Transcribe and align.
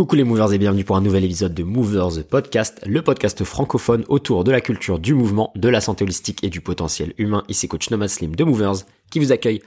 Coucou 0.00 0.16
les 0.16 0.24
movers 0.24 0.50
et 0.54 0.56
bienvenue 0.56 0.82
pour 0.82 0.96
un 0.96 1.02
nouvel 1.02 1.26
épisode 1.26 1.52
de 1.52 1.62
Movers 1.62 2.24
Podcast, 2.26 2.80
le 2.86 3.02
podcast 3.02 3.44
francophone 3.44 4.06
autour 4.08 4.44
de 4.44 4.50
la 4.50 4.62
culture 4.62 4.98
du 4.98 5.12
mouvement, 5.12 5.52
de 5.56 5.68
la 5.68 5.82
santé 5.82 6.04
holistique 6.04 6.42
et 6.42 6.48
du 6.48 6.62
potentiel 6.62 7.12
humain. 7.18 7.44
Ici 7.48 7.68
coach 7.68 7.90
Nomad 7.90 8.08
Slim 8.08 8.34
de 8.34 8.42
Movers 8.42 8.86
qui 9.10 9.18
vous 9.18 9.30
accueille 9.30 9.60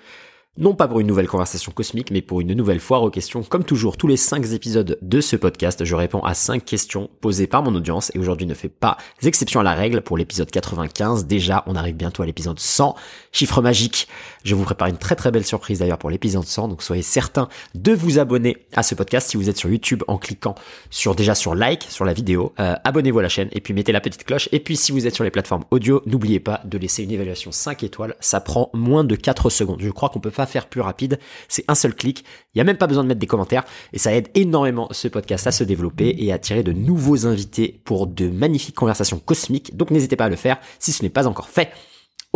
non 0.55 0.76
pas 0.76 0.88
pour 0.88 1.00
une 1.00 1.08
nouvelle 1.08 1.28
conversation 1.28 1.71
cosmique, 1.71 2.12
mais 2.12 2.21
pour 2.21 2.40
une 2.40 2.54
nouvelle 2.54 2.79
foire 2.79 3.02
aux 3.02 3.10
questions. 3.10 3.42
Comme 3.42 3.63
toujours, 3.63 3.97
tous 3.97 4.05
les 4.05 4.18
5 4.18 4.52
épisodes 4.52 4.99
de 5.02 5.20
ce 5.20 5.36
podcast, 5.36 5.83
je 5.83 5.96
réponds 5.96 6.24
à 6.24 6.36
5 6.36 6.63
questions 6.63 7.10
posées 7.22 7.47
par 7.47 7.63
mon 7.63 7.74
audience, 7.74 8.12
et 8.13 8.19
aujourd'hui 8.19 8.46
ne 8.46 8.54
fait 8.54 8.69
pas 8.69 8.97
exception 9.24 9.62
à 9.62 9.63
la 9.63 9.74
règle 9.74 10.01
pour 10.01 10.15
l'épisode 10.15 10.51
95. 10.51 11.26
Déjà, 11.26 11.63
on 11.65 11.76
arrive 11.76 11.96
bientôt 11.96 12.22
à 12.22 12.28
l'épisode 12.28 12.60
100, 12.60 12.96
chiffre 13.31 13.63
magique. 13.63 14.08
Je 14.44 14.54
vous 14.54 14.63
prépare 14.63 14.90
une 14.90 14.97
très 14.97 15.15
très 15.15 15.31
belle 15.31 15.46
surprise 15.46 15.79
d'ailleurs 15.79 15.97
pour 15.97 16.12
l'épisode 16.12 16.45
100, 16.45 16.67
donc 16.67 16.84
soyez 16.84 17.02
certains 17.02 17.49
de 17.73 17.94
vous 17.94 18.20
abonner 18.20 18.58
à 18.76 18.84
ce 18.84 18.94
podcast 18.94 19.31
si 19.31 19.38
vous 19.38 19.49
êtes 19.49 19.58
sur 19.58 19.72
YouTube 19.72 20.04
en 20.08 20.20
cliquant 20.20 20.54
sur 20.91 21.16
déjà 21.16 21.34
sur 21.34 21.55
like 21.55 21.81
sur 21.90 22.05
la 22.05 22.13
vidéo, 22.13 22.54
euh, 22.60 22.76
abonnez-vous 22.84 23.20
à 23.20 23.24
la 23.24 23.30
chaîne, 23.30 23.49
et 23.54 23.62
puis 23.62 23.74
mettez 23.74 23.91
la 23.91 24.02
petite 24.02 24.24
cloche, 24.24 24.49
et 24.52 24.60
puis 24.60 24.77
si 24.77 24.91
vous 24.91 25.08
êtes 25.08 25.16
sur 25.16 25.24
les 25.24 25.32
plateformes 25.32 25.63
audio, 25.72 26.04
n'oubliez 26.05 26.40
pas 26.40 26.62
de 26.66 26.77
laisser 26.77 27.02
une 27.02 27.12
évaluation 27.12 27.52
5 27.52 27.82
étoiles, 27.82 28.16
ça 28.20 28.40
prend 28.40 28.70
moins 28.74 29.04
de 29.04 29.16
4 29.16 29.49
secondes. 29.49 29.82
Je 29.82 29.90
crois 29.90 30.10
qu'on 30.10 30.20
peut 30.20 30.30
faire 30.46 30.68
plus 30.68 30.82
rapide. 30.82 31.20
C'est 31.48 31.66
un 31.68 31.76
seul 31.76 31.94
clic. 31.94 32.24
Il 32.54 32.58
n'y 32.58 32.62
a 32.62 32.64
même 32.64 32.78
pas 32.78 32.88
besoin 32.88 33.04
de 33.04 33.08
mettre 33.08 33.20
des 33.20 33.28
commentaires 33.28 33.64
et 33.94 34.00
ça 34.00 34.14
aide 34.14 34.30
énormément 34.36 34.88
ce 34.92 35.08
podcast 35.08 35.48
à 35.48 35.52
se 35.52 35.64
développer 35.64 36.16
et 36.18 36.32
à 36.32 36.36
attirer 36.36 36.64
de 36.64 36.74
nouveaux 36.74 37.26
invités 37.26 37.80
pour 37.86 38.08
de 38.08 38.30
magnifiques 38.30 38.76
conversations 38.76 39.20
cosmiques. 39.20 39.76
Donc 39.76 39.92
n'hésitez 39.92 40.16
pas 40.16 40.26
à 40.26 40.30
le 40.30 40.36
faire 40.36 40.58
si 40.80 40.92
ce 40.92 41.04
n'est 41.04 41.10
pas 41.10 41.28
encore 41.28 41.50
fait. 41.50 41.72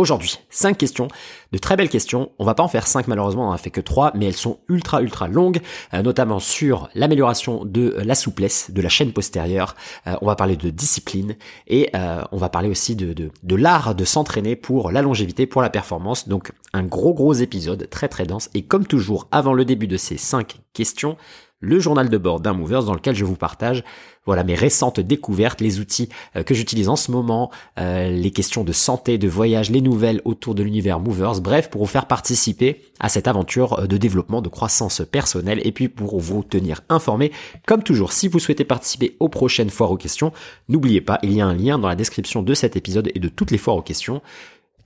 Aujourd'hui, 0.00 0.38
5 0.50 0.78
questions, 0.78 1.08
de 1.50 1.58
très 1.58 1.76
belles 1.76 1.88
questions. 1.88 2.30
On 2.38 2.44
va 2.44 2.54
pas 2.54 2.62
en 2.62 2.68
faire 2.68 2.86
5 2.86 3.08
malheureusement, 3.08 3.46
on 3.46 3.50
en 3.50 3.52
a 3.52 3.58
fait 3.58 3.70
que 3.70 3.80
3, 3.80 4.12
mais 4.14 4.26
elles 4.26 4.36
sont 4.36 4.60
ultra 4.68 5.02
ultra 5.02 5.26
longues, 5.26 5.60
euh, 5.92 6.02
notamment 6.02 6.38
sur 6.38 6.88
l'amélioration 6.94 7.64
de 7.64 7.96
la 8.04 8.14
souplesse 8.14 8.70
de 8.70 8.80
la 8.80 8.88
chaîne 8.88 9.12
postérieure. 9.12 9.74
Euh, 10.06 10.14
on 10.22 10.26
va 10.26 10.36
parler 10.36 10.54
de 10.54 10.70
discipline 10.70 11.34
et 11.66 11.90
euh, 11.96 12.22
on 12.30 12.36
va 12.36 12.48
parler 12.48 12.68
aussi 12.68 12.94
de, 12.94 13.32
l'art 13.56 13.96
de 13.96 14.04
s'entraîner 14.04 14.54
pour 14.54 14.92
la 14.92 15.02
longévité, 15.02 15.46
pour 15.46 15.62
la 15.62 15.70
performance. 15.70 16.28
Donc 16.28 16.52
un 16.72 16.84
gros 16.84 17.12
gros 17.12 17.32
épisode 17.32 17.90
très 17.90 18.06
très 18.06 18.24
dense. 18.24 18.50
Et 18.54 18.62
comme 18.62 18.86
toujours, 18.86 19.26
avant 19.32 19.52
le 19.52 19.64
début 19.64 19.88
de 19.88 19.96
ces 19.96 20.16
5 20.16 20.60
questions, 20.74 21.16
le 21.58 21.80
journal 21.80 22.08
de 22.08 22.18
bord 22.18 22.38
d'un 22.38 22.52
Movers 22.52 22.84
dans 22.84 22.94
lequel 22.94 23.16
je 23.16 23.24
vous 23.24 23.34
partage 23.34 23.82
voilà 24.28 24.44
mes 24.44 24.54
récentes 24.54 25.00
découvertes, 25.00 25.62
les 25.62 25.80
outils 25.80 26.10
euh, 26.36 26.42
que 26.42 26.52
j'utilise 26.52 26.90
en 26.90 26.96
ce 26.96 27.10
moment, 27.10 27.50
euh, 27.78 28.10
les 28.10 28.30
questions 28.30 28.62
de 28.62 28.72
santé, 28.72 29.16
de 29.16 29.26
voyage, 29.26 29.70
les 29.70 29.80
nouvelles 29.80 30.20
autour 30.26 30.54
de 30.54 30.62
l'univers 30.62 31.00
Movers, 31.00 31.40
bref, 31.40 31.70
pour 31.70 31.80
vous 31.80 31.90
faire 31.90 32.04
participer 32.04 32.82
à 33.00 33.08
cette 33.08 33.26
aventure 33.26 33.78
euh, 33.78 33.86
de 33.86 33.96
développement, 33.96 34.42
de 34.42 34.50
croissance 34.50 35.00
personnelle 35.10 35.62
et 35.64 35.72
puis 35.72 35.88
pour 35.88 36.20
vous 36.20 36.42
tenir 36.42 36.82
informé. 36.90 37.32
Comme 37.66 37.82
toujours, 37.82 38.12
si 38.12 38.28
vous 38.28 38.38
souhaitez 38.38 38.64
participer 38.64 39.16
aux 39.18 39.30
prochaines 39.30 39.70
foires 39.70 39.92
aux 39.92 39.96
questions, 39.96 40.30
n'oubliez 40.68 41.00
pas, 41.00 41.18
il 41.22 41.32
y 41.32 41.40
a 41.40 41.46
un 41.46 41.54
lien 41.54 41.78
dans 41.78 41.88
la 41.88 41.96
description 41.96 42.42
de 42.42 42.52
cet 42.52 42.76
épisode 42.76 43.10
et 43.14 43.20
de 43.20 43.28
toutes 43.28 43.50
les 43.50 43.56
foires 43.56 43.76
aux 43.76 43.82
questions. 43.82 44.20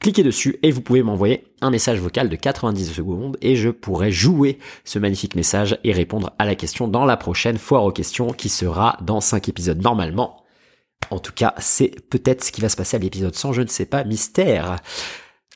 Cliquez 0.02 0.24
dessus 0.24 0.58
et 0.64 0.72
vous 0.72 0.80
pouvez 0.80 1.04
m'envoyer 1.04 1.44
un 1.60 1.70
message 1.70 2.00
vocal 2.00 2.28
de 2.28 2.34
90 2.34 2.92
secondes 2.92 3.36
et 3.40 3.54
je 3.54 3.70
pourrai 3.70 4.10
jouer 4.10 4.58
ce 4.84 4.98
magnifique 4.98 5.36
message 5.36 5.78
et 5.84 5.92
répondre 5.92 6.32
à 6.40 6.44
la 6.44 6.56
question 6.56 6.88
dans 6.88 7.04
la 7.04 7.16
prochaine 7.16 7.56
foire 7.56 7.84
aux 7.84 7.92
questions 7.92 8.32
qui 8.32 8.48
sera 8.48 8.98
dans 9.00 9.20
5 9.20 9.48
épisodes 9.48 9.80
normalement. 9.80 10.42
En 11.10 11.20
tout 11.20 11.32
cas, 11.32 11.54
c'est 11.58 11.94
peut-être 12.10 12.42
ce 12.42 12.50
qui 12.50 12.60
va 12.60 12.68
se 12.68 12.74
passer 12.74 12.96
à 12.96 13.00
l'épisode 13.00 13.36
100, 13.36 13.52
je 13.52 13.62
ne 13.62 13.68
sais 13.68 13.86
pas, 13.86 14.02
mystère. 14.02 14.74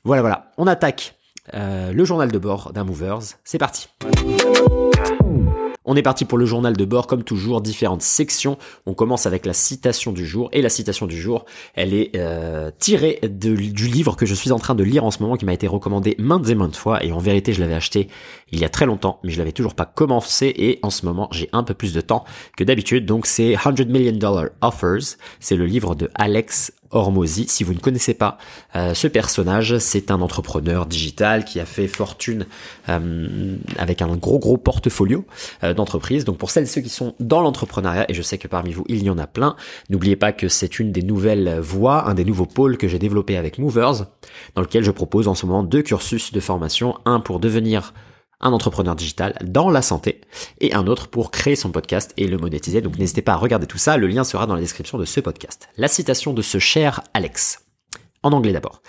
Voilà, 0.05 0.23
voilà, 0.23 0.53
on 0.59 0.69
attaque 0.69 1.17
euh, 1.55 1.93
le 1.93 2.05
journal 2.05 2.31
de 2.31 2.39
bord 2.39 2.73
d'un 2.73 2.85
Movers. 2.85 3.23
C'est 3.43 3.59
parti. 3.59 3.89
On 5.87 5.97
est 5.97 6.03
parti 6.03 6.25
pour 6.25 6.37
le 6.37 6.47
journal 6.47 6.77
de 6.77 6.85
bord, 6.85 7.07
comme 7.07 7.23
toujours, 7.23 7.61
différentes 7.61 8.03
sections. 8.03 8.59
On 8.87 8.95
commence 8.95 9.25
avec 9.27 9.47
la 9.47 9.53
citation 9.53 10.13
du 10.13 10.27
jour. 10.27 10.49
Et 10.53 10.61
la 10.61 10.69
citation 10.69 11.07
du 11.07 11.19
jour, 11.19 11.47
elle 11.75 11.95
est 11.95 12.11
euh, 12.17 12.71
tirée 12.79 13.21
du 13.23 13.87
livre 13.87 14.17
que 14.17 14.27
je 14.27 14.35
suis 14.35 14.51
en 14.51 14.59
train 14.59 14.75
de 14.75 14.83
lire 14.83 15.05
en 15.05 15.11
ce 15.11 15.23
moment, 15.23 15.37
qui 15.37 15.45
m'a 15.45 15.55
été 15.55 15.69
recommandé 15.69 16.17
maintes 16.19 16.49
et 16.49 16.55
maintes 16.57 16.77
fois. 16.77 17.05
Et 17.05 17.13
en 17.13 17.19
vérité, 17.19 17.53
je 17.53 17.61
l'avais 17.61 17.75
acheté 17.75 18.09
il 18.53 18.61
y 18.61 18.65
a 18.65 18.69
très 18.69 18.87
longtemps, 18.87 19.19
mais 19.25 19.33
je 19.33 19.39
l'avais 19.39 19.53
toujours 19.53 19.75
pas 19.75 19.87
commencé. 19.87 20.53
Et 20.57 20.79
en 20.83 20.91
ce 20.91 21.05
moment, 21.05 21.29
j'ai 21.33 21.49
un 21.53 21.65
peu 21.65 21.75
plus 21.75 21.93
de 21.93 22.01
temps 22.01 22.25
que 22.57 22.63
d'habitude. 22.63 23.05
Donc 23.05 23.27
c'est 23.27 23.57
100 23.57 23.87
Million 23.87 24.13
Dollar 24.13 24.47
Offers. 24.61 25.17
C'est 25.41 25.57
le 25.57 25.67
livre 25.67 25.97
de 25.97 26.09
Alex 26.15 26.73
Hormozy. 26.93 27.47
Si 27.49 27.65
vous 27.65 27.75
ne 27.75 27.81
connaissez 27.81 28.15
pas 28.15 28.39
euh, 28.77 28.95
ce 28.95 29.09
personnage, 29.09 29.79
c'est 29.79 30.13
un 30.13 30.21
entrepreneur 30.21 30.87
digital 30.87 31.45
qui 31.45 31.59
a 31.59 31.67
fait 31.67 31.89
fortune 31.89 32.47
euh, 32.89 33.57
avec 33.79 34.01
un 34.01 34.15
gros 34.17 34.39
gros 34.39 34.57
portfolio 34.57 35.25
euh, 35.65 35.75
d'entreprises. 35.75 36.25
Donc 36.25 36.39
pour 36.39 36.53
celles 36.53 36.65
et 36.65 36.67
ceux 36.67 36.81
qui 36.83 36.89
sont 36.89 37.17
dans 37.19 37.41
l'entrepreneuriat, 37.41 38.09
et 38.09 38.15
je 38.15 38.23
sais 38.23 38.39
que 38.39 38.47
parmi 38.47 38.73
vous 38.73 38.85
il 38.89 39.03
y 39.03 39.11
en 39.11 39.19
a 39.19 39.27
plein, 39.27 39.57
n'oubliez 39.91 40.17
pas 40.17 40.31
que 40.31 40.49
c'est 40.49 40.79
une 40.79 40.93
des 40.93 41.03
nouvelles 41.03 41.59
voies, 41.59 42.09
un 42.09 42.15
des 42.15 42.25
nouveaux 42.25 42.47
pôles 42.47 42.79
que 42.79 42.87
j'ai 42.87 43.01
développé 43.01 43.37
avec 43.37 43.59
Movers, 43.59 44.07
dans 44.55 44.63
lequel 44.63 44.85
je 44.85 44.93
propose 44.93 45.27
en 45.27 45.35
ce 45.35 45.47
moment 45.47 45.65
deux 45.65 45.83
cursus 45.83 46.33
de 46.33 46.41
formation, 46.41 46.95
un 47.05 47.19
pour 47.19 47.41
devenir 47.41 47.93
un 48.41 48.53
entrepreneur 48.53 48.95
digital 48.95 49.35
dans 49.45 49.71
la 49.71 49.83
santé 49.83 50.21
et 50.61 50.75
un 50.75 50.87
autre 50.87 51.09
pour 51.09 51.31
créer 51.31 51.57
son 51.57 51.71
podcast 51.71 52.13
et 52.17 52.27
le 52.27 52.39
monétiser. 52.39 52.81
Donc 52.81 52.99
n'hésitez 52.99 53.23
pas 53.23 53.33
à 53.33 53.37
regarder 53.37 53.67
tout 53.67 53.79
ça, 53.79 53.97
le 53.97 54.07
lien 54.07 54.25
sera 54.25 54.47
dans 54.47 54.55
la 54.55 54.61
description 54.61 54.99
de 54.99 55.05
ce 55.05 55.21
podcast. 55.21 55.69
La 55.77 55.89
citation 55.89 56.33
de 56.33 56.43
ce 56.43 56.59
cher 56.59 57.03
Alex. 57.15 57.65
En 58.23 58.33
anglais 58.33 58.53
d'abord. 58.53 58.83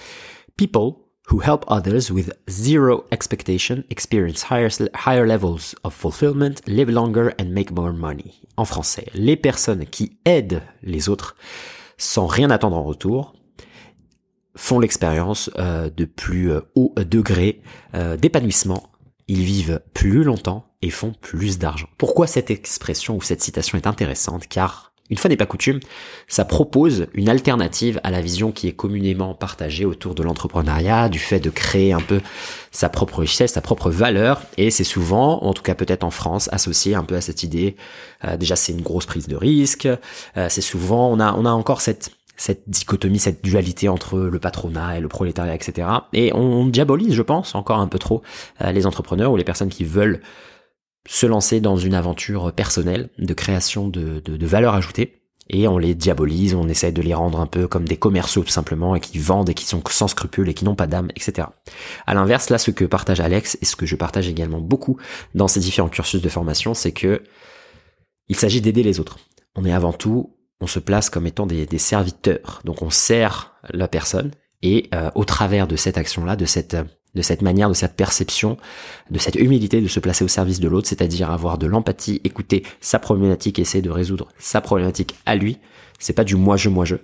People 0.57 1.07
who 1.29 1.41
help 1.41 1.65
others 1.67 2.09
with 2.09 2.31
zero 2.49 3.05
expectation 3.11 3.83
experience 3.89 4.43
higher, 4.49 5.25
levels 5.25 5.75
of 5.83 5.93
fulfillment, 5.93 6.61
live 6.65 6.89
longer 6.89 7.31
and 7.39 7.49
make 7.51 7.71
more 7.71 7.93
money. 7.93 8.41
En 8.55 8.65
français, 8.65 9.07
les 9.13 9.35
personnes 9.35 9.85
qui 9.85 10.17
aident 10.25 10.61
les 10.83 11.09
autres 11.09 11.35
sans 11.97 12.27
rien 12.27 12.49
attendre 12.49 12.77
en 12.77 12.83
retour 12.83 13.33
font 14.55 14.79
l'expérience 14.79 15.51
euh, 15.57 15.89
de 15.95 16.05
plus 16.05 16.51
euh, 16.51 16.61
haut 16.75 16.93
degré 16.97 17.61
euh, 17.93 18.17
d'épanouissement 18.17 18.89
ils 19.27 19.43
vivent 19.43 19.81
plus 19.93 20.23
longtemps 20.23 20.65
et 20.81 20.89
font 20.89 21.13
plus 21.19 21.57
d'argent. 21.57 21.87
Pourquoi 21.97 22.27
cette 22.27 22.51
expression 22.51 23.15
ou 23.15 23.21
cette 23.21 23.41
citation 23.41 23.77
est 23.77 23.87
intéressante? 23.87 24.47
Car, 24.47 24.93
une 25.09 25.17
fois 25.17 25.29
n'est 25.29 25.37
pas 25.37 25.45
coutume, 25.45 25.79
ça 26.27 26.45
propose 26.45 27.07
une 27.13 27.29
alternative 27.29 27.99
à 28.03 28.11
la 28.11 28.21
vision 28.21 28.51
qui 28.51 28.67
est 28.67 28.73
communément 28.73 29.33
partagée 29.33 29.85
autour 29.85 30.15
de 30.15 30.23
l'entrepreneuriat, 30.23 31.09
du 31.09 31.19
fait 31.19 31.39
de 31.39 31.49
créer 31.49 31.93
un 31.93 32.01
peu 32.01 32.21
sa 32.71 32.89
propre 32.89 33.19
richesse, 33.19 33.53
sa 33.53 33.61
propre 33.61 33.89
valeur, 33.89 34.41
et 34.57 34.69
c'est 34.69 34.83
souvent, 34.83 35.43
en 35.43 35.53
tout 35.53 35.63
cas 35.63 35.75
peut-être 35.75 36.03
en 36.03 36.11
France, 36.11 36.49
associé 36.51 36.95
un 36.95 37.03
peu 37.03 37.15
à 37.15 37.21
cette 37.21 37.43
idée. 37.43 37.75
Euh, 38.25 38.37
déjà, 38.37 38.55
c'est 38.55 38.73
une 38.73 38.81
grosse 38.81 39.05
prise 39.05 39.27
de 39.27 39.35
risque. 39.35 39.87
Euh, 40.35 40.47
c'est 40.49 40.61
souvent, 40.61 41.09
on 41.09 41.19
a, 41.19 41.33
on 41.33 41.45
a 41.45 41.51
encore 41.51 41.81
cette 41.81 42.11
cette 42.37 42.69
dichotomie, 42.69 43.19
cette 43.19 43.43
dualité 43.43 43.89
entre 43.89 44.19
le 44.19 44.39
patronat 44.39 44.97
et 44.97 45.01
le 45.01 45.07
prolétariat, 45.07 45.55
etc. 45.55 45.87
Et 46.13 46.31
on 46.33 46.67
diabolise, 46.67 47.13
je 47.13 47.23
pense, 47.23 47.55
encore 47.55 47.79
un 47.79 47.87
peu 47.87 47.99
trop 47.99 48.21
euh, 48.61 48.71
les 48.71 48.85
entrepreneurs 48.85 49.31
ou 49.31 49.37
les 49.37 49.43
personnes 49.43 49.69
qui 49.69 49.83
veulent 49.83 50.21
se 51.07 51.25
lancer 51.25 51.59
dans 51.59 51.77
une 51.77 51.95
aventure 51.95 52.53
personnelle 52.53 53.09
de 53.17 53.33
création 53.33 53.87
de, 53.87 54.19
de, 54.19 54.37
de 54.37 54.45
valeur 54.45 54.75
ajoutée. 54.75 55.21
Et 55.49 55.67
on 55.67 55.77
les 55.77 55.95
diabolise, 55.95 56.53
on 56.55 56.67
essaie 56.67 56.91
de 56.91 57.01
les 57.01 57.13
rendre 57.13 57.39
un 57.39 57.45
peu 57.45 57.67
comme 57.67 57.87
des 57.87 57.95
commerciaux 57.95 58.43
tout 58.43 58.51
simplement, 58.51 58.95
et 58.95 58.99
qui 58.99 59.17
vendent 59.17 59.49
et 59.49 59.53
qui 59.53 59.65
sont 59.65 59.81
sans 59.89 60.09
scrupules 60.09 60.49
et 60.49 60.53
qui 60.53 60.65
n'ont 60.65 60.75
pas 60.75 60.87
d'âme, 60.87 61.09
etc. 61.15 61.47
À 62.05 62.13
l'inverse, 62.13 62.49
là, 62.49 62.57
ce 62.57 62.69
que 62.71 62.83
partage 62.83 63.21
Alex 63.21 63.57
et 63.61 63.65
ce 63.65 63.77
que 63.77 63.85
je 63.85 63.95
partage 63.95 64.27
également 64.27 64.59
beaucoup 64.59 64.97
dans 65.35 65.47
ces 65.47 65.61
différents 65.61 65.87
cursus 65.87 66.21
de 66.21 66.29
formation, 66.29 66.73
c'est 66.73 66.91
que 66.91 67.23
il 68.27 68.35
s'agit 68.35 68.59
d'aider 68.59 68.83
les 68.83 68.99
autres. 68.99 69.19
On 69.55 69.63
est 69.63 69.71
avant 69.71 69.93
tout 69.93 70.36
on 70.59 70.67
se 70.67 70.79
place 70.79 71.09
comme 71.09 71.27
étant 71.27 71.45
des, 71.45 71.67
serviteurs. 71.77 72.61
Donc 72.65 72.81
on 72.81 72.89
sert 72.89 73.53
la 73.71 73.87
personne 73.87 74.31
et 74.61 74.89
euh, 74.93 75.11
au 75.15 75.23
travers 75.23 75.67
de 75.67 75.75
cette 75.75 75.97
action-là, 75.97 76.35
de 76.35 76.45
cette 76.45 76.77
de 77.15 77.21
cette 77.23 77.41
manière, 77.41 77.67
de 77.67 77.73
cette 77.73 77.95
perception, 77.95 78.57
de 79.09 79.17
cette 79.17 79.35
humilité 79.35 79.81
de 79.81 79.87
se 79.87 79.99
placer 79.99 80.23
au 80.23 80.27
service 80.27 80.59
de 80.59 80.67
l'autre, 80.67 80.87
c'est-à-dire 80.87 81.31
avoir 81.31 81.57
de 81.57 81.65
l'empathie, 81.65 82.21
écouter 82.23 82.63
sa 82.79 82.99
problématique, 82.99 83.59
essayer 83.59 83.81
de 83.81 83.89
résoudre 83.89 84.27
sa 84.37 84.61
problématique 84.61 85.15
à 85.25 85.35
lui. 85.35 85.57
C'est 85.99 86.13
pas 86.13 86.23
du 86.23 86.35
moi 86.35 86.57
je 86.57 86.69
moi 86.69 86.85
je. 86.85 86.95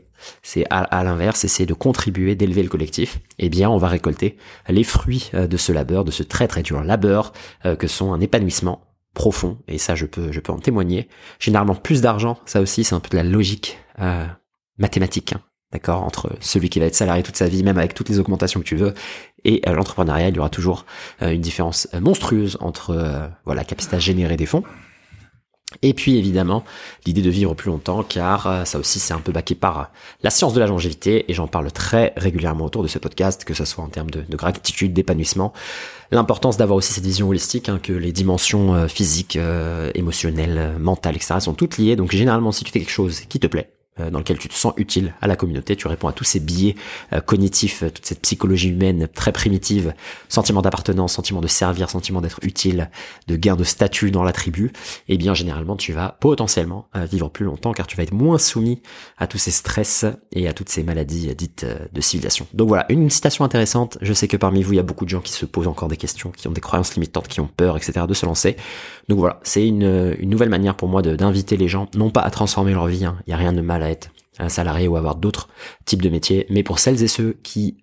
C'est 0.41 0.65
à, 0.69 1.03
l'inverse, 1.03 1.43
essayer 1.43 1.65
de 1.65 1.73
contribuer, 1.73 2.35
d'élever 2.35 2.63
le 2.63 2.69
collectif. 2.69 3.19
Eh 3.39 3.49
bien, 3.49 3.69
on 3.69 3.77
va 3.77 3.89
récolter 3.89 4.37
les 4.69 4.83
fruits 4.83 5.31
euh, 5.33 5.47
de 5.47 5.57
ce 5.57 5.73
labeur, 5.73 6.05
de 6.05 6.11
ce 6.11 6.23
très 6.23 6.47
très 6.47 6.63
dur 6.63 6.81
labeur 6.83 7.33
euh, 7.65 7.75
que 7.75 7.87
sont 7.87 8.13
un 8.13 8.21
épanouissement 8.21 8.92
profond, 9.13 9.57
et 9.67 9.77
ça 9.77 9.95
je 9.95 10.05
peux, 10.05 10.31
je 10.31 10.39
peux 10.39 10.51
en 10.51 10.59
témoigner. 10.59 11.07
Généralement 11.39 11.75
plus 11.75 12.01
d'argent, 12.01 12.39
ça 12.45 12.61
aussi 12.61 12.83
c'est 12.83 12.95
un 12.95 12.99
peu 12.99 13.09
de 13.09 13.15
la 13.15 13.23
logique 13.23 13.77
euh, 13.99 14.25
mathématique, 14.77 15.33
hein, 15.33 15.41
d'accord, 15.71 16.03
entre 16.03 16.31
celui 16.39 16.69
qui 16.69 16.79
va 16.79 16.85
être 16.87 16.95
salarié 16.95 17.23
toute 17.23 17.37
sa 17.37 17.47
vie, 17.47 17.63
même 17.63 17.77
avec 17.77 17.93
toutes 17.93 18.09
les 18.09 18.19
augmentations 18.19 18.59
que 18.59 18.65
tu 18.65 18.75
veux, 18.75 18.93
et 19.43 19.61
euh, 19.67 19.73
l'entrepreneuriat, 19.73 20.29
il 20.29 20.35
y 20.35 20.39
aura 20.39 20.49
toujours 20.49 20.85
euh, 21.21 21.31
une 21.31 21.41
différence 21.41 21.87
monstrueuse 21.99 22.57
entre 22.59 22.95
voilà 23.45 23.61
la 23.61 23.65
capacité 23.65 23.95
à 23.95 23.99
générer 23.99 24.37
des 24.37 24.45
fonds 24.45 24.63
Et 25.81 25.93
puis 25.93 26.17
évidemment, 26.17 26.63
l'idée 27.05 27.21
de 27.21 27.29
vivre 27.29 27.53
plus 27.55 27.69
longtemps, 27.69 28.03
car 28.03 28.47
euh, 28.47 28.65
ça 28.65 28.77
aussi 28.77 28.99
c'est 28.99 29.13
un 29.13 29.19
peu 29.19 29.31
baqué 29.31 29.55
par 29.55 29.79
euh, 29.79 29.83
la 30.21 30.29
science 30.29 30.53
de 30.53 30.59
la 30.59 30.67
longévité, 30.67 31.29
et 31.29 31.33
j'en 31.33 31.47
parle 31.47 31.71
très 31.71 32.13
régulièrement 32.15 32.65
autour 32.65 32.83
de 32.83 32.87
ce 32.87 32.99
podcast, 32.99 33.43
que 33.43 33.53
ce 33.53 33.65
soit 33.65 33.83
en 33.83 33.87
termes 33.87 34.11
de, 34.11 34.23
gratitude, 34.35 34.93
d'épanouissement, 34.93 35.53
l'importance 36.13 36.57
d'avoir 36.57 36.77
aussi 36.77 36.93
cette 36.93 37.03
vision 37.03 37.29
holistique, 37.29 37.69
hein, 37.69 37.79
que 37.81 37.93
les 37.93 38.11
dimensions 38.11 38.75
euh, 38.75 38.87
physiques, 38.87 39.37
émotionnelles, 39.95 40.75
mentales, 40.79 41.15
etc. 41.15 41.35
sont 41.39 41.53
toutes 41.53 41.77
liées, 41.77 41.95
donc 41.95 42.11
généralement 42.11 42.51
si 42.51 42.63
tu 42.63 42.71
fais 42.71 42.79
quelque 42.79 42.91
chose 42.91 43.21
qui 43.21 43.39
te 43.39 43.47
plaît, 43.47 43.69
euh, 43.69 43.82
dans 43.97 44.19
lequel 44.19 44.37
tu 44.37 44.47
te 44.47 44.53
sens 44.53 44.73
utile 44.77 45.13
à 45.21 45.27
la 45.27 45.35
communauté, 45.35 45.75
tu 45.75 45.87
réponds 45.87 46.07
à 46.07 46.13
tous 46.13 46.23
ces 46.23 46.39
biais 46.39 46.75
euh, 47.13 47.21
cognitifs, 47.21 47.83
euh, 47.83 47.89
toute 47.89 48.05
cette 48.05 48.21
psychologie 48.21 48.69
humaine 48.69 49.07
très 49.13 49.31
primitive, 49.31 49.93
sentiment 50.29 50.61
d'appartenance, 50.61 51.13
sentiment 51.13 51.41
de 51.41 51.47
servir, 51.47 51.89
sentiment 51.89 52.21
d'être 52.21 52.39
utile, 52.41 52.89
de 53.27 53.35
gain 53.35 53.55
de 53.55 53.63
statut 53.63 54.11
dans 54.11 54.23
la 54.23 54.33
tribu, 54.33 54.71
et 55.07 55.13
eh 55.13 55.17
bien 55.17 55.33
généralement 55.33 55.75
tu 55.75 55.93
vas 55.93 56.17
potentiellement 56.19 56.87
vivre 56.95 57.29
plus 57.29 57.45
longtemps 57.45 57.73
car 57.73 57.87
tu 57.87 57.95
vas 57.95 58.03
être 58.03 58.13
moins 58.13 58.37
soumis 58.37 58.81
à 59.17 59.27
tous 59.27 59.37
ces 59.37 59.51
stress 59.51 60.05
et 60.31 60.47
à 60.47 60.53
toutes 60.53 60.69
ces 60.69 60.83
maladies 60.83 61.33
dites 61.35 61.65
de 61.91 62.01
civilisation. 62.01 62.47
Donc 62.53 62.67
voilà, 62.67 62.85
une 62.89 63.09
citation 63.09 63.45
intéressante, 63.45 63.97
je 64.01 64.13
sais 64.13 64.27
que 64.27 64.37
parmi 64.37 64.63
vous 64.63 64.73
il 64.73 64.77
y 64.77 64.79
a 64.79 64.83
beaucoup 64.83 65.05
de 65.05 65.09
gens 65.09 65.21
qui 65.21 65.31
se 65.31 65.45
posent 65.45 65.67
encore 65.67 65.87
des 65.87 65.97
questions, 65.97 66.31
qui 66.31 66.47
ont 66.47 66.51
des 66.51 66.61
croyances 66.61 66.95
limitantes, 66.95 67.27
qui 67.27 67.39
ont 67.39 67.49
peur, 67.55 67.77
etc. 67.77 68.05
de 68.07 68.13
se 68.13 68.25
lancer. 68.25 68.55
Donc 69.09 69.19
voilà, 69.19 69.39
c'est 69.43 69.67
une, 69.67 70.15
une 70.19 70.29
nouvelle 70.29 70.49
manière 70.49 70.75
pour 70.75 70.87
moi 70.87 71.01
d'inviter 71.01 71.57
les 71.57 71.67
gens, 71.67 71.89
non 71.95 72.09
pas 72.09 72.21
à 72.21 72.29
transformer 72.29 72.73
leur 72.73 72.87
vie, 72.87 73.05
hein. 73.05 73.17
il 73.25 73.29
n'y 73.29 73.33
a 73.33 73.37
rien 73.37 73.53
de 73.53 73.61
mal 73.61 73.83
à 73.83 73.89
être 73.89 74.09
un 74.39 74.49
salarié 74.49 74.87
ou 74.87 74.95
avoir 74.95 75.15
d'autres 75.15 75.49
types 75.85 76.01
de 76.01 76.09
métiers. 76.09 76.45
Mais 76.49 76.63
pour 76.63 76.79
celles 76.79 77.03
et 77.03 77.07
ceux 77.07 77.37
qui 77.43 77.77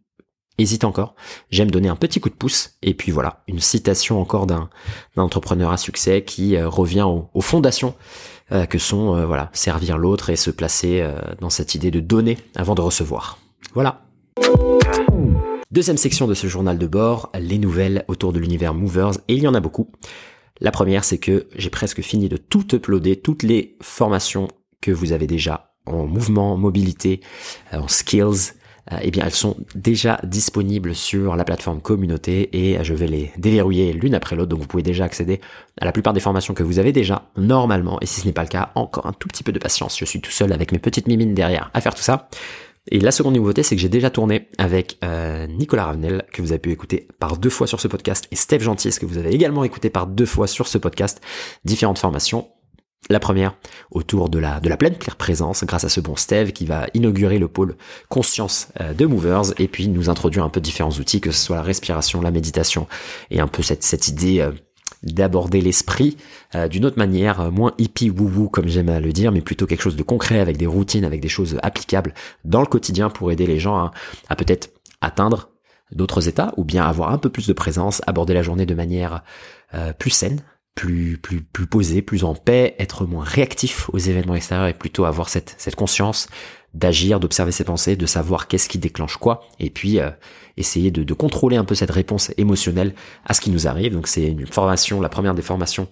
hésitent 0.58 0.84
encore, 0.84 1.14
j'aime 1.50 1.70
donner 1.70 1.88
un 1.88 1.96
petit 1.96 2.20
coup 2.20 2.28
de 2.28 2.34
pouce. 2.34 2.74
Et 2.82 2.94
puis 2.94 3.12
voilà, 3.12 3.42
une 3.48 3.60
citation 3.60 4.20
encore 4.20 4.46
d'un 4.46 4.68
entrepreneur 5.16 5.70
à 5.70 5.76
succès 5.76 6.22
qui 6.22 6.56
euh, 6.56 6.68
revient 6.68 7.06
aux, 7.06 7.40
fondations 7.40 7.94
euh, 8.52 8.66
que 8.66 8.78
sont 8.78 9.16
euh, 9.16 9.26
voilà 9.26 9.50
servir 9.52 9.96
l'autre 9.98 10.30
et 10.30 10.36
se 10.36 10.50
placer 10.50 11.06
dans 11.40 11.50
cette 11.50 11.74
idée 11.74 11.90
de 11.90 12.00
donner 12.00 12.38
avant 12.56 12.74
de 12.74 12.80
recevoir. 12.80 13.38
Voilà. 13.74 14.02
Deuxième 15.70 15.96
section 15.96 16.26
de 16.26 16.34
ce 16.34 16.48
journal 16.48 16.78
de 16.78 16.86
bord, 16.86 17.30
les 17.38 17.58
nouvelles 17.58 18.04
autour 18.08 18.32
de 18.32 18.40
l'univers 18.40 18.74
Movers, 18.74 19.18
et 19.28 19.34
il 19.34 19.42
y 19.42 19.46
en 19.46 19.54
a 19.54 19.60
beaucoup. 19.60 19.88
La 20.60 20.70
première, 20.70 21.04
c'est 21.04 21.18
que 21.18 21.46
j'ai 21.56 21.70
presque 21.70 22.02
fini 22.02 22.28
de 22.28 22.36
tout 22.36 22.74
uploader, 22.74 23.16
toutes 23.16 23.42
les 23.42 23.76
formations 23.80 24.48
que 24.80 24.90
vous 24.90 25.12
avez 25.12 25.26
déjà 25.26 25.72
en 25.86 26.06
mouvement, 26.06 26.56
mobilité, 26.56 27.20
euh, 27.72 27.78
en 27.78 27.88
skills, 27.88 28.52
euh, 28.92 28.96
eh 29.02 29.10
bien 29.10 29.24
elles 29.24 29.32
sont 29.32 29.56
déjà 29.74 30.18
disponibles 30.24 30.94
sur 30.94 31.36
la 31.36 31.44
plateforme 31.44 31.80
communauté 31.80 32.48
et 32.52 32.82
je 32.82 32.94
vais 32.94 33.06
les 33.06 33.32
déverrouiller 33.36 33.92
l'une 33.92 34.14
après 34.14 34.36
l'autre. 34.36 34.48
Donc 34.48 34.60
vous 34.60 34.66
pouvez 34.66 34.82
déjà 34.82 35.04
accéder 35.04 35.40
à 35.80 35.84
la 35.84 35.92
plupart 35.92 36.12
des 36.12 36.20
formations 36.20 36.54
que 36.54 36.62
vous 36.62 36.78
avez 36.78 36.92
déjà 36.92 37.30
normalement. 37.36 37.98
Et 38.00 38.06
si 38.06 38.20
ce 38.20 38.26
n'est 38.26 38.32
pas 38.32 38.42
le 38.42 38.48
cas, 38.48 38.70
encore 38.74 39.06
un 39.06 39.12
tout 39.12 39.28
petit 39.28 39.42
peu 39.42 39.52
de 39.52 39.58
patience. 39.58 39.98
Je 39.98 40.04
suis 40.04 40.20
tout 40.20 40.30
seul 40.30 40.52
avec 40.52 40.72
mes 40.72 40.78
petites 40.78 41.08
mimines 41.08 41.34
derrière 41.34 41.70
à 41.74 41.80
faire 41.80 41.94
tout 41.94 42.02
ça. 42.02 42.28
Et 42.88 42.98
la 42.98 43.10
seconde 43.10 43.34
nouveauté, 43.34 43.62
c'est 43.62 43.76
que 43.76 43.82
j'ai 43.82 43.88
déjà 43.88 44.10
tourné 44.10 44.48
avec 44.58 44.98
euh, 45.04 45.46
Nicolas 45.46 45.84
Ravenel, 45.84 46.24
que 46.32 46.42
vous 46.42 46.52
avez 46.52 46.58
pu 46.58 46.72
écouter 46.72 47.08
par 47.18 47.36
deux 47.36 47.50
fois 47.50 47.66
sur 47.66 47.80
ce 47.80 47.88
podcast, 47.88 48.26
et 48.30 48.36
Steph 48.36 48.60
Gentis, 48.60 48.96
que 48.98 49.06
vous 49.06 49.18
avez 49.18 49.30
également 49.30 49.64
écouté 49.64 49.90
par 49.90 50.06
deux 50.06 50.26
fois 50.26 50.46
sur 50.46 50.66
ce 50.66 50.78
podcast, 50.78 51.20
différentes 51.64 51.98
formations. 51.98 52.48
La 53.08 53.18
première, 53.18 53.56
autour 53.90 54.28
de 54.28 54.38
la, 54.38 54.60
de 54.60 54.68
la 54.68 54.76
pleine 54.76 54.96
claire 54.96 55.16
présence, 55.16 55.64
grâce 55.64 55.84
à 55.84 55.88
ce 55.88 56.00
bon 56.00 56.16
Steve 56.16 56.52
qui 56.52 56.66
va 56.66 56.86
inaugurer 56.92 57.38
le 57.38 57.48
pôle 57.48 57.76
conscience 58.08 58.68
euh, 58.80 58.92
de 58.92 59.06
Movers. 59.06 59.58
Et 59.58 59.68
puis 59.68 59.88
nous 59.88 60.10
introduire 60.10 60.44
un 60.44 60.50
peu 60.50 60.60
différents 60.60 60.90
outils, 60.90 61.20
que 61.20 61.30
ce 61.30 61.42
soit 61.42 61.56
la 61.56 61.62
respiration, 61.62 62.20
la 62.20 62.30
méditation 62.30 62.86
et 63.30 63.40
un 63.40 63.48
peu 63.48 63.62
cette, 63.62 63.82
cette 63.82 64.08
idée 64.08 64.40
euh, 64.40 64.52
d'aborder 65.02 65.60
l'esprit 65.60 66.16
euh, 66.54 66.68
d'une 66.68 66.84
autre 66.84 66.98
manière, 66.98 67.50
moins 67.50 67.72
hippie 67.78 68.10
woo-woo 68.10 68.48
comme 68.48 68.68
j'aime 68.68 68.88
à 68.88 69.00
le 69.00 69.12
dire, 69.12 69.32
mais 69.32 69.40
plutôt 69.40 69.66
quelque 69.66 69.82
chose 69.82 69.96
de 69.96 70.02
concret 70.02 70.40
avec 70.40 70.56
des 70.56 70.66
routines, 70.66 71.04
avec 71.04 71.20
des 71.20 71.28
choses 71.28 71.58
applicables 71.62 72.14
dans 72.44 72.60
le 72.60 72.66
quotidien 72.66 73.10
pour 73.10 73.32
aider 73.32 73.46
les 73.46 73.58
gens 73.58 73.90
à, 74.28 74.36
peut-être 74.36 74.70
atteindre 75.00 75.50
d'autres 75.92 76.28
états 76.28 76.52
ou 76.56 76.64
bien 76.64 76.84
avoir 76.84 77.12
un 77.12 77.18
peu 77.18 77.30
plus 77.30 77.46
de 77.46 77.52
présence, 77.52 78.02
aborder 78.06 78.34
la 78.34 78.42
journée 78.42 78.66
de 78.66 78.74
manière 78.74 79.24
plus 79.98 80.10
saine, 80.10 80.42
plus, 80.74 81.18
plus, 81.18 81.42
plus 81.42 81.66
posé, 81.66 82.02
plus 82.02 82.24
en 82.24 82.34
paix, 82.34 82.74
être 82.78 83.06
moins 83.06 83.24
réactif 83.24 83.90
aux 83.92 83.98
événements 83.98 84.34
extérieurs 84.34 84.68
et 84.68 84.74
plutôt 84.74 85.04
avoir 85.04 85.28
cette, 85.28 85.54
cette 85.58 85.76
conscience 85.76 86.28
d'agir, 86.74 87.20
d'observer 87.20 87.52
ses 87.52 87.64
pensées, 87.64 87.96
de 87.96 88.06
savoir 88.06 88.48
qu'est-ce 88.48 88.68
qui 88.68 88.78
déclenche 88.78 89.16
quoi, 89.16 89.42
et 89.58 89.70
puis 89.70 89.98
euh, 89.98 90.10
essayer 90.56 90.90
de, 90.90 91.02
de, 91.02 91.14
contrôler 91.14 91.56
un 91.56 91.64
peu 91.64 91.74
cette 91.74 91.90
réponse 91.90 92.32
émotionnelle 92.36 92.94
à 93.24 93.34
ce 93.34 93.40
qui 93.40 93.50
nous 93.50 93.66
arrive. 93.66 93.92
Donc 93.92 94.06
c'est 94.06 94.26
une 94.26 94.46
formation, 94.46 95.00
la 95.00 95.08
première 95.08 95.34
des 95.34 95.42
formations 95.42 95.88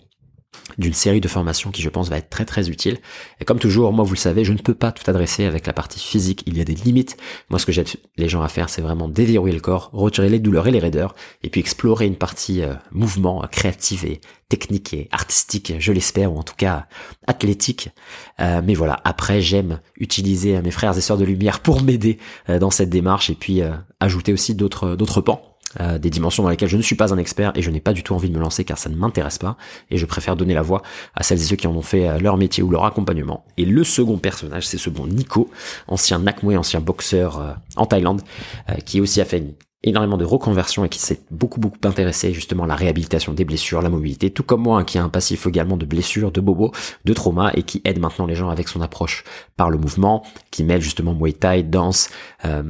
d'une 0.76 0.92
série 0.92 1.20
de 1.20 1.28
formations 1.28 1.70
qui 1.70 1.82
je 1.82 1.88
pense 1.88 2.08
va 2.08 2.18
être 2.18 2.30
très 2.30 2.44
très 2.44 2.68
utile. 2.68 2.98
Et 3.40 3.44
comme 3.44 3.58
toujours, 3.58 3.92
moi 3.92 4.04
vous 4.04 4.14
le 4.14 4.18
savez, 4.18 4.44
je 4.44 4.52
ne 4.52 4.58
peux 4.58 4.74
pas 4.74 4.92
tout 4.92 5.08
adresser 5.10 5.44
avec 5.44 5.66
la 5.66 5.72
partie 5.72 6.00
physique, 6.00 6.42
il 6.46 6.56
y 6.56 6.60
a 6.60 6.64
des 6.64 6.74
limites. 6.74 7.16
Moi 7.50 7.58
ce 7.58 7.66
que 7.66 7.72
j'aide 7.72 7.88
les 8.16 8.28
gens 8.28 8.42
à 8.42 8.48
faire, 8.48 8.68
c'est 8.68 8.82
vraiment 8.82 9.08
déverrouiller 9.08 9.54
le 9.54 9.60
corps, 9.60 9.90
retirer 9.92 10.28
les 10.28 10.38
douleurs 10.38 10.68
et 10.68 10.70
les 10.70 10.78
raideurs, 10.78 11.14
et 11.42 11.50
puis 11.50 11.60
explorer 11.60 12.06
une 12.06 12.16
partie 12.16 12.62
euh, 12.62 12.74
mouvement, 12.92 13.42
euh, 13.42 13.46
créative 13.46 14.04
et 14.04 14.20
technique 14.48 14.94
et 14.94 15.08
artistique, 15.12 15.74
je 15.78 15.92
l'espère, 15.92 16.32
ou 16.32 16.38
en 16.38 16.42
tout 16.42 16.56
cas 16.56 16.86
athlétique. 17.26 17.90
Euh, 18.40 18.62
mais 18.64 18.74
voilà, 18.74 19.00
après 19.04 19.40
j'aime 19.40 19.80
utiliser 19.96 20.60
mes 20.62 20.70
frères 20.70 20.96
et 20.96 21.00
sœurs 21.00 21.18
de 21.18 21.24
lumière 21.24 21.60
pour 21.60 21.82
m'aider 21.82 22.18
dans 22.48 22.70
cette 22.70 22.90
démarche, 22.90 23.30
et 23.30 23.34
puis 23.34 23.60
ajouter 24.00 24.32
aussi 24.32 24.54
d'autres 24.54 24.96
d'autres 24.96 25.20
pans 25.20 25.47
euh, 25.80 25.98
des 25.98 26.10
dimensions 26.10 26.42
dans 26.42 26.48
lesquelles 26.48 26.68
je 26.68 26.76
ne 26.76 26.82
suis 26.82 26.96
pas 26.96 27.12
un 27.12 27.18
expert 27.18 27.52
et 27.54 27.62
je 27.62 27.70
n'ai 27.70 27.80
pas 27.80 27.92
du 27.92 28.02
tout 28.02 28.14
envie 28.14 28.28
de 28.28 28.34
me 28.34 28.40
lancer 28.40 28.64
car 28.64 28.78
ça 28.78 28.90
ne 28.90 28.96
m'intéresse 28.96 29.38
pas 29.38 29.56
et 29.90 29.98
je 29.98 30.06
préfère 30.06 30.36
donner 30.36 30.54
la 30.54 30.62
voix 30.62 30.82
à 31.14 31.22
celles 31.22 31.40
et 31.40 31.44
ceux 31.44 31.56
qui 31.56 31.66
en 31.66 31.74
ont 31.74 31.82
fait 31.82 32.08
euh, 32.08 32.18
leur 32.18 32.36
métier 32.36 32.62
ou 32.62 32.70
leur 32.70 32.84
accompagnement. 32.84 33.44
Et 33.56 33.64
le 33.64 33.84
second 33.84 34.18
personnage, 34.18 34.66
c'est 34.66 34.78
ce 34.78 34.90
bon 34.90 35.06
Nico, 35.06 35.50
ancien 35.86 36.18
Nakmwe, 36.18 36.56
ancien 36.56 36.80
boxeur 36.80 37.40
euh, 37.40 37.52
en 37.76 37.86
Thaïlande, 37.86 38.22
qui 38.84 39.00
aussi 39.00 39.20
a 39.20 39.24
fait 39.24 39.42
énormément 39.84 40.16
de 40.16 40.24
reconversion 40.24 40.84
et 40.84 40.88
qui 40.88 40.98
s'est 40.98 41.20
beaucoup 41.30 41.60
beaucoup 41.60 41.78
intéressé 41.84 42.32
justement 42.32 42.64
à 42.64 42.66
la 42.66 42.74
réhabilitation 42.74 43.32
des 43.32 43.44
blessures, 43.44 43.80
la 43.80 43.90
mobilité, 43.90 44.30
tout 44.30 44.42
comme 44.42 44.62
moi, 44.62 44.80
hein, 44.80 44.84
qui 44.84 44.98
a 44.98 45.04
un 45.04 45.08
passif 45.08 45.46
également 45.46 45.76
de 45.76 45.86
blessures, 45.86 46.32
de 46.32 46.40
bobos, 46.40 46.72
de 47.04 47.12
traumas 47.14 47.52
et 47.54 47.62
qui 47.62 47.80
aide 47.84 48.00
maintenant 48.00 48.26
les 48.26 48.34
gens 48.34 48.48
avec 48.48 48.68
son 48.68 48.80
approche 48.80 49.22
par 49.56 49.70
le 49.70 49.78
mouvement, 49.78 50.24
qui 50.50 50.64
mêle 50.64 50.82
justement 50.82 51.14
Muay 51.14 51.32
Thai, 51.32 51.62
danse 51.62 52.10
euh, 52.44 52.64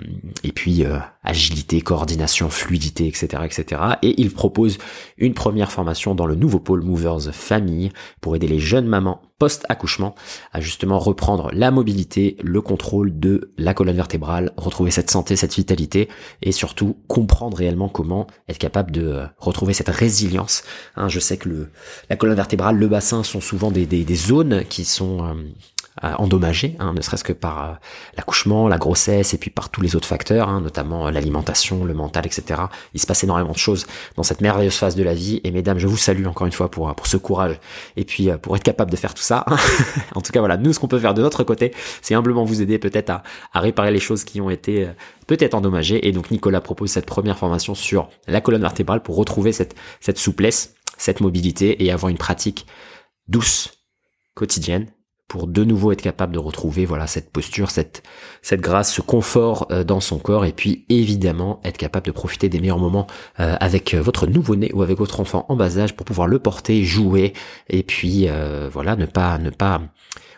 et 0.44 0.52
puis 0.52 0.84
euh, 0.84 0.98
agilité, 1.24 1.80
coordination, 1.80 2.48
fluidité, 2.48 3.06
etc., 3.06 3.42
etc. 3.44 3.82
Et 4.02 4.20
il 4.20 4.32
propose 4.32 4.78
une 5.16 5.34
première 5.34 5.72
formation 5.72 6.14
dans 6.14 6.26
le 6.26 6.34
nouveau 6.34 6.60
pôle 6.60 6.82
Movers 6.82 7.32
Famille 7.32 7.90
pour 8.20 8.36
aider 8.36 8.48
les 8.48 8.60
jeunes 8.60 8.86
mamans 8.86 9.20
post-accouchement 9.38 10.14
à 10.52 10.60
justement 10.60 10.98
reprendre 10.98 11.50
la 11.52 11.70
mobilité, 11.70 12.36
le 12.42 12.60
contrôle 12.60 13.18
de 13.18 13.52
la 13.56 13.72
colonne 13.72 13.96
vertébrale, 13.96 14.52
retrouver 14.56 14.90
cette 14.90 15.10
santé, 15.10 15.36
cette 15.36 15.54
vitalité 15.54 16.08
et 16.42 16.52
surtout 16.52 16.96
comprendre 17.06 17.56
réellement 17.56 17.88
comment 17.88 18.26
être 18.48 18.58
capable 18.58 18.90
de 18.90 19.06
euh, 19.06 19.26
retrouver 19.38 19.74
cette 19.74 19.88
résilience. 19.88 20.64
Hein, 20.96 21.08
je 21.08 21.20
sais 21.20 21.36
que 21.36 21.48
le, 21.48 21.70
la 22.10 22.16
colonne 22.16 22.36
vertébrale, 22.36 22.76
le 22.76 22.88
bassin 22.88 23.22
sont 23.22 23.40
souvent 23.40 23.70
des, 23.70 23.86
des, 23.86 24.04
des 24.04 24.16
zones 24.16 24.64
qui 24.68 24.84
sont 24.84 25.24
euh, 25.24 25.34
endommagé, 26.02 26.76
hein, 26.78 26.92
ne 26.94 27.00
serait-ce 27.00 27.24
que 27.24 27.32
par 27.32 27.64
euh, 27.64 27.74
l'accouchement, 28.16 28.68
la 28.68 28.78
grossesse 28.78 29.34
et 29.34 29.38
puis 29.38 29.50
par 29.50 29.68
tous 29.68 29.80
les 29.80 29.96
autres 29.96 30.06
facteurs, 30.06 30.48
hein, 30.48 30.60
notamment 30.60 31.06
euh, 31.06 31.10
l'alimentation, 31.10 31.84
le 31.84 31.94
mental, 31.94 32.26
etc. 32.26 32.62
Il 32.94 33.00
se 33.00 33.06
passe 33.06 33.24
énormément 33.24 33.52
de 33.52 33.58
choses 33.58 33.86
dans 34.16 34.22
cette 34.22 34.40
merveilleuse 34.40 34.76
phase 34.76 34.94
de 34.94 35.02
la 35.02 35.14
vie 35.14 35.40
et 35.44 35.50
mesdames, 35.50 35.78
je 35.78 35.86
vous 35.86 35.96
salue 35.96 36.26
encore 36.26 36.46
une 36.46 36.52
fois 36.52 36.70
pour, 36.70 36.94
pour 36.94 37.06
ce 37.06 37.16
courage 37.16 37.58
et 37.96 38.04
puis 38.04 38.30
euh, 38.30 38.38
pour 38.38 38.54
être 38.56 38.62
capable 38.62 38.90
de 38.90 38.96
faire 38.96 39.14
tout 39.14 39.22
ça. 39.22 39.44
en 40.14 40.20
tout 40.20 40.32
cas, 40.32 40.40
voilà, 40.40 40.56
nous, 40.56 40.72
ce 40.72 40.78
qu'on 40.78 40.88
peut 40.88 40.98
faire 40.98 41.14
de 41.14 41.22
notre 41.22 41.44
côté, 41.44 41.72
c'est 42.02 42.14
humblement 42.14 42.44
vous 42.44 42.62
aider 42.62 42.78
peut-être 42.78 43.10
à, 43.10 43.22
à 43.52 43.60
réparer 43.60 43.90
les 43.90 44.00
choses 44.00 44.24
qui 44.24 44.40
ont 44.40 44.50
été 44.50 44.88
peut-être 45.26 45.54
endommagées 45.54 46.08
et 46.08 46.12
donc 46.12 46.30
Nicolas 46.30 46.60
propose 46.60 46.90
cette 46.90 47.06
première 47.06 47.38
formation 47.38 47.74
sur 47.74 48.08
la 48.26 48.40
colonne 48.40 48.62
vertébrale 48.62 49.02
pour 49.02 49.16
retrouver 49.16 49.52
cette, 49.52 49.74
cette 50.00 50.18
souplesse, 50.18 50.74
cette 50.96 51.20
mobilité 51.20 51.84
et 51.84 51.92
avoir 51.92 52.10
une 52.10 52.18
pratique 52.18 52.66
douce, 53.28 53.72
quotidienne, 54.34 54.86
pour 55.28 55.46
de 55.46 55.62
nouveau 55.62 55.92
être 55.92 56.00
capable 56.00 56.32
de 56.32 56.38
retrouver 56.38 56.86
voilà 56.86 57.06
cette 57.06 57.30
posture, 57.30 57.70
cette 57.70 58.02
cette 58.42 58.60
grâce, 58.60 58.92
ce 58.92 59.02
confort 59.02 59.66
euh, 59.70 59.84
dans 59.84 60.00
son 60.00 60.18
corps 60.18 60.46
et 60.46 60.52
puis 60.52 60.86
évidemment 60.88 61.60
être 61.64 61.76
capable 61.76 62.06
de 62.06 62.12
profiter 62.12 62.48
des 62.48 62.60
meilleurs 62.60 62.78
moments 62.78 63.06
euh, 63.38 63.54
avec 63.60 63.92
euh, 63.94 64.00
votre 64.00 64.26
nouveau-né 64.26 64.72
ou 64.72 64.82
avec 64.82 64.98
votre 64.98 65.20
enfant 65.20 65.44
en 65.48 65.56
bas 65.56 65.78
âge 65.78 65.94
pour 65.94 66.06
pouvoir 66.06 66.26
le 66.26 66.38
porter, 66.38 66.82
jouer 66.82 67.34
et 67.68 67.82
puis 67.82 68.28
voilà 68.72 68.96
ne 68.96 69.06
pas 69.06 69.38
ne 69.38 69.50
pas 69.50 69.82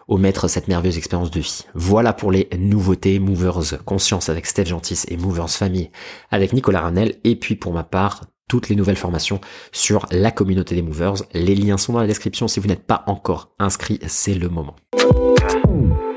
omettre 0.09 0.49
cette 0.49 0.67
merveilleuse 0.67 0.99
expérience 0.99 1.31
de 1.31 1.41
vie. 1.41 1.65
Voilà 1.75 2.13
pour 2.13 2.33
les 2.33 2.49
nouveautés 2.59 3.21
Movers 3.21 3.85
Conscience 3.85 4.29
avec 4.29 4.47
Steph 4.47 4.65
Gentis 4.65 5.03
et 5.09 5.17
Movers 5.17 5.51
Famille 5.51 5.91
avec 6.33 6.53
Nicolas 6.53 6.81
Ranel 6.81 7.15
et 7.23 7.37
puis 7.37 7.55
pour 7.55 7.73
ma 7.73 7.85
part 7.85 8.23
toutes 8.50 8.69
les 8.69 8.75
nouvelles 8.75 8.97
formations 8.97 9.40
sur 9.71 10.07
la 10.11 10.33
communauté 10.33 10.75
des 10.75 10.83
movers. 10.83 11.14
Les 11.35 11.54
liens 11.54 11.78
sont 11.78 11.92
dans 11.92 12.00
la 12.00 12.09
description. 12.09 12.49
Si 12.49 12.59
vous 12.59 12.66
n'êtes 12.66 12.83
pas 12.83 13.04
encore 13.07 13.52
inscrit, 13.61 14.00
c'est 14.09 14.35
le 14.35 14.49
moment. 14.49 14.75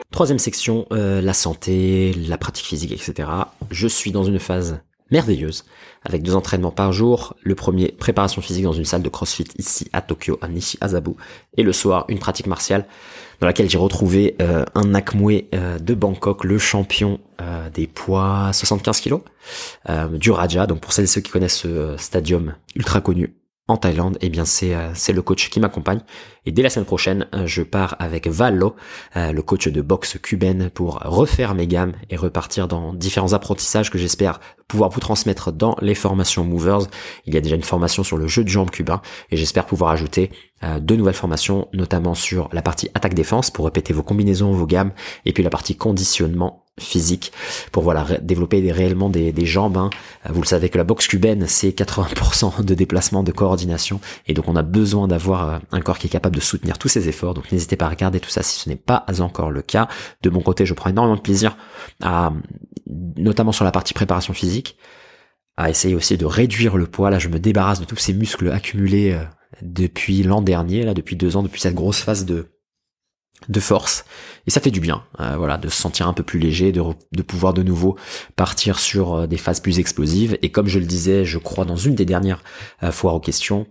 Troisième 0.10 0.40
section, 0.40 0.88
euh, 0.92 1.22
la 1.22 1.34
santé, 1.34 2.12
la 2.28 2.40
pratique 2.40 2.66
physique, 2.66 2.92
etc. 2.92 3.30
Je 3.70 3.88
suis 3.88 4.12
dans 4.12 4.24
une 4.24 4.40
phase 4.40 4.80
merveilleuse, 5.12 5.64
avec 6.04 6.24
deux 6.24 6.34
entraînements 6.34 6.72
par 6.72 6.92
jour. 6.92 7.36
Le 7.44 7.54
premier, 7.54 7.90
préparation 7.90 8.42
physique 8.42 8.64
dans 8.64 8.74
une 8.74 8.86
salle 8.86 9.04
de 9.04 9.10
CrossFit 9.10 9.46
ici 9.60 9.88
à 9.94 10.02
Tokyo, 10.02 10.40
à 10.42 10.48
Nishi 10.48 10.80
Azabu. 10.82 11.12
Et 11.56 11.62
le 11.62 11.72
soir, 11.72 12.06
une 12.08 12.18
pratique 12.18 12.48
martiale 12.48 12.88
dans 13.44 13.48
laquelle 13.48 13.70
j'ai 13.70 13.78
retrouvé 13.78 14.38
euh, 14.42 14.64
un 14.74 14.86
Nakmue 14.86 15.44
euh, 15.54 15.78
de 15.78 15.94
Bangkok, 15.94 16.46
le 16.46 16.58
champion 16.58 17.20
euh, 17.42 17.70
des 17.72 17.88
poids 17.88 18.52
75 18.54 19.02
kg, 19.02 19.16
du 20.14 20.32
Raja. 20.32 20.66
Donc 20.66 20.80
pour 20.80 20.94
celles 20.94 21.04
et 21.04 21.08
ceux 21.08 21.20
qui 21.20 21.30
connaissent 21.30 21.58
ce 21.58 21.98
stadium 21.98 22.54
ultra 22.74 23.02
connu 23.02 23.34
en 23.68 23.78
Thaïlande, 23.78 24.18
eh 24.22 24.30
bien 24.30 24.46
c'est 24.46 24.76
c'est 24.94 25.14
le 25.14 25.22
coach 25.22 25.50
qui 25.50 25.60
m'accompagne. 25.60 26.02
Et 26.46 26.52
dès 26.52 26.62
la 26.62 26.70
semaine 26.70 26.86
prochaine, 26.86 27.28
je 27.46 27.62
pars 27.62 27.96
avec 28.00 28.28
Valo, 28.28 28.76
le 29.16 29.40
coach 29.42 29.70
de 29.70 29.82
boxe 29.82 30.18
cubaine, 30.22 30.70
pour 30.70 31.00
refaire 31.02 31.56
mes 31.56 31.66
gammes 31.66 31.94
et 32.10 32.18
repartir 32.18 32.68
dans 32.68 32.94
différents 32.94 33.32
apprentissages 33.32 33.90
que 33.90 33.98
j'espère 33.98 34.42
pouvoir 34.68 34.90
vous 34.90 35.00
transmettre 35.00 35.52
dans 35.52 35.78
les 35.82 35.96
formations 35.96 36.44
Movers. 36.44 36.88
Il 37.26 37.34
y 37.34 37.38
a 37.38 37.42
déjà 37.42 37.56
une 37.56 37.64
formation 37.64 38.04
sur 38.04 38.18
le 38.18 38.28
jeu 38.28 38.44
de 38.44 38.50
jambes 38.50 38.72
cubain 38.72 39.02
et 39.30 39.38
j'espère 39.38 39.66
pouvoir 39.66 39.92
ajouter 39.92 40.32
euh, 40.64 40.80
deux 40.80 40.96
nouvelles 40.96 41.14
formations, 41.14 41.68
notamment 41.74 42.16
sur 42.16 42.50
la 42.52 42.62
partie 42.62 42.90
attaque-défense 42.94 43.52
pour 43.52 43.66
répéter 43.66 43.94
vos 43.94 44.04
combinaisons, 44.04 44.52
vos 44.52 44.66
gammes, 44.66 44.92
et 45.26 45.34
puis 45.34 45.44
la 45.44 45.50
partie 45.50 45.76
conditionnement 45.76 46.63
physique 46.80 47.32
pour 47.72 47.84
voilà 47.84 48.06
développer 48.22 48.72
réellement 48.72 49.10
des, 49.10 49.32
des 49.32 49.46
jambes. 49.46 49.78
Hein. 49.78 49.90
Euh, 50.26 50.30
vous 50.32 50.42
le 50.42 50.48
savez 50.48 50.70
que 50.70 50.78
la 50.78 50.84
boxe 50.84 51.08
cubaine 51.08 51.46
c'est 51.48 51.70
80% 51.70 52.64
de 52.64 52.74
déplacement, 52.74 53.24
de 53.24 53.32
coordination, 53.32 54.00
et 54.28 54.34
donc 54.34 54.48
on 54.48 54.56
a 54.56 54.64
besoin 54.64 55.08
d'avoir 55.08 55.50
euh, 55.50 55.60
un 55.72 55.82
corps 55.82 56.00
qui 56.00 56.08
est 56.08 56.10
capable 56.10 56.36
de 56.36 56.42
soutenir 56.42 56.78
tous 56.78 56.88
ces 56.88 57.08
efforts. 57.08 57.36
Donc 57.36 57.52
n'hésitez 57.52 57.76
pas 57.76 57.86
à 57.86 57.90
regarder 57.90 58.20
tout 58.20 58.30
ça 58.30 58.42
si 58.42 58.60
ce 58.60 58.70
n'est 58.70 58.76
pas 58.76 59.06
encore 59.20 59.52
le 59.52 59.62
cas. 59.62 59.88
De 60.24 60.30
mon 60.30 60.42
côté, 60.42 60.66
je 60.66 60.74
prends 60.74 60.90
énormément 60.90 61.16
de 61.16 61.22
plaisir 61.22 61.58
à, 62.02 62.34
notamment 62.88 63.52
sur 63.52 63.66
la 63.66 63.72
partie 63.72 63.94
préparation 63.94 64.34
physique, 64.34 64.78
à 65.58 65.70
essayer 65.70 65.94
aussi 65.94 66.18
de 66.18 66.26
réduire 66.26 66.78
le 66.78 66.88
poids. 66.88 67.12
Là, 67.12 67.20
je 67.20 67.30
me 67.30 67.40
débarrasse 67.40 67.80
de 67.80 67.86
tous 67.86 67.98
ces 67.98 68.14
muscles 68.14 68.52
accumulés 68.52 69.16
depuis 69.62 70.24
l'an 70.24 70.42
dernier, 70.42 70.84
là, 70.84 70.96
depuis 70.96 71.16
deux 71.16 71.38
ans, 71.38 71.44
depuis 71.44 71.62
cette 71.62 71.76
grosse 71.76 72.00
phase 72.00 72.26
de 72.26 72.53
de 73.50 73.60
force. 73.60 74.06
Et 74.48 74.52
ça 74.52 74.60
fait 74.60 74.72
du 74.72 74.80
bien 74.80 75.04
euh, 75.20 75.36
voilà 75.38 75.58
de 75.58 75.70
se 75.70 75.76
sentir 75.76 76.08
un 76.08 76.14
peu 76.14 76.24
plus 76.24 76.40
léger 76.40 76.72
de, 76.72 76.82
de 77.12 77.22
pouvoir 77.22 77.54
de 77.54 77.64
nouveau 77.64 77.98
partir 78.36 78.80
sur 78.80 79.14
euh, 79.14 79.28
des 79.28 79.38
phases 79.38 79.60
plus 79.60 79.80
explosives. 79.80 80.38
Et 80.42 80.52
comme 80.52 80.68
je 80.68 80.80
le 80.80 80.86
disais 80.86 81.26
je 81.26 81.38
crois 81.38 81.66
dans 81.66 81.78
une 81.78 81.96
des 81.96 82.06
dernières 82.06 82.44
euh, 82.84 82.92
foires 82.92 83.16
aux 83.16 83.20
questions 83.20 83.68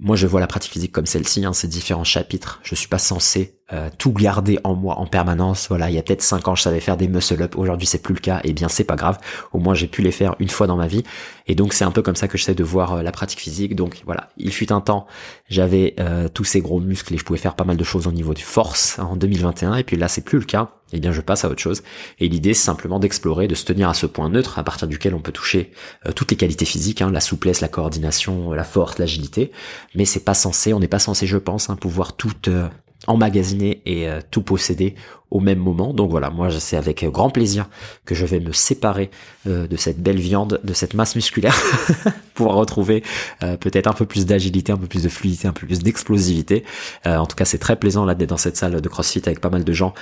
moi 0.00 0.16
je 0.16 0.26
vois 0.26 0.40
la 0.40 0.46
pratique 0.46 0.72
physique 0.72 0.92
comme 0.92 1.06
celle-ci, 1.06 1.44
hein, 1.44 1.52
ces 1.52 1.68
différents 1.68 2.04
chapitres. 2.04 2.60
Je 2.62 2.74
suis 2.74 2.88
pas 2.88 2.98
censé 2.98 3.58
euh, 3.72 3.88
tout 3.96 4.12
garder 4.12 4.58
en 4.64 4.74
moi 4.74 4.98
en 4.98 5.06
permanence. 5.06 5.68
Voilà, 5.68 5.88
il 5.88 5.94
y 5.94 5.98
a 5.98 6.02
peut-être 6.02 6.22
cinq 6.22 6.48
ans 6.48 6.54
je 6.54 6.62
savais 6.62 6.80
faire 6.80 6.96
des 6.96 7.08
muscle 7.08 7.40
up, 7.42 7.56
aujourd'hui 7.56 7.86
c'est 7.86 8.02
plus 8.02 8.14
le 8.14 8.20
cas. 8.20 8.38
Et 8.44 8.50
eh 8.50 8.52
bien 8.52 8.68
c'est 8.68 8.84
pas 8.84 8.96
grave. 8.96 9.18
Au 9.52 9.58
moins 9.58 9.74
j'ai 9.74 9.86
pu 9.86 10.02
les 10.02 10.10
faire 10.10 10.34
une 10.40 10.48
fois 10.48 10.66
dans 10.66 10.76
ma 10.76 10.86
vie. 10.86 11.04
Et 11.46 11.54
donc 11.54 11.72
c'est 11.72 11.84
un 11.84 11.90
peu 11.90 12.02
comme 12.02 12.16
ça 12.16 12.28
que 12.28 12.36
j'essaie 12.36 12.54
de 12.54 12.64
voir 12.64 12.94
euh, 12.94 13.02
la 13.02 13.12
pratique 13.12 13.40
physique. 13.40 13.76
Donc 13.76 14.02
voilà, 14.04 14.28
il 14.36 14.52
fut 14.52 14.72
un 14.72 14.80
temps, 14.80 15.06
j'avais 15.48 15.94
euh, 16.00 16.28
tous 16.28 16.44
ces 16.44 16.60
gros 16.60 16.80
muscles 16.80 17.14
et 17.14 17.18
je 17.18 17.24
pouvais 17.24 17.38
faire 17.38 17.54
pas 17.54 17.64
mal 17.64 17.76
de 17.76 17.84
choses 17.84 18.06
au 18.06 18.12
niveau 18.12 18.34
de 18.34 18.40
force 18.40 18.98
hein, 18.98 19.04
en 19.04 19.16
2021. 19.16 19.76
Et 19.76 19.84
puis 19.84 19.96
là 19.96 20.08
c'est 20.08 20.24
plus 20.24 20.38
le 20.38 20.44
cas 20.44 20.72
eh 20.94 21.00
bien 21.00 21.12
je 21.12 21.20
passe 21.20 21.44
à 21.44 21.48
autre 21.48 21.60
chose. 21.60 21.82
Et 22.20 22.28
l'idée 22.28 22.54
c'est 22.54 22.64
simplement 22.64 22.98
d'explorer, 22.98 23.48
de 23.48 23.54
se 23.54 23.64
tenir 23.64 23.88
à 23.88 23.94
ce 23.94 24.06
point 24.06 24.28
neutre 24.28 24.58
à 24.58 24.64
partir 24.64 24.88
duquel 24.88 25.14
on 25.14 25.20
peut 25.20 25.32
toucher 25.32 25.72
euh, 26.06 26.12
toutes 26.12 26.30
les 26.30 26.36
qualités 26.36 26.64
physiques, 26.64 27.02
hein, 27.02 27.10
la 27.10 27.20
souplesse, 27.20 27.60
la 27.60 27.68
coordination, 27.68 28.52
la 28.52 28.64
force, 28.64 28.98
l'agilité. 28.98 29.52
Mais 29.94 30.04
c'est 30.04 30.24
pas 30.24 30.34
censé, 30.34 30.72
on 30.72 30.80
n'est 30.80 30.88
pas 30.88 30.98
censé, 30.98 31.26
je 31.26 31.38
pense, 31.38 31.70
hein, 31.70 31.76
pouvoir 31.76 32.16
tout 32.16 32.32
euh, 32.48 32.68
emmagasiner 33.06 33.82
et 33.86 34.08
euh, 34.08 34.20
tout 34.30 34.42
posséder 34.42 34.94
au 35.30 35.40
même 35.40 35.58
moment. 35.58 35.92
Donc 35.92 36.10
voilà, 36.10 36.30
moi 36.30 36.48
c'est 36.50 36.76
avec 36.76 37.04
grand 37.04 37.30
plaisir 37.30 37.68
que 38.04 38.14
je 38.14 38.24
vais 38.24 38.40
me 38.40 38.52
séparer 38.52 39.10
de 39.46 39.76
cette 39.76 40.00
belle 40.00 40.20
viande, 40.20 40.60
de 40.62 40.72
cette 40.72 40.94
masse 40.94 41.16
musculaire, 41.16 41.56
pour 42.34 42.54
retrouver 42.54 43.02
peut-être 43.40 43.88
un 43.88 43.94
peu 43.94 44.06
plus 44.06 44.26
d'agilité, 44.26 44.70
un 44.70 44.76
peu 44.76 44.86
plus 44.86 45.02
de 45.02 45.08
fluidité, 45.08 45.48
un 45.48 45.52
peu 45.52 45.66
plus 45.66 45.80
d'explosivité. 45.80 46.62
en 47.04 47.26
tout 47.26 47.34
cas, 47.34 47.44
c'est 47.44 47.58
très 47.58 47.74
plaisant 47.74 48.04
là 48.04 48.14
d'être 48.14 48.28
dans 48.28 48.36
cette 48.36 48.56
salle 48.56 48.80
de 48.80 48.88
CrossFit 48.88 49.22
avec 49.26 49.40
pas 49.40 49.50
mal 49.50 49.64
de 49.64 49.72
gens 49.72 49.92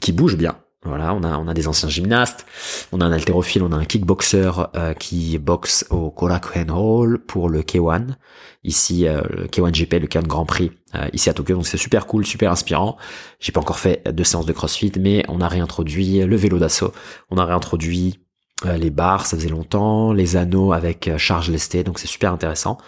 qui 0.00 0.12
bougent 0.12 0.36
bien, 0.36 0.56
voilà, 0.84 1.12
on 1.12 1.24
a 1.24 1.36
on 1.38 1.48
a 1.48 1.54
des 1.54 1.66
anciens 1.66 1.88
gymnastes, 1.88 2.46
on 2.92 3.00
a 3.00 3.04
un 3.04 3.10
haltérophile, 3.10 3.64
on 3.64 3.72
a 3.72 3.76
un 3.76 3.84
kickboxer 3.84 4.52
euh, 4.76 4.94
qui 4.94 5.36
boxe 5.38 5.84
au 5.90 6.10
Korakuen 6.10 6.70
Hall 6.70 7.18
pour 7.18 7.48
le 7.48 7.62
K1. 7.62 8.14
Ici, 8.62 9.08
euh, 9.08 9.22
le 9.28 9.46
K1 9.46 9.72
GP, 9.72 9.94
le 9.94 10.06
K1 10.06 10.26
Grand 10.26 10.46
Prix, 10.46 10.70
euh, 10.94 11.08
ici 11.12 11.28
à 11.28 11.34
Tokyo. 11.34 11.54
Donc 11.54 11.66
c'est 11.66 11.78
super 11.78 12.06
cool, 12.06 12.24
super 12.24 12.52
inspirant. 12.52 12.96
J'ai 13.40 13.50
pas 13.50 13.60
encore 13.60 13.80
fait 13.80 14.06
de 14.06 14.22
séance 14.22 14.46
de 14.46 14.52
CrossFit, 14.52 14.92
mais 15.00 15.24
on 15.26 15.40
a 15.40 15.48
réintroduit 15.48 16.20
le 16.20 16.36
vélo 16.36 16.60
d'assaut, 16.60 16.92
on 17.30 17.38
a 17.38 17.44
réintroduit 17.44 18.20
les 18.64 18.90
barres, 18.90 19.26
ça 19.26 19.36
faisait 19.36 19.48
longtemps, 19.48 20.12
les 20.12 20.36
anneaux 20.36 20.72
avec 20.72 21.06
euh, 21.06 21.16
charge 21.16 21.48
lestée, 21.50 21.84
donc 21.84 21.98
c'est 21.98 22.08
super 22.08 22.32
intéressant. 22.32 22.78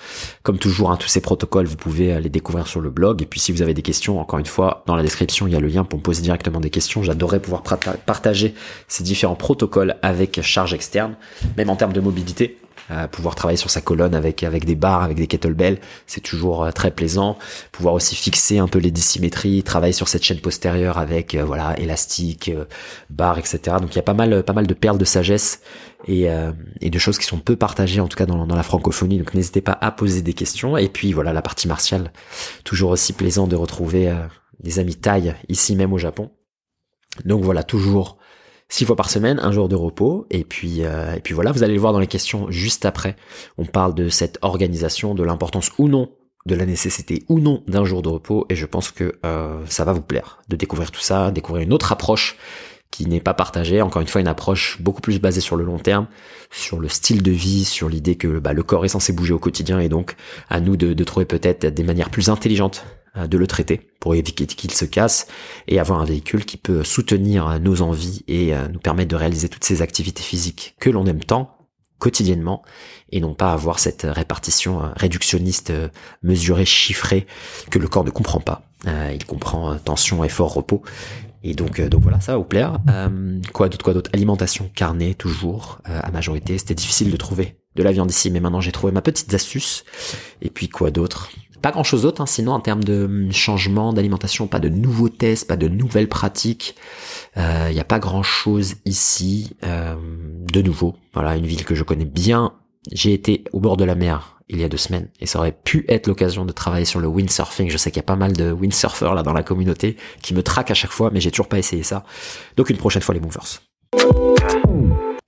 Comme 0.42 0.58
toujours, 0.58 0.90
hein, 0.90 0.96
tous 0.96 1.08
ces 1.08 1.20
protocoles, 1.20 1.66
vous 1.66 1.76
pouvez 1.76 2.12
euh, 2.12 2.20
les 2.20 2.28
découvrir 2.28 2.66
sur 2.66 2.80
le 2.80 2.90
blog. 2.90 3.22
Et 3.22 3.26
puis 3.26 3.38
si 3.38 3.52
vous 3.52 3.62
avez 3.62 3.74
des 3.74 3.82
questions, 3.82 4.20
encore 4.20 4.40
une 4.40 4.46
fois, 4.46 4.82
dans 4.86 4.96
la 4.96 5.02
description, 5.02 5.46
il 5.46 5.52
y 5.52 5.56
a 5.56 5.60
le 5.60 5.68
lien 5.68 5.84
pour 5.84 5.98
me 5.98 6.02
poser 6.02 6.22
directement 6.22 6.60
des 6.60 6.70
questions. 6.70 7.02
J'adorerais 7.02 7.40
pouvoir 7.40 7.62
partager 7.62 8.54
ces 8.88 9.04
différents 9.04 9.36
protocoles 9.36 9.96
avec 10.02 10.40
charge 10.42 10.74
externe, 10.74 11.14
même 11.56 11.70
en 11.70 11.76
termes 11.76 11.92
de 11.92 12.00
mobilité 12.00 12.58
pouvoir 13.12 13.34
travailler 13.34 13.56
sur 13.56 13.70
sa 13.70 13.80
colonne 13.80 14.14
avec 14.14 14.42
avec 14.42 14.64
des 14.64 14.74
barres, 14.74 15.02
avec 15.02 15.16
des 15.16 15.26
kettlebells, 15.26 15.78
c'est 16.06 16.20
toujours 16.20 16.64
euh, 16.64 16.70
très 16.70 16.90
plaisant. 16.90 17.38
Pouvoir 17.72 17.94
aussi 17.94 18.14
fixer 18.14 18.58
un 18.58 18.68
peu 18.68 18.78
les 18.78 18.90
dissymétries, 18.90 19.62
travailler 19.62 19.92
sur 19.92 20.08
cette 20.08 20.22
chaîne 20.22 20.40
postérieure 20.40 20.98
avec 20.98 21.34
euh, 21.34 21.44
voilà 21.44 21.78
élastique, 21.78 22.48
euh, 22.48 22.64
barres, 23.08 23.38
etc. 23.38 23.76
Donc 23.80 23.92
il 23.92 23.96
y 23.96 24.00
a 24.00 24.02
pas 24.02 24.14
mal 24.14 24.42
pas 24.42 24.52
mal 24.52 24.66
de 24.66 24.74
perles 24.74 24.98
de 24.98 25.04
sagesse 25.04 25.60
et, 26.06 26.28
et 26.80 26.88
de 26.88 26.98
choses 26.98 27.18
qui 27.18 27.26
sont 27.26 27.38
peu 27.38 27.56
partagées 27.56 28.00
en 28.00 28.08
tout 28.08 28.16
cas 28.16 28.24
dans, 28.24 28.46
dans 28.46 28.56
la 28.56 28.62
francophonie. 28.62 29.18
Donc 29.18 29.34
n'hésitez 29.34 29.60
pas 29.60 29.76
à 29.80 29.90
poser 29.90 30.22
des 30.22 30.32
questions. 30.32 30.76
Et 30.76 30.88
puis 30.88 31.12
voilà 31.12 31.32
la 31.32 31.42
partie 31.42 31.68
martiale, 31.68 32.12
toujours 32.64 32.90
aussi 32.90 33.12
plaisant 33.12 33.46
de 33.46 33.56
retrouver 33.56 34.12
des 34.60 34.78
amis 34.78 34.96
taille 34.96 35.34
ici 35.48 35.76
même 35.76 35.92
au 35.92 35.98
Japon. 35.98 36.30
Donc 37.24 37.44
voilà, 37.44 37.62
toujours 37.62 38.16
six 38.70 38.86
fois 38.86 38.96
par 38.96 39.10
semaine, 39.10 39.38
un 39.40 39.52
jour 39.52 39.68
de 39.68 39.76
repos, 39.76 40.26
et 40.30 40.44
puis 40.44 40.84
euh, 40.84 41.14
et 41.14 41.20
puis 41.20 41.34
voilà, 41.34 41.52
vous 41.52 41.62
allez 41.62 41.74
le 41.74 41.80
voir 41.80 41.92
dans 41.92 41.98
les 41.98 42.06
questions 42.06 42.50
juste 42.50 42.86
après. 42.86 43.16
On 43.58 43.66
parle 43.66 43.94
de 43.94 44.08
cette 44.08 44.38
organisation, 44.40 45.14
de 45.14 45.22
l'importance 45.22 45.72
ou 45.76 45.88
non, 45.88 46.08
de 46.46 46.54
la 46.54 46.64
nécessité 46.64 47.24
ou 47.28 47.40
non 47.40 47.62
d'un 47.66 47.84
jour 47.84 48.00
de 48.00 48.08
repos, 48.08 48.46
et 48.48 48.54
je 48.54 48.64
pense 48.64 48.90
que 48.90 49.18
euh, 49.26 49.62
ça 49.66 49.84
va 49.84 49.92
vous 49.92 50.00
plaire 50.00 50.40
de 50.48 50.56
découvrir 50.56 50.90
tout 50.90 51.00
ça, 51.00 51.30
découvrir 51.30 51.64
une 51.64 51.72
autre 51.74 51.92
approche 51.92 52.38
n'est 53.08 53.20
pas 53.20 53.34
partagée, 53.34 53.82
encore 53.82 54.02
une 54.02 54.08
fois 54.08 54.20
une 54.20 54.28
approche 54.28 54.80
beaucoup 54.80 55.00
plus 55.00 55.20
basée 55.20 55.40
sur 55.40 55.56
le 55.56 55.64
long 55.64 55.78
terme, 55.78 56.06
sur 56.50 56.78
le 56.78 56.88
style 56.88 57.22
de 57.22 57.32
vie, 57.32 57.64
sur 57.64 57.88
l'idée 57.88 58.16
que 58.16 58.38
bah, 58.38 58.52
le 58.52 58.62
corps 58.62 58.84
est 58.84 58.88
censé 58.88 59.12
bouger 59.12 59.32
au 59.32 59.38
quotidien 59.38 59.80
et 59.80 59.88
donc 59.88 60.16
à 60.48 60.60
nous 60.60 60.76
de, 60.76 60.92
de 60.92 61.04
trouver 61.04 61.26
peut-être 61.26 61.66
des 61.66 61.84
manières 61.84 62.10
plus 62.10 62.28
intelligentes 62.28 62.84
euh, 63.16 63.26
de 63.26 63.38
le 63.38 63.48
traiter 63.48 63.90
pour 63.98 64.14
éviter 64.14 64.46
qu'il 64.46 64.70
se 64.70 64.84
casse 64.84 65.26
et 65.66 65.80
avoir 65.80 66.00
un 66.00 66.04
véhicule 66.04 66.44
qui 66.44 66.56
peut 66.56 66.84
soutenir 66.84 67.48
euh, 67.48 67.58
nos 67.58 67.82
envies 67.82 68.22
et 68.28 68.54
euh, 68.54 68.68
nous 68.68 68.78
permettre 68.78 69.10
de 69.10 69.16
réaliser 69.16 69.48
toutes 69.48 69.64
ces 69.64 69.82
activités 69.82 70.22
physiques 70.22 70.76
que 70.78 70.90
l'on 70.90 71.04
aime 71.06 71.24
tant 71.24 71.56
quotidiennement 71.98 72.62
et 73.10 73.20
non 73.20 73.34
pas 73.34 73.52
avoir 73.52 73.80
cette 73.80 74.06
répartition 74.08 74.92
réductionniste 74.94 75.72
mesurée, 76.22 76.64
chiffrée 76.64 77.26
que 77.68 77.80
le 77.80 77.88
corps 77.88 78.04
ne 78.04 78.10
comprend 78.10 78.40
pas. 78.40 78.62
il 78.86 79.26
comprend 79.26 79.76
tension, 79.76 80.24
effort, 80.24 80.54
repos. 80.54 80.82
Et 81.42 81.54
donc, 81.54 81.80
donc 81.80 82.02
voilà, 82.02 82.20
ça 82.20 82.32
va 82.32 82.38
vous 82.38 82.44
plaire. 82.44 82.80
quoi 83.52 83.68
d'autre, 83.68 83.84
quoi 83.84 83.94
d'autre? 83.94 84.10
Alimentation 84.12 84.70
carnée 84.74 85.14
toujours 85.14 85.78
à 85.84 86.10
majorité. 86.10 86.58
C'était 86.58 86.74
difficile 86.74 87.10
de 87.10 87.16
trouver 87.16 87.56
de 87.76 87.82
la 87.82 87.92
viande 87.92 88.10
ici, 88.10 88.30
mais 88.30 88.40
maintenant 88.40 88.60
j'ai 88.60 88.72
trouvé 88.72 88.92
ma 88.92 89.02
petite 89.02 89.32
astuce. 89.32 89.84
Et 90.42 90.50
puis 90.50 90.68
quoi 90.68 90.90
d'autre? 90.90 91.30
Pas 91.62 91.72
grand 91.72 91.84
chose 91.84 92.02
d'autre, 92.02 92.22
hein, 92.22 92.26
sinon 92.26 92.52
en 92.52 92.60
termes 92.60 92.82
de 92.82 93.04
hum, 93.04 93.32
changement 93.32 93.92
d'alimentation, 93.92 94.46
pas 94.46 94.60
de 94.60 94.70
nouveaux 94.70 95.10
tests, 95.10 95.46
pas 95.46 95.56
de 95.56 95.68
nouvelles 95.68 96.08
pratiques. 96.08 96.74
Il 97.36 97.42
euh, 97.42 97.72
n'y 97.72 97.80
a 97.80 97.84
pas 97.84 97.98
grand 97.98 98.22
chose 98.22 98.76
ici 98.86 99.56
euh, 99.64 99.94
de 100.52 100.62
nouveau. 100.62 100.96
Voilà, 101.12 101.36
une 101.36 101.46
ville 101.46 101.64
que 101.64 101.74
je 101.74 101.82
connais 101.82 102.06
bien. 102.06 102.54
J'ai 102.90 103.12
été 103.12 103.44
au 103.52 103.60
bord 103.60 103.76
de 103.76 103.84
la 103.84 103.94
mer 103.94 104.40
il 104.48 104.60
y 104.60 104.64
a 104.64 104.68
deux 104.68 104.76
semaines 104.76 105.08
et 105.20 105.26
ça 105.26 105.38
aurait 105.38 105.52
pu 105.52 105.84
être 105.88 106.08
l'occasion 106.08 106.44
de 106.44 106.52
travailler 106.52 106.84
sur 106.84 106.98
le 106.98 107.06
windsurfing. 107.06 107.70
Je 107.70 107.76
sais 107.76 107.90
qu'il 107.90 107.98
y 107.98 108.04
a 108.04 108.04
pas 108.04 108.16
mal 108.16 108.32
de 108.32 108.50
windsurfers 108.50 109.14
là 109.14 109.22
dans 109.22 109.32
la 109.32 109.42
communauté 109.42 109.96
qui 110.22 110.34
me 110.34 110.42
traquent 110.42 110.72
à 110.72 110.74
chaque 110.74 110.90
fois, 110.90 111.10
mais 111.12 111.20
j'ai 111.20 111.30
toujours 111.30 111.48
pas 111.48 111.58
essayé 111.58 111.82
ça. 111.82 112.04
Donc 112.56 112.70
une 112.70 112.76
prochaine 112.76 113.02
fois 113.02 113.14
les 113.14 113.20
movers. 113.20 113.60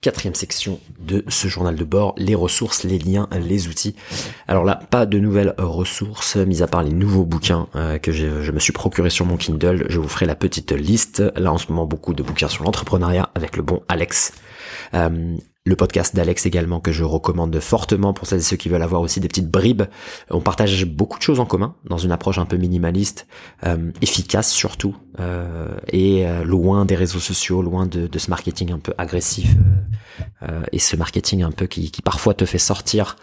Quatrième 0.01 0.35
section 0.35 0.81
de 0.99 1.23
ce 1.29 1.47
journal 1.47 1.77
de 1.77 1.83
bord, 1.85 2.13
les 2.17 2.35
ressources, 2.35 2.83
les 2.83 2.99
liens, 2.99 3.29
les 3.31 3.69
outils. 3.69 3.95
Alors 4.49 4.65
là, 4.65 4.75
pas 4.89 5.05
de 5.05 5.17
nouvelles 5.17 5.55
ressources, 5.57 6.35
mis 6.35 6.61
à 6.61 6.67
part 6.67 6.83
les 6.83 6.91
nouveaux 6.91 7.23
bouquins 7.23 7.69
euh, 7.77 7.97
que 7.99 8.11
je, 8.11 8.51
me 8.51 8.59
suis 8.59 8.73
procuré 8.73 9.09
sur 9.09 9.25
mon 9.25 9.37
Kindle. 9.37 9.85
Je 9.87 9.99
vous 9.99 10.09
ferai 10.09 10.25
la 10.25 10.35
petite 10.35 10.73
liste. 10.73 11.23
Là, 11.37 11.53
en 11.53 11.57
ce 11.57 11.71
moment, 11.71 11.85
beaucoup 11.85 12.13
de 12.13 12.21
bouquins 12.21 12.49
sur 12.49 12.65
l'entrepreneuriat 12.65 13.29
avec 13.33 13.55
le 13.55 13.63
bon 13.63 13.81
Alex. 13.87 14.33
Euh, 14.93 15.37
le 15.65 15.77
podcast 15.77 16.13
d'Alex 16.13 16.45
également 16.45 16.81
que 16.81 16.91
je 16.91 17.05
recommande 17.05 17.57
fortement 17.59 18.13
pour 18.13 18.27
celles 18.27 18.39
et 18.39 18.43
ceux 18.43 18.57
qui 18.57 18.67
veulent 18.67 18.81
avoir 18.81 18.99
aussi 18.99 19.21
des 19.21 19.29
petites 19.29 19.49
bribes. 19.49 19.83
On 20.29 20.41
partage 20.41 20.85
beaucoup 20.85 21.17
de 21.17 21.23
choses 21.23 21.39
en 21.39 21.45
commun 21.45 21.75
dans 21.85 21.97
une 21.97 22.11
approche 22.11 22.37
un 22.37 22.45
peu 22.45 22.57
minimaliste, 22.57 23.27
euh, 23.65 23.91
efficace 24.01 24.51
surtout, 24.51 24.95
euh, 25.21 25.77
et 25.87 26.27
euh, 26.27 26.43
loin 26.43 26.83
des 26.83 26.95
réseaux 26.95 27.19
sociaux, 27.19 27.61
loin 27.61 27.85
de, 27.85 28.09
ce 28.17 28.29
marketing 28.29 28.73
un 28.73 28.79
peu 28.79 28.93
agressif 28.97 29.55
et 30.73 30.79
ce 30.79 30.97
marketing 30.97 31.41
un 31.43 31.51
peu 31.51 31.67
qui 31.67 31.89
parfois 32.03 32.33
te 32.33 32.45
fait 32.45 32.57
sortir, 32.57 33.15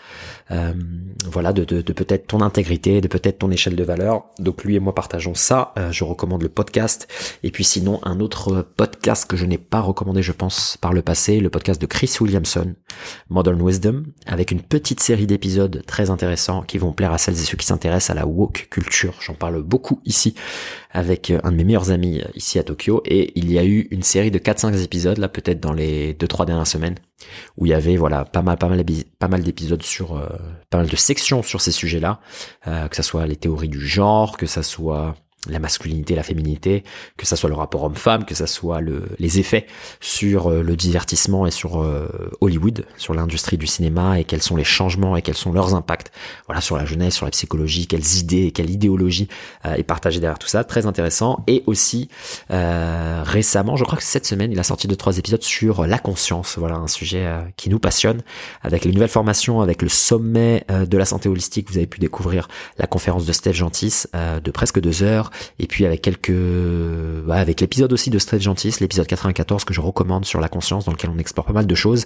voilà, 1.27 1.53
de, 1.53 1.65
de, 1.65 1.83
de 1.83 1.93
peut-être 1.93 2.27
ton 2.27 2.41
intégrité, 2.41 3.01
de 3.01 3.09
peut-être 3.09 3.39
ton 3.39 3.51
échelle 3.51 3.77
de 3.77 3.85
valeur. 3.85 4.25
Donc 4.39 4.65
lui 4.65 4.75
et 4.75 4.81
moi 4.81 4.95
partageons 4.95 5.35
ça. 5.35 5.75
je 5.91 6.05
recommande 6.05 6.43
le 6.43 6.49
podcast. 6.49 7.07
Et 7.43 7.51
puis 7.51 7.65
sinon 7.65 8.01
un 8.03 8.21
autre 8.21 8.67
podcast 8.77 9.29
que 9.29 9.37
je 9.37 9.47
n'ai 9.47 9.59
pas 9.59 9.81
recommandé, 9.81 10.23
je 10.23 10.33
pense, 10.33 10.77
par 10.81 10.93
le 10.93 11.03
passé, 11.03 11.41
le 11.41 11.51
podcast 11.51 11.81
de 11.81 11.87
Chris 11.87 12.17
Williams 12.21 12.41
Williamson, 12.41 12.75
Modern 13.29 13.61
Wisdom, 13.61 14.05
avec 14.27 14.51
une 14.51 14.63
petite 14.63 15.01
série 15.01 15.27
d'épisodes 15.27 15.83
très 15.87 16.11
intéressants 16.11 16.63
qui 16.63 16.79
vont 16.79 16.93
plaire 16.93 17.13
à 17.13 17.19
celles 17.19 17.35
et 17.35 17.45
ceux 17.45 17.57
qui 17.57 17.67
s'intéressent 17.67 18.11
à 18.11 18.15
la 18.15 18.27
woke 18.27 18.69
culture. 18.71 19.15
J'en 19.21 19.35
parle 19.35 19.63
beaucoup 19.63 20.01
ici 20.05 20.35
avec 20.93 21.31
euh, 21.31 21.41
un 21.45 21.53
de 21.53 21.57
mes 21.57 21.65
meilleurs 21.65 21.91
amis 21.91 22.21
euh, 22.21 22.29
ici 22.35 22.59
à 22.59 22.65
Tokyo 22.65 23.03
et 23.05 23.33
il 23.39 23.51
y 23.53 23.59
a 23.59 23.65
eu 23.65 23.89
une 23.91 24.03
série 24.03 24.31
de 24.31 24.39
4-5 24.39 24.83
épisodes 24.83 25.19
là 25.19 25.29
peut-être 25.29 25.61
dans 25.61 25.73
les 25.73 26.15
2-3 26.15 26.47
dernières 26.47 26.67
semaines 26.67 26.97
où 27.57 27.67
il 27.67 27.71
y 27.71 27.75
avait 27.75 27.97
voilà 27.97 28.25
pas 28.25 28.43
mal 28.43 28.59
pas 28.59 28.69
mal 28.69 28.85
pas 29.19 29.29
mal 29.29 29.43
d'épisodes 29.43 29.83
sur 29.83 30.17
euh, 30.17 30.29
pas 30.69 30.79
mal 30.79 30.89
de 30.89 30.97
sections 30.97 31.43
sur 31.43 31.61
ces 31.61 31.73
sujets-là, 31.73 32.21
que 32.65 32.97
ça 32.97 33.03
soit 33.03 33.27
les 33.27 33.37
théories 33.37 33.69
du 33.69 33.85
genre, 33.85 34.37
que 34.37 34.47
ça 34.47 34.63
soit 34.63 35.17
la 35.49 35.59
masculinité, 35.59 36.15
la 36.15 36.23
féminité, 36.23 36.85
que 37.17 37.25
ça 37.25 37.35
soit 37.35 37.49
le 37.49 37.55
rapport 37.55 37.85
homme-femme, 37.85 38.27
que 38.27 38.35
ça 38.35 38.47
soit 38.47 38.83
le, 38.83 39.05
les 39.19 39.39
effets 39.39 39.67
sur 39.99 40.49
euh, 40.49 40.63
le 40.63 40.77
divertissement 40.77 41.47
et 41.47 41.51
sur 41.51 41.81
euh, 41.81 42.31
Hollywood, 42.43 42.85
sur 42.99 43.15
l'industrie 43.15 43.57
du 43.57 43.67
cinéma 43.67 44.21
et 44.21 44.25
quels 44.25 44.43
sont 44.43 44.57
les 44.57 44.65
changements 44.65 45.17
et 45.17 45.23
quels 45.23 45.37
sont 45.37 45.53
leurs 45.53 45.75
impacts, 45.75 46.13
voilà, 46.47 46.61
sur 46.61 46.77
la 46.77 46.85
jeunesse, 46.85 47.15
sur 47.15 47.25
la 47.25 47.31
psychologie, 47.31 47.87
quelles 47.87 48.19
idées 48.19 48.47
et 48.47 48.51
quelle 48.53 48.69
idéologie 48.69 49.29
euh, 49.65 49.75
est 49.75 49.83
partagée 49.83 50.21
derrière 50.21 50.39
tout 50.39 50.49
ça, 50.49 50.63
très 50.63 50.85
intéressant. 50.85 51.43
Et 51.47 51.63
aussi 51.67 52.09
récemment, 52.51 53.77
je 53.77 53.85
crois 53.85 53.97
que 53.97 54.05
cette 54.05 54.27
semaine, 54.27 54.53
il 54.53 54.59
a 54.59 54.63
sorti 54.63 54.87
deux 54.87 54.97
trois 54.97 55.19
épisodes 55.19 55.43
sur 55.43 55.87
la 55.87 55.99
conscience, 55.99 56.59
voilà, 56.59 56.77
un 56.77 56.89
sujet 56.89 57.27
qui 57.57 57.71
nous 57.71 57.79
passionne, 57.79 58.23
avec 58.63 58.85
les 58.85 58.93
nouvelles 58.93 59.09
formations, 59.09 59.61
avec 59.61 59.83
le 59.83 59.89
sommet 59.89 60.65
de 60.69 60.99
la 60.99 61.05
santé 61.05 61.29
holistique, 61.29 61.71
vous 61.71 61.77
avez 61.77 61.87
pu 61.87 61.99
découvrir 61.99 62.49
la 62.79 62.87
conférence 62.87 63.27
de 63.27 63.33
Steph 63.33 63.55
Gentis 63.55 64.05
de 64.13 64.51
presque 64.51 64.81
deux 64.81 65.03
heures 65.03 65.30
et 65.59 65.67
puis 65.67 65.87
avec 65.87 66.03
quelques, 66.03 66.33
avec 67.31 67.61
l'épisode 67.61 67.93
aussi 67.93 68.11
de 68.11 68.19
Steve 68.19 68.41
Gentis, 68.41 68.77
l'épisode 68.81 69.07
94 69.07 69.65
que 69.65 69.75
je 69.75 69.81
recommande 69.81 70.25
sur 70.25 70.41
la 70.41 70.49
conscience, 70.49 70.85
dans 70.85 70.93
lequel 70.93 71.11
on 71.11 71.19
explore 71.19 71.47
pas 71.47 71.53
mal 71.53 71.67
de 71.67 71.75
choses. 71.75 72.05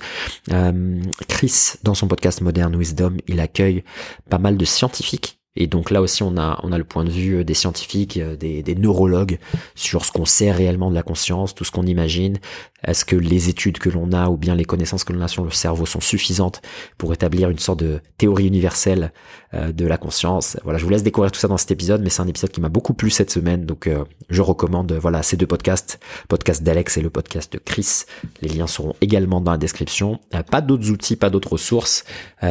Euh, 0.52 1.00
Chris, 1.28 1.74
dans 1.82 1.94
son 1.94 2.08
podcast 2.08 2.40
Modern 2.40 2.74
Wisdom, 2.76 3.16
il 3.26 3.40
accueille 3.40 3.84
pas 4.30 4.38
mal 4.38 4.56
de 4.56 4.64
scientifiques 4.64 5.38
et 5.56 5.68
donc 5.68 5.92
là 5.92 6.02
aussi, 6.02 6.24
on 6.24 6.36
a, 6.36 6.58
on 6.64 6.72
a 6.72 6.78
le 6.78 6.84
point 6.84 7.04
de 7.04 7.10
vue 7.10 7.36
euh, 7.36 7.44
des 7.44 7.54
scientifiques, 7.54 8.16
euh, 8.16 8.36
des, 8.36 8.74
neurologues 8.74 9.38
sur 9.76 10.04
ce 10.04 10.10
qu'on 10.10 10.24
sait 10.24 10.50
réellement 10.50 10.90
de 10.90 10.96
la 10.96 11.04
conscience, 11.04 11.54
tout 11.54 11.62
ce 11.62 11.70
qu'on 11.70 11.86
imagine. 11.86 12.38
Est-ce 12.84 13.04
que 13.04 13.14
les 13.14 13.48
études 13.48 13.78
que 13.78 13.88
l'on 13.88 14.12
a 14.12 14.28
ou 14.30 14.36
bien 14.36 14.56
les 14.56 14.64
connaissances 14.64 15.04
que 15.04 15.12
l'on 15.12 15.20
a 15.20 15.28
sur 15.28 15.44
le 15.44 15.52
cerveau 15.52 15.86
sont 15.86 16.00
suffisantes 16.00 16.60
pour 16.98 17.12
établir 17.12 17.50
une 17.50 17.60
sorte 17.60 17.78
de 17.78 18.00
théorie 18.18 18.48
universelle 18.48 19.12
euh, 19.54 19.70
de 19.70 19.86
la 19.86 19.96
conscience? 19.96 20.56
Voilà, 20.64 20.80
je 20.80 20.84
vous 20.84 20.90
laisse 20.90 21.04
découvrir 21.04 21.30
tout 21.30 21.38
ça 21.38 21.46
dans 21.46 21.56
cet 21.56 21.70
épisode, 21.70 22.02
mais 22.02 22.10
c'est 22.10 22.22
un 22.22 22.26
épisode 22.26 22.50
qui 22.50 22.60
m'a 22.60 22.68
beaucoup 22.68 22.92
plu 22.92 23.10
cette 23.10 23.30
semaine, 23.30 23.64
donc 23.64 23.88
je 24.28 24.42
recommande 24.42 24.92
voilà 24.92 25.22
ces 25.22 25.36
deux 25.36 25.46
podcasts, 25.46 26.00
podcast 26.28 26.64
d'Alex 26.64 26.96
et 26.96 27.00
le 27.00 27.10
podcast 27.10 27.52
de 27.52 27.58
Chris. 27.58 28.02
Les 28.42 28.48
liens 28.48 28.66
seront 28.66 28.94
également 29.00 29.40
dans 29.40 29.52
la 29.52 29.58
description. 29.58 30.18
pas 30.50 30.60
d'autres 30.60 30.90
outils, 30.90 31.16
pas 31.16 31.30
d'autres 31.30 31.52
ressources, 31.52 32.04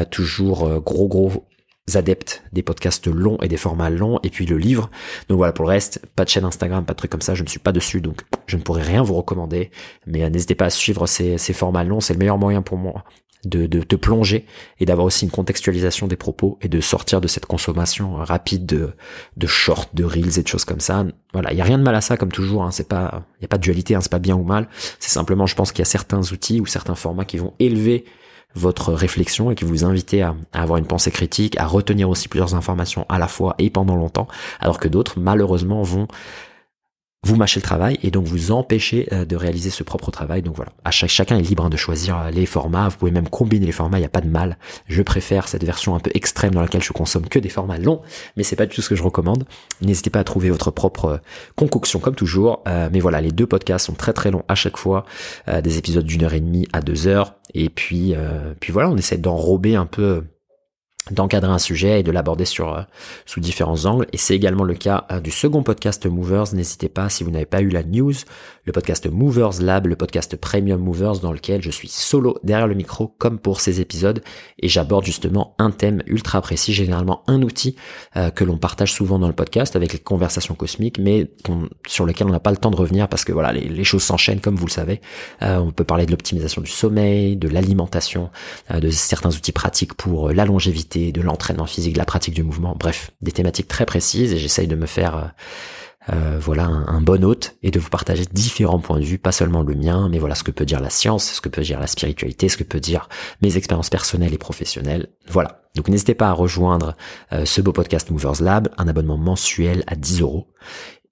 toujours 0.09 0.79
gros 0.79 1.07
gros 1.07 1.43
adeptes 1.95 2.43
des 2.53 2.63
podcasts 2.63 3.07
longs 3.07 3.37
et 3.41 3.47
des 3.47 3.57
formats 3.57 3.89
longs 3.89 4.19
et 4.23 4.29
puis 4.29 4.45
le 4.45 4.57
livre. 4.57 4.89
Donc 5.27 5.37
voilà 5.37 5.53
pour 5.53 5.65
le 5.65 5.71
reste, 5.71 6.01
pas 6.15 6.23
de 6.23 6.29
chaîne 6.29 6.45
Instagram, 6.45 6.85
pas 6.85 6.93
de 6.93 6.97
trucs 6.97 7.11
comme 7.11 7.21
ça, 7.21 7.35
je 7.35 7.43
ne 7.43 7.49
suis 7.49 7.59
pas 7.59 7.71
dessus 7.71 8.01
donc 8.01 8.21
je 8.47 8.57
ne 8.57 8.61
pourrais 8.61 8.83
rien 8.83 9.03
vous 9.03 9.15
recommander. 9.15 9.71
Mais 10.07 10.23
euh, 10.23 10.29
n'hésitez 10.29 10.55
pas 10.55 10.65
à 10.65 10.69
suivre 10.69 11.07
ces, 11.07 11.37
ces 11.37 11.53
formats 11.53 11.83
longs, 11.83 11.99
c'est 11.99 12.13
le 12.13 12.19
meilleur 12.19 12.37
moyen 12.37 12.61
pour 12.61 12.77
moi 12.77 13.03
de, 13.45 13.67
de 13.67 13.81
te 13.81 13.95
plonger 13.95 14.45
et 14.79 14.85
d'avoir 14.85 15.05
aussi 15.05 15.25
une 15.25 15.31
contextualisation 15.31 16.07
des 16.07 16.15
propos 16.15 16.57
et 16.61 16.67
de 16.67 16.79
sortir 16.79 17.21
de 17.21 17.27
cette 17.27 17.45
consommation 17.45 18.15
rapide 18.15 18.65
de, 18.65 18.93
de 19.37 19.47
shorts, 19.47 19.89
de 19.93 20.03
reels 20.03 20.39
et 20.39 20.43
de 20.43 20.47
choses 20.47 20.65
comme 20.65 20.79
ça. 20.79 21.05
Voilà, 21.33 21.51
il 21.51 21.57
y 21.57 21.61
a 21.61 21.65
rien 21.65 21.77
de 21.77 21.83
mal 21.83 21.95
à 21.95 22.01
ça 22.01 22.17
comme 22.17 22.31
toujours. 22.31 22.63
Hein, 22.63 22.71
c'est 22.71 22.87
pas, 22.87 23.23
il 23.39 23.43
y 23.43 23.45
a 23.45 23.47
pas 23.47 23.57
de 23.57 23.63
dualité, 23.63 23.95
hein, 23.95 24.01
c'est 24.01 24.11
pas 24.11 24.19
bien 24.19 24.35
ou 24.35 24.43
mal. 24.43 24.67
C'est 24.99 25.11
simplement, 25.11 25.45
je 25.45 25.55
pense 25.55 25.71
qu'il 25.71 25.79
y 25.79 25.83
a 25.83 25.85
certains 25.85 26.21
outils 26.31 26.61
ou 26.61 26.65
certains 26.65 26.95
formats 26.95 27.25
qui 27.25 27.37
vont 27.37 27.53
élever 27.59 28.05
votre 28.55 28.93
réflexion 28.93 29.51
et 29.51 29.55
qui 29.55 29.65
vous 29.65 29.83
invitez 29.83 30.21
à, 30.21 30.35
avoir 30.53 30.77
une 30.77 30.85
pensée 30.85 31.11
critique, 31.11 31.57
à 31.57 31.65
retenir 31.65 32.09
aussi 32.09 32.27
plusieurs 32.27 32.55
informations 32.55 33.05
à 33.09 33.17
la 33.17 33.27
fois 33.27 33.55
et 33.57 33.69
pendant 33.69 33.95
longtemps, 33.95 34.27
alors 34.59 34.79
que 34.79 34.87
d'autres, 34.87 35.19
malheureusement, 35.19 35.81
vont 35.81 36.07
vous 37.23 37.35
mâchez 37.37 37.59
le 37.59 37.63
travail 37.63 37.97
et 38.03 38.11
donc 38.11 38.25
vous 38.25 38.51
empêchez 38.51 39.07
euh, 39.13 39.25
de 39.25 39.35
réaliser 39.35 39.69
ce 39.69 39.83
propre 39.83 40.11
travail. 40.11 40.41
Donc 40.41 40.55
voilà, 40.55 40.71
à 40.83 40.91
chaque, 40.91 41.09
chacun 41.09 41.37
est 41.37 41.41
libre 41.41 41.65
hein, 41.65 41.69
de 41.69 41.77
choisir 41.77 42.17
euh, 42.17 42.31
les 42.31 42.45
formats. 42.45 42.89
Vous 42.89 42.97
pouvez 42.97 43.11
même 43.11 43.29
combiner 43.29 43.65
les 43.65 43.71
formats, 43.71 43.97
il 43.97 44.01
n'y 44.01 44.05
a 44.05 44.09
pas 44.09 44.21
de 44.21 44.27
mal. 44.27 44.57
Je 44.87 45.01
préfère 45.01 45.47
cette 45.47 45.63
version 45.63 45.95
un 45.95 45.99
peu 45.99 46.11
extrême 46.13 46.53
dans 46.53 46.61
laquelle 46.61 46.83
je 46.83 46.91
consomme 46.91 47.27
que 47.27 47.39
des 47.39 47.49
formats 47.49 47.77
longs, 47.77 48.01
mais 48.35 48.43
c'est 48.43 48.55
pas 48.55 48.65
du 48.65 48.75
tout 48.75 48.81
ce 48.81 48.89
que 48.89 48.95
je 48.95 49.03
recommande. 49.03 49.45
N'hésitez 49.81 50.09
pas 50.09 50.19
à 50.19 50.23
trouver 50.23 50.49
votre 50.49 50.71
propre 50.71 51.05
euh, 51.05 51.17
concoction 51.55 51.99
comme 51.99 52.15
toujours. 52.15 52.63
mais 52.65 52.99
voilà, 52.99 53.21
les 53.21 53.31
deux 53.31 53.47
podcasts 53.47 53.85
sont 53.85 53.93
très 53.93 54.13
très 54.13 54.31
longs 54.31 54.43
à 54.47 54.55
chaque 54.55 54.77
fois, 54.77 55.05
des 55.63 55.77
épisodes 55.77 56.05
d'une 56.05 56.23
heure 56.23 56.33
et 56.33 56.39
demie 56.39 56.67
à 56.73 56.81
deux 56.81 57.07
heures. 57.07 57.35
Et 57.53 57.69
puis, 57.69 58.13
puis 58.59 58.73
voilà, 58.73 58.89
on 58.89 58.97
essaie 58.97 59.17
d'enrober 59.17 59.75
un 59.75 59.85
peu 59.85 60.23
d'encadrer 61.11 61.51
un 61.51 61.59
sujet 61.59 61.99
et 61.99 62.03
de 62.03 62.11
l'aborder 62.11 62.45
sur 62.45 62.73
euh, 62.73 62.81
sous 63.25 63.41
différents 63.41 63.85
angles. 63.85 64.07
Et 64.13 64.17
c'est 64.17 64.35
également 64.35 64.63
le 64.63 64.73
cas 64.73 65.05
euh, 65.11 65.19
du 65.19 65.31
second 65.31 65.61
podcast 65.61 66.05
Movers. 66.05 66.53
N'hésitez 66.53 66.87
pas 66.87 67.09
si 67.09 67.25
vous 67.25 67.31
n'avez 67.31 67.45
pas 67.45 67.61
eu 67.61 67.69
la 67.69 67.83
news 67.83 68.13
le 68.65 68.71
podcast 68.71 69.07
Movers 69.11 69.61
Lab 69.61 69.87
le 69.87 69.97
podcast 69.97 70.37
Premium 70.37 70.79
Movers 70.79 71.19
dans 71.19 71.33
lequel 71.33 71.61
je 71.61 71.69
suis 71.69 71.89
solo 71.89 72.37
derrière 72.43 72.67
le 72.67 72.75
micro 72.75 73.09
comme 73.17 73.37
pour 73.37 73.59
ces 73.59 73.81
épisodes. 73.81 74.23
Et 74.59 74.69
j'aborde 74.69 75.03
justement 75.05 75.55
un 75.59 75.71
thème 75.71 76.01
ultra 76.07 76.41
précis 76.41 76.71
généralement 76.71 77.23
un 77.27 77.41
outil 77.41 77.75
euh, 78.15 78.29
que 78.29 78.45
l'on 78.45 78.57
partage 78.57 78.93
souvent 78.93 79.19
dans 79.19 79.27
le 79.27 79.33
podcast 79.33 79.75
avec 79.75 79.91
les 79.91 79.99
conversations 79.99 80.55
cosmiques 80.55 80.99
mais 80.99 81.29
sur 81.85 82.05
lequel 82.05 82.27
on 82.27 82.31
n'a 82.31 82.39
pas 82.39 82.51
le 82.51 82.57
temps 82.57 82.71
de 82.71 82.77
revenir 82.77 83.09
parce 83.09 83.25
que 83.25 83.33
voilà 83.33 83.51
les, 83.51 83.67
les 83.67 83.83
choses 83.83 84.03
s'enchaînent 84.03 84.39
comme 84.39 84.55
vous 84.55 84.67
le 84.67 84.71
savez. 84.71 85.01
On 85.41 85.71
peut 85.71 85.83
parler 85.83 86.05
de 86.05 86.11
l'optimisation 86.11 86.61
du 86.61 86.71
sommeil 86.71 87.35
de 87.35 87.49
l'alimentation 87.49 88.29
de 88.73 88.89
certains 88.89 89.29
outils 89.29 89.51
pratiques 89.51 89.93
pour 89.93 90.31
la 90.31 90.45
longévité 90.45 90.92
de 90.97 91.21
l'entraînement 91.21 91.65
physique, 91.65 91.93
de 91.93 91.97
la 91.97 92.05
pratique 92.05 92.33
du 92.33 92.43
mouvement, 92.43 92.75
bref, 92.77 93.11
des 93.21 93.31
thématiques 93.31 93.67
très 93.67 93.85
précises 93.85 94.33
et 94.33 94.37
j'essaye 94.37 94.67
de 94.67 94.75
me 94.75 94.85
faire 94.85 95.15
euh, 95.15 95.21
euh, 96.09 96.37
voilà 96.39 96.65
un, 96.65 97.01
bon 97.01 97.23
hôte 97.23 97.55
et 97.63 97.71
de 97.71 97.79
vous 97.79 97.89
partager 97.89 98.25
différents 98.31 98.79
points 98.79 98.99
de 98.99 99.05
vue, 99.05 99.17
pas 99.17 99.31
seulement 99.31 99.63
le 99.63 99.75
mien, 99.75 100.09
mais 100.09 100.19
voilà 100.19 100.35
ce 100.35 100.43
que 100.43 100.51
peut 100.51 100.65
dire 100.65 100.81
la 100.81 100.89
science, 100.89 101.31
ce 101.31 101.41
que 101.41 101.49
peut 101.49 101.61
dire 101.61 101.79
la 101.79 101.87
spiritualité, 101.87 102.49
ce 102.49 102.57
que 102.57 102.63
peut 102.63 102.81
dire 102.81 103.07
mes 103.41 103.55
expériences 103.55 103.89
personnelles 103.89 104.33
et 104.33 104.37
professionnelles. 104.37 105.07
Voilà. 105.27 105.61
Donc 105.75 105.87
n'hésitez 105.87 106.13
pas 106.13 106.29
à 106.29 106.33
rejoindre 106.33 106.95
euh, 107.31 107.45
ce 107.45 107.61
beau 107.61 107.71
podcast 107.71 108.11
Movers 108.11 108.41
Lab, 108.41 108.69
un 108.77 108.87
abonnement 108.87 109.17
mensuel 109.17 109.83
à 109.87 109.95
10 109.95 110.21
euros 110.21 110.47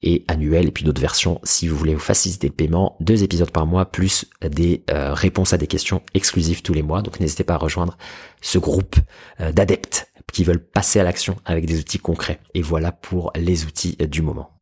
et 0.04 0.24
annuel 0.28 0.68
et 0.68 0.72
puis 0.72 0.84
d'autres 0.84 1.02
versions 1.02 1.40
si 1.44 1.68
vous 1.68 1.76
voulez 1.76 1.94
vous 1.94 2.00
faciliter 2.00 2.48
le 2.48 2.54
paiement, 2.54 2.96
deux 3.00 3.24
épisodes 3.24 3.52
par 3.52 3.66
mois 3.66 3.86
plus 3.86 4.26
des 4.42 4.84
euh, 4.90 5.14
réponses 5.14 5.54
à 5.54 5.58
des 5.58 5.68
questions 5.68 6.02
exclusives 6.14 6.62
tous 6.62 6.74
les 6.74 6.84
mois. 6.84 7.02
Donc 7.02 7.20
n'hésitez 7.20 7.44
pas 7.44 7.56
à 7.56 7.58
rejoindre 7.58 7.98
ce 8.42 8.58
groupe 8.58 8.96
euh, 9.40 9.52
d'adeptes 9.52 10.12
qui 10.32 10.44
veulent 10.44 10.64
passer 10.64 11.00
à 11.00 11.04
l'action 11.04 11.36
avec 11.46 11.66
des 11.66 11.80
outils 11.80 12.00
concrets. 12.00 12.40
Et 12.54 12.62
voilà 12.62 12.92
pour 12.92 13.32
les 13.36 13.66
outils 13.66 13.98
du 13.98 14.22
moment. 14.22 14.58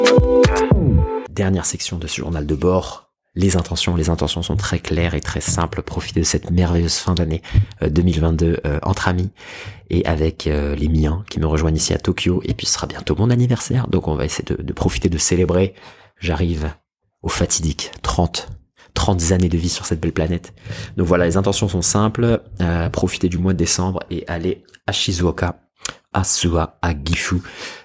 Dernière 1.30 1.65
section 1.65 1.97
de 1.97 2.08
ce 2.08 2.17
journal 2.17 2.45
de 2.45 2.56
bord, 2.56 3.09
les 3.39 3.56
intentions. 3.56 3.95
Les 3.95 4.10
intentions 4.10 4.43
sont 4.43 4.58
très 4.58 4.80
claires 4.80 5.15
et 5.15 5.21
très 5.21 5.39
simples. 5.39 5.82
Profitez 5.82 6.19
de 6.19 6.25
cette 6.25 6.52
merveilleuse 6.52 6.95
fin 6.95 7.13
d'année 7.13 7.41
2022 7.82 8.45
euh, 8.45 8.58
euh, 8.65 8.80
entre 8.84 9.08
amis 9.08 9.32
et 9.89 10.06
avec 10.06 10.45
euh, 10.45 10.75
les 10.75 10.89
miens 10.89 11.23
qui 11.30 11.39
me 11.39 11.47
rejoignent 11.47 11.78
ici 11.78 11.93
à 11.93 11.97
Tokyo. 11.97 12.41
Et 12.43 12.54
puis 12.54 12.65
ce 12.65 12.73
sera 12.73 12.86
bientôt 12.86 13.15
mon 13.17 13.30
anniversaire, 13.30 13.88
donc 13.88 14.08
on 14.08 14.15
va 14.15 14.25
essayer 14.25 14.43
de, 14.43 14.73
profiter 14.73 15.08
de 15.08 15.17
célébrer. 15.17 15.73
J'arrive 16.19 16.73
au 17.23 17.30
fatidique 17.30 17.91
30 18.02 18.49
30 18.95 19.32
années 19.32 19.49
de 19.49 19.58
vie 19.58 19.69
sur 19.69 19.86
cette 19.86 20.02
belle 20.02 20.12
planète. 20.12 20.54
Donc 20.97 21.08
voilà, 21.08 21.25
les 21.25 21.38
intentions 21.38 21.69
sont 21.69 21.82
simples. 21.82 22.41
profitez 22.91 23.30
du 23.30 23.38
mois 23.38 23.54
de 23.54 23.58
décembre 23.58 24.04
et 24.10 24.25
allez 24.28 24.63
à 24.88 24.91
Shizuoka 24.91 25.68
à 26.13 26.24
Suwa, 26.24 26.78
à 26.82 26.93
Gifu, 26.93 27.41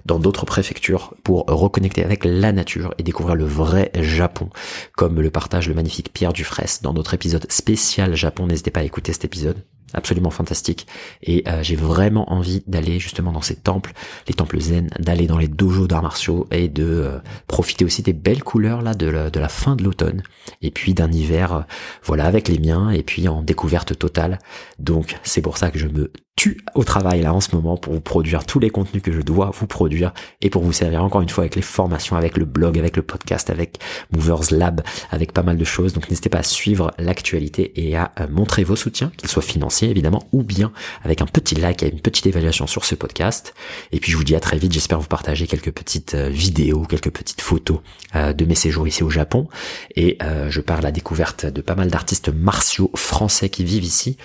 dans 0.07 0.19
d'autres 0.19 0.47
préfectures 0.47 1.15
pour 1.25 1.45
reconnecter 1.47 2.05
avec 2.05 2.25
la 2.25 2.53
nature 2.53 2.95
et 2.99 3.03
découvrir 3.03 3.35
le 3.35 3.45
vrai 3.45 3.91
Japon, 3.95 4.51
comme 4.97 5.21
le 5.21 5.31
partage 5.31 5.69
le 5.69 5.75
magnifique 5.75 6.13
Pierre 6.13 6.33
Dufresne 6.33 6.83
dans 6.83 6.95
notre 6.95 7.15
épisode 7.15 7.51
spécial 7.51 8.15
Japon. 8.15 8.47
N'hésitez 8.47 8.71
pas 8.71 8.81
à 8.81 8.85
écouter 8.85 9.13
cet 9.13 9.25
épisode 9.25 9.65
absolument 9.95 10.31
fantastique. 10.31 10.87
Et 11.23 11.45
euh, 11.49 11.63
j'ai 11.63 11.77
vraiment 11.77 12.33
envie 12.33 12.63
d'aller 12.67 12.99
justement 12.99 13.33
dans 13.33 13.43
ces 13.43 13.57
temples, 13.57 13.93
les 14.29 14.35
temples 14.35 14.61
zen, 14.61 14.91
d'aller 14.99 15.27
dans 15.27 15.39
les 15.39 15.49
dojos 15.49 15.87
d'arts 15.87 16.03
martiaux 16.03 16.47
et 16.51 16.69
de 16.69 16.85
euh, 16.85 17.19
profiter 17.47 17.85
aussi 17.85 18.03
des 18.03 18.13
belles 18.13 18.43
couleurs 18.43 18.83
là 18.83 18.95
de 18.95 19.07
la, 19.07 19.31
de 19.31 19.41
la 19.41 19.49
fin 19.49 19.77
de 19.77 19.85
l'automne. 19.85 20.23
Et 20.63 20.71
puis 20.71 20.95
d'un 20.95 21.11
hiver, 21.11 21.53
euh, 21.53 21.61
voilà, 22.05 22.27
avec 22.27 22.49
les 22.49 22.59
miens 22.59 22.91
et 22.91 23.03
puis 23.03 23.29
en 23.29 23.43
découverte 23.43 23.99
totale. 23.99 24.39
Donc 24.79 25.17
c'est 25.23 25.43
pour 25.43 25.57
ça 25.57 25.71
que 25.71 25.79
je 25.79 25.87
me 25.87 26.13
tue 26.37 26.59
au 26.75 26.83
travail 26.83 27.23
là 27.23 27.33
en 27.33 27.41
ce 27.41 27.55
moment 27.55 27.77
pour 27.77 27.93
vous 27.93 28.01
produire 28.01 28.45
tous 28.45 28.59
les 28.59 28.71
contenus 28.71 29.03
que 29.03 29.13
je 29.13 29.21
dois 29.21 29.53
vous 29.55 29.69
produire 29.69 30.13
et 30.41 30.51
pour 30.51 30.63
vous 30.63 30.73
servir 30.73 31.05
encore 31.05 31.21
une 31.21 31.29
fois 31.29 31.45
avec 31.45 31.55
les 31.55 31.63
formations, 31.63 32.17
avec 32.17 32.37
le 32.37 32.45
blog, 32.45 32.77
avec 32.77 32.97
le 32.97 33.03
podcast, 33.03 33.51
avec 33.51 33.79
Movers 34.13 34.51
Lab, 34.51 34.83
avec 35.11 35.33
pas 35.33 35.45
mal 35.45 35.57
de 35.57 35.65
choses. 35.65 35.93
Donc 35.93 36.11
n'hésitez 36.11 36.29
pas 36.29 36.39
à 36.39 36.43
suivre 36.43 36.91
l'actualité 36.99 37.73
et 37.77 37.97
à 37.97 38.13
montrer 38.31 38.65
vos 38.65 38.77
soutiens, 38.77 39.13
qu'ils 39.17 39.29
soient 39.29 39.43
financiers 39.43 39.84
évidemment, 39.91 40.27
ou 40.33 40.43
bien 40.43 40.73
avec 41.03 41.23
un 41.23 41.27
petit 41.27 41.55
like 41.55 41.83
et 41.83 41.91
une 41.91 42.01
petite 42.01 42.27
évaluation 42.27 42.67
sur 42.67 42.85
ce 42.85 42.95
podcast. 42.95 43.55
Et 43.93 44.01
puis 44.01 44.13
je 44.13 44.17
vous 44.17 44.25
dis 44.25 44.35
à 44.35 44.41
très 44.41 44.59
vite, 44.59 44.73
j'espère 44.73 45.01
vous 45.01 45.09
partager 45.09 45.47
quelques 45.47 45.73
petites 45.73 46.15
euh, 46.15 46.29
vidéos, 46.29 46.83
quelques 46.83 47.11
petites 47.11 47.41
photos 47.41 47.81
euh, 48.15 48.33
de 48.33 48.45
mes 48.45 48.55
séjours 48.55 48.87
ici 48.87 49.03
au 49.03 49.11
Japon. 49.11 49.49
Et 49.97 50.19
euh, 50.23 50.51
je 50.51 50.61
parle 50.61 50.81
à 50.81 50.83
la 50.83 50.93
découverte 50.93 51.47
de 51.47 51.61
pas 51.61 51.75
mal 51.75 51.89
d'artistes 51.89 52.29
martiaux 52.29 52.91
français 52.95 53.49
qui 53.49 53.65
vivent 53.65 53.85
ici. 53.85 54.17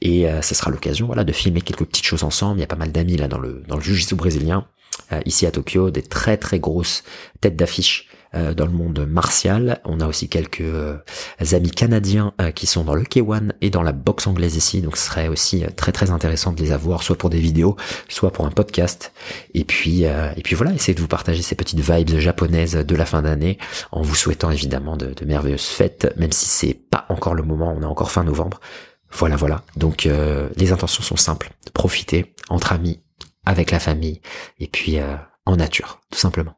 Et 0.00 0.26
ce 0.42 0.54
sera 0.54 0.70
l'occasion 0.70 1.06
voilà, 1.06 1.24
de 1.24 1.32
filmer 1.32 1.60
quelques 1.60 1.84
petites 1.84 2.04
choses 2.04 2.24
ensemble. 2.24 2.58
Il 2.58 2.60
y 2.60 2.64
a 2.64 2.68
pas 2.68 2.76
mal 2.76 2.92
d'amis 2.92 3.16
là 3.16 3.28
dans 3.28 3.38
le, 3.38 3.62
dans 3.66 3.76
le 3.76 4.14
brésilien. 4.14 4.66
ici 5.26 5.46
à 5.46 5.50
Tokyo, 5.50 5.90
des 5.90 6.02
très 6.02 6.36
très 6.36 6.58
grosses 6.60 7.04
têtes 7.40 7.56
d'affiche 7.56 8.07
dans 8.34 8.66
le 8.66 8.72
monde 8.72 9.06
martial. 9.06 9.80
On 9.84 10.00
a 10.00 10.06
aussi 10.06 10.28
quelques 10.28 10.60
euh, 10.60 10.98
amis 11.52 11.70
canadiens 11.70 12.34
euh, 12.40 12.50
qui 12.50 12.66
sont 12.66 12.84
dans 12.84 12.94
le 12.94 13.02
K1 13.02 13.52
et 13.60 13.70
dans 13.70 13.82
la 13.82 13.92
boxe 13.92 14.26
anglaise 14.26 14.56
ici, 14.56 14.82
donc 14.82 14.96
ce 14.96 15.06
serait 15.06 15.28
aussi 15.28 15.64
très 15.76 15.92
très 15.92 16.10
intéressant 16.10 16.52
de 16.52 16.60
les 16.60 16.72
avoir, 16.72 17.02
soit 17.02 17.16
pour 17.16 17.30
des 17.30 17.40
vidéos, 17.40 17.76
soit 18.08 18.30
pour 18.30 18.46
un 18.46 18.50
podcast. 18.50 19.12
Et 19.54 19.64
puis 19.64 20.04
et 20.04 20.42
puis 20.42 20.54
voilà, 20.54 20.72
essayez 20.72 20.94
de 20.94 21.00
vous 21.00 21.08
partager 21.08 21.42
ces 21.42 21.54
petites 21.54 21.80
vibes 21.80 22.18
japonaises 22.18 22.74
de 22.74 22.96
la 22.96 23.06
fin 23.06 23.22
d'année, 23.22 23.58
en 23.92 24.02
vous 24.02 24.14
souhaitant 24.14 24.50
évidemment 24.50 24.96
de, 24.96 25.12
de 25.12 25.24
merveilleuses 25.24 25.66
fêtes, 25.66 26.12
même 26.16 26.32
si 26.32 26.46
c'est 26.46 26.74
pas 26.74 27.06
encore 27.08 27.34
le 27.34 27.42
moment, 27.42 27.74
on 27.76 27.82
est 27.82 27.86
encore 27.86 28.10
fin 28.10 28.24
novembre. 28.24 28.60
Voilà, 29.10 29.36
voilà. 29.36 29.62
Donc 29.76 30.08
les 30.56 30.72
intentions 30.72 31.02
sont 31.02 31.16
simples. 31.16 31.50
Profitez 31.72 32.34
entre 32.48 32.72
amis, 32.72 33.00
avec 33.46 33.70
la 33.70 33.80
famille, 33.80 34.20
et 34.58 34.68
puis 34.68 34.98
en 35.46 35.56
nature, 35.56 36.00
tout 36.10 36.18
simplement. 36.18 36.54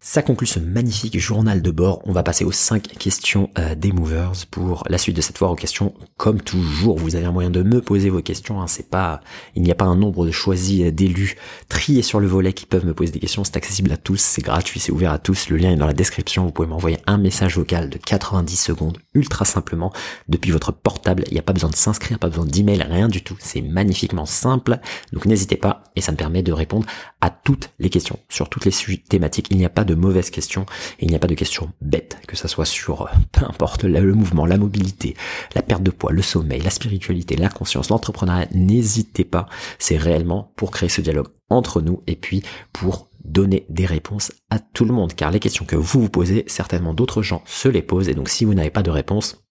Ça 0.00 0.22
conclut 0.22 0.46
ce 0.46 0.60
magnifique 0.60 1.18
journal 1.18 1.60
de 1.60 1.70
bord. 1.72 2.00
On 2.04 2.12
va 2.12 2.22
passer 2.22 2.44
aux 2.44 2.52
5 2.52 2.82
questions 2.98 3.50
euh, 3.58 3.74
des 3.74 3.90
movers 3.90 4.32
pour 4.50 4.84
la 4.88 4.96
suite 4.96 5.16
de 5.16 5.20
cette 5.20 5.38
fois 5.38 5.50
aux 5.50 5.56
questions. 5.56 5.92
Comme 6.16 6.40
toujours, 6.40 6.98
vous 6.98 7.16
avez 7.16 7.24
un 7.24 7.32
moyen 7.32 7.50
de 7.50 7.62
me 7.62 7.80
poser 7.80 8.08
vos 8.08 8.22
questions. 8.22 8.60
Hein. 8.60 8.68
C'est 8.68 8.88
pas, 8.88 9.20
il 9.56 9.62
n'y 9.62 9.72
a 9.72 9.74
pas 9.74 9.86
un 9.86 9.96
nombre 9.96 10.24
de 10.24 10.30
choisis 10.30 10.82
euh, 10.82 10.92
d'élus 10.92 11.36
triés 11.68 12.02
sur 12.02 12.20
le 12.20 12.28
volet 12.28 12.52
qui 12.52 12.64
peuvent 12.64 12.86
me 12.86 12.94
poser 12.94 13.10
des 13.10 13.18
questions. 13.18 13.42
C'est 13.42 13.56
accessible 13.56 13.90
à 13.90 13.96
tous, 13.96 14.20
c'est 14.20 14.42
gratuit, 14.42 14.78
c'est 14.78 14.92
ouvert 14.92 15.10
à 15.10 15.18
tous. 15.18 15.48
Le 15.48 15.56
lien 15.56 15.72
est 15.72 15.76
dans 15.76 15.86
la 15.86 15.92
description. 15.92 16.44
Vous 16.44 16.52
pouvez 16.52 16.68
m'envoyer 16.68 16.98
un 17.06 17.18
message 17.18 17.56
vocal 17.56 17.90
de 17.90 17.98
90 17.98 18.56
secondes, 18.56 18.98
ultra 19.14 19.44
simplement, 19.44 19.92
depuis 20.28 20.52
votre 20.52 20.72
portable. 20.72 21.24
Il 21.26 21.32
n'y 21.32 21.40
a 21.40 21.42
pas 21.42 21.52
besoin 21.52 21.70
de 21.70 21.76
s'inscrire, 21.76 22.20
pas 22.20 22.28
besoin 22.28 22.46
d'email, 22.46 22.82
rien 22.88 23.08
du 23.08 23.22
tout. 23.24 23.36
C'est 23.40 23.62
magnifiquement 23.62 24.26
simple. 24.26 24.78
Donc 25.12 25.26
n'hésitez 25.26 25.56
pas 25.56 25.82
et 25.96 26.00
ça 26.00 26.12
me 26.12 26.16
permet 26.16 26.42
de 26.42 26.52
répondre 26.52 26.86
à 27.20 27.30
toutes 27.30 27.70
les 27.80 27.90
questions 27.90 28.18
sur 28.28 28.48
toutes 28.48 28.64
les 28.64 28.72
thématiques. 29.08 29.48
Il 29.50 29.56
n'y 29.56 29.64
a 29.64 29.70
pas 29.70 29.84
de 29.88 29.94
mauvaises 29.94 30.30
questions 30.30 30.66
et 31.00 31.06
il 31.06 31.08
n'y 31.08 31.16
a 31.16 31.18
pas 31.18 31.26
de 31.26 31.34
questions 31.34 31.72
bêtes, 31.80 32.18
que 32.28 32.36
ça 32.36 32.46
soit 32.46 32.64
sur 32.64 33.02
euh, 33.02 33.06
peu 33.32 33.44
importe 33.44 33.84
le 33.84 34.14
mouvement, 34.14 34.46
la 34.46 34.58
mobilité, 34.58 35.16
la 35.54 35.62
perte 35.62 35.82
de 35.82 35.90
poids, 35.90 36.12
le 36.12 36.22
sommeil, 36.22 36.60
la 36.60 36.70
spiritualité, 36.70 37.36
la 37.36 37.48
conscience, 37.48 37.88
l'entrepreneuriat. 37.88 38.48
N'hésitez 38.52 39.24
pas. 39.24 39.46
C'est 39.78 39.96
réellement 39.96 40.52
pour 40.56 40.70
créer 40.70 40.88
ce 40.88 41.00
dialogue 41.00 41.28
entre 41.48 41.80
nous 41.80 42.02
et 42.06 42.16
puis 42.16 42.42
pour 42.72 43.08
donner 43.24 43.66
des 43.68 43.86
réponses 43.86 44.32
à 44.50 44.58
tout 44.58 44.84
le 44.84 44.92
monde. 44.92 45.14
Car 45.14 45.30
les 45.30 45.40
questions 45.40 45.64
que 45.64 45.76
vous 45.76 46.02
vous 46.02 46.08
posez, 46.08 46.44
certainement 46.46 46.94
d'autres 46.94 47.22
gens 47.22 47.42
se 47.46 47.68
les 47.68 47.82
posent. 47.82 48.08
Et 48.08 48.14
donc 48.14 48.28
si 48.28 48.44
vous 48.44 48.54
n'avez 48.54 48.70
pas 48.70 48.82
de 48.82 48.90
réponse, 48.90 49.42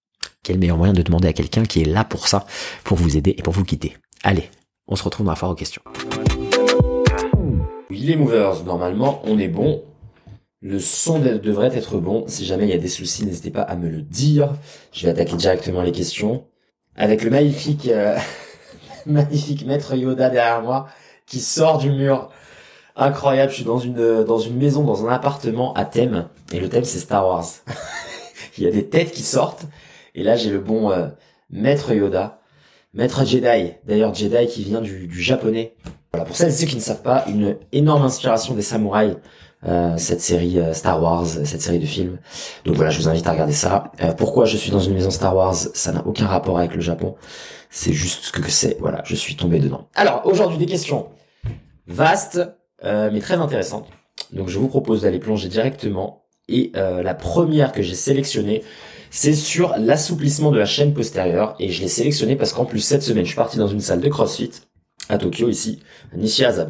quel 0.44 0.60
meilleur 0.60 0.78
moyen 0.78 0.94
de 0.94 1.02
demander 1.02 1.28
à 1.28 1.34
quelqu'un 1.34 1.64
qui 1.64 1.82
est 1.82 1.86
là 1.86 2.04
pour 2.04 2.28
ça, 2.28 2.46
pour 2.84 2.98
vous 2.98 3.18
aider 3.18 3.36
et 3.38 3.42
pour 3.42 3.54
vous 3.54 3.64
guider? 3.64 3.94
Allez, 4.24 4.50
on 4.88 4.96
se 4.96 5.04
retrouve 5.04 5.26
dans 5.26 5.32
la 5.32 5.36
foire 5.36 5.52
aux 5.52 5.56
questions. 5.56 5.82
Les 7.90 8.16
movers, 8.16 8.64
normalement, 8.66 9.22
on 9.26 9.40
est 9.40 9.48
bon. 9.48 9.84
Le 10.62 10.80
son 10.80 11.20
devrait 11.20 11.76
être 11.78 11.98
bon. 11.98 12.26
Si 12.28 12.46
jamais 12.46 12.64
il 12.64 12.70
y 12.70 12.74
a 12.74 12.80
des 12.80 12.88
soucis, 12.88 13.26
n'hésitez 13.26 13.52
pas 13.52 13.62
à 13.62 13.76
me 13.76 13.90
le 13.90 14.02
dire. 14.02 14.54
Je 14.92 15.06
vais 15.06 15.12
attaquer 15.12 15.36
directement 15.36 15.84
les 15.84 15.92
questions. 15.92 16.46
Avec 16.96 17.24
le 17.24 17.30
magnifique, 17.30 17.88
euh, 17.90 18.18
magnifique 19.06 19.66
maître 19.68 19.96
Yoda 19.96 20.30
derrière 20.30 20.64
moi, 20.64 20.88
qui 21.28 21.40
sort 21.40 21.78
du 21.78 21.92
mur. 21.92 22.30
Incroyable, 22.96 23.52
je 23.52 23.58
suis 23.58 23.66
dans 23.66 23.78
une, 23.78 24.24
dans 24.24 24.40
une 24.40 24.58
maison, 24.58 24.84
dans 24.84 25.06
un 25.06 25.12
appartement 25.12 25.74
à 25.76 25.86
thème. 25.86 26.28
Et 26.52 26.60
le 26.60 26.70
thème, 26.70 26.86
c'est 26.86 26.98
Star 26.98 27.28
Wars. 27.28 27.46
il 28.58 28.64
y 28.64 28.68
a 28.68 28.72
des 28.72 28.88
têtes 28.88 29.12
qui 29.12 29.22
sortent. 29.22 29.66
Et 30.16 30.24
là, 30.24 30.36
j'ai 30.36 30.50
le 30.50 30.60
bon 30.60 30.90
euh, 30.90 31.08
maître 31.52 31.94
Yoda. 31.94 32.42
Maître 32.96 33.24
Jedi. 33.26 33.74
D'ailleurs, 33.86 34.16
Jedi 34.16 34.48
qui 34.48 34.64
vient 34.64 34.82
du, 34.82 35.06
du 35.06 35.22
japonais. 35.22 35.76
Voilà, 36.12 36.26
pour 36.26 36.36
celles 36.36 36.50
et 36.50 36.54
ceux 36.54 36.66
qui 36.66 36.78
ne 36.78 36.82
savent 36.82 37.04
pas, 37.04 37.26
une 37.28 37.58
énorme 37.72 38.02
inspiration 38.02 38.56
des 38.56 38.64
samouraïs, 38.64 39.18
cette 39.98 40.22
série 40.22 40.60
euh, 40.60 40.74
Star 40.74 41.02
Wars, 41.02 41.26
cette 41.26 41.62
série 41.62 41.80
de 41.80 41.86
films. 41.86 42.18
Donc 42.66 42.76
voilà, 42.76 42.92
je 42.92 43.00
vous 43.00 43.08
invite 43.08 43.26
à 43.28 43.32
regarder 43.32 43.54
ça. 43.54 43.92
Euh, 44.02 44.14
pourquoi 44.14 44.46
je 44.46 44.56
suis 44.58 44.72
dans 44.72 44.80
une 44.80 44.94
maison 44.94 45.12
Star 45.12 45.36
Wars? 45.36 45.56
Ça 45.56 45.92
n'a 45.92 46.06
aucun 46.06 46.28
rapport 46.28 46.58
avec 46.58 46.76
le 46.76 46.82
Japon. 46.82 47.16
C'est 47.70 47.94
juste 47.94 48.26
ce 48.26 48.32
que 48.32 48.50
c'est. 48.50 48.78
Voilà, 48.80 49.02
je 49.06 49.16
suis 49.16 49.36
tombé 49.36 49.60
dedans. 49.60 49.88
Alors 49.96 50.22
aujourd'hui 50.26 50.58
des 50.58 50.66
questions 50.66 51.08
vastes, 51.88 52.40
mais 52.84 53.20
très 53.20 53.36
intéressantes. 53.36 53.88
Donc 54.32 54.48
je 54.48 54.58
vous 54.58 54.68
propose 54.68 55.02
d'aller 55.02 55.20
plonger 55.20 55.50
directement. 55.50 56.24
Et 56.48 56.72
la 56.76 57.14
première 57.14 57.74
que 57.74 57.82
j'ai 57.82 57.96
sélectionnée, 57.96 58.64
c'est 59.10 59.34
sur 59.34 59.76
l'assouplissement 59.78 60.52
de 60.52 60.60
la 60.60 60.66
chaîne 60.66 60.94
postérieure. 60.94 61.56
Et 61.60 61.70
je 61.70 61.82
l'ai 61.82 61.90
sélectionnée 61.90 62.38
parce 62.38 62.54
qu'en 62.54 62.66
plus 62.66 62.80
cette 62.80 63.04
semaine, 63.04 63.26
je 63.26 63.30
suis 63.32 63.36
parti 63.36 63.58
dans 63.58 63.68
une 63.68 63.82
salle 63.82 64.00
de 64.00 64.10
CrossFit 64.10 64.52
à 65.10 65.18
Tokyo 65.18 65.50
ici, 65.50 65.80
à. 66.14 66.68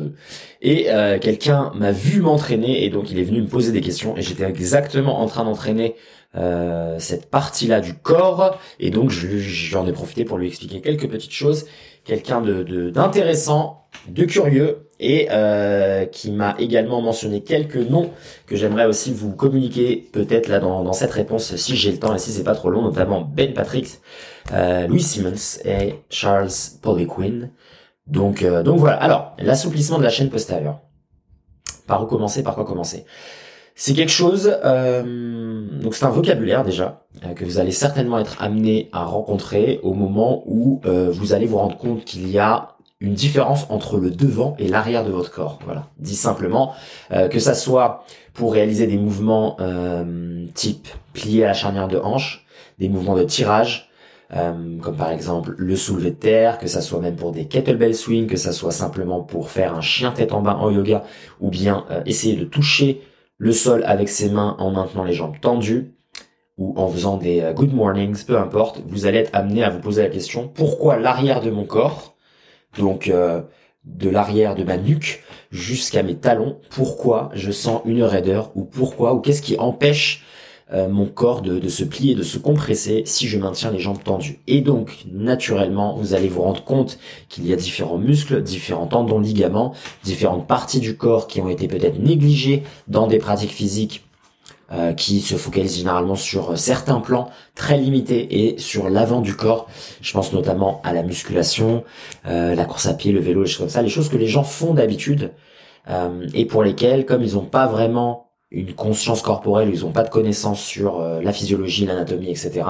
Et 0.62 0.90
euh, 0.90 1.20
quelqu'un 1.20 1.72
m'a 1.76 1.92
vu 1.92 2.22
m'entraîner 2.22 2.84
et 2.84 2.90
donc 2.90 3.12
il 3.12 3.20
est 3.20 3.24
venu 3.24 3.42
me 3.42 3.48
poser 3.48 3.72
des 3.72 3.82
questions 3.82 4.18
et 4.18 4.22
j'étais 4.22 4.44
exactement 4.44 5.20
en 5.20 5.28
train 5.28 5.44
d'entraîner 5.44 5.96
euh, 6.36 6.98
cette 7.00 7.30
partie-là 7.30 7.80
du 7.80 7.94
corps 7.94 8.60
et 8.80 8.90
donc 8.90 9.12
j'en 9.12 9.88
ai 9.88 9.92
profité 9.92 10.26
pour 10.26 10.38
lui 10.38 10.48
expliquer 10.48 10.82
quelques 10.82 11.10
petites 11.10 11.32
choses. 11.32 11.66
Quelqu'un 12.04 12.42
de 12.42 12.90
d'intéressant, 12.90 13.88
de, 14.08 14.24
curieux 14.24 14.88
et 15.00 15.28
euh, 15.30 16.06
qui 16.06 16.32
m'a 16.32 16.56
également 16.58 17.02
mentionné 17.02 17.42
quelques 17.42 17.76
noms 17.76 18.12
que 18.46 18.56
j'aimerais 18.56 18.86
aussi 18.86 19.12
vous 19.12 19.34
communiquer 19.34 20.10
peut-être 20.14 20.48
là 20.48 20.60
dans, 20.60 20.94
cette 20.94 21.12
réponse 21.12 21.56
si 21.58 21.76
j'ai 21.76 21.92
le 21.92 22.00
temps 22.00 22.16
et 22.16 22.18
si 22.18 22.32
c'est 22.32 22.46
pas 22.46 22.56
trop 22.56 22.70
long, 22.70 22.82
notamment 22.82 23.22
Ben 23.22 23.54
Patrick, 23.54 23.88
Louis 24.88 25.02
Simmons 25.02 25.60
et 25.66 25.96
Charles 26.10 26.50
Poliquin. 26.82 27.50
Donc, 28.08 28.44
euh, 28.44 28.64
donc 28.64 28.80
voilà. 28.80 28.98
Alors, 28.98 29.34
l'assouplissement 29.40 29.98
de 29.98 30.04
la 30.04 30.10
chaîne 30.10 30.30
postérieure. 30.30 30.80
Par 31.88 32.04
où 32.04 32.06
commencer 32.06 32.44
Par 32.44 32.56
quoi 32.56 32.66
commencer? 32.66 33.06
C'est 33.76 33.94
quelque 33.94 34.12
chose. 34.12 34.58
Euh, 34.64 35.68
donc 35.82 35.94
c'est 35.94 36.06
un 36.06 36.10
vocabulaire 36.10 36.64
déjà 36.64 37.06
euh, 37.24 37.34
que 37.34 37.46
vous 37.46 37.60
allez 37.60 37.72
certainement 37.72 38.18
être 38.18 38.42
amené 38.42 38.90
à 38.92 39.06
rencontrer 39.06 39.80
au 39.84 39.94
moment 39.94 40.44
où 40.48 40.82
vous 40.84 41.34
allez 41.34 41.46
vous 41.46 41.58
rendre 41.58 41.78
compte 41.78 42.04
qu'il 42.04 42.30
y 42.30 42.40
a 42.40 42.76
une 43.00 43.14
différence 43.14 43.68
entre 43.70 43.98
le 43.98 44.10
devant 44.10 44.56
et 44.58 44.68
l'arrière 44.68 45.06
de 45.06 45.12
votre 45.12 45.32
corps. 45.32 45.60
Voilà. 45.66 45.88
Dit 46.00 46.16
simplement 46.16 46.74
que 47.12 47.38
ça 47.38 47.54
soit 47.54 48.04
pour 48.34 48.54
réaliser 48.54 48.88
des 48.88 48.98
mouvements 48.98 49.58
type 50.56 50.88
plié 51.14 51.44
à 51.44 51.48
la 51.48 51.54
charnière 51.54 51.88
de 51.88 51.98
hanche, 51.98 52.46
des 52.80 52.90
mouvements 52.90 53.16
de 53.16 53.24
tirage, 53.24 53.87
euh, 54.36 54.78
comme 54.82 54.98
par 54.98 55.12
exemple 55.12 55.56
le 55.58 55.76
soulevé 55.78 56.12
de 56.12 56.16
terre, 56.16 56.58
que 56.58 56.68
ça 56.68 56.82
soit 56.82 57.00
même 57.00 57.16
pour 57.16 57.32
des 57.32 57.46
kettlebell 57.46 57.96
swing, 57.96 58.28
que 58.28 58.36
ça 58.36 58.52
soit 58.52 58.72
simplement 58.72 59.22
pour 59.22 59.50
faire 59.50 59.74
un 59.74 59.82
chien 59.82 60.12
tête 60.12 60.34
en 60.34 60.42
bas 60.42 60.58
en 60.58 60.70
yoga, 60.70 61.04
ou 61.40 61.50
bien 61.50 61.86
euh, 61.92 62.02
essayer 62.06 62.36
de 62.36 62.44
toucher 62.44 63.02
le 63.38 63.54
sol 63.54 63.84
avec 63.86 64.10
ses 64.10 64.30
mains 64.30 64.58
en 64.60 64.72
maintenant 64.72 65.06
les 65.06 65.14
jambes 65.14 65.40
tendues, 65.40 65.94
ou 66.58 66.74
en 66.76 66.90
faisant 66.90 67.16
des 67.16 67.40
euh, 67.40 67.54
good 67.54 67.74
mornings, 67.74 68.26
peu 68.26 68.38
importe, 68.38 68.82
vous 68.86 69.06
allez 69.06 69.20
être 69.20 69.34
amené 69.34 69.64
à 69.64 69.70
vous 69.70 69.80
poser 69.80 70.02
la 70.02 70.10
question 70.10 70.50
pourquoi 70.54 70.98
l'arrière 70.98 71.40
de 71.40 71.50
mon 71.50 71.64
corps, 71.64 72.16
donc 72.78 73.10
de 73.86 74.10
l'arrière 74.10 74.56
de 74.56 74.64
ma 74.64 74.78
nuque 74.78 75.24
jusqu'à 75.52 76.04
mes 76.04 76.16
talons, 76.16 76.60
pourquoi 76.70 77.30
je 77.34 77.52
sens 77.52 77.82
une 77.86 78.04
raideur, 78.04 78.52
ou 78.56 78.66
pourquoi, 78.66 79.14
ou 79.14 79.22
qu'est-ce 79.22 79.42
qui 79.42 79.58
empêche 79.58 80.26
euh, 80.74 80.90
mon 80.90 81.06
corps 81.06 81.42
de, 81.42 81.66
se 81.70 81.86
plier, 81.86 82.14
de 82.14 82.24
se 82.24 82.38
compresser 82.38 83.04
si 83.06 83.26
je 83.30 83.40
maintiens 83.40 83.72
les 83.72 83.80
jambes 83.80 84.04
tendues. 84.04 84.42
Et 84.48 84.60
donc, 84.60 85.06
naturellement, 85.10 85.96
vous 85.96 86.14
allez 86.14 86.28
vous 86.28 86.42
rendre 86.42 86.62
compte 86.66 87.00
qu'il 87.30 87.48
y 87.48 87.54
a 87.54 87.56
différents 87.56 87.98
muscles, 87.98 88.44
différents 88.44 88.88
tendons, 88.88 89.20
ligaments, 89.20 89.74
différentes 90.04 90.46
parties 90.46 90.82
du 90.82 90.98
corps 90.98 91.28
qui 91.28 91.40
ont 91.40 91.48
été 91.48 91.70
peut-être 91.70 92.00
négligées 92.00 92.64
dans 92.90 93.08
des 93.08 93.18
pratiques 93.18 93.52
physiques 93.52 94.04
euh, 94.74 94.92
qui 94.92 95.22
se 95.22 95.36
focalise 95.36 95.78
généralement 95.78 96.16
sur 96.16 96.58
certains 96.58 97.00
plans 97.00 97.30
très 97.56 97.78
limités 97.78 98.50
et 98.50 98.58
sur 98.58 98.90
l'avant 98.90 99.22
du 99.22 99.38
corps. 99.38 99.70
Je 100.02 100.12
pense 100.12 100.34
notamment 100.34 100.82
à 100.84 100.92
la 100.92 101.02
musculation, 101.02 101.86
euh, 102.26 102.56
la 102.56 102.66
course 102.66 102.88
à 102.88 102.94
pied, 102.94 103.14
le 103.14 103.22
vélo, 103.22 103.44
les 103.44 103.48
choses 103.48 103.60
comme 103.60 103.70
ça, 103.70 103.82
les 103.82 103.88
choses 103.88 104.10
que 104.10 104.18
les 104.18 104.28
gens 104.28 104.44
font 104.44 104.74
d'habitude 104.74 105.32
et 106.34 106.44
pour 106.44 106.64
lesquelles, 106.64 107.06
comme 107.06 107.24
ils 107.24 107.36
n'ont 107.36 107.46
pas 107.46 107.66
vraiment 107.66 108.27
une 108.50 108.74
conscience 108.74 109.22
corporelle, 109.22 109.70
ils 109.74 109.82
n'ont 109.82 109.92
pas 109.92 110.04
de 110.04 110.10
connaissances 110.10 110.62
sur 110.62 111.02
la 111.02 111.34
physiologie, 111.34 111.86
l'anatomie, 111.86 112.30
etc. 112.30 112.62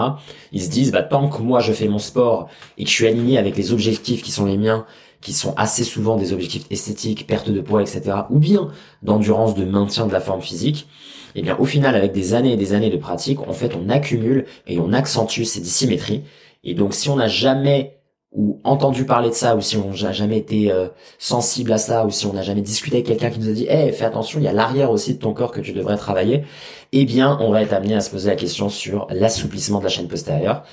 Ils 0.52 0.64
se 0.64 0.70
disent, 0.70 0.92
bah 0.92 1.04
tant 1.04 1.30
que 1.30 1.42
moi 1.42 1.60
je 1.60 1.72
fais 1.72 1.88
mon 1.88 2.00
sport 2.00 2.50
et 2.80 2.84
que 2.84 2.90
je 2.90 2.96
suis 2.96 3.06
aligné 3.06 3.38
avec 3.38 3.56
les 3.56 3.74
objectifs 3.74 4.24
qui 4.24 4.32
sont 4.32 4.46
les 4.46 4.58
miens 4.58 4.88
qui 5.22 5.34
sont 5.34 5.54
assez 5.58 5.84
souvent 5.84 6.16
des 6.16 6.34
objectifs 6.34 6.66
esthétiques, 6.70 7.28
perte 7.28 7.50
de 7.50 7.62
poids, 7.62 7.82
etc., 7.82 8.02
ou 8.30 8.40
bien 8.40 8.70
d'endurance, 9.02 9.56
de 9.56 9.66
maintien 9.66 10.08
de 10.08 10.14
la 10.14 10.20
forme 10.20 10.42
physique, 10.42 10.88
et 11.36 11.40
eh 11.40 11.42
bien 11.44 11.58
au 11.58 11.66
final, 11.66 11.96
avec 11.96 12.14
des 12.14 12.34
années 12.34 12.54
et 12.54 12.58
des 12.58 12.74
années 12.74 12.90
de 12.90 12.98
pratique, 12.98 13.42
en 13.48 13.54
fait, 13.54 13.76
on 13.76 13.90
accumule 13.90 14.46
et 14.66 14.80
on 14.80 14.94
accentue 14.94 15.44
ces 15.44 15.60
dissymétries. 15.60 16.24
Et 16.64 16.74
donc, 16.74 16.94
si 16.94 17.10
on 17.10 17.18
n'a 17.18 17.28
jamais 17.28 17.97
ou 18.32 18.60
entendu 18.64 19.06
parler 19.06 19.30
de 19.30 19.34
ça, 19.34 19.56
ou 19.56 19.62
si 19.62 19.78
on 19.78 19.92
n'a 19.92 20.12
jamais 20.12 20.38
été 20.38 20.72
euh, 20.72 20.90
sensible 21.18 21.72
à 21.72 21.78
ça, 21.78 22.06
ou 22.06 22.12
si 22.12 22.26
on 22.26 22.34
n'a 22.34 22.44
jamais 22.44 22.62
discuté 22.62 22.98
avec 22.98 23.08
quelqu'un 23.08 23.30
qui 23.30 23.40
nous 23.40 23.50
a 23.50 23.54
dit, 23.54 23.66
eh, 23.70 23.92
fais 23.92 24.06
attention, 24.06 24.40
il 24.40 24.44
y 24.44 24.48
a 24.48 24.54
l'arrière 24.54 24.92
aussi 24.92 25.16
de 25.16 25.20
ton 25.20 25.34
corps 25.34 25.52
que 25.52 25.62
tu 25.62 25.74
devrais 25.74 25.98
travailler, 25.98 26.44
eh 26.92 27.06
bien, 27.06 27.38
on 27.42 27.52
va 27.52 27.62
être 27.62 27.74
amené 27.74 27.96
à 27.96 28.02
se 28.02 28.10
poser 28.10 28.30
la 28.30 28.36
question 28.36 28.70
sur 28.70 29.08
l'assouplissement 29.10 29.80
de 29.80 29.86
la 29.86 29.90
chaîne 29.90 30.08
postérieure. 30.08 30.64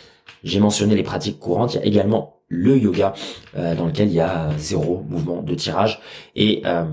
J'ai 0.43 0.61
mentionné 0.61 0.95
les 0.95 1.03
pratiques 1.03 1.39
courantes, 1.39 1.75
il 1.75 1.81
y 1.81 1.83
a 1.83 1.87
également 1.87 2.35
le 2.49 2.77
yoga 2.77 3.15
euh, 3.57 3.75
dans 3.75 3.87
lequel 3.87 4.09
il 4.09 4.15
y 4.15 4.21
a 4.21 4.51
zéro 4.59 5.03
mouvement 5.09 5.43
de 5.43 5.55
tirage 5.55 6.01
et 6.37 6.63
euh, 6.67 6.85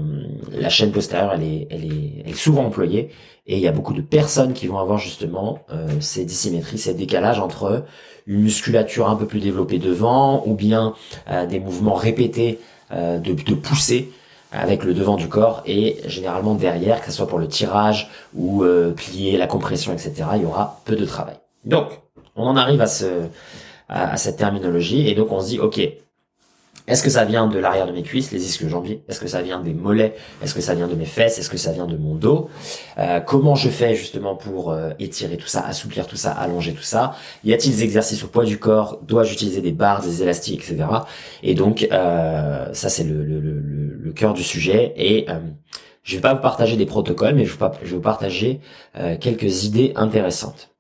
la 0.52 0.70
chaîne 0.70 0.92
postérieure 0.92 1.34
elle 1.36 1.44
est, 1.44 1.68
elle 1.70 1.86
est, 1.86 2.24
elle 2.24 2.32
est 2.32 2.36
souvent 2.36 2.66
employée 2.66 3.10
et 3.52 3.56
il 3.58 3.62
y 3.62 3.68
a 3.68 3.72
beaucoup 3.72 3.94
de 3.94 4.02
personnes 4.02 4.54
qui 4.54 4.66
vont 4.66 4.80
avoir 4.80 4.98
justement 4.98 5.60
euh, 5.72 5.88
ces 6.00 6.26
dissymétries, 6.26 6.78
ces 6.78 6.94
décalages 6.94 7.40
entre 7.40 7.86
une 8.26 8.42
musculature 8.42 9.10
un 9.10 9.16
peu 9.16 9.26
plus 9.26 9.40
développée 9.40 9.78
devant 9.78 10.44
ou 10.46 10.54
bien 10.54 10.94
des 11.50 11.60
mouvements 11.60 11.96
répétés 11.96 12.60
de, 12.92 13.18
de 13.18 13.54
pousser 13.56 14.12
avec 14.52 14.84
le 14.84 14.94
devant 14.94 15.16
du 15.16 15.28
corps 15.28 15.64
et 15.66 15.98
généralement 16.06 16.54
derrière, 16.54 17.02
que 17.02 17.08
ce 17.08 17.14
soit 17.14 17.28
pour 17.28 17.40
le 17.40 17.48
tirage 17.48 18.12
ou 18.36 18.64
plier, 18.96 19.38
la 19.38 19.48
compression, 19.48 19.92
etc. 19.92 20.14
Il 20.36 20.44
y 20.44 20.46
aura 20.46 20.82
peu 20.86 20.96
de 20.96 21.04
travail. 21.04 21.36
Donc, 21.66 22.00
on 22.36 22.46
en 22.46 22.56
arrive 22.58 22.80
à 22.80 22.88
à, 23.92 24.18
cette 24.18 24.38
terminologie. 24.38 25.08
Et 25.08 25.14
donc 25.14 25.32
on 25.32 25.42
se 25.42 25.48
dit, 25.48 25.60
ok, 25.60 25.80
est-ce 26.88 27.04
que 27.04 27.10
ça 27.10 27.26
vient 27.26 27.48
de 27.48 27.60
l'arrière 27.60 27.86
de 27.86 27.92
mes 27.92 28.04
cuisses, 28.04 28.32
les 28.32 28.44
ischios 28.44 28.68
jambiers 28.68 29.04
Est-ce 29.08 29.20
que 29.20 29.28
ça 29.28 29.42
vient 29.42 29.60
des 29.60 29.74
mollets? 29.74 30.16
Est-ce 30.44 30.54
que 30.54 30.62
ça 30.62 30.74
vient 30.74 30.88
de 30.88 30.96
mes 30.96 31.06
fesses? 31.06 31.38
Est-ce 31.38 31.50
que 31.50 31.58
ça 31.58 31.72
vient 31.72 31.86
de 31.86 31.96
mon 31.96 32.16
dos? 32.16 32.50
Euh, 32.98 33.20
Comment 33.20 33.56
je 33.56 33.70
fais 33.70 33.96
justement 33.96 34.36
pour 34.36 34.72
euh, 34.72 34.92
étirer 35.00 35.38
tout 35.38 35.48
ça, 35.48 35.62
assouplir 35.62 36.08
tout 36.08 36.16
ça, 36.16 36.32
allonger 36.32 36.74
tout 36.74 36.82
ça? 36.82 37.16
Y 37.44 37.54
a-t-il 37.54 37.76
des 37.76 37.84
exercices 37.84 38.24
au 38.24 38.28
poids 38.28 38.46
du 38.46 38.58
corps? 38.58 39.00
Dois-je 39.04 39.34
utiliser 39.34 39.62
des 39.62 39.72
barres, 39.72 40.02
des 40.02 40.24
élastiques, 40.24 40.64
etc. 40.70 40.86
Et 41.44 41.54
donc 41.54 41.88
euh, 41.92 42.74
ça 42.74 42.90
c'est 42.90 43.04
le, 43.04 43.24
le, 43.24 44.12
cœur 44.14 44.34
du 44.34 44.44
sujet. 44.44 44.94
Et 44.98 45.26
je 46.04 46.16
vais 46.16 46.22
pas 46.22 46.34
vous 46.34 46.42
partager 46.42 46.76
des 46.76 46.86
protocoles, 46.86 47.34
mais 47.36 47.46
je 47.46 47.54
vais 47.58 47.96
vous 47.96 48.02
partager 48.02 48.60
quelques 49.22 49.64
idées 49.64 49.94
intéressantes. 49.96 50.71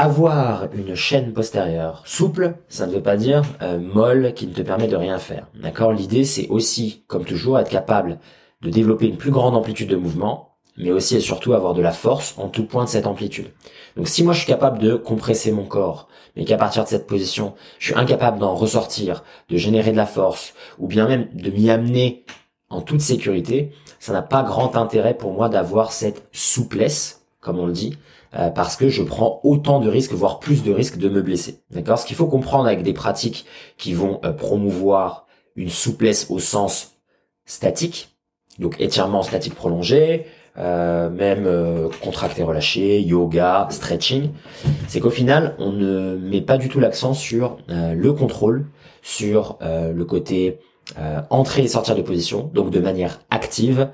Avoir 0.00 0.68
une 0.74 0.94
chaîne 0.94 1.32
postérieure 1.32 2.04
souple, 2.06 2.54
ça 2.68 2.86
ne 2.86 2.92
veut 2.92 3.02
pas 3.02 3.16
dire 3.16 3.42
euh, 3.62 3.80
molle 3.80 4.32
qui 4.32 4.46
ne 4.46 4.52
te 4.52 4.62
permet 4.62 4.86
de 4.86 4.94
rien 4.94 5.18
faire. 5.18 5.48
D'accord? 5.60 5.92
L'idée 5.92 6.22
c'est 6.22 6.46
aussi, 6.50 7.02
comme 7.08 7.24
toujours, 7.24 7.58
être 7.58 7.68
capable 7.68 8.20
de 8.62 8.70
développer 8.70 9.08
une 9.08 9.16
plus 9.16 9.32
grande 9.32 9.56
amplitude 9.56 9.90
de 9.90 9.96
mouvement, 9.96 10.54
mais 10.76 10.92
aussi 10.92 11.16
et 11.16 11.20
surtout 11.20 11.52
avoir 11.52 11.74
de 11.74 11.82
la 11.82 11.90
force 11.90 12.36
en 12.38 12.46
tout 12.46 12.64
point 12.64 12.84
de 12.84 12.88
cette 12.88 13.08
amplitude. 13.08 13.48
Donc 13.96 14.06
si 14.06 14.22
moi 14.22 14.34
je 14.34 14.38
suis 14.38 14.46
capable 14.46 14.78
de 14.78 14.94
compresser 14.94 15.50
mon 15.50 15.64
corps, 15.64 16.06
mais 16.36 16.44
qu'à 16.44 16.58
partir 16.58 16.84
de 16.84 16.88
cette 16.88 17.08
position, 17.08 17.54
je 17.80 17.86
suis 17.86 17.98
incapable 17.98 18.38
d'en 18.38 18.54
ressortir, 18.54 19.24
de 19.48 19.56
générer 19.56 19.90
de 19.90 19.96
la 19.96 20.06
force, 20.06 20.54
ou 20.78 20.86
bien 20.86 21.08
même 21.08 21.28
de 21.34 21.50
m'y 21.50 21.70
amener 21.70 22.24
en 22.70 22.82
toute 22.82 23.00
sécurité, 23.00 23.72
ça 23.98 24.12
n'a 24.12 24.22
pas 24.22 24.44
grand 24.44 24.76
intérêt 24.76 25.14
pour 25.14 25.32
moi 25.32 25.48
d'avoir 25.48 25.90
cette 25.90 26.28
souplesse, 26.30 27.24
comme 27.40 27.58
on 27.58 27.66
le 27.66 27.72
dit, 27.72 27.98
euh, 28.34 28.50
parce 28.50 28.76
que 28.76 28.88
je 28.88 29.02
prends 29.02 29.40
autant 29.42 29.80
de 29.80 29.88
risques, 29.88 30.12
voire 30.12 30.38
plus 30.38 30.62
de 30.62 30.72
risques 30.72 30.98
de 30.98 31.08
me 31.08 31.22
blesser. 31.22 31.60
D'accord? 31.70 31.98
Ce 31.98 32.06
qu'il 32.06 32.16
faut 32.16 32.26
comprendre 32.26 32.66
avec 32.66 32.82
des 32.82 32.92
pratiques 32.92 33.46
qui 33.76 33.94
vont 33.94 34.20
euh, 34.24 34.32
promouvoir 34.32 35.26
une 35.56 35.70
souplesse 35.70 36.26
au 36.30 36.38
sens 36.38 36.98
statique, 37.46 38.16
donc 38.58 38.80
étirement 38.80 39.22
statique 39.22 39.54
prolongé, 39.54 40.26
euh, 40.58 41.08
même 41.08 41.46
euh, 41.46 41.88
contracté 42.02 42.42
relâché, 42.42 43.00
yoga, 43.00 43.66
stretching, 43.70 44.30
c'est 44.88 45.00
qu'au 45.00 45.10
final, 45.10 45.54
on 45.58 45.72
ne 45.72 46.16
met 46.16 46.42
pas 46.42 46.58
du 46.58 46.68
tout 46.68 46.80
l'accent 46.80 47.14
sur 47.14 47.58
le 47.68 48.12
contrôle, 48.12 48.66
sur 49.02 49.58
le 49.60 50.02
côté 50.02 50.58
entrer 51.30 51.62
et 51.62 51.68
sortir 51.68 51.94
de 51.94 52.02
position, 52.02 52.50
donc 52.54 52.70
de 52.70 52.80
manière 52.80 53.20
active, 53.30 53.90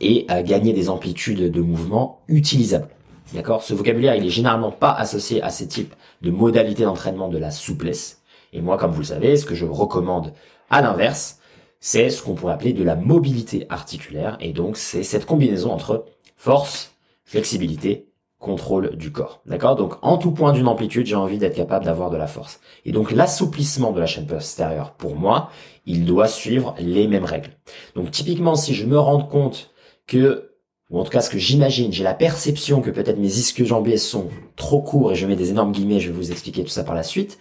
et 0.00 0.26
gagner 0.44 0.72
des 0.72 0.88
amplitudes 0.88 1.50
de 1.50 1.60
mouvement 1.60 2.20
utilisables. 2.28 2.88
D'accord? 3.34 3.62
Ce 3.62 3.74
vocabulaire, 3.74 4.14
il 4.16 4.26
est 4.26 4.30
généralement 4.30 4.72
pas 4.72 4.92
associé 4.92 5.42
à 5.42 5.50
ces 5.50 5.68
types 5.68 5.94
de 6.22 6.30
modalités 6.30 6.84
d'entraînement 6.84 7.28
de 7.28 7.38
la 7.38 7.50
souplesse. 7.50 8.22
Et 8.52 8.60
moi, 8.60 8.76
comme 8.76 8.90
vous 8.90 9.00
le 9.00 9.06
savez, 9.06 9.36
ce 9.36 9.46
que 9.46 9.54
je 9.54 9.66
recommande 9.66 10.32
à 10.68 10.82
l'inverse, 10.82 11.38
c'est 11.78 12.10
ce 12.10 12.22
qu'on 12.22 12.34
pourrait 12.34 12.54
appeler 12.54 12.72
de 12.72 12.84
la 12.84 12.96
mobilité 12.96 13.66
articulaire. 13.68 14.36
Et 14.40 14.52
donc, 14.52 14.76
c'est 14.76 15.02
cette 15.02 15.26
combinaison 15.26 15.72
entre 15.72 16.04
force, 16.36 16.92
flexibilité, 17.24 18.08
contrôle 18.38 18.96
du 18.96 19.12
corps. 19.12 19.42
D'accord? 19.46 19.76
Donc, 19.76 19.94
en 20.02 20.18
tout 20.18 20.32
point 20.32 20.52
d'une 20.52 20.66
amplitude, 20.66 21.06
j'ai 21.06 21.14
envie 21.14 21.38
d'être 21.38 21.54
capable 21.54 21.84
d'avoir 21.84 22.10
de 22.10 22.16
la 22.16 22.26
force. 22.26 22.60
Et 22.84 22.92
donc, 22.92 23.12
l'assouplissement 23.12 23.92
de 23.92 24.00
la 24.00 24.06
chaîne 24.06 24.26
postérieure, 24.26 24.92
pour 24.92 25.14
moi, 25.14 25.50
il 25.86 26.04
doit 26.04 26.28
suivre 26.28 26.74
les 26.78 27.06
mêmes 27.06 27.24
règles. 27.24 27.50
Donc, 27.94 28.10
typiquement, 28.10 28.56
si 28.56 28.74
je 28.74 28.86
me 28.86 28.98
rends 28.98 29.22
compte 29.22 29.70
que 30.06 30.49
ou 30.90 30.98
en 30.98 31.04
tout 31.04 31.10
cas 31.10 31.20
ce 31.20 31.30
que 31.30 31.38
j'imagine, 31.38 31.92
j'ai 31.92 32.04
la 32.04 32.14
perception 32.14 32.80
que 32.80 32.90
peut-être 32.90 33.18
mes 33.18 33.38
ischios 33.38 33.64
jambiers 33.64 33.96
sont 33.96 34.28
trop 34.56 34.82
courts, 34.82 35.12
et 35.12 35.14
je 35.14 35.26
mets 35.26 35.36
des 35.36 35.50
énormes 35.50 35.72
guillemets, 35.72 36.00
je 36.00 36.10
vais 36.10 36.16
vous 36.16 36.32
expliquer 36.32 36.64
tout 36.64 36.70
ça 36.70 36.84
par 36.84 36.94
la 36.94 37.04
suite, 37.04 37.38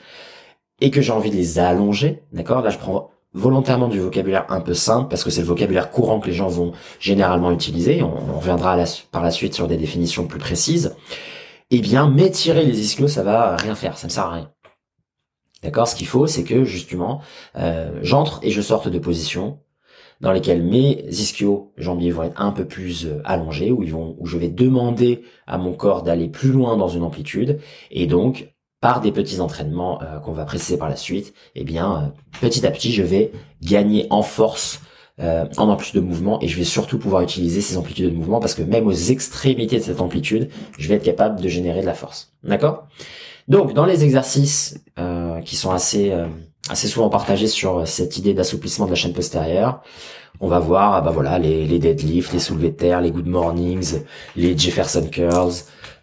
et 0.82 0.92
que 0.92 1.02
j'ai 1.02 1.12
envie 1.12 1.32
de 1.32 1.36
les 1.36 1.60
allonger, 1.60 2.24
d'accord? 2.32 2.62
Là, 2.62 2.70
je 2.70 2.78
prends 2.78 3.10
volontairement 3.34 3.88
du 3.88 4.00
vocabulaire 4.00 4.46
un 4.50 4.62
peu 4.62 4.74
simple, 4.74 5.10
parce 5.10 5.24
que 5.24 5.30
c'est 5.30 5.42
le 5.42 5.48
vocabulaire 5.48 5.92
courant 5.92 6.20
que 6.20 6.28
les 6.28 6.34
gens 6.34 6.48
vont 6.48 6.74
généralement 7.00 7.52
utiliser, 7.52 8.02
on, 8.04 8.38
reviendra 8.38 8.78
par 9.12 9.24
la 9.24 9.32
suite 9.32 9.54
sur 9.56 9.68
des 9.68 9.78
définitions 9.78 10.28
plus 10.28 10.40
précises, 10.40 10.96
eh 11.72 11.80
bien, 11.80 12.10
m'étirer 12.10 12.64
les 12.66 12.80
ischios, 12.80 13.08
ça 13.08 13.24
va 13.24 13.56
rien 13.56 13.76
faire, 13.76 13.98
ça 13.98 14.08
ne 14.08 14.12
sert 14.12 14.26
à 14.26 14.32
rien. 14.32 14.52
D'accord? 15.64 15.88
Ce 15.88 15.96
qu'il 15.96 16.08
faut, 16.08 16.26
c'est 16.26 16.44
que, 16.44 16.64
justement, 16.64 17.22
euh, 17.58 18.00
j'entre 18.02 18.40
et 18.44 18.52
je 18.52 18.62
sorte 18.62 18.88
de 18.88 19.00
position, 19.00 19.60
dans 20.22 20.32
lesquels 20.32 20.62
mes 20.62 21.06
ischios 21.10 21.72
jambiers 21.78 22.12
vont 22.12 22.24
être 22.24 22.42
un 22.42 22.52
peu 22.52 22.66
plus 22.66 23.06
euh, 23.06 23.22
allongés, 23.24 23.72
où 23.72 23.84
ils 23.84 23.92
vont, 23.92 24.16
où 24.20 24.26
je 24.26 24.38
vais 24.38 24.50
demander 24.50 25.24
à 25.48 25.58
mon 25.58 25.74
corps 25.74 26.04
d'aller 26.04 26.28
plus 26.28 26.52
loin 26.52 26.78
dans 26.78 26.90
une 26.90 27.04
amplitude, 27.04 27.60
et 27.92 28.06
donc 28.06 28.54
par 28.82 29.02
des 29.02 29.12
petits 29.12 29.40
entraînements 29.40 30.02
euh, 30.02 30.20
qu'on 30.20 30.32
va 30.32 30.46
préciser 30.46 30.78
par 30.78 30.90
la 30.90 30.96
suite, 30.96 31.34
eh 31.56 31.64
bien 31.64 31.96
euh, 31.96 32.40
petit 32.42 32.66
à 32.66 32.72
petit 32.72 32.92
je 32.92 33.04
vais 33.04 33.32
gagner 33.62 34.08
en 34.10 34.22
force 34.22 34.82
en 35.22 35.68
amplitude 35.68 35.96
de 36.00 36.06
mouvement. 36.08 36.40
Et 36.40 36.48
je 36.48 36.56
vais 36.56 36.64
surtout 36.64 36.98
pouvoir 36.98 37.22
utiliser 37.22 37.60
ces 37.60 37.76
amplitudes 37.76 38.10
de 38.10 38.16
mouvement 38.16 38.40
parce 38.40 38.54
que 38.54 38.62
même 38.62 38.88
aux 38.88 38.94
extrémités 38.94 39.78
de 39.78 39.84
cette 39.84 40.00
amplitude, 40.00 40.48
je 40.78 40.88
vais 40.88 40.96
être 40.96 41.04
capable 41.04 41.42
de 41.42 41.50
générer 41.50 41.82
de 41.82 41.86
la 41.86 41.94
force. 41.94 42.32
D'accord? 42.42 42.88
Donc 43.50 43.74
dans 43.74 43.84
les 43.84 44.06
exercices 44.06 44.82
qui 45.44 45.58
sont 45.58 45.72
assez 45.72 46.14
assez 46.70 46.88
souvent 46.88 47.10
partagé 47.10 47.48
sur 47.48 47.88
cette 47.88 48.18
idée 48.18 48.34
d'assouplissement 48.34 48.86
de 48.86 48.92
la 48.92 48.96
chaîne 48.96 49.14
postérieure. 49.14 49.82
On 50.42 50.48
va 50.48 50.60
voir, 50.60 50.94
ah 50.94 51.02
bah 51.02 51.12
voilà, 51.12 51.38
les, 51.38 51.80
deadlifts, 51.80 52.32
les 52.32 52.40
soulevés 52.40 52.70
de 52.70 52.76
terre, 52.76 53.02
les 53.02 53.12
good 53.12 53.28
mornings, 53.28 54.00
les 54.38 54.58
Jefferson 54.58 55.06
curls. 55.12 55.52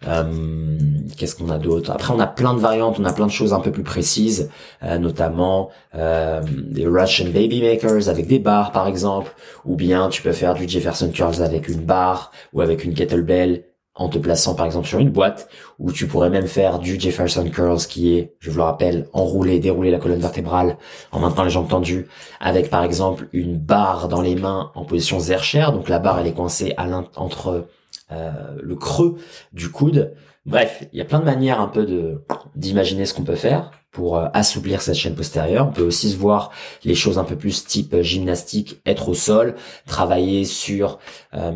Euh, 0.07 0.77
Qu'est-ce 1.17 1.35
qu'on 1.35 1.49
a 1.49 1.57
d'autre? 1.57 1.89
Après, 1.89 2.13
on 2.13 2.19
a 2.19 2.27
plein 2.27 2.53
de 2.53 2.59
variantes, 2.59 2.99
on 2.99 3.05
a 3.05 3.13
plein 3.13 3.25
de 3.25 3.31
choses 3.31 3.53
un 3.53 3.59
peu 3.59 3.71
plus 3.71 3.83
précises, 3.83 4.51
euh, 4.83 4.99
notamment 4.99 5.71
euh, 5.95 6.41
des 6.45 6.85
Russian 6.85 7.25
baby 7.25 7.63
makers 7.63 8.09
avec 8.09 8.27
des 8.27 8.37
barres, 8.37 8.71
par 8.71 8.87
exemple, 8.87 9.33
ou 9.65 9.75
bien 9.75 10.09
tu 10.09 10.21
peux 10.21 10.33
faire 10.33 10.53
du 10.53 10.67
Jefferson 10.67 11.09
curls 11.09 11.41
avec 11.41 11.67
une 11.67 11.81
barre 11.81 12.31
ou 12.53 12.61
avec 12.61 12.83
une 12.83 12.93
kettlebell 12.93 13.63
en 13.97 14.09
te 14.09 14.17
plaçant 14.17 14.55
par 14.55 14.65
exemple 14.65 14.87
sur 14.87 14.99
une 14.99 15.09
boîte, 15.09 15.49
où 15.79 15.91
tu 15.91 16.07
pourrais 16.07 16.29
même 16.29 16.47
faire 16.47 16.79
du 16.79 16.99
Jefferson 16.99 17.49
Curls 17.49 17.79
qui 17.87 18.15
est, 18.15 18.35
je 18.39 18.49
vous 18.49 18.57
le 18.57 18.63
rappelle, 18.63 19.07
enrouler, 19.11 19.59
dérouler 19.59 19.91
la 19.91 19.99
colonne 19.99 20.19
vertébrale 20.19 20.77
en 21.11 21.19
maintenant 21.19 21.43
les 21.43 21.49
jambes 21.49 21.67
tendues, 21.67 22.07
avec 22.39 22.69
par 22.69 22.83
exemple 22.83 23.27
une 23.33 23.57
barre 23.57 24.07
dans 24.07 24.21
les 24.21 24.35
mains 24.35 24.71
en 24.75 24.85
position 24.85 25.19
Zercher, 25.19 25.67
donc 25.73 25.89
la 25.89 25.99
barre 25.99 26.19
elle 26.19 26.27
est 26.27 26.33
coincée 26.33 26.73
entre 27.15 27.67
le 28.09 28.75
creux 28.75 29.17
du 29.51 29.69
coude. 29.69 30.13
Bref, 30.45 30.87
il 30.93 30.99
y 30.99 31.01
a 31.01 31.05
plein 31.05 31.19
de 31.19 31.25
manières 31.25 31.59
un 31.59 31.67
peu 31.67 31.85
de 31.85 32.23
d'imaginer 32.55 33.05
ce 33.05 33.13
qu'on 33.13 33.23
peut 33.23 33.35
faire 33.35 33.71
pour 33.97 34.15
euh, 34.15 34.27
assouplir 34.35 34.83
cette 34.83 34.93
chaîne 34.93 35.15
postérieure. 35.15 35.65
On 35.67 35.71
peut 35.71 35.81
aussi 35.81 36.11
se 36.11 36.17
voir 36.17 36.51
les 36.83 36.93
choses 36.93 37.17
un 37.17 37.23
peu 37.23 37.35
plus 37.35 37.65
type 37.65 37.95
euh, 37.95 38.03
gymnastique, 38.03 38.79
être 38.85 39.09
au 39.09 39.15
sol, 39.15 39.55
travailler 39.87 40.45
sur 40.45 40.99
euh, 41.33 41.51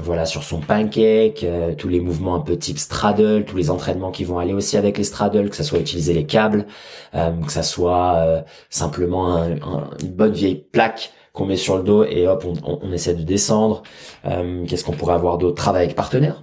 voilà 0.00 0.24
sur 0.24 0.44
son 0.44 0.60
pancake, 0.60 1.44
tous 1.76 1.88
les 1.88 1.98
mouvements 1.98 2.36
un 2.36 2.40
peu 2.40 2.56
type 2.56 2.78
straddle, 2.78 3.44
tous 3.44 3.56
les 3.56 3.70
entraînements 3.70 4.12
qui 4.12 4.22
vont 4.22 4.38
aller 4.38 4.52
aussi 4.52 4.76
avec 4.76 4.96
les 4.98 5.02
straddles, 5.02 5.50
que 5.50 5.56
ça 5.56 5.64
soit 5.64 5.80
utiliser 5.80 6.14
les 6.14 6.26
câbles, 6.26 6.66
que 7.12 7.52
ça 7.52 7.62
soit 7.62 8.44
simplement 8.70 9.44
une 9.44 10.12
bonne 10.12 10.32
vieille 10.32 10.66
plaque 10.72 11.12
qu'on 11.32 11.46
met 11.46 11.56
sur 11.56 11.76
le 11.76 11.82
dos 11.82 12.04
et 12.04 12.28
hop 12.28 12.44
on, 12.64 12.92
essaie 12.92 13.14
de 13.14 13.22
descendre. 13.22 13.82
Qu'est-ce 14.22 14.84
qu'on 14.84 14.92
pourrait 14.92 15.14
avoir 15.14 15.38
d'autre? 15.38 15.56
Travail 15.56 15.84
avec 15.84 15.96
partenaire 15.96 16.42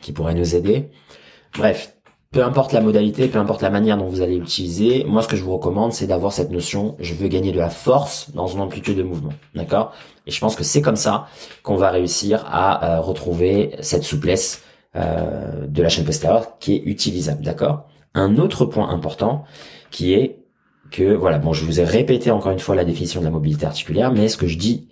qui 0.00 0.12
pourrait 0.12 0.34
nous 0.34 0.54
aider. 0.54 0.90
Bref, 1.56 1.96
peu 2.32 2.44
importe 2.44 2.72
la 2.72 2.80
modalité, 2.80 3.26
peu 3.26 3.38
importe 3.38 3.60
la 3.60 3.70
manière 3.70 3.96
dont 3.98 4.06
vous 4.06 4.20
allez 4.20 4.38
l'utiliser, 4.38 5.02
moi 5.04 5.20
ce 5.20 5.26
que 5.26 5.34
je 5.34 5.42
vous 5.42 5.52
recommande 5.52 5.92
c'est 5.92 6.06
d'avoir 6.06 6.32
cette 6.32 6.50
notion, 6.50 6.94
je 7.00 7.14
veux 7.14 7.26
gagner 7.26 7.50
de 7.50 7.58
la 7.58 7.70
force 7.70 8.30
dans 8.34 8.46
une 8.46 8.60
amplitude 8.60 8.96
de 8.96 9.02
mouvement, 9.02 9.32
d'accord? 9.56 9.92
Et 10.26 10.30
je 10.30 10.38
pense 10.38 10.54
que 10.54 10.62
c'est 10.62 10.80
comme 10.80 10.96
ça 10.96 11.26
qu'on 11.64 11.74
va 11.74 11.90
réussir 11.90 12.44
à 12.46 12.98
euh, 12.98 13.00
retrouver 13.00 13.74
cette 13.80 14.04
souplesse 14.04 14.62
euh, 14.94 15.66
de 15.66 15.82
la 15.82 15.88
chaîne 15.88 16.04
postérieure 16.04 16.58
qui 16.58 16.76
est 16.76 16.82
utilisable, 16.84 17.42
d'accord? 17.42 17.88
Un 18.14 18.36
autre 18.36 18.64
point 18.64 18.88
important 18.90 19.44
qui 19.90 20.12
est 20.12 20.44
que, 20.92 21.14
voilà, 21.14 21.38
bon 21.38 21.52
je 21.52 21.64
vous 21.64 21.80
ai 21.80 21.84
répété 21.84 22.30
encore 22.30 22.52
une 22.52 22.60
fois 22.60 22.76
la 22.76 22.84
définition 22.84 23.20
de 23.20 23.24
la 23.24 23.32
mobilité 23.32 23.66
articulaire, 23.66 24.12
mais 24.12 24.28
ce 24.28 24.36
que 24.36 24.46
je 24.46 24.56
dis 24.56 24.88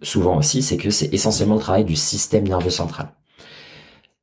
souvent 0.00 0.38
aussi, 0.38 0.62
c'est 0.62 0.78
que 0.78 0.88
c'est 0.88 1.12
essentiellement 1.12 1.56
le 1.56 1.60
travail 1.60 1.84
du 1.84 1.96
système 1.96 2.48
nerveux 2.48 2.70
central. 2.70 3.10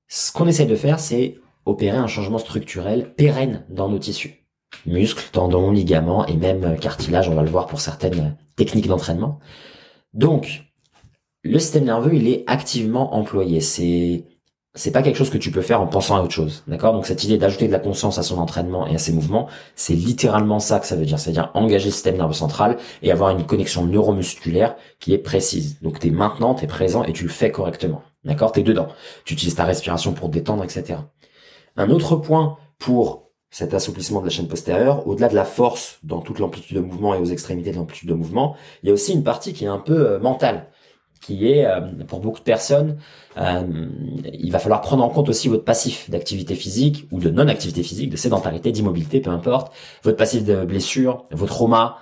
Ce 0.07 0.31
qu'on 0.31 0.47
essaie 0.47 0.65
de 0.65 0.75
faire, 0.75 0.99
c'est 0.99 1.37
opérer 1.65 1.97
un 1.97 2.07
changement 2.07 2.37
structurel 2.37 3.13
pérenne 3.15 3.65
dans 3.69 3.89
nos 3.89 3.99
tissus. 3.99 4.45
Muscles, 4.85 5.29
tendons, 5.31 5.71
ligaments 5.71 6.25
et 6.25 6.35
même 6.35 6.77
cartilage, 6.79 7.29
on 7.29 7.35
va 7.35 7.43
le 7.43 7.49
voir 7.49 7.67
pour 7.67 7.79
certaines 7.79 8.37
techniques 8.55 8.87
d'entraînement. 8.87 9.39
Donc, 10.13 10.63
le 11.43 11.59
système 11.59 11.85
nerveux, 11.85 12.15
il 12.15 12.27
est 12.27 12.43
activement 12.47 13.15
employé. 13.15 13.61
C'est 13.61 14.25
c'est 14.75 14.91
pas 14.91 15.03
quelque 15.03 15.17
chose 15.17 15.29
que 15.29 15.37
tu 15.37 15.51
peux 15.51 15.61
faire 15.61 15.81
en 15.81 15.87
pensant 15.87 16.15
à 16.15 16.21
autre 16.21 16.33
chose, 16.33 16.63
d'accord? 16.67 16.93
Donc 16.93 17.05
cette 17.05 17.23
idée 17.23 17.37
d'ajouter 17.37 17.67
de 17.67 17.71
la 17.71 17.79
conscience 17.79 18.17
à 18.17 18.23
son 18.23 18.39
entraînement 18.39 18.87
et 18.87 18.95
à 18.95 18.97
ses 18.97 19.13
mouvements, 19.13 19.47
c'est 19.75 19.93
littéralement 19.93 20.59
ça 20.59 20.79
que 20.79 20.87
ça 20.87 20.95
veut 20.95 21.05
dire, 21.05 21.19
c'est-à-dire 21.19 21.51
engager 21.53 21.85
le 21.85 21.91
système 21.91 22.17
nerveux 22.17 22.33
central 22.33 22.77
et 23.03 23.11
avoir 23.11 23.29
une 23.29 23.45
connexion 23.45 23.85
neuromusculaire 23.85 24.75
qui 24.99 25.13
est 25.13 25.19
précise. 25.19 25.79
Donc 25.81 25.99
tu 25.99 26.07
es 26.07 26.09
maintenant, 26.09 26.55
tu 26.55 26.63
es 26.63 26.67
présent 26.67 27.03
et 27.03 27.13
tu 27.13 27.23
le 27.23 27.29
fais 27.29 27.51
correctement, 27.51 28.01
d'accord? 28.25 28.51
Tu 28.51 28.61
es 28.61 28.63
dedans. 28.63 28.87
Tu 29.25 29.35
utilises 29.35 29.55
ta 29.55 29.63
respiration 29.63 30.13
pour 30.13 30.29
détendre, 30.29 30.63
etc. 30.63 31.01
Un 31.75 31.89
autre 31.89 32.15
point 32.15 32.57
pour 32.77 33.23
cet 33.49 33.73
assouplissement 33.73 34.19
de 34.19 34.25
la 34.25 34.31
chaîne 34.31 34.47
postérieure, 34.47 35.07
au-delà 35.07 35.29
de 35.29 35.35
la 35.35 35.45
force 35.45 35.99
dans 36.03 36.21
toute 36.21 36.39
l'amplitude 36.39 36.75
de 36.75 36.81
mouvement 36.81 37.13
et 37.13 37.19
aux 37.19 37.25
extrémités 37.25 37.71
de 37.71 37.77
l'amplitude 37.77 38.09
de 38.09 38.13
mouvement, 38.15 38.55
il 38.81 38.87
y 38.87 38.89
a 38.89 38.93
aussi 38.93 39.13
une 39.13 39.23
partie 39.23 39.53
qui 39.53 39.65
est 39.65 39.67
un 39.67 39.79
peu 39.79 40.11
euh, 40.11 40.19
mentale 40.19 40.67
qui 41.21 41.49
est 41.49 41.65
euh, 41.65 41.79
pour 42.07 42.19
beaucoup 42.19 42.39
de 42.39 42.43
personnes, 42.43 42.97
euh, 43.37 43.87
il 44.33 44.51
va 44.51 44.59
falloir 44.59 44.81
prendre 44.81 45.05
en 45.05 45.09
compte 45.09 45.29
aussi 45.29 45.47
votre 45.47 45.63
passif 45.63 46.09
d'activité 46.09 46.53
physique 46.53 47.07
ou 47.11 47.21
de 47.21 47.29
non-activité 47.29 47.81
physique, 47.81 48.09
de 48.09 48.17
sédentarité, 48.17 48.73
d'immobilité, 48.73 49.21
peu 49.21 49.29
importe, 49.29 49.71
votre 50.03 50.17
passif 50.17 50.43
de 50.43 50.65
blessure, 50.65 51.23
vos 51.31 51.45
traumas, 51.45 51.95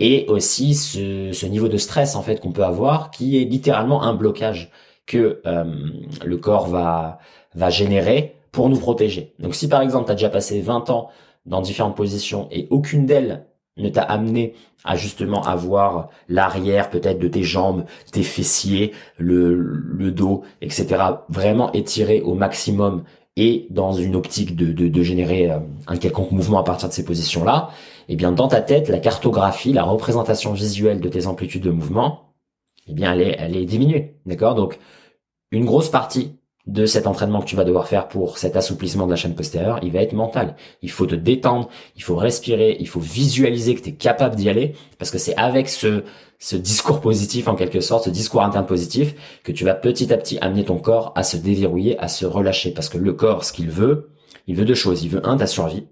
et 0.00 0.26
aussi 0.26 0.74
ce, 0.74 1.46
niveau 1.46 1.68
de 1.68 1.76
stress 1.76 2.16
en 2.16 2.22
fait 2.22 2.40
qu'on 2.40 2.50
peut 2.50 2.64
avoir, 2.64 3.12
qui 3.12 3.40
est 3.40 3.44
littéralement 3.44 4.02
un 4.02 4.12
blocage 4.12 4.72
que 5.06 5.40
le 6.24 6.36
corps 6.36 6.66
va 6.66 7.20
va 7.54 7.70
générer 7.70 8.34
pour 8.54 8.68
nous 8.70 8.78
protéger. 8.78 9.34
Donc 9.40 9.54
si 9.54 9.68
par 9.68 9.82
exemple 9.82 10.06
tu 10.06 10.12
as 10.12 10.14
déjà 10.14 10.30
passé 10.30 10.60
20 10.60 10.88
ans 10.88 11.10
dans 11.44 11.60
différentes 11.60 11.96
positions 11.96 12.48
et 12.52 12.68
aucune 12.70 13.04
d'elles 13.04 13.46
ne 13.76 13.88
t'a 13.88 14.02
amené 14.02 14.54
à 14.84 14.94
justement 14.94 15.42
avoir 15.42 16.08
l'arrière 16.28 16.88
peut-être 16.88 17.18
de 17.18 17.26
tes 17.26 17.42
jambes, 17.42 17.84
tes 18.12 18.22
fessiers, 18.22 18.92
le, 19.18 20.12
dos, 20.12 20.44
etc. 20.62 21.02
vraiment 21.28 21.72
étiré 21.72 22.20
au 22.20 22.34
maximum 22.34 23.02
et 23.36 23.66
dans 23.70 23.92
une 23.92 24.14
optique 24.14 24.54
de, 24.54 24.72
de, 24.72 24.86
de 24.86 25.02
générer 25.02 25.50
euh, 25.50 25.58
un 25.88 25.96
quelconque 25.96 26.30
mouvement 26.30 26.60
à 26.60 26.62
partir 26.62 26.88
de 26.88 26.94
ces 26.94 27.04
positions-là, 27.04 27.70
eh 28.08 28.14
bien 28.14 28.30
dans 28.30 28.46
ta 28.46 28.62
tête, 28.62 28.88
la 28.88 29.00
cartographie, 29.00 29.72
la 29.72 29.82
représentation 29.82 30.52
visuelle 30.52 31.00
de 31.00 31.08
tes 31.08 31.26
amplitudes 31.26 31.64
de 31.64 31.72
mouvement, 31.72 32.32
eh 32.86 32.92
bien 32.92 33.12
elle 33.12 33.22
est, 33.22 33.36
elle 33.36 33.56
est 33.56 33.64
diminuée, 33.64 34.14
d'accord? 34.24 34.54
Donc 34.54 34.78
une 35.50 35.64
grosse 35.64 35.90
partie 35.90 36.36
de 36.66 36.86
cet 36.86 37.06
entraînement 37.06 37.40
que 37.40 37.46
tu 37.46 37.56
vas 37.56 37.64
devoir 37.64 37.88
faire 37.88 38.08
pour 38.08 38.38
cet 38.38 38.56
assouplissement 38.56 39.04
de 39.04 39.10
la 39.10 39.16
chaîne 39.16 39.34
postérieure, 39.34 39.80
il 39.82 39.92
va 39.92 40.00
être 40.00 40.14
mental. 40.14 40.56
Il 40.80 40.90
faut 40.90 41.04
te 41.04 41.14
détendre, 41.14 41.68
il 41.94 42.02
faut 42.02 42.16
respirer, 42.16 42.76
il 42.80 42.88
faut 42.88 43.00
visualiser 43.00 43.74
que 43.74 43.82
tu 43.82 43.90
es 43.90 43.94
capable 43.94 44.34
d'y 44.34 44.48
aller, 44.48 44.74
parce 44.98 45.10
que 45.10 45.18
c'est 45.18 45.36
avec 45.36 45.68
ce, 45.68 46.04
ce 46.38 46.56
discours 46.56 47.02
positif 47.02 47.48
en 47.48 47.54
quelque 47.54 47.80
sorte, 47.80 48.04
ce 48.04 48.10
discours 48.10 48.42
interne 48.42 48.64
positif, 48.64 49.14
que 49.42 49.52
tu 49.52 49.64
vas 49.64 49.74
petit 49.74 50.10
à 50.12 50.16
petit 50.16 50.38
amener 50.40 50.64
ton 50.64 50.78
corps 50.78 51.12
à 51.16 51.22
se 51.22 51.36
déverrouiller, 51.36 51.98
à 51.98 52.08
se 52.08 52.24
relâcher. 52.24 52.70
Parce 52.70 52.88
que 52.88 52.98
le 52.98 53.12
corps, 53.12 53.44
ce 53.44 53.52
qu'il 53.52 53.68
veut, 53.68 54.10
il 54.46 54.56
veut 54.56 54.64
deux 54.64 54.74
choses. 54.74 55.02
Il 55.04 55.10
veut 55.10 55.26
un, 55.26 55.36
ta 55.36 55.46
survie, 55.46 55.86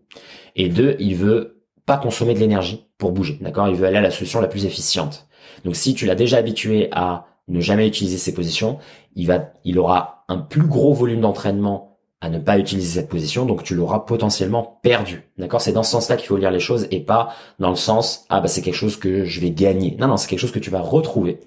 et 0.56 0.70
deux, 0.70 0.96
il 0.98 1.16
veut 1.16 1.62
pas 1.84 1.98
consommer 1.98 2.32
de 2.32 2.38
l'énergie 2.38 2.86
pour 2.96 3.12
bouger. 3.12 3.36
D'accord? 3.42 3.68
Il 3.68 3.74
veut 3.74 3.86
aller 3.86 3.98
à 3.98 4.02
la 4.02 4.10
solution 4.10 4.40
la 4.40 4.48
plus 4.48 4.64
efficiente. 4.64 5.26
Donc 5.64 5.76
si 5.76 5.94
tu 5.94 6.06
l'as 6.06 6.14
déjà 6.14 6.38
habitué 6.38 6.88
à 6.92 7.26
ne 7.48 7.60
jamais 7.60 7.88
utiliser 7.88 8.18
ces 8.18 8.34
positions, 8.34 8.78
il 9.14 9.26
va, 9.26 9.52
il 9.64 9.78
aura 9.78 10.24
un 10.28 10.38
plus 10.38 10.66
gros 10.66 10.94
volume 10.94 11.20
d'entraînement 11.20 11.92
à 12.22 12.28
ne 12.28 12.38
pas 12.38 12.56
utiliser 12.56 13.00
cette 13.00 13.08
position, 13.08 13.46
donc 13.46 13.64
tu 13.64 13.74
l'auras 13.74 14.00
potentiellement 14.00 14.78
perdu. 14.82 15.28
D'accord? 15.38 15.60
C'est 15.60 15.72
dans 15.72 15.82
ce 15.82 15.90
sens-là 15.90 16.16
qu'il 16.16 16.28
faut 16.28 16.36
lire 16.36 16.52
les 16.52 16.60
choses 16.60 16.86
et 16.92 17.00
pas 17.00 17.34
dans 17.58 17.70
le 17.70 17.76
sens 17.76 18.26
ah 18.28 18.40
bah 18.40 18.46
c'est 18.46 18.62
quelque 18.62 18.76
chose 18.76 18.96
que 18.96 19.24
je 19.24 19.40
vais 19.40 19.50
gagner. 19.50 19.96
Non 19.98 20.06
non, 20.06 20.16
c'est 20.16 20.28
quelque 20.28 20.38
chose 20.38 20.52
que 20.52 20.60
tu 20.60 20.70
vas 20.70 20.80
retrouver. 20.80 21.40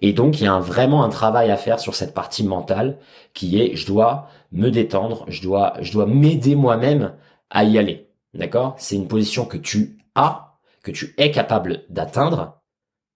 Et 0.00 0.12
donc 0.12 0.40
il 0.40 0.44
y 0.44 0.46
a 0.46 0.60
vraiment 0.60 1.02
un 1.02 1.08
travail 1.08 1.50
à 1.50 1.56
faire 1.56 1.80
sur 1.80 1.96
cette 1.96 2.14
partie 2.14 2.44
mentale 2.44 2.98
qui 3.34 3.60
est 3.60 3.74
je 3.74 3.84
dois 3.84 4.28
me 4.52 4.70
détendre, 4.70 5.24
je 5.26 5.42
dois 5.42 5.74
je 5.80 5.92
dois 5.92 6.06
m'aider 6.06 6.54
moi-même 6.54 7.14
à 7.50 7.64
y 7.64 7.76
aller. 7.76 8.08
D'accord? 8.32 8.76
C'est 8.78 8.94
une 8.94 9.08
position 9.08 9.44
que 9.44 9.56
tu 9.56 9.98
as, 10.14 10.56
que 10.84 10.92
tu 10.92 11.14
es 11.18 11.32
capable 11.32 11.82
d'atteindre 11.90 12.61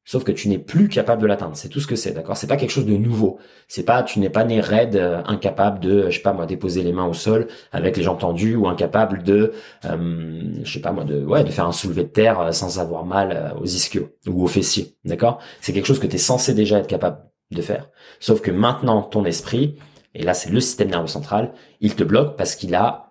Sauf 0.08 0.22
que 0.22 0.30
tu 0.30 0.48
n'es 0.48 0.58
plus 0.58 0.88
capable 0.88 1.20
de 1.20 1.26
l'atteindre. 1.26 1.56
C'est 1.56 1.68
tout 1.68 1.80
ce 1.80 1.88
que 1.88 1.96
c'est, 1.96 2.12
d'accord? 2.12 2.36
C'est 2.36 2.46
pas 2.46 2.56
quelque 2.56 2.70
chose 2.70 2.86
de 2.86 2.96
nouveau. 2.96 3.40
C'est 3.66 3.82
pas, 3.82 4.04
tu 4.04 4.20
n'es 4.20 4.30
pas 4.30 4.44
né 4.44 4.60
raide, 4.60 4.94
euh, 4.94 5.20
incapable 5.26 5.80
de, 5.80 6.08
je 6.08 6.16
sais 6.16 6.22
pas 6.22 6.32
moi, 6.32 6.46
déposer 6.46 6.84
les 6.84 6.92
mains 6.92 7.06
au 7.06 7.12
sol 7.12 7.48
avec 7.72 7.96
les 7.96 8.04
jambes 8.04 8.20
tendues 8.20 8.54
ou 8.54 8.68
incapable 8.68 9.24
de, 9.24 9.52
euh, 9.84 10.52
je 10.62 10.72
sais 10.72 10.80
pas 10.80 10.92
moi, 10.92 11.02
de, 11.02 11.24
ouais, 11.24 11.42
de 11.42 11.50
faire 11.50 11.66
un 11.66 11.72
soulevé 11.72 12.04
de 12.04 12.08
terre 12.08 12.38
euh, 12.38 12.52
sans 12.52 12.78
avoir 12.78 13.04
mal 13.04 13.54
aux 13.60 13.66
ischios 13.66 14.10
ou 14.28 14.44
aux 14.44 14.46
fessiers, 14.46 14.94
d'accord? 15.04 15.40
C'est 15.60 15.72
quelque 15.72 15.86
chose 15.86 15.98
que 15.98 16.06
tu 16.06 16.14
es 16.14 16.20
censé 16.20 16.54
déjà 16.54 16.78
être 16.78 16.86
capable 16.86 17.18
de 17.50 17.60
faire. 17.60 17.90
Sauf 18.20 18.40
que 18.40 18.52
maintenant, 18.52 19.02
ton 19.02 19.24
esprit, 19.24 19.76
et 20.14 20.22
là 20.22 20.34
c'est 20.34 20.50
le 20.50 20.60
système 20.60 20.90
nerveux 20.90 21.08
central, 21.08 21.52
il 21.80 21.96
te 21.96 22.04
bloque 22.04 22.36
parce 22.36 22.54
qu'il 22.54 22.76
a, 22.76 23.10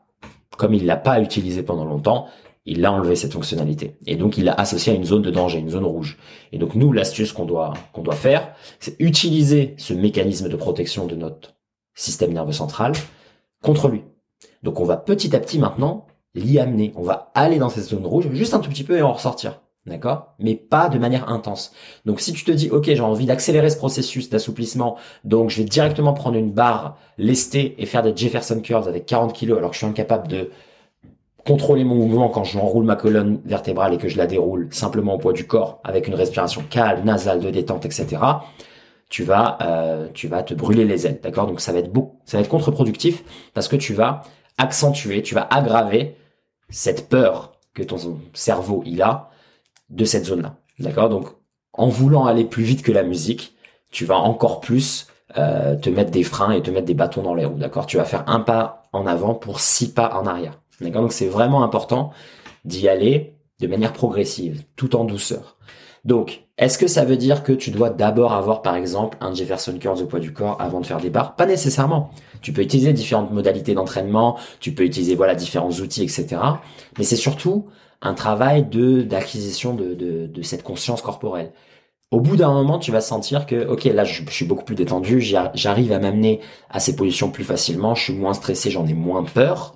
comme 0.57 0.73
il 0.73 0.85
l'a 0.85 0.95
pas 0.95 1.19
utilisé 1.19 1.61
pendant 1.61 1.83
longtemps, 1.83 2.27
il 2.65 2.83
a 2.85 2.91
enlevé 2.91 3.15
cette 3.15 3.33
fonctionnalité. 3.33 3.97
Et 4.07 4.15
donc, 4.15 4.37
il 4.37 4.45
l'a 4.45 4.53
associé 4.53 4.91
à 4.91 4.95
une 4.95 5.05
zone 5.05 5.21
de 5.21 5.29
danger, 5.29 5.59
une 5.59 5.69
zone 5.69 5.85
rouge. 5.85 6.17
Et 6.51 6.57
donc, 6.57 6.75
nous, 6.75 6.91
l'astuce 6.91 7.31
qu'on 7.31 7.45
doit, 7.45 7.73
qu'on 7.93 8.01
doit 8.01 8.15
faire, 8.15 8.53
c'est 8.79 8.95
utiliser 8.99 9.75
ce 9.77 9.93
mécanisme 9.93 10.49
de 10.49 10.55
protection 10.55 11.05
de 11.05 11.15
notre 11.15 11.55
système 11.93 12.33
nerveux 12.33 12.51
central 12.51 12.93
contre 13.61 13.87
lui. 13.87 14.03
Donc, 14.63 14.79
on 14.79 14.85
va 14.85 14.97
petit 14.97 15.35
à 15.35 15.39
petit 15.39 15.59
maintenant 15.59 16.07
l'y 16.33 16.59
amener. 16.59 16.91
On 16.95 17.03
va 17.03 17.31
aller 17.35 17.59
dans 17.59 17.69
cette 17.69 17.85
zone 17.85 18.05
rouge, 18.05 18.29
juste 18.31 18.53
un 18.53 18.59
tout 18.59 18.69
petit 18.69 18.83
peu 18.83 18.97
et 18.97 19.01
en 19.01 19.13
ressortir. 19.13 19.61
D'accord? 19.85 20.33
Mais 20.39 20.55
pas 20.55 20.89
de 20.89 20.97
manière 20.97 21.29
intense. 21.29 21.71
Donc 22.05 22.19
si 22.19 22.33
tu 22.33 22.43
te 22.43 22.51
dis, 22.51 22.71
ok, 22.71 22.85
j'ai 22.85 22.99
envie 23.01 23.27
d'accélérer 23.27 23.69
ce 23.69 23.77
processus 23.77 24.31
d'assouplissement, 24.31 24.97
donc 25.23 25.51
je 25.51 25.57
vais 25.57 25.63
directement 25.63 26.13
prendre 26.13 26.37
une 26.37 26.51
barre 26.51 26.97
lestée 27.19 27.75
et 27.77 27.85
faire 27.85 28.01
des 28.01 28.15
Jefferson 28.15 28.61
curls 28.61 28.87
avec 28.87 29.05
40 29.05 29.33
kilos 29.33 29.59
alors 29.59 29.69
que 29.69 29.75
je 29.75 29.79
suis 29.79 29.87
incapable 29.87 30.27
de 30.27 30.49
contrôler 31.45 31.83
mon 31.83 31.95
mouvement 31.95 32.29
quand 32.29 32.43
je 32.43 32.57
enroule 32.57 32.85
ma 32.85 32.95
colonne 32.95 33.39
vertébrale 33.45 33.93
et 33.93 33.97
que 33.97 34.09
je 34.09 34.17
la 34.17 34.25
déroule 34.25 34.67
simplement 34.71 35.13
au 35.13 35.17
poids 35.19 35.33
du 35.33 35.45
corps 35.45 35.79
avec 35.83 36.07
une 36.07 36.15
respiration 36.15 36.63
calme, 36.69 37.05
nasale, 37.05 37.39
de 37.39 37.51
détente, 37.51 37.85
etc. 37.85 38.17
Tu 39.09 39.23
vas, 39.23 39.59
euh, 39.61 40.07
tu 40.13 40.27
vas 40.27 40.41
te 40.41 40.55
brûler 40.55 40.85
les 40.85 41.05
ailes, 41.05 41.19
d'accord? 41.21 41.45
Donc 41.45 41.61
ça 41.61 41.71
va 41.71 41.79
être 41.79 41.93
beau, 41.93 42.19
ça 42.25 42.37
va 42.37 42.41
être 42.41 42.49
contre-productif 42.49 43.23
parce 43.53 43.67
que 43.67 43.75
tu 43.75 43.93
vas 43.93 44.23
accentuer, 44.57 45.21
tu 45.21 45.35
vas 45.35 45.47
aggraver 45.51 46.15
cette 46.69 47.09
peur 47.09 47.53
que 47.75 47.83
ton 47.83 47.97
cerveau 48.33 48.81
il 48.85 49.03
a 49.03 49.29
de 49.91 50.03
cette 50.03 50.25
zone-là, 50.25 50.55
d'accord? 50.79 51.09
Donc 51.09 51.27
en 51.73 51.89
voulant 51.89 52.25
aller 52.25 52.45
plus 52.45 52.63
vite 52.63 52.81
que 52.81 52.91
la 52.91 53.03
musique, 53.03 53.53
tu 53.91 54.05
vas 54.05 54.17
encore 54.17 54.61
plus 54.61 55.07
euh, 55.37 55.75
te 55.75 55.91
mettre 55.91 56.09
des 56.09 56.23
freins 56.23 56.51
et 56.51 56.63
te 56.63 56.71
mettre 56.71 56.87
des 56.87 56.93
bâtons 56.95 57.21
dans 57.21 57.35
les 57.35 57.45
roues, 57.45 57.59
d'accord? 57.59 57.85
Tu 57.85 57.97
vas 57.97 58.05
faire 58.05 58.23
un 58.27 58.39
pas 58.39 58.83
en 58.93 59.05
avant 59.05 59.35
pour 59.35 59.59
six 59.59 59.93
pas 59.93 60.15
en 60.15 60.25
arrière. 60.25 60.59
Donc 60.81 61.13
c'est 61.13 61.27
vraiment 61.27 61.63
important 61.63 62.11
d'y 62.65 62.87
aller 62.87 63.35
de 63.59 63.67
manière 63.67 63.93
progressive, 63.93 64.63
tout 64.75 64.95
en 64.95 65.05
douceur. 65.05 65.57
Donc, 66.03 66.43
est-ce 66.57 66.77
que 66.77 66.87
ça 66.87 67.03
veut 67.03 67.17
dire 67.17 67.43
que 67.43 67.51
tu 67.51 67.71
dois 67.71 67.89
d'abord 67.89 68.33
avoir, 68.33 68.61
par 68.61 68.75
exemple, 68.75 69.17
un 69.21 69.33
Jefferson 69.33 69.77
Curls 69.79 70.03
au 70.03 70.05
poids 70.05 70.19
du 70.19 70.33
corps 70.33 70.61
avant 70.61 70.79
de 70.79 70.85
faire 70.85 71.01
des 71.01 71.09
barres? 71.09 71.35
Pas 71.35 71.47
nécessairement. 71.47 72.11
Tu 72.41 72.53
peux 72.53 72.61
utiliser 72.61 72.93
différentes 72.93 73.31
modalités 73.31 73.73
d'entraînement, 73.73 74.37
tu 74.59 74.71
peux 74.73 74.83
utiliser 74.83 75.15
voilà 75.15 75.33
différents 75.33 75.71
outils, 75.71 76.03
etc. 76.03 76.37
Mais 76.97 77.03
c'est 77.03 77.15
surtout 77.15 77.65
un 78.01 78.13
travail 78.13 78.65
de 78.65 79.01
d'acquisition 79.01 79.73
de, 79.73 79.95
de, 79.95 80.27
de 80.27 80.41
cette 80.43 80.61
conscience 80.61 81.01
corporelle. 81.01 81.53
Au 82.11 82.21
bout 82.21 82.35
d'un 82.35 82.53
moment, 82.53 82.77
tu 82.77 82.91
vas 82.91 83.01
sentir 83.01 83.45
que, 83.47 83.67
ok, 83.67 83.85
là, 83.85 84.03
je, 84.03 84.21
suis 84.29 84.45
beaucoup 84.45 84.63
plus 84.63 84.75
détendu, 84.75 85.19
j'arrive 85.21 85.91
à 85.91 85.99
m'amener 85.99 86.39
à 86.69 86.79
ces 86.79 86.95
positions 86.95 87.31
plus 87.31 87.43
facilement, 87.43 87.95
je 87.95 88.03
suis 88.03 88.13
moins 88.13 88.33
stressé, 88.33 88.69
j'en 88.69 88.85
ai 88.85 88.93
moins 88.93 89.23
peur. 89.23 89.74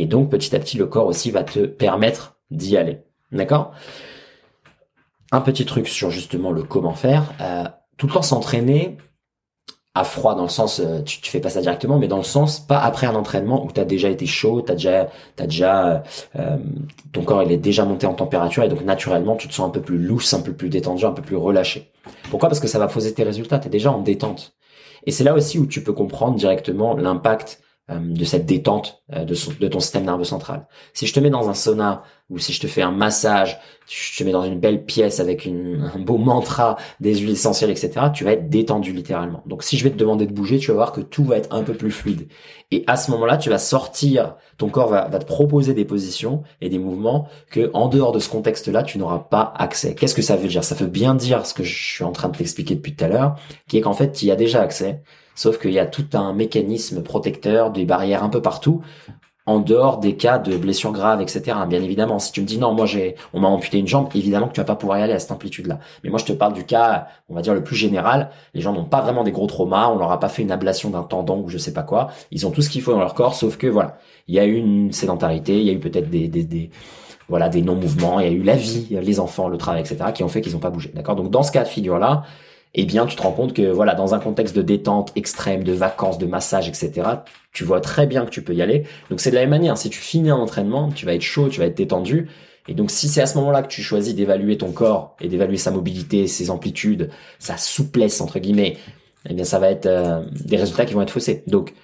Et 0.00 0.06
donc, 0.06 0.30
petit 0.30 0.56
à 0.56 0.58
petit, 0.58 0.78
le 0.78 0.86
corps 0.86 1.04
aussi 1.04 1.30
va 1.30 1.44
te 1.44 1.66
permettre 1.66 2.38
d'y 2.50 2.78
aller. 2.78 3.02
D'accord? 3.32 3.72
Un 5.30 5.42
petit 5.42 5.66
truc 5.66 5.88
sur 5.88 6.10
justement 6.10 6.52
le 6.52 6.62
comment 6.62 6.94
faire. 6.94 7.34
Euh, 7.42 7.64
tout 7.98 8.06
le 8.06 8.14
temps 8.14 8.22
s'entraîner 8.22 8.96
à 9.94 10.04
froid 10.04 10.34
dans 10.34 10.44
le 10.44 10.48
sens 10.48 10.80
euh, 10.80 11.02
tu, 11.02 11.20
tu 11.20 11.30
fais 11.30 11.40
pas 11.40 11.50
ça 11.50 11.60
directement 11.60 11.98
mais 11.98 12.06
dans 12.06 12.16
le 12.16 12.22
sens 12.22 12.60
pas 12.60 12.78
après 12.78 13.08
un 13.08 13.14
entraînement 13.16 13.64
où 13.66 13.72
tu 13.72 13.80
as 13.80 13.84
déjà 13.84 14.08
été 14.08 14.24
chaud 14.24 14.62
tu 14.62 14.70
as 14.70 14.76
déjà 14.76 15.08
t'as 15.34 15.46
déjà 15.46 16.04
euh, 16.36 16.56
ton 17.12 17.24
corps 17.24 17.42
il 17.42 17.50
est 17.50 17.56
déjà 17.56 17.84
monté 17.84 18.06
en 18.06 18.14
température 18.14 18.62
et 18.62 18.68
donc 18.68 18.84
naturellement 18.84 19.34
tu 19.34 19.48
te 19.48 19.52
sens 19.52 19.66
un 19.66 19.70
peu 19.70 19.80
plus 19.80 19.98
loose 19.98 20.32
un 20.32 20.42
peu 20.42 20.52
plus 20.52 20.68
détendu 20.68 21.04
un 21.06 21.10
peu 21.10 21.22
plus 21.22 21.34
relâché 21.34 21.90
pourquoi? 22.30 22.48
Parce 22.48 22.60
que 22.60 22.68
ça 22.68 22.78
va 22.78 22.86
poser 22.86 23.12
tes 23.12 23.24
résultats 23.24 23.58
tu 23.58 23.66
es 23.66 23.70
déjà 23.70 23.90
en 23.90 24.00
détente 24.00 24.54
et 25.06 25.10
c'est 25.10 25.24
là 25.24 25.34
aussi 25.34 25.58
où 25.58 25.66
tu 25.66 25.82
peux 25.82 25.92
comprendre 25.92 26.36
directement 26.36 26.94
l'impact 26.94 27.60
de 27.98 28.24
cette 28.24 28.46
détente 28.46 29.02
euh, 29.12 29.24
de, 29.24 29.34
de, 29.58 29.68
ton 29.68 29.80
système 29.80 30.04
nerveux 30.04 30.24
central. 30.24 30.66
Si 30.92 31.06
je 31.06 31.12
te 31.12 31.18
mets 31.18 31.30
dans 31.30 31.48
un 31.48 31.54
sauna 31.54 32.04
ou 32.28 32.38
si 32.38 32.52
je 32.52 32.60
te 32.60 32.68
fais 32.68 32.82
un 32.82 32.92
massage, 32.92 33.58
je 33.88 34.16
te 34.16 34.22
mets 34.22 34.30
dans 34.30 34.44
une 34.44 34.60
belle 34.60 34.84
pièce 34.84 35.18
avec 35.18 35.44
une, 35.44 35.90
un 35.94 35.98
beau 35.98 36.16
mantra, 36.16 36.76
des 37.00 37.16
huiles 37.16 37.30
essentielles, 37.30 37.70
etc., 37.70 38.06
tu 38.14 38.22
vas 38.22 38.32
être 38.32 38.48
détendu 38.48 38.92
littéralement. 38.92 39.42
Donc 39.46 39.64
si 39.64 39.76
je 39.76 39.82
vais 39.82 39.90
te 39.90 39.96
demander 39.96 40.26
de 40.26 40.32
bouger, 40.32 40.58
tu 40.58 40.68
vas 40.68 40.74
voir 40.74 40.92
que 40.92 41.00
tout 41.00 41.24
va 41.24 41.36
être 41.36 41.52
un 41.52 41.64
peu 41.64 41.74
plus 41.74 41.90
fluide. 41.90 42.28
Et 42.70 42.84
à 42.86 42.96
ce 42.96 43.10
moment-là, 43.10 43.36
tu 43.36 43.50
vas 43.50 43.58
sortir, 43.58 44.36
ton 44.56 44.68
corps 44.68 44.88
va, 44.88 45.08
va 45.08 45.18
te 45.18 45.26
proposer 45.26 45.74
des 45.74 45.84
positions 45.84 46.44
et 46.60 46.68
des 46.68 46.78
mouvements 46.78 47.26
que 47.50 47.70
en 47.74 47.88
dehors 47.88 48.12
de 48.12 48.20
ce 48.20 48.28
contexte-là, 48.28 48.84
tu 48.84 48.98
n'auras 48.98 49.18
pas 49.18 49.52
accès. 49.56 49.96
Qu'est-ce 49.96 50.14
que 50.14 50.22
ça 50.22 50.36
veut 50.36 50.46
dire? 50.46 50.62
Ça 50.62 50.76
veut 50.76 50.86
bien 50.86 51.16
dire 51.16 51.44
ce 51.44 51.54
que 51.54 51.64
je 51.64 51.94
suis 51.94 52.04
en 52.04 52.12
train 52.12 52.28
de 52.28 52.36
t'expliquer 52.36 52.76
depuis 52.76 52.94
tout 52.94 53.04
à 53.04 53.08
l'heure, 53.08 53.34
qui 53.66 53.78
est 53.78 53.80
qu'en 53.80 53.94
fait, 53.94 54.12
tu 54.12 54.26
y 54.26 54.30
as 54.30 54.36
déjà 54.36 54.62
accès 54.62 55.02
Sauf 55.34 55.58
qu'il 55.58 55.72
y 55.72 55.78
a 55.78 55.86
tout 55.86 56.06
un 56.14 56.32
mécanisme 56.32 57.02
protecteur, 57.02 57.70
des 57.70 57.84
barrières 57.84 58.22
un 58.24 58.28
peu 58.28 58.42
partout, 58.42 58.82
en 59.46 59.58
dehors 59.58 59.98
des 59.98 60.16
cas 60.16 60.38
de 60.38 60.56
blessures 60.56 60.92
graves, 60.92 61.20
etc. 61.20 61.56
Bien 61.68 61.82
évidemment, 61.82 62.18
si 62.18 62.30
tu 62.30 62.40
me 62.40 62.46
dis 62.46 62.58
non, 62.58 62.72
moi 62.72 62.86
j'ai, 62.86 63.16
on 63.32 63.40
m'a 63.40 63.48
amputé 63.48 63.78
une 63.78 63.88
jambe, 63.88 64.08
évidemment 64.14 64.46
que 64.46 64.52
tu 64.52 64.60
vas 64.60 64.64
pas 64.64 64.76
pouvoir 64.76 64.98
y 64.98 65.02
aller 65.02 65.12
à 65.12 65.18
cette 65.18 65.32
amplitude-là. 65.32 65.80
Mais 66.04 66.10
moi 66.10 66.18
je 66.18 66.24
te 66.24 66.32
parle 66.32 66.52
du 66.52 66.64
cas, 66.64 67.08
on 67.28 67.34
va 67.34 67.42
dire 67.42 67.54
le 67.54 67.64
plus 67.64 67.74
général. 67.74 68.30
Les 68.54 68.60
gens 68.60 68.72
n'ont 68.72 68.84
pas 68.84 69.00
vraiment 69.00 69.24
des 69.24 69.32
gros 69.32 69.46
traumas, 69.46 69.88
on 69.88 69.98
leur 69.98 70.12
a 70.12 70.20
pas 70.20 70.28
fait 70.28 70.42
une 70.42 70.52
ablation 70.52 70.90
d'un 70.90 71.02
tendon 71.02 71.42
ou 71.42 71.48
je 71.48 71.58
sais 71.58 71.72
pas 71.72 71.82
quoi. 71.82 72.10
Ils 72.30 72.46
ont 72.46 72.50
tout 72.50 72.62
ce 72.62 72.70
qu'il 72.70 72.82
faut 72.82 72.92
dans 72.92 73.00
leur 73.00 73.14
corps, 73.14 73.34
sauf 73.34 73.56
que 73.56 73.66
voilà, 73.66 73.98
il 74.28 74.34
y 74.34 74.38
a 74.38 74.44
eu 74.44 74.54
une 74.54 74.92
sédentarité, 74.92 75.58
il 75.58 75.66
y 75.66 75.70
a 75.70 75.72
eu 75.72 75.80
peut-être 75.80 76.10
des, 76.10 76.28
des, 76.28 76.44
des 76.44 76.70
voilà 77.28 77.48
des 77.48 77.62
non-mouvements, 77.62 78.20
il 78.20 78.26
y 78.26 78.28
a 78.28 78.32
eu 78.32 78.42
la 78.42 78.56
vie, 78.56 78.88
les 78.90 79.20
enfants, 79.20 79.48
le 79.48 79.56
travail, 79.56 79.80
etc. 79.80 80.12
qui 80.14 80.22
ont 80.22 80.28
fait 80.28 80.42
qu'ils 80.42 80.52
n'ont 80.52 80.58
pas 80.58 80.70
bougé. 80.70 80.92
D'accord? 80.94 81.16
Donc 81.16 81.30
dans 81.30 81.42
ce 81.42 81.50
cas 81.50 81.62
de 81.64 81.68
figure 81.68 81.98
là 81.98 82.24
eh 82.74 82.84
bien, 82.84 83.06
tu 83.06 83.16
te 83.16 83.22
rends 83.22 83.32
compte 83.32 83.52
que 83.52 83.70
voilà, 83.70 83.94
dans 83.94 84.14
un 84.14 84.20
contexte 84.20 84.54
de 84.54 84.62
détente 84.62 85.12
extrême, 85.16 85.64
de 85.64 85.72
vacances, 85.72 86.18
de 86.18 86.26
massage, 86.26 86.68
etc., 86.68 87.08
tu 87.52 87.64
vois 87.64 87.80
très 87.80 88.06
bien 88.06 88.24
que 88.24 88.30
tu 88.30 88.42
peux 88.42 88.54
y 88.54 88.62
aller. 88.62 88.84
Donc 89.10 89.20
c'est 89.20 89.30
de 89.30 89.34
la 89.34 89.40
même 89.40 89.50
manière. 89.50 89.76
Si 89.76 89.90
tu 89.90 89.98
finis 89.98 90.30
un 90.30 90.36
entraînement, 90.36 90.90
tu 90.90 91.04
vas 91.04 91.14
être 91.14 91.22
chaud, 91.22 91.48
tu 91.48 91.58
vas 91.58 91.66
être 91.66 91.76
détendu. 91.76 92.28
Et 92.68 92.74
donc 92.74 92.92
si 92.92 93.08
c'est 93.08 93.20
à 93.20 93.26
ce 93.26 93.36
moment-là 93.38 93.62
que 93.62 93.68
tu 93.68 93.82
choisis 93.82 94.14
d'évaluer 94.14 94.56
ton 94.56 94.70
corps 94.70 95.16
et 95.20 95.28
d'évaluer 95.28 95.56
sa 95.56 95.72
mobilité, 95.72 96.28
ses 96.28 96.50
amplitudes, 96.50 97.10
sa 97.40 97.56
souplesse 97.56 98.20
entre 98.20 98.38
guillemets, 98.38 98.76
eh 99.28 99.34
bien 99.34 99.44
ça 99.44 99.58
va 99.58 99.70
être 99.70 99.86
euh, 99.86 100.24
des 100.30 100.56
résultats 100.56 100.84
qui 100.84 100.94
vont 100.94 101.02
être 101.02 101.10
faussés. 101.10 101.42
Donc 101.48 101.74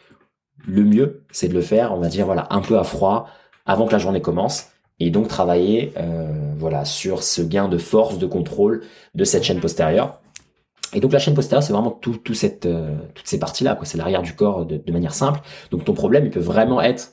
le 0.65 0.85
mieux, 0.85 1.25
c'est 1.33 1.49
de 1.49 1.55
le 1.55 1.63
faire, 1.63 1.93
on 1.93 1.99
va 1.99 2.09
dire 2.09 2.27
voilà, 2.27 2.47
un 2.51 2.61
peu 2.61 2.79
à 2.79 2.85
froid 2.85 3.29
avant 3.65 3.87
que 3.87 3.93
la 3.93 3.99
journée 3.99 4.21
commence 4.21 4.69
et 5.01 5.11
donc 5.11 5.27
travailler 5.27 5.93
euh, 5.97 6.33
voilà 6.57 6.85
sur 6.85 7.25
ce 7.25 7.43
gain 7.43 7.69
de 7.69 7.79
force, 7.79 8.19
de 8.19 8.27
contrôle 8.27 8.83
de 9.17 9.25
cette 9.25 9.43
chaîne 9.43 9.61
postérieure 9.61 10.21
et 10.95 11.01
donc 11.01 11.13
la 11.13 11.19
chaîne 11.19 11.35
postérieure, 11.35 11.63
c'est 11.63 11.73
vraiment 11.73 11.91
tout, 11.91 12.17
tout 12.17 12.35
euh, 12.65 12.97
toutes 13.15 13.27
ces 13.27 13.39
parties-là. 13.39 13.79
C'est 13.85 13.99
l'arrière 13.99 14.23
du 14.23 14.35
corps 14.35 14.67
de, 14.67 14.93
manière 14.93 15.15
simple. 15.15 15.41
Donc 15.71 15.85
ton 15.85 15.95
problème, 15.95 16.25
il 16.25 16.31
peut 16.31 16.41
vraiment 16.41 16.81
être 16.81 17.13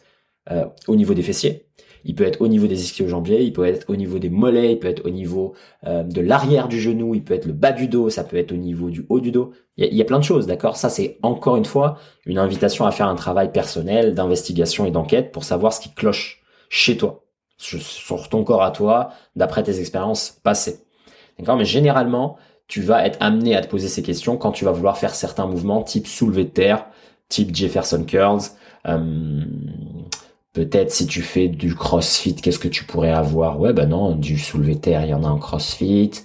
euh, 0.52 0.66
au 0.88 0.96
niveau 0.96 1.14
des 1.14 1.22
fessiers, 1.22 1.68
il 2.04 2.16
peut 2.16 2.26
être 2.26 2.42
au 2.42 2.48
niveau 2.48 2.68
des 2.68 2.84
ischio-jambiers, 2.84 3.44
il 3.44 3.54
peut 3.54 3.66
être 3.66 3.90
au 3.90 3.96
niveau 3.96 4.20
des 4.20 4.30
mollets, 4.30 4.74
il 4.74 4.80
peut 4.80 4.90
être 4.90 5.06
au 5.06 5.10
niveau 5.10 5.54
euh, 5.86 6.04
de 6.04 6.22
l'arrière 6.22 6.68
du 6.68 6.80
genou, 6.80 7.16
il 7.16 7.24
peut 7.24 7.34
être 7.34 7.46
le 7.46 7.54
bas 7.54 7.72
du 7.72 7.88
dos, 7.88 8.10
ça 8.10 8.24
peut 8.24 8.38
être 8.38 8.52
au 8.52 8.58
niveau 8.58 8.90
du 8.90 9.06
haut 9.10 9.20
du 9.20 9.32
dos. 9.32 9.52
Il 9.78 9.94
y 9.96 10.02
a 10.02 10.06
plein 10.06 10.20
de 10.20 10.24
choses, 10.24 10.46
d'accord? 10.46 10.78
Ça, 10.78 10.90
c'est 10.90 11.18
encore 11.24 11.56
une 11.56 11.66
fois 11.66 11.98
une 12.26 12.38
invitation 12.38 12.86
à 12.86 12.92
faire 12.92 13.08
un 13.08 13.16
travail 13.16 13.52
personnel 13.52 14.14
d'investigation 14.14 14.86
et 14.86 14.92
d'enquête 14.92 15.32
pour 15.32 15.44
savoir 15.44 15.74
ce 15.74 15.80
qui 15.80 15.94
cloche 15.94 16.44
chez 16.70 16.98
toi, 16.98 17.24
sur 17.58 18.30
ton 18.30 18.44
corps 18.44 18.64
à 18.64 18.72
toi, 18.72 19.10
d'après 19.36 19.64
tes 19.64 19.80
expériences 19.80 20.40
passées. 20.44 20.80
D'accord? 21.40 21.58
Mais 21.58 21.66
généralement, 21.66 22.38
tu 22.74 22.82
vas 22.82 23.06
être 23.06 23.18
amené 23.20 23.56
à 23.56 23.62
te 23.62 23.68
poser 23.68 23.88
ces 23.88 24.02
questions 24.02 24.36
quand 24.36 24.52
tu 24.52 24.66
vas 24.66 24.72
vouloir 24.72 24.98
faire 24.98 25.14
certains 25.14 25.46
mouvements 25.46 25.84
type 25.84 26.08
soulevé 26.08 26.44
de 26.44 26.50
terre, 26.50 26.88
type 27.30 27.56
Jefferson 27.56 28.04
curls. 28.04 28.42
Euh, 28.88 29.44
peut-être 30.54 30.90
si 30.90 31.06
tu 31.06 31.22
fais 31.22 31.50
du 31.50 31.76
crossfit, 31.76 32.34
qu'est-ce 32.34 32.58
que 32.58 32.68
tu 32.68 32.84
pourrais 32.86 33.12
avoir? 33.12 33.60
Ouais, 33.60 33.74
ben 33.74 33.90
non, 33.90 34.16
du 34.16 34.40
soulevé 34.40 34.76
terre, 34.76 35.06
il 35.06 35.10
y 35.10 35.14
en 35.14 35.24
a 35.24 35.28
en 35.28 35.38
crossfit. 35.38 36.24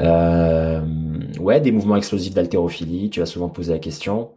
Euh, 0.00 0.80
ouais, 1.38 1.60
des 1.60 1.72
mouvements 1.72 1.96
explosifs 1.96 2.32
d'haltérophilie, 2.32 3.10
tu 3.10 3.20
vas 3.20 3.26
souvent 3.26 3.50
poser 3.50 3.74
la 3.74 3.80
question. 3.80 4.30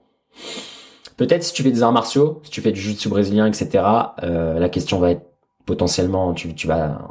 Peut-être 1.15 1.43
si 1.43 1.53
tu 1.53 1.63
fais 1.63 1.71
des 1.71 1.83
arts 1.83 1.93
martiaux, 1.93 2.41
si 2.43 2.51
tu 2.51 2.59
fais 2.59 2.73
du 2.73 2.81
jiu-jitsu 2.81 3.07
brésilien, 3.07 3.47
etc., 3.47 3.81
euh, 4.23 4.59
la 4.59 4.67
question 4.67 4.99
va 4.99 5.11
être 5.11 5.25
potentiellement, 5.65 6.33
tu, 6.33 6.53
tu 6.53 6.67
vas, 6.67 7.07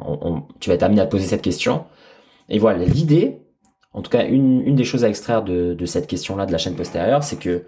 tu 0.59 0.69
vas 0.69 0.75
être 0.75 0.83
amené 0.83 1.01
à 1.01 1.07
te 1.07 1.09
poser 1.09 1.25
cette 1.25 1.41
question. 1.41 1.85
Et 2.47 2.59
voilà, 2.59 2.85
l'idée, 2.85 3.39
en 3.93 4.01
tout 4.01 4.09
cas, 4.09 4.25
une, 4.25 4.61
une 4.65 4.75
des 4.75 4.83
choses 4.83 5.03
à 5.03 5.09
extraire 5.09 5.43
de, 5.43 5.73
de 5.73 5.85
cette 5.85 6.07
question-là 6.07 6.45
de 6.45 6.51
la 6.51 6.57
chaîne 6.57 6.75
postérieure, 6.75 7.23
c'est 7.23 7.37
que, 7.37 7.65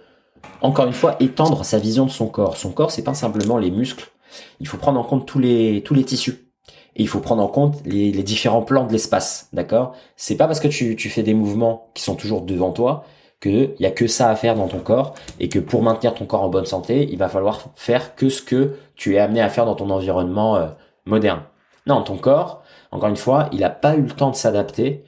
encore 0.61 0.85
une 0.85 0.93
fois, 0.93 1.15
étendre 1.19 1.63
sa 1.63 1.77
vision 1.77 2.05
de 2.05 2.11
son 2.11 2.27
corps. 2.27 2.57
Son 2.57 2.71
corps, 2.71 2.91
c'est 2.91 3.03
pas 3.03 3.13
simplement 3.13 3.57
les 3.57 3.71
muscles. 3.71 4.11
Il 4.59 4.67
faut 4.67 4.77
prendre 4.77 4.99
en 4.99 5.03
compte 5.03 5.25
tous 5.25 5.39
les, 5.39 5.81
tous 5.83 5.93
les 5.93 6.03
tissus. 6.03 6.51
Et 6.97 7.01
il 7.01 7.07
faut 7.07 7.19
prendre 7.19 7.43
en 7.43 7.47
compte 7.47 7.75
les, 7.85 8.11
les 8.11 8.23
différents 8.23 8.61
plans 8.61 8.85
de 8.85 8.91
l'espace, 8.91 9.49
d'accord? 9.51 9.93
C'est 10.15 10.37
pas 10.37 10.47
parce 10.47 10.59
que 10.59 10.69
tu, 10.69 10.95
tu 10.95 11.09
fais 11.09 11.23
des 11.23 11.33
mouvements 11.33 11.91
qui 11.93 12.03
sont 12.03 12.15
toujours 12.15 12.41
devant 12.41 12.71
toi 12.71 13.03
qu'il 13.41 13.75
y 13.79 13.85
a 13.85 13.91
que 13.91 14.07
ça 14.07 14.29
à 14.29 14.35
faire 14.35 14.55
dans 14.55 14.67
ton 14.67 14.79
corps 14.79 15.13
et 15.41 15.49
que 15.49 15.59
pour 15.59 15.83
maintenir 15.83 16.13
ton 16.13 16.25
corps 16.25 16.43
en 16.43 16.49
bonne 16.49 16.65
santé, 16.65 17.07
il 17.11 17.17
va 17.17 17.27
falloir 17.27 17.65
faire 17.75 18.15
que 18.15 18.29
ce 18.29 18.41
que 18.41 18.75
tu 18.95 19.15
es 19.15 19.19
amené 19.19 19.41
à 19.41 19.49
faire 19.49 19.65
dans 19.65 19.75
ton 19.75 19.89
environnement 19.89 20.55
euh, 20.55 20.67
moderne. 21.05 21.41
Non, 21.85 22.01
ton 22.01 22.15
corps, 22.17 22.63
encore 22.91 23.09
une 23.09 23.17
fois, 23.17 23.49
il 23.51 23.59
n'a 23.59 23.69
pas 23.69 23.95
eu 23.95 24.01
le 24.01 24.11
temps 24.11 24.31
de 24.31 24.35
s'adapter 24.35 25.03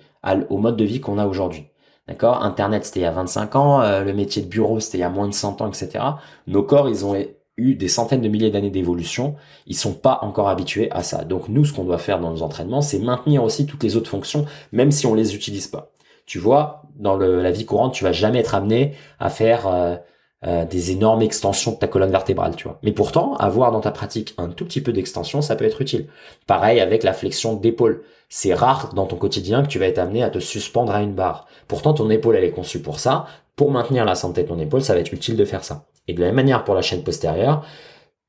au 0.50 0.58
mode 0.58 0.78
de 0.78 0.86
vie 0.86 1.00
qu'on 1.00 1.18
a 1.18 1.26
aujourd'hui. 1.26 1.68
D'accord? 2.08 2.44
Internet, 2.44 2.86
c'était 2.86 3.02
il 3.02 3.04
y 3.04 3.06
a 3.06 3.12
25 3.12 3.56
ans, 3.56 3.82
euh, 3.82 4.04
le 4.04 4.14
métier 4.14 4.42
de 4.42 4.48
bureau, 4.48 4.80
c'était 4.80 4.98
il 4.98 5.02
y 5.02 5.04
a 5.04 5.10
moins 5.10 5.28
de 5.28 5.34
100 5.34 5.62
ans, 5.62 5.68
etc. 5.68 6.04
Nos 6.48 6.64
corps, 6.64 6.88
ils 6.88 7.06
ont 7.06 7.16
eu 7.58 7.76
des 7.76 7.88
centaines 7.90 8.22
de 8.22 8.30
milliers 8.30 8.52
d'années 8.52 8.70
d'évolution, 8.70 9.36
ils 9.66 9.76
sont 9.76 9.94
pas 9.94 10.20
encore 10.22 10.48
habitués 10.48 10.90
à 10.92 11.04
ça. 11.04 11.26
Donc 11.26 11.50
nous, 11.50 11.66
ce 11.66 11.74
qu'on 11.74 11.84
doit 11.84 11.98
faire 11.98 12.20
dans 12.20 12.32
nos 12.32 12.44
entraînements, 12.44 12.82
c'est 12.82 13.00
maintenir 13.00 13.44
aussi 13.44 13.66
toutes 13.66 13.84
les 13.84 13.98
autres 13.98 14.10
fonctions, 14.10 14.46
même 14.72 14.92
si 14.92 15.06
on 15.06 15.16
les 15.16 15.36
utilise 15.36 15.68
pas. 15.68 15.92
Tu 16.26 16.40
vois, 16.40 16.84
dans 16.96 17.18
la 17.18 17.52
vie 17.52 17.66
courante, 17.66 17.94
tu 17.94 18.04
vas 18.04 18.12
jamais 18.12 18.40
être 18.40 18.54
amené 18.56 18.94
à 19.20 19.30
faire 19.30 19.68
euh, 19.68 19.96
euh, 20.46 20.66
des 20.66 20.92
énormes 20.92 21.24
extensions 21.24 21.72
de 21.72 21.78
ta 21.78 21.88
colonne 21.88 22.12
vertébrale, 22.12 22.56
tu 22.56 22.66
vois. 22.66 22.78
Mais 22.84 22.92
pourtant, 22.92 23.34
avoir 23.38 23.72
dans 23.72 23.82
ta 23.82 23.92
pratique 23.92 24.36
un 24.38 24.50
tout 24.50 24.66
petit 24.66 24.82
peu 24.82 24.94
d'extension, 24.94 25.42
ça 25.42 25.56
peut 25.56 25.66
être 25.66 25.82
utile. 25.82 26.08
Pareil 26.46 26.80
avec 26.80 27.02
la 27.04 27.14
flexion 27.14 27.56
d'épaule. 27.56 28.04
C'est 28.30 28.54
rare 28.54 28.94
dans 28.94 29.08
ton 29.08 29.16
quotidien 29.16 29.64
que 29.64 29.68
tu 29.68 29.80
vas 29.80 29.88
être 29.88 29.98
amené 29.98 30.22
à 30.22 30.30
te 30.30 30.40
suspendre 30.40 30.94
à 30.94 31.02
une 31.02 31.14
barre. 31.14 31.48
Pourtant, 31.68 31.94
ton 31.94 32.10
épaule, 32.12 32.36
elle 32.36 32.44
est 32.44 32.52
conçue 32.52 32.82
pour 32.82 33.00
ça. 33.00 33.26
Pour 33.56 33.72
maintenir 33.72 34.06
la 34.06 34.14
santé 34.14 34.44
de 34.44 34.48
ton 34.48 34.60
épaule, 34.60 34.84
ça 34.84 34.94
va 34.94 35.00
être 35.00 35.12
utile 35.12 35.38
de 35.38 35.46
faire 35.46 35.64
ça. 35.64 35.86
Et 36.08 36.14
de 36.14 36.20
la 36.20 36.28
même 36.28 36.36
manière 36.36 36.64
pour 36.64 36.76
la 36.76 36.84
chaîne 36.84 37.04
postérieure, 37.04 37.66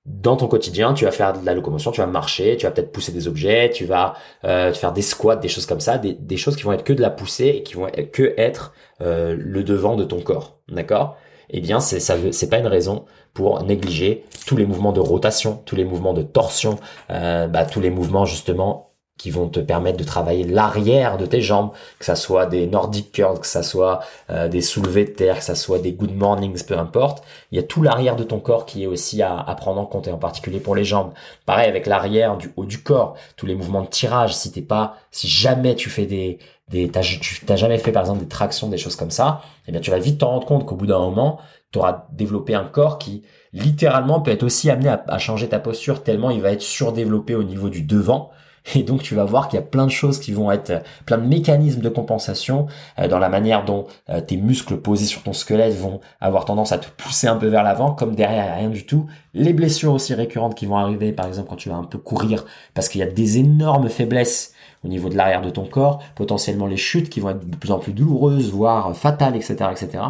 dans 0.06 0.36
ton 0.36 0.48
quotidien, 0.48 0.94
tu 0.94 1.04
vas 1.04 1.10
faire 1.10 1.38
de 1.38 1.44
la 1.44 1.52
locomotion, 1.52 1.90
tu 1.90 2.00
vas 2.00 2.06
marcher, 2.06 2.56
tu 2.56 2.64
vas 2.64 2.72
peut-être 2.72 2.92
pousser 2.92 3.12
des 3.12 3.28
objets, 3.28 3.70
tu 3.70 3.84
vas 3.84 4.14
euh, 4.44 4.72
faire 4.72 4.94
des 4.94 5.02
squats, 5.02 5.36
des 5.36 5.48
choses 5.48 5.66
comme 5.66 5.80
ça, 5.80 5.98
des, 5.98 6.36
choses 6.38 6.56
qui 6.56 6.62
vont 6.62 6.72
être 6.72 6.84
que 6.84 6.94
de 6.94 7.02
la 7.02 7.10
poussée 7.10 7.48
et 7.48 7.62
qui 7.62 7.74
vont 7.74 7.88
être, 7.88 8.10
que 8.10 8.32
être 8.38 8.72
euh, 9.02 9.36
le 9.38 9.62
devant 9.62 9.96
de 9.96 10.04
ton 10.04 10.22
corps, 10.22 10.60
d'accord? 10.68 11.18
Eh 11.50 11.60
bien 11.60 11.80
c'est 11.80 12.00
ça 12.00 12.16
c'est 12.32 12.50
pas 12.50 12.58
une 12.58 12.66
raison 12.66 13.04
pour 13.34 13.62
négliger 13.62 14.24
tous 14.46 14.56
les 14.56 14.66
mouvements 14.66 14.92
de 14.92 15.00
rotation, 15.00 15.62
tous 15.64 15.76
les 15.76 15.84
mouvements 15.84 16.14
de 16.14 16.22
torsion, 16.22 16.78
euh, 17.10 17.46
bah, 17.46 17.64
tous 17.64 17.80
les 17.80 17.90
mouvements 17.90 18.24
justement 18.24 18.88
qui 19.18 19.30
vont 19.30 19.48
te 19.48 19.58
permettre 19.60 19.98
de 19.98 20.04
travailler 20.04 20.44
l'arrière 20.44 21.18
de 21.18 21.26
tes 21.26 21.42
jambes, 21.42 21.72
que 21.98 22.04
ça 22.04 22.14
soit 22.14 22.46
des 22.46 22.66
Nordic 22.66 23.10
curls, 23.12 23.40
que 23.40 23.46
ça 23.46 23.64
soit 23.64 23.98
euh, 24.30 24.48
des 24.48 24.60
soulevés 24.60 25.04
de 25.04 25.10
terre, 25.10 25.38
que 25.38 25.44
ça 25.44 25.56
soit 25.56 25.80
des 25.80 25.92
good 25.92 26.14
mornings, 26.14 26.64
peu 26.64 26.78
importe. 26.78 27.24
Il 27.50 27.56
y 27.56 27.58
a 27.58 27.64
tout 27.64 27.82
l'arrière 27.82 28.14
de 28.14 28.22
ton 28.22 28.38
corps 28.38 28.64
qui 28.64 28.84
est 28.84 28.86
aussi 28.86 29.20
à, 29.20 29.36
à, 29.36 29.54
prendre 29.56 29.80
en 29.80 29.86
compte 29.86 30.06
et 30.06 30.12
en 30.12 30.18
particulier 30.18 30.60
pour 30.60 30.76
les 30.76 30.84
jambes. 30.84 31.12
Pareil 31.46 31.68
avec 31.68 31.86
l'arrière 31.86 32.36
du 32.36 32.52
haut 32.56 32.64
du 32.64 32.80
corps, 32.80 33.16
tous 33.36 33.46
les 33.46 33.56
mouvements 33.56 33.82
de 33.82 33.88
tirage. 33.88 34.36
Si 34.36 34.52
t'es 34.52 34.62
pas, 34.62 34.96
si 35.10 35.26
jamais 35.26 35.74
tu 35.74 35.90
fais 35.90 36.06
des, 36.06 36.38
des, 36.70 36.88
t'as, 36.88 37.00
tu 37.00 37.44
t'as 37.46 37.56
jamais 37.56 37.78
fait 37.78 37.92
par 37.92 38.02
exemple 38.02 38.20
des 38.20 38.28
tractions, 38.28 38.68
des 38.68 38.78
choses 38.78 38.96
comme 38.96 39.10
ça, 39.10 39.42
eh 39.66 39.72
bien 39.72 39.80
tu 39.80 39.90
vas 39.90 39.98
vite 39.98 40.18
te 40.18 40.24
rendre 40.24 40.46
compte 40.46 40.66
qu'au 40.66 40.76
bout 40.76 40.86
d'un 40.86 40.98
moment, 40.98 41.38
tu 41.72 41.78
auras 41.78 42.06
développé 42.12 42.54
un 42.54 42.64
corps 42.64 42.98
qui 42.98 43.22
littéralement 43.52 44.20
peut 44.20 44.30
être 44.30 44.42
aussi 44.42 44.70
amené 44.70 44.88
à, 44.88 45.02
à 45.08 45.18
changer 45.18 45.48
ta 45.48 45.58
posture 45.58 46.02
tellement 46.02 46.30
il 46.30 46.40
va 46.40 46.50
être 46.52 46.62
surdéveloppé 46.62 47.34
au 47.34 47.42
niveau 47.42 47.70
du 47.70 47.82
devant 47.82 48.30
et 48.74 48.82
donc 48.82 49.02
tu 49.02 49.14
vas 49.14 49.24
voir 49.24 49.48
qu'il 49.48 49.58
y 49.58 49.62
a 49.62 49.66
plein 49.66 49.86
de 49.86 49.90
choses 49.90 50.18
qui 50.18 50.32
vont 50.32 50.50
être, 50.50 50.82
plein 51.06 51.18
de 51.18 51.26
mécanismes 51.26 51.80
de 51.80 51.88
compensation 51.88 52.66
euh, 52.98 53.08
dans 53.08 53.18
la 53.18 53.28
manière 53.28 53.64
dont 53.64 53.86
euh, 54.10 54.20
tes 54.20 54.36
muscles 54.36 54.76
posés 54.78 55.06
sur 55.06 55.22
ton 55.22 55.32
squelette 55.32 55.74
vont 55.74 56.00
avoir 56.20 56.44
tendance 56.44 56.72
à 56.72 56.78
te 56.78 56.88
pousser 56.88 57.26
un 57.26 57.36
peu 57.36 57.46
vers 57.46 57.62
l'avant, 57.62 57.92
comme 57.92 58.14
derrière 58.14 58.56
rien 58.56 58.68
du 58.68 58.84
tout. 58.86 59.06
Les 59.34 59.52
blessures 59.52 59.92
aussi 59.92 60.14
récurrentes 60.14 60.54
qui 60.54 60.66
vont 60.66 60.76
arriver, 60.76 61.12
par 61.12 61.26
exemple 61.26 61.48
quand 61.48 61.56
tu 61.56 61.68
vas 61.68 61.76
un 61.76 61.84
peu 61.84 61.98
courir, 61.98 62.44
parce 62.74 62.88
qu'il 62.88 63.00
y 63.00 63.04
a 63.04 63.10
des 63.10 63.38
énormes 63.38 63.88
faiblesses 63.88 64.52
au 64.84 64.88
niveau 64.88 65.08
de 65.08 65.16
l'arrière 65.16 65.42
de 65.42 65.50
ton 65.50 65.64
corps, 65.64 66.02
potentiellement 66.14 66.66
les 66.66 66.76
chutes 66.76 67.10
qui 67.10 67.20
vont 67.20 67.30
être 67.30 67.48
de 67.48 67.56
plus 67.56 67.70
en 67.72 67.78
plus 67.78 67.92
douloureuses, 67.92 68.50
voire 68.50 68.96
fatales, 68.96 69.36
etc., 69.36 69.56
etc. 69.70 70.04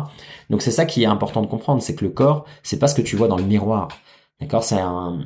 Donc 0.51 0.63
c'est 0.63 0.71
ça 0.71 0.85
qui 0.85 1.03
est 1.03 1.07
important 1.07 1.43
de 1.43 1.47
comprendre, 1.47 1.83
c'est 1.83 1.95
que 1.95 2.05
le 2.05 2.11
corps, 2.11 2.45
c'est 2.63 2.79
pas 2.79 2.89
ce 2.89 2.95
que 2.95 3.03
tu 3.03 3.17
vois 3.17 3.29
dans 3.29 3.39
le 3.39 3.45
miroir. 3.45 3.89
D'accord, 4.41 4.63
c'est 4.63 4.79
un 4.79 5.25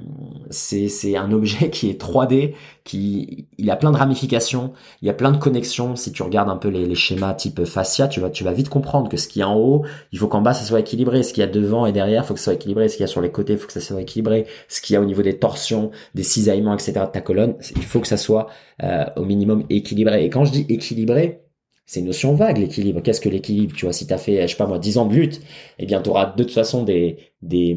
c'est 0.51 1.17
un 1.17 1.33
objet 1.33 1.69
qui 1.71 1.91
est 1.91 2.01
3D, 2.01 2.55
qui 2.83 3.47
il 3.59 3.71
a 3.71 3.77
plein 3.77 3.93
de 3.93 3.97
ramifications, 3.99 4.73
il 5.03 5.07
y 5.07 5.11
a 5.11 5.13
plein 5.13 5.31
de 5.31 5.37
connexions. 5.37 5.97
Si 5.97 6.13
tu 6.13 6.23
regardes 6.23 6.49
un 6.49 6.57
peu 6.57 6.69
les, 6.69 6.87
les 6.87 6.95
schémas 6.95 7.35
type 7.35 7.65
fascia, 7.67 8.09
tu 8.09 8.21
vas 8.21 8.31
tu 8.31 8.43
vas 8.43 8.53
vite 8.53 8.71
comprendre 8.71 9.11
que 9.11 9.19
ce 9.19 9.29
qui 9.29 9.41
est 9.41 9.45
en 9.45 9.55
haut, 9.55 9.85
il 10.13 10.19
faut 10.19 10.29
qu'en 10.29 10.41
bas 10.41 10.55
ça 10.55 10.65
soit 10.65 10.81
équilibré. 10.81 11.23
Ce 11.23 11.35
qu'il 11.35 11.43
y 11.43 11.45
a 11.45 11.47
devant 11.47 11.85
et 11.85 11.93
derrière, 11.93 12.25
faut 12.25 12.33
que 12.33 12.41
ça 12.41 12.45
soit 12.45 12.55
équilibré. 12.55 12.89
Ce 12.89 12.97
qu'il 12.97 13.03
y 13.03 13.05
a 13.05 13.09
sur 13.09 13.21
les 13.21 13.31
côtés, 13.31 13.59
faut 13.59 13.67
que 13.67 13.73
ça 13.75 13.81
soit 13.81 14.01
équilibré. 14.01 14.47
Ce 14.69 14.81
qu'il 14.81 14.95
y 14.95 14.97
a 14.97 15.01
au 15.03 15.05
niveau 15.05 15.21
des 15.23 15.39
torsions, 15.39 15.91
des 16.15 16.23
cisaillements, 16.23 16.73
etc. 16.75 16.93
de 17.07 17.13
ta 17.13 17.21
colonne, 17.21 17.57
il 17.77 17.83
faut 17.83 18.01
que 18.01 18.09
ça 18.09 18.17
soit 18.17 18.47
euh, 18.83 19.05
au 19.17 19.25
minimum 19.27 19.65
équilibré. 19.69 20.25
Et 20.25 20.31
quand 20.31 20.47
je 20.47 20.53
dis 20.53 20.67
équilibré, 20.71 21.43
c'est 21.85 22.01
une 22.01 22.07
notion 22.07 22.35
vague, 22.35 22.57
l'équilibre. 22.59 23.03
Qu'est-ce 23.03 23.21
que 23.21 23.29
l'équilibre? 23.29 23.75
Tu 23.77 23.85
vois, 23.85 23.93
si 23.93 24.07
tu 24.07 24.15
as 24.15 24.19
fait, 24.19 24.41
je 24.43 24.53
sais 24.53 24.57
pas 24.57 24.67
moi, 24.67 24.79
10 24.79 24.97
ans 24.99 25.07
de 25.07 25.15
lutte, 25.15 25.43
eh 25.79 25.85
bien, 25.87 26.01
tu 26.01 26.09
auras 26.09 26.33
de 26.33 26.43
toute 26.43 26.53
façon 26.53 26.83
des, 26.85 27.19
des, 27.43 27.77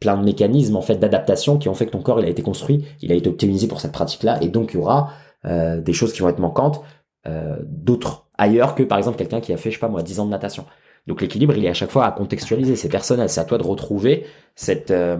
plein 0.00 0.16
de 0.16 0.24
mécanismes 0.24 0.76
en 0.76 0.82
fait 0.82 0.96
d'adaptation 0.96 1.58
qui 1.58 1.68
ont 1.68 1.74
fait 1.74 1.86
que 1.86 1.92
ton 1.92 2.02
corps 2.02 2.18
il 2.20 2.26
a 2.26 2.28
été 2.28 2.42
construit, 2.42 2.84
il 3.02 3.12
a 3.12 3.14
été 3.14 3.28
optimisé 3.28 3.68
pour 3.68 3.80
cette 3.80 3.92
pratique-là, 3.92 4.38
et 4.42 4.48
donc 4.48 4.72
il 4.72 4.78
y 4.78 4.80
aura 4.80 5.10
euh, 5.44 5.80
des 5.80 5.92
choses 5.92 6.12
qui 6.12 6.22
vont 6.22 6.28
être 6.30 6.38
manquantes, 6.38 6.82
euh, 7.28 7.56
d'autres 7.66 8.26
ailleurs 8.38 8.74
que 8.74 8.82
par 8.82 8.98
exemple 8.98 9.18
quelqu'un 9.18 9.40
qui 9.40 9.52
a 9.52 9.58
fait 9.58 9.70
je 9.70 9.76
sais 9.76 9.80
pas 9.80 9.88
moi 9.88 10.02
10 10.02 10.20
ans 10.20 10.26
de 10.26 10.30
natation. 10.30 10.64
Donc 11.06 11.20
l'équilibre 11.20 11.54
il 11.56 11.64
est 11.64 11.68
à 11.68 11.74
chaque 11.74 11.90
fois 11.90 12.06
à 12.06 12.12
contextualiser, 12.12 12.76
c'est 12.76 12.88
personnel, 12.88 13.28
c'est 13.28 13.40
à 13.40 13.44
toi 13.44 13.58
de 13.58 13.62
retrouver 13.62 14.24
cette 14.54 14.90
euh, 14.90 15.18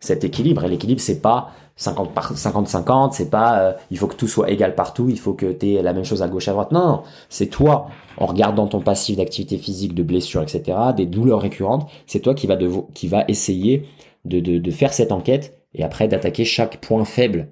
cet 0.00 0.24
équilibre. 0.24 0.64
Et 0.64 0.68
l'équilibre 0.68 1.00
c'est 1.00 1.20
pas 1.20 1.50
50 1.76 2.12
par 2.12 2.36
50 2.36 2.68
50, 2.68 3.14
c'est 3.14 3.30
pas 3.30 3.60
euh, 3.60 3.72
il 3.90 3.98
faut 3.98 4.06
que 4.06 4.16
tout 4.16 4.28
soit 4.28 4.50
égal 4.50 4.74
partout, 4.74 5.08
il 5.08 5.18
faut 5.18 5.32
que 5.32 5.52
tu 5.52 5.72
aies 5.72 5.82
la 5.82 5.92
même 5.92 6.04
chose 6.04 6.22
à 6.22 6.28
gauche 6.28 6.48
à 6.48 6.52
droite. 6.52 6.72
Non, 6.72 6.86
non 6.86 7.02
c'est 7.28 7.46
toi 7.46 7.88
en 8.18 8.26
regardant 8.26 8.66
ton 8.66 8.80
passif 8.80 9.16
d'activité 9.16 9.56
physique, 9.56 9.94
de 9.94 10.02
blessures, 10.02 10.42
etc., 10.42 10.76
des 10.94 11.06
douleurs 11.06 11.40
récurrentes, 11.40 11.88
c'est 12.06 12.20
toi 12.20 12.34
qui 12.34 12.46
va 12.46 12.58
qui 12.94 13.08
va 13.08 13.24
essayer 13.28 13.88
de, 14.24 14.40
de, 14.40 14.70
faire 14.70 14.92
cette 14.92 15.12
enquête 15.12 15.58
et 15.74 15.82
après 15.82 16.08
d'attaquer 16.08 16.44
chaque 16.44 16.78
point 16.78 17.04
faible 17.04 17.48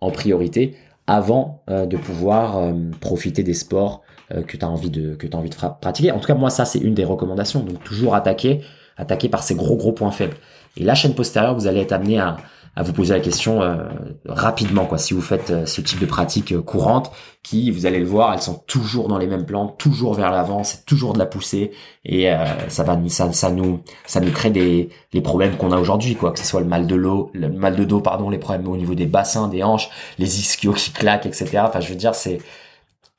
en 0.00 0.10
priorité 0.10 0.76
avant 1.06 1.62
euh, 1.70 1.86
de 1.86 1.96
pouvoir 1.96 2.58
euh, 2.58 2.72
profiter 3.00 3.42
des 3.42 3.54
sports 3.54 4.02
euh, 4.32 4.42
que 4.42 4.56
tu 4.56 4.64
as 4.64 4.68
envie 4.68 4.90
de 4.90 5.14
que 5.14 5.26
tu 5.26 5.36
envie 5.36 5.50
de 5.50 5.56
pratiquer. 5.80 6.12
En 6.12 6.18
tout 6.18 6.26
cas, 6.26 6.34
moi 6.34 6.50
ça 6.50 6.64
c'est 6.64 6.78
une 6.78 6.94
des 6.94 7.04
recommandations. 7.04 7.60
Donc 7.60 7.82
toujours 7.84 8.14
attaquer 8.14 8.62
attaquer 8.96 9.28
par 9.28 9.42
ces 9.42 9.54
gros 9.54 9.76
gros 9.76 9.92
points 9.92 10.10
faibles. 10.10 10.36
Et 10.76 10.84
la 10.84 10.94
chaîne 10.94 11.14
postérieure, 11.14 11.54
vous 11.54 11.66
allez 11.66 11.80
être 11.80 11.92
amené 11.92 12.18
à 12.18 12.36
à 12.78 12.84
vous 12.84 12.92
poser 12.92 13.12
la 13.12 13.18
question 13.18 13.60
euh, 13.60 13.76
rapidement 14.24 14.86
quoi. 14.86 14.98
Si 14.98 15.12
vous 15.12 15.20
faites 15.20 15.50
euh, 15.50 15.66
ce 15.66 15.80
type 15.80 15.98
de 15.98 16.06
pratique 16.06 16.52
euh, 16.52 16.62
courante 16.62 17.10
qui 17.42 17.72
vous 17.72 17.86
allez 17.86 17.98
le 17.98 18.06
voir 18.06 18.32
elles 18.32 18.40
sont 18.40 18.54
toujours 18.68 19.08
dans 19.08 19.18
les 19.18 19.26
mêmes 19.26 19.46
plans 19.46 19.66
toujours 19.66 20.14
vers 20.14 20.30
l'avant 20.30 20.62
c'est 20.62 20.86
toujours 20.86 21.12
de 21.12 21.18
la 21.18 21.26
poussée 21.26 21.72
et 22.04 22.30
ça 22.68 22.84
va 22.84 22.98
ça, 23.08 23.32
ça 23.32 23.50
nous 23.50 23.80
ça 24.06 24.20
nous 24.20 24.30
crée 24.30 24.50
des 24.50 24.90
les 25.12 25.20
problèmes 25.20 25.56
qu'on 25.56 25.72
a 25.72 25.78
aujourd'hui 25.78 26.14
quoi. 26.14 26.32
Que 26.32 26.38
ce 26.38 26.44
soit 26.44 26.60
le 26.60 26.66
mal 26.66 26.86
de 26.86 26.94
l'eau 26.94 27.30
le 27.32 27.48
mal 27.48 27.74
de 27.74 27.84
dos 27.84 28.00
pardon 28.00 28.28
les 28.28 28.38
problèmes 28.38 28.68
au 28.68 28.76
niveau 28.76 28.94
des 28.94 29.06
bassins 29.06 29.48
des 29.48 29.62
hanches 29.62 29.88
les 30.18 30.40
ischios 30.40 30.72
qui 30.72 30.92
claquent 30.92 31.26
etc 31.26 31.62
enfin 31.64 31.80
je 31.80 31.88
veux 31.88 31.96
dire 31.96 32.14
c'est 32.14 32.38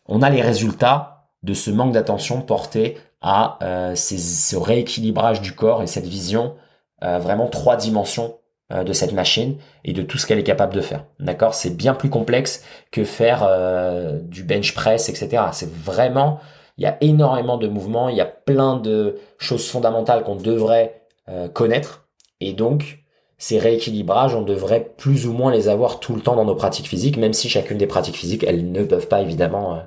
on 0.06 0.22
a 0.22 0.30
les 0.30 0.42
résultats 0.42 1.28
de 1.44 1.54
ce 1.54 1.72
manque 1.72 1.94
d'attention 1.94 2.42
porté 2.42 2.98
à 3.22 3.58
ces, 3.96 4.18
ce 4.18 4.56
rééquilibrage 4.56 5.42
du 5.42 5.54
corps 5.54 5.82
et 5.82 5.88
cette 5.88 6.08
vision 6.08 6.56
vraiment 7.02 7.48
trois 7.48 7.78
dimensions 7.78 8.36
euh, 8.36 8.39
de 8.72 8.94
cette 8.94 9.14
machine 9.14 9.58
et 9.84 9.94
de 9.94 10.02
tout 10.02 10.18
ce 10.18 10.28
qu'elle 10.28 10.40
est 10.40 10.44
capable 10.44 10.74
de 10.74 10.82
faire. 10.82 11.06
D'accord? 11.20 11.54
C'est 11.54 11.76
bien 11.76 11.94
plus 11.94 12.10
complexe 12.10 12.64
que 12.92 13.04
faire 13.04 13.44
euh, 13.44 14.20
du 14.22 14.44
bench 14.44 14.74
press, 14.74 15.10
etc. 15.10 15.44
C'est 15.54 15.72
vraiment, 15.72 16.40
il 16.78 16.84
y 16.84 16.88
a 16.88 16.98
énormément 17.02 17.58
de 17.58 17.68
mouvements, 17.68 18.10
il 18.10 18.16
y 18.16 18.22
a 18.22 18.26
plein 18.26 18.78
de 18.78 19.18
choses 19.40 19.68
fondamentales 19.68 20.24
qu'on 20.24 20.36
devrait 20.36 21.02
euh, 21.30 21.48
connaître 21.48 22.08
et 22.42 22.54
donc 22.54 23.00
ces 23.40 23.58
rééquilibrages, 23.58 24.36
on 24.36 24.42
devrait 24.42 24.92
plus 24.98 25.26
ou 25.26 25.34
moins 25.34 25.52
les 25.52 25.70
avoir 25.70 26.00
tout 26.00 26.14
le 26.14 26.22
temps 26.22 26.36
dans 26.36 26.46
nos 26.46 26.56
pratiques 26.56 26.88
physiques, 26.88 27.18
même 27.18 27.34
si 27.34 27.48
chacune 27.48 27.78
des 27.78 27.88
pratiques 27.88 28.18
physiques, 28.18 28.44
elles 28.46 28.70
ne 28.70 28.84
peuvent 28.84 29.08
pas 29.08 29.22
évidemment 29.22 29.80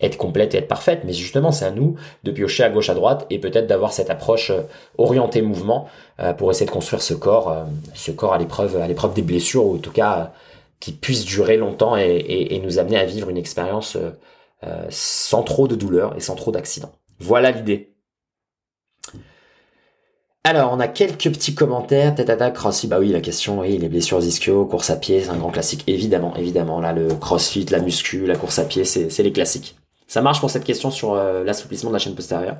être 0.00 0.16
complète 0.16 0.54
et 0.54 0.58
être 0.58 0.68
parfaite, 0.68 1.02
mais 1.04 1.12
justement 1.12 1.52
c'est 1.52 1.64
à 1.64 1.70
nous 1.70 1.96
de 2.24 2.30
piocher 2.30 2.64
à 2.64 2.70
gauche 2.70 2.90
à 2.90 2.94
droite 2.94 3.26
et 3.30 3.38
peut-être 3.38 3.66
d'avoir 3.66 3.92
cette 3.92 4.10
approche 4.10 4.50
euh, 4.50 4.62
orientée 4.98 5.42
mouvement 5.42 5.88
euh, 6.20 6.32
pour 6.32 6.50
essayer 6.50 6.66
de 6.66 6.70
construire 6.70 7.02
ce 7.02 7.14
corps, 7.14 7.50
euh, 7.50 7.64
ce 7.94 8.10
corps 8.10 8.32
à 8.32 8.38
l'épreuve, 8.38 8.76
à 8.76 8.86
l'épreuve 8.86 9.14
des 9.14 9.22
blessures 9.22 9.66
ou 9.66 9.76
en 9.76 9.78
tout 9.78 9.92
cas 9.92 10.32
qui 10.78 10.92
puisse 10.92 11.24
durer 11.26 11.58
longtemps 11.58 11.94
et, 11.96 12.60
nous 12.64 12.78
amener 12.78 12.96
à 12.96 13.04
vivre 13.04 13.28
une 13.28 13.36
expérience 13.36 13.98
sans 14.88 15.42
trop 15.42 15.68
de 15.68 15.74
douleur 15.74 16.16
et 16.16 16.20
sans 16.20 16.36
trop 16.36 16.52
d'accidents. 16.52 16.92
Voilà 17.18 17.50
l'idée. 17.50 17.92
Alors, 20.42 20.72
on 20.72 20.80
a 20.80 20.88
quelques 20.88 21.30
petits 21.30 21.54
commentaires. 21.54 22.14
Tête 22.14 22.54
crossfit. 22.54 22.86
Bah 22.86 22.98
oui, 22.98 23.10
la 23.10 23.20
question, 23.20 23.60
oui, 23.60 23.76
les 23.76 23.90
blessures 23.90 24.20
ischio, 24.20 24.64
course 24.64 24.88
à 24.88 24.96
pied, 24.96 25.20
c'est 25.20 25.28
un 25.28 25.36
grand 25.36 25.50
classique. 25.50 25.84
Évidemment, 25.86 26.34
évidemment. 26.34 26.80
Là, 26.80 26.94
le 26.94 27.08
crossfit, 27.14 27.66
la 27.66 27.80
muscu, 27.80 28.24
la 28.26 28.36
course 28.36 28.58
à 28.58 28.64
pied, 28.64 28.86
c'est 28.86 29.22
les 29.22 29.32
classiques. 29.32 29.76
Ça 30.10 30.22
marche 30.22 30.40
pour 30.40 30.50
cette 30.50 30.64
question 30.64 30.90
sur 30.90 31.12
euh, 31.12 31.44
l'assouplissement 31.44 31.90
de 31.90 31.94
la 31.94 32.00
chaîne 32.00 32.16
postérieure. 32.16 32.56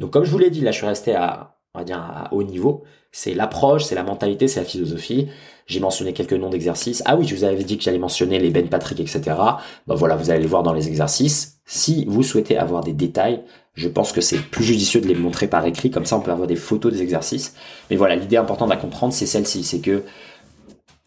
Donc 0.00 0.10
comme 0.10 0.24
je 0.24 0.30
vous 0.30 0.36
l'ai 0.36 0.50
dit, 0.50 0.60
là 0.60 0.70
je 0.70 0.76
suis 0.76 0.86
resté 0.86 1.14
à, 1.14 1.56
on 1.72 1.78
va 1.78 1.84
dire, 1.86 1.96
à 1.96 2.28
haut 2.34 2.42
niveau. 2.42 2.84
C'est 3.10 3.32
l'approche, 3.32 3.84
c'est 3.84 3.94
la 3.94 4.02
mentalité, 4.02 4.48
c'est 4.48 4.60
la 4.60 4.66
philosophie. 4.66 5.28
J'ai 5.66 5.80
mentionné 5.80 6.12
quelques 6.12 6.34
noms 6.34 6.50
d'exercices. 6.50 7.02
Ah 7.06 7.16
oui, 7.16 7.26
je 7.26 7.34
vous 7.34 7.44
avais 7.44 7.64
dit 7.64 7.78
que 7.78 7.84
j'allais 7.84 7.98
mentionner 7.98 8.38
les 8.38 8.50
Ben 8.50 8.68
Patrick, 8.68 9.00
etc. 9.00 9.22
Ben 9.86 9.94
voilà, 9.94 10.14
vous 10.14 10.28
allez 10.28 10.40
les 10.40 10.46
voir 10.46 10.62
dans 10.62 10.74
les 10.74 10.88
exercices. 10.88 11.62
Si 11.64 12.04
vous 12.06 12.22
souhaitez 12.22 12.58
avoir 12.58 12.84
des 12.84 12.92
détails, 12.92 13.44
je 13.72 13.88
pense 13.88 14.12
que 14.12 14.20
c'est 14.20 14.36
plus 14.36 14.64
judicieux 14.64 15.00
de 15.00 15.08
les 15.08 15.14
montrer 15.14 15.48
par 15.48 15.64
écrit, 15.64 15.90
comme 15.90 16.04
ça 16.04 16.18
on 16.18 16.20
peut 16.20 16.32
avoir 16.32 16.48
des 16.48 16.56
photos 16.56 16.92
des 16.92 17.00
exercices. 17.00 17.54
Mais 17.88 17.96
voilà, 17.96 18.14
l'idée 18.14 18.36
importante 18.36 18.70
à 18.72 18.76
comprendre, 18.76 19.14
c'est 19.14 19.24
celle-ci, 19.24 19.64
c'est 19.64 19.80
que 19.80 20.02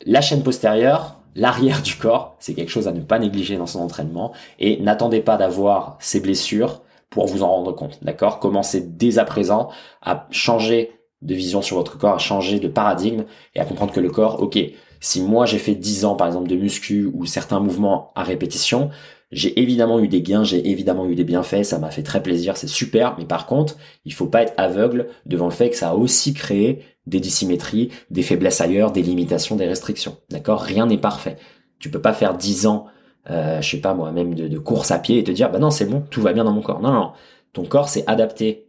la 0.08 0.22
chaîne 0.22 0.42
postérieure, 0.42 1.20
l'arrière 1.36 1.82
du 1.82 1.96
corps, 1.96 2.36
c'est 2.40 2.54
quelque 2.54 2.72
chose 2.72 2.88
à 2.88 2.92
ne 2.92 3.02
pas 3.02 3.20
négliger 3.20 3.58
dans 3.58 3.68
son 3.68 3.82
entraînement. 3.82 4.34
Et 4.60 4.80
n'attendez 4.82 5.22
pas 5.22 5.38
d'avoir 5.38 5.98
ces 6.00 6.20
blessures 6.20 6.82
pour 7.10 7.28
vous 7.28 7.44
en 7.44 7.50
rendre 7.50 7.72
compte, 7.74 8.00
d'accord? 8.04 8.40
Commencez 8.40 8.82
dès 8.82 9.20
à 9.20 9.26
présent 9.26 9.70
à 10.02 10.28
changer 10.32 10.92
de 11.22 11.36
vision 11.36 11.62
sur 11.62 11.78
votre 11.78 11.98
corps, 11.98 12.16
à 12.16 12.20
changer 12.20 12.60
de 12.60 12.68
paradigme 12.68 13.26
et 13.56 13.60
à 13.60 13.66
comprendre 13.66 13.94
que 13.94 14.00
le 14.00 14.10
corps, 14.10 14.42
ok, 14.42 14.60
si 15.00 15.22
moi 15.22 15.46
j'ai 15.46 15.60
fait 15.60 15.76
10 15.76 16.06
ans 16.06 16.16
par 16.16 16.28
exemple 16.28 16.50
de 16.50 16.56
muscu 16.56 17.10
ou 17.14 17.26
certains 17.26 17.60
mouvements 17.60 18.12
à 18.16 18.24
répétition, 18.24 18.90
j'ai 19.34 19.60
évidemment 19.60 20.00
eu 20.00 20.08
des 20.08 20.22
gains, 20.22 20.44
j'ai 20.44 20.70
évidemment 20.70 21.08
eu 21.08 21.16
des 21.16 21.24
bienfaits, 21.24 21.64
ça 21.64 21.80
m'a 21.80 21.92
fait 21.92 22.04
très 22.04 22.22
plaisir, 22.22 22.56
c'est 22.56 22.68
super, 22.68 23.16
mais 23.18 23.26
par 23.26 23.46
contre, 23.46 23.78
il 24.06 24.14
faut 24.14 24.28
pas 24.28 24.44
être 24.44 24.54
aveugle 24.58 25.08
devant 25.26 25.46
le 25.46 25.52
fait 25.52 25.70
que 25.70 25.76
ça 25.76 25.90
a 25.90 25.94
aussi 25.96 26.34
créé 26.34 26.84
des 27.08 27.20
dissymétries, 27.20 27.90
des 28.10 28.22
faiblesses 28.24 28.62
ailleurs, 28.62 28.92
des 28.92 29.02
limitations, 29.02 29.56
des 29.56 29.68
restrictions. 29.68 30.18
D'accord? 30.30 30.62
Rien 30.62 30.86
n'est 30.86 30.98
parfait. 30.98 31.38
Tu 31.80 31.90
peux 31.90 32.02
pas 32.02 32.14
faire 32.14 32.38
10 32.38 32.68
ans, 32.68 32.86
euh, 33.30 33.62
je 33.62 33.70
sais 33.72 33.82
pas 33.82 33.94
moi, 33.94 34.12
même 34.12 34.36
de, 34.36 34.60
course 34.60 34.92
à 34.92 35.00
pied 35.00 35.18
et 35.18 35.24
te 35.24 35.32
dire 35.32 35.50
bah 35.52 35.60
non 35.60 35.72
c'est 35.72 35.86
bon, 35.86 36.04
tout 36.10 36.22
va 36.22 36.34
bien 36.34 36.44
dans 36.44 36.54
mon 36.54 36.62
corps. 36.62 36.82
Non 36.82 36.92
non, 36.92 37.12
ton 37.54 37.66
corps 37.66 37.90
s'est 37.90 38.04
adapté 38.08 38.68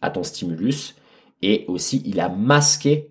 à 0.00 0.10
ton 0.10 0.22
stimulus 0.22 0.94
et 1.42 1.64
aussi 1.68 2.02
il 2.06 2.20
a 2.20 2.28
masqué 2.28 3.10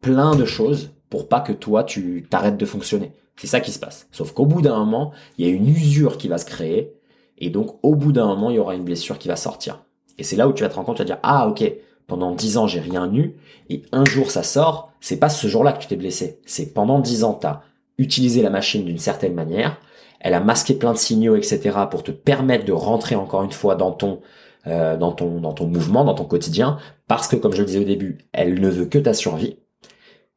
plein 0.00 0.36
de 0.36 0.44
choses 0.44 0.90
pour 1.08 1.28
pas 1.28 1.40
que 1.40 1.52
toi 1.52 1.84
tu 1.84 2.26
t'arrêtes 2.28 2.56
de 2.56 2.66
fonctionner. 2.66 3.12
C'est 3.42 3.48
ça 3.48 3.58
qui 3.58 3.72
se 3.72 3.80
passe. 3.80 4.06
Sauf 4.12 4.30
qu'au 4.30 4.46
bout 4.46 4.62
d'un 4.62 4.78
moment, 4.78 5.10
il 5.36 5.44
y 5.44 5.50
a 5.50 5.52
une 5.52 5.66
usure 5.66 6.16
qui 6.16 6.28
va 6.28 6.38
se 6.38 6.44
créer 6.44 6.92
et 7.38 7.50
donc 7.50 7.76
au 7.82 7.96
bout 7.96 8.12
d'un 8.12 8.26
moment, 8.26 8.50
il 8.50 8.54
y 8.54 8.58
aura 8.60 8.76
une 8.76 8.84
blessure 8.84 9.18
qui 9.18 9.26
va 9.26 9.34
sortir. 9.34 9.82
Et 10.16 10.22
c'est 10.22 10.36
là 10.36 10.46
où 10.46 10.52
tu 10.52 10.62
vas 10.62 10.68
te 10.68 10.76
rendre 10.76 10.86
compte, 10.86 10.98
tu 10.98 11.02
vas 11.02 11.06
dire 11.06 11.18
ah 11.24 11.48
ok, 11.48 11.68
pendant 12.06 12.36
dix 12.36 12.56
ans 12.56 12.68
j'ai 12.68 12.78
rien 12.78 13.12
eu 13.12 13.34
et 13.68 13.82
un 13.90 14.04
jour 14.04 14.30
ça 14.30 14.44
sort, 14.44 14.92
c'est 15.00 15.16
pas 15.16 15.28
ce 15.28 15.48
jour-là 15.48 15.72
que 15.72 15.80
tu 15.80 15.88
t'es 15.88 15.96
blessé. 15.96 16.38
C'est 16.46 16.72
pendant 16.72 17.00
dix 17.00 17.24
ans 17.24 17.34
tu 17.34 17.48
as 17.48 17.62
utilisé 17.98 18.42
la 18.42 18.50
machine 18.50 18.84
d'une 18.84 18.98
certaine 18.98 19.34
manière, 19.34 19.76
elle 20.20 20.34
a 20.34 20.40
masqué 20.40 20.74
plein 20.74 20.92
de 20.92 20.98
signaux, 20.98 21.34
etc. 21.34 21.76
pour 21.90 22.04
te 22.04 22.12
permettre 22.12 22.64
de 22.64 22.72
rentrer 22.72 23.16
encore 23.16 23.42
une 23.42 23.50
fois 23.50 23.74
dans 23.74 23.90
ton 23.90 24.20
euh, 24.68 24.96
dans 24.96 25.10
ton 25.10 25.40
dans 25.40 25.52
ton 25.52 25.66
mouvement, 25.66 26.04
dans 26.04 26.14
ton 26.14 26.26
quotidien, 26.26 26.78
parce 27.08 27.26
que 27.26 27.34
comme 27.34 27.54
je 27.54 27.62
le 27.62 27.66
disais 27.66 27.80
au 27.80 27.84
début, 27.84 28.18
elle 28.32 28.60
ne 28.60 28.68
veut 28.68 28.86
que 28.86 28.98
ta 28.98 29.14
survie. 29.14 29.58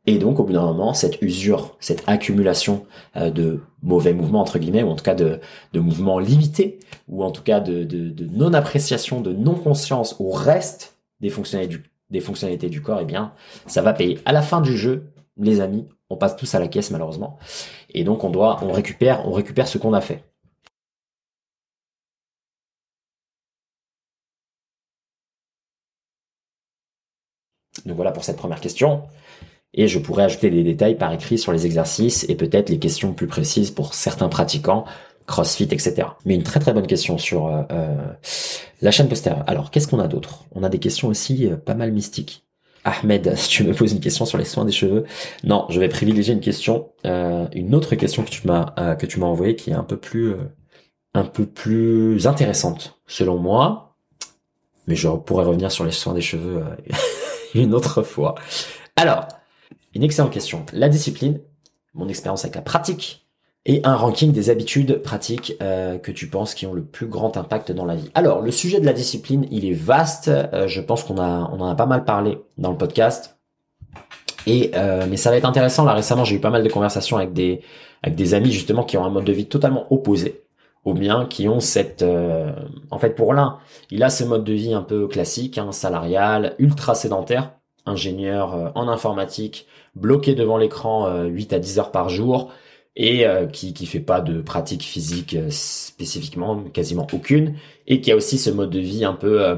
Et 0.07 0.19
donc, 0.19 0.39
au 0.39 0.43
bout 0.43 0.53
d'un 0.53 0.65
moment, 0.65 0.93
cette 0.93 1.21
usure, 1.21 1.75
cette 1.79 2.03
accumulation 2.07 2.85
euh, 3.15 3.31
de 3.31 3.61
mauvais 3.81 4.13
mouvements, 4.13 4.41
entre 4.41 4.59
guillemets, 4.59 4.83
ou 4.83 4.89
en 4.89 4.95
tout 4.95 5.03
cas 5.03 5.15
de, 5.15 5.39
de 5.73 5.79
mouvements 5.79 6.19
limités, 6.19 6.79
ou 7.07 7.23
en 7.23 7.31
tout 7.31 7.41
cas 7.41 7.59
de, 7.59 7.83
de, 7.83 8.25
non-appréciation, 8.25 9.21
de 9.21 9.33
non-conscience 9.33 10.15
au 10.19 10.29
reste 10.29 10.97
des 11.21 11.29
fonctionnalités, 11.29 11.77
du, 11.77 11.83
des 12.11 12.19
fonctionnalités 12.21 12.69
du 12.69 12.81
corps, 12.81 12.99
eh 13.01 13.05
bien, 13.05 13.33
ça 13.65 13.81
va 13.81 13.93
payer. 13.93 14.19
À 14.25 14.33
la 14.33 14.43
fin 14.43 14.61
du 14.61 14.77
jeu, 14.77 15.11
les 15.37 15.59
amis, 15.59 15.87
on 16.09 16.17
passe 16.17 16.35
tous 16.35 16.53
à 16.53 16.59
la 16.59 16.67
caisse, 16.67 16.91
malheureusement. 16.91 17.39
Et 17.93 18.03
donc, 18.03 18.23
on 18.23 18.29
doit, 18.29 18.59
on 18.63 18.71
récupère, 18.71 19.27
on 19.27 19.31
récupère 19.31 19.67
ce 19.67 19.79
qu'on 19.79 19.93
a 19.93 20.01
fait. 20.01 20.23
Donc 27.85 27.97
voilà 27.97 28.11
pour 28.11 28.23
cette 28.23 28.37
première 28.37 28.61
question 28.61 29.03
et 29.75 29.87
je 29.87 29.99
pourrais 29.99 30.23
ajouter 30.23 30.49
des 30.49 30.63
détails 30.63 30.95
par 30.95 31.13
écrit 31.13 31.37
sur 31.37 31.51
les 31.51 31.65
exercices 31.65 32.25
et 32.29 32.35
peut-être 32.35 32.69
les 32.69 32.79
questions 32.79 33.13
plus 33.13 33.27
précises 33.27 33.71
pour 33.71 33.93
certains 33.93 34.29
pratiquants, 34.29 34.85
CrossFit, 35.27 35.65
etc. 35.65 36.07
Mais 36.25 36.35
une 36.35 36.43
très 36.43 36.61
très 36.61 36.73
bonne 36.73 36.87
question 36.87 37.17
sur 37.17 37.47
euh, 37.47 37.63
euh, 37.71 37.95
la 38.81 38.91
chaîne 38.91 39.09
postérieure. 39.09 39.43
Alors, 39.47 39.71
qu'est-ce 39.71 39.87
qu'on 39.87 39.99
a 39.99 40.07
d'autre? 40.07 40.45
On 40.53 40.63
a 40.63 40.69
des 40.69 40.79
questions 40.79 41.09
aussi 41.09 41.47
euh, 41.47 41.57
pas 41.57 41.73
mal 41.73 41.91
mystiques. 41.91 42.45
Ahmed, 42.85 43.35
si 43.37 43.49
tu 43.49 43.63
me 43.65 43.73
poses 43.73 43.91
une 43.91 43.99
question 43.99 44.25
sur 44.25 44.37
les 44.37 44.45
soins 44.45 44.63
des 44.63 44.71
cheveux, 44.71 45.03
non, 45.43 45.65
je 45.69 45.79
vais 45.79 45.89
privilégier 45.89 46.33
une 46.33 46.39
question, 46.39 46.89
une 47.03 47.75
autre 47.75 47.95
question 47.95 48.23
que 48.23 48.29
tu 48.29 48.47
m'as 48.47 48.95
que 48.95 49.05
tu 49.05 49.19
m'as 49.19 49.25
envoyée 49.25 49.55
qui 49.55 49.71
est 49.71 49.73
un 49.73 49.83
peu 49.83 49.97
plus 49.97 50.35
un 51.15 51.23
peu 51.23 51.45
plus 51.45 52.27
intéressante 52.27 52.99
selon 53.07 53.37
moi, 53.37 53.95
mais 54.85 54.95
je 54.95 55.07
pourrais 55.07 55.45
revenir 55.45 55.71
sur 55.71 55.83
les 55.83 55.91
soins 55.91 56.13
des 56.13 56.21
cheveux 56.21 56.63
une 57.55 57.73
autre 57.73 58.03
fois. 58.03 58.35
Alors, 58.95 59.27
une 59.93 60.03
excellente 60.03 60.31
question. 60.31 60.65
La 60.73 60.89
discipline, 60.89 61.39
mon 61.93 62.07
expérience 62.07 62.43
avec 62.43 62.55
la 62.55 62.61
pratique, 62.61 63.25
et 63.65 63.81
un 63.83 63.95
ranking 63.95 64.31
des 64.31 64.49
habitudes 64.49 65.01
pratiques 65.01 65.55
euh, 65.61 65.97
que 65.97 66.11
tu 66.11 66.27
penses 66.27 66.53
qui 66.53 66.67
ont 66.67 66.73
le 66.73 66.83
plus 66.83 67.07
grand 67.07 67.35
impact 67.35 67.71
dans 67.71 67.85
la 67.85 67.95
vie. 67.95 68.11
Alors, 68.13 68.41
le 68.41 68.51
sujet 68.51 68.79
de 68.79 68.85
la 68.85 68.93
discipline, 68.93 69.47
il 69.49 69.65
est 69.65 69.73
vaste. 69.73 70.27
Euh, 70.27 70.67
je 70.67 70.81
pense 70.81 71.03
qu'on 71.03 71.17
en 71.17 71.67
a 71.67 71.75
pas 71.75 71.87
mal 71.87 72.05
parlé 72.05 72.37
dans 72.57 72.71
le 72.71 72.77
podcast. 72.77 73.37
Et 74.45 74.71
euh, 74.75 75.07
mais 75.09 75.17
ça 75.17 75.31
va 75.31 75.37
être 75.37 75.45
intéressant. 75.45 75.83
Là, 75.83 75.93
récemment, 75.93 76.23
j'ai 76.23 76.35
eu 76.35 76.39
pas 76.39 76.51
mal 76.51 76.63
de 76.63 76.69
conversations 76.69 77.17
avec 77.17 77.33
des 77.33 78.33
amis 78.35 78.51
justement 78.51 78.83
qui 78.83 78.97
ont 78.97 79.03
un 79.03 79.09
mode 79.09 79.25
de 79.25 79.33
vie 79.33 79.47
totalement 79.47 79.91
opposé 79.91 80.43
au 80.83 80.93
mien, 80.93 81.25
qui 81.27 81.49
ont 81.49 81.59
cette, 81.59 82.05
en 82.91 82.99
fait, 82.99 83.15
pour 83.15 83.33
l'un, 83.33 83.57
il 83.89 84.03
a 84.03 84.11
ce 84.11 84.23
mode 84.23 84.43
de 84.43 84.53
vie 84.53 84.75
un 84.75 84.83
peu 84.83 85.07
classique, 85.07 85.57
hein, 85.57 85.71
salarial, 85.71 86.53
ultra 86.59 86.93
sédentaire, 86.93 87.53
ingénieur 87.85 88.71
en 88.75 88.87
informatique, 88.87 89.67
bloqué 89.95 90.35
devant 90.35 90.57
l'écran 90.57 91.23
8 91.23 91.53
euh, 91.53 91.55
à 91.55 91.59
10 91.59 91.79
heures 91.79 91.91
par 91.91 92.09
jour 92.09 92.51
et 92.95 93.25
euh, 93.27 93.45
qui 93.45 93.73
qui 93.73 93.85
fait 93.85 93.99
pas 93.99 94.21
de 94.21 94.41
pratique 94.41 94.83
physique 94.83 95.35
euh, 95.35 95.47
spécifiquement, 95.49 96.63
quasiment 96.73 97.07
aucune, 97.13 97.55
et 97.87 98.01
qui 98.01 98.11
a 98.11 98.15
aussi 98.15 98.37
ce 98.37 98.49
mode 98.49 98.69
de 98.69 98.79
vie 98.79 99.05
un 99.05 99.13
peu 99.13 99.57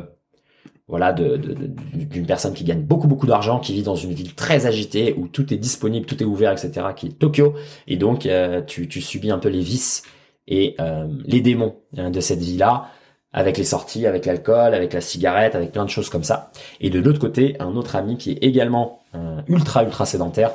voilà 0.88 1.12
d'une 1.12 2.26
personne 2.26 2.54
qui 2.54 2.64
gagne 2.64 2.82
beaucoup 2.82 3.08
beaucoup 3.08 3.28
d'argent, 3.28 3.60
qui 3.60 3.74
vit 3.74 3.84
dans 3.84 3.96
une 3.96 4.14
ville 4.14 4.34
très 4.34 4.66
agitée 4.66 5.14
où 5.18 5.28
tout 5.28 5.54
est 5.54 5.58
disponible, 5.58 6.06
tout 6.06 6.22
est 6.22 6.26
ouvert, 6.26 6.52
etc. 6.52 6.88
qui 6.96 7.08
est 7.08 7.20
Tokyo, 7.20 7.54
et 7.88 7.98
donc 7.98 8.28
tu, 8.68 8.88
tu 8.88 9.02
subis 9.02 9.32
un 9.32 9.40
peu 9.40 9.50
les 9.50 9.62
vices 9.62 10.04
et 10.48 10.78
les 11.26 11.42
démons 11.42 11.76
hein, 11.98 12.10
de 12.10 12.22
cette 12.22 12.40
vie 12.40 12.58
là 12.58 12.90
avec 13.38 13.60
les 13.60 13.64
sorties, 13.64 14.08
avec 14.08 14.26
l'alcool, 14.26 14.74
avec 14.74 14.94
la 14.94 15.02
cigarette, 15.02 15.54
avec 15.54 15.72
plein 15.72 15.86
de 15.86 15.92
choses 15.92 16.10
comme 16.10 16.24
ça. 16.24 16.50
Et 16.82 16.90
de 16.90 17.00
l'autre 17.00 17.20
côté, 17.20 17.56
un 17.60 17.76
autre 17.76 17.96
ami 17.96 18.18
qui 18.18 18.32
est 18.32 18.44
également 18.44 19.04
euh, 19.14 19.42
ultra 19.48 19.84
ultra 19.84 20.08
sédentaire, 20.08 20.54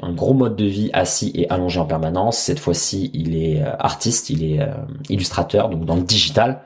un 0.00 0.12
gros 0.12 0.32
mode 0.32 0.54
de 0.54 0.64
vie 0.64 0.90
assis 0.92 1.32
et 1.34 1.50
allongé 1.50 1.80
en 1.80 1.86
permanence. 1.86 2.38
Cette 2.38 2.60
fois-ci, 2.60 3.10
il 3.14 3.34
est 3.34 3.60
euh, 3.60 3.72
artiste, 3.80 4.30
il 4.30 4.44
est 4.44 4.60
euh, 4.60 4.68
illustrateur, 5.08 5.70
donc 5.70 5.84
dans 5.84 5.96
le 5.96 6.02
digital, 6.02 6.60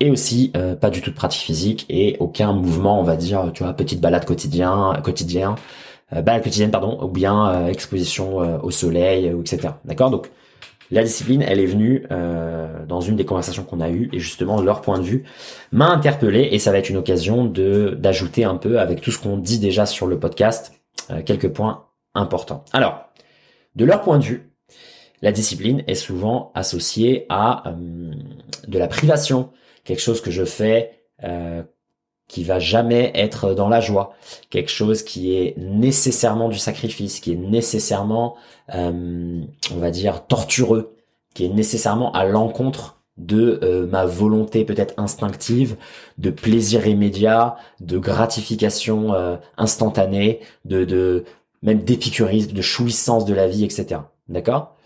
et 0.00 0.10
aussi 0.10 0.52
pas 0.82 0.90
du 0.90 1.00
tout 1.00 1.08
de 1.08 1.14
pratique 1.16 1.40
physique 1.40 1.86
et 1.88 2.18
aucun 2.20 2.52
mouvement, 2.52 3.00
on 3.00 3.02
va 3.02 3.16
dire, 3.16 3.50
tu 3.54 3.62
vois, 3.62 3.72
petite 3.72 3.98
balade 3.98 4.26
quotidien, 4.26 4.92
quotidien, 5.02 5.54
balade 6.12 6.42
quotidienne, 6.42 6.70
pardon, 6.70 7.02
ou 7.02 7.08
bien 7.08 7.66
exposition 7.68 8.60
au 8.62 8.70
soleil, 8.70 9.34
etc. 9.40 9.70
D'accord, 9.86 10.10
donc 10.10 10.30
la 10.90 11.02
discipline, 11.02 11.42
elle 11.42 11.60
est 11.60 11.66
venue 11.66 12.04
euh, 12.10 12.86
dans 12.86 13.00
une 13.00 13.16
des 13.16 13.24
conversations 13.24 13.64
qu'on 13.64 13.80
a 13.80 13.90
eues 13.90 14.08
et 14.12 14.18
justement 14.18 14.60
leur 14.60 14.80
point 14.80 14.98
de 14.98 15.04
vue 15.04 15.24
m'a 15.72 15.88
interpellé 15.88 16.48
et 16.52 16.58
ça 16.58 16.70
va 16.70 16.78
être 16.78 16.90
une 16.90 16.96
occasion 16.96 17.44
de 17.44 17.96
d'ajouter 17.98 18.44
un 18.44 18.56
peu 18.56 18.78
avec 18.78 19.00
tout 19.00 19.10
ce 19.10 19.18
qu'on 19.18 19.36
dit 19.36 19.58
déjà 19.58 19.86
sur 19.86 20.06
le 20.06 20.18
podcast 20.18 20.72
euh, 21.10 21.22
quelques 21.22 21.48
points 21.48 21.86
importants. 22.14 22.64
Alors, 22.72 23.10
de 23.74 23.84
leur 23.84 24.00
point 24.02 24.18
de 24.18 24.24
vue, 24.24 24.52
la 25.22 25.32
discipline 25.32 25.82
est 25.86 25.94
souvent 25.94 26.52
associée 26.54 27.26
à 27.28 27.68
euh, 27.68 28.12
de 28.68 28.78
la 28.78 28.86
privation, 28.86 29.50
quelque 29.84 30.02
chose 30.02 30.20
que 30.20 30.30
je 30.30 30.44
fais 30.44 30.92
qui 32.28 32.42
va 32.42 32.58
jamais 32.58 33.12
être 33.14 33.54
dans 33.54 33.68
la 33.68 33.80
joie, 33.80 34.14
quelque 34.50 34.70
chose 34.70 35.02
qui 35.02 35.34
est 35.34 35.56
nécessairement 35.58 36.48
du 36.48 36.58
sacrifice, 36.58 37.20
qui 37.20 37.32
est 37.32 37.36
nécessairement, 37.36 38.36
euh, 38.74 39.42
on 39.72 39.78
va 39.78 39.90
dire, 39.90 40.26
tortureux, 40.26 40.96
qui 41.34 41.44
est 41.44 41.50
nécessairement 41.50 42.12
à 42.12 42.24
l'encontre 42.24 42.96
de 43.16 43.60
euh, 43.62 43.86
ma 43.86 44.04
volonté 44.04 44.64
peut-être 44.64 44.94
instinctive, 44.96 45.76
de 46.18 46.30
plaisir 46.30 46.86
immédiat, 46.86 47.56
de 47.80 47.98
gratification 47.98 49.14
euh, 49.14 49.36
instantanée, 49.56 50.40
de, 50.64 50.84
de 50.84 51.24
même 51.62 51.82
d'épicurisme, 51.82 52.52
de 52.52 52.62
jouissance 52.62 53.24
de 53.24 53.34
la 53.34 53.48
vie, 53.48 53.64
etc. 53.64 54.00
D'accord? 54.28 54.76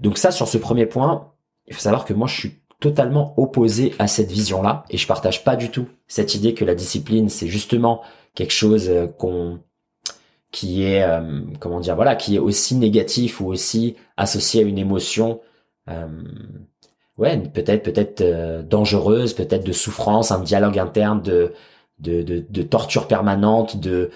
Donc 0.00 0.18
ça, 0.18 0.30
sur 0.30 0.48
ce 0.48 0.58
premier 0.58 0.86
point, 0.86 1.30
il 1.66 1.74
faut 1.74 1.80
savoir 1.80 2.04
que 2.04 2.14
moi, 2.14 2.26
je 2.26 2.34
suis 2.34 2.60
totalement 2.80 3.34
opposé 3.36 3.94
à 3.98 4.06
cette 4.06 4.30
vision-là. 4.30 4.84
Et 4.90 4.96
je 4.98 5.06
partage 5.06 5.44
pas 5.44 5.56
du 5.56 5.70
tout 5.70 5.88
cette 6.08 6.34
idée 6.34 6.54
que 6.54 6.64
la 6.64 6.74
discipline 6.74 7.28
c'est 7.28 7.48
justement 7.48 8.02
quelque 8.34 8.52
chose 8.52 8.88
euh, 8.88 9.06
qu'on 9.06 9.60
qui 10.52 10.84
est 10.84 11.02
euh, 11.02 11.40
comment 11.58 11.80
dire 11.80 11.96
voilà 11.96 12.14
qui 12.14 12.36
est 12.36 12.38
aussi 12.38 12.76
négatif 12.76 13.40
ou 13.40 13.46
aussi 13.46 13.96
associé 14.16 14.62
à 14.62 14.66
une 14.66 14.78
émotion 14.78 15.40
euh, 15.88 16.06
ouais 17.18 17.36
peut-être 17.38 17.82
peut-être 17.82 18.62
dangereuse 18.68 19.34
peut-être 19.34 19.64
de 19.64 19.72
souffrance 19.72 20.30
un 20.30 20.40
dialogue 20.40 20.78
interne 20.78 21.20
de 21.20 21.52
de, 21.98 22.22
de, 22.22 22.44
de 22.48 22.62
torture 22.62 23.08
permanente 23.08 23.78
de 23.78 24.10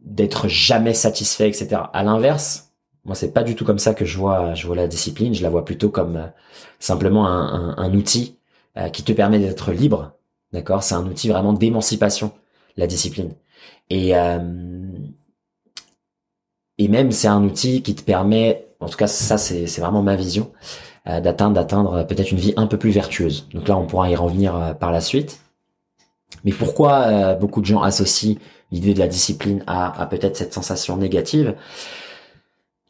d'être 0.00 0.48
jamais 0.48 0.94
satisfait 0.94 1.48
etc 1.48 1.82
à 1.92 2.02
l'inverse 2.04 2.67
moi, 3.08 3.14
c'est 3.14 3.32
pas 3.32 3.42
du 3.42 3.56
tout 3.56 3.64
comme 3.64 3.78
ça 3.78 3.94
que 3.94 4.04
je 4.04 4.18
vois, 4.18 4.52
je 4.52 4.66
vois 4.66 4.76
la 4.76 4.86
discipline. 4.86 5.34
Je 5.34 5.42
la 5.42 5.48
vois 5.48 5.64
plutôt 5.64 5.88
comme 5.88 6.16
euh, 6.16 6.26
simplement 6.78 7.26
un, 7.26 7.74
un, 7.78 7.94
outil 7.94 8.36
euh, 8.76 8.90
qui 8.90 9.02
te 9.02 9.12
permet 9.12 9.38
d'être 9.38 9.72
libre. 9.72 10.12
D'accord? 10.52 10.82
C'est 10.82 10.94
un 10.94 11.06
outil 11.06 11.30
vraiment 11.30 11.54
d'émancipation, 11.54 12.32
la 12.76 12.86
discipline. 12.86 13.32
Et 13.88 14.14
euh, 14.14 14.38
et 16.76 16.88
même 16.88 17.10
c'est 17.10 17.28
un 17.28 17.42
outil 17.44 17.82
qui 17.82 17.94
te 17.94 18.02
permet, 18.02 18.66
en 18.78 18.88
tout 18.90 18.98
cas 18.98 19.06
ça 19.06 19.38
c'est 19.38 19.64
vraiment 19.78 20.02
ma 20.02 20.14
vision, 20.14 20.52
d'atteindre 21.06 21.54
d'atteindre 21.54 22.06
peut-être 22.06 22.30
une 22.30 22.38
vie 22.38 22.52
un 22.56 22.66
peu 22.66 22.76
plus 22.76 22.90
vertueuse. 22.90 23.48
Donc 23.54 23.66
là, 23.66 23.76
on 23.76 23.86
pourra 23.86 24.10
y 24.10 24.14
revenir 24.14 24.76
par 24.78 24.92
la 24.92 25.00
suite. 25.00 25.40
Mais 26.44 26.52
pourquoi 26.52 27.34
beaucoup 27.34 27.62
de 27.62 27.66
gens 27.66 27.82
associent 27.82 28.36
l'idée 28.70 28.94
de 28.94 29.00
la 29.00 29.08
discipline 29.08 29.64
à, 29.66 30.00
à 30.00 30.06
peut-être 30.06 30.36
cette 30.36 30.54
sensation 30.54 30.96
négative? 30.96 31.56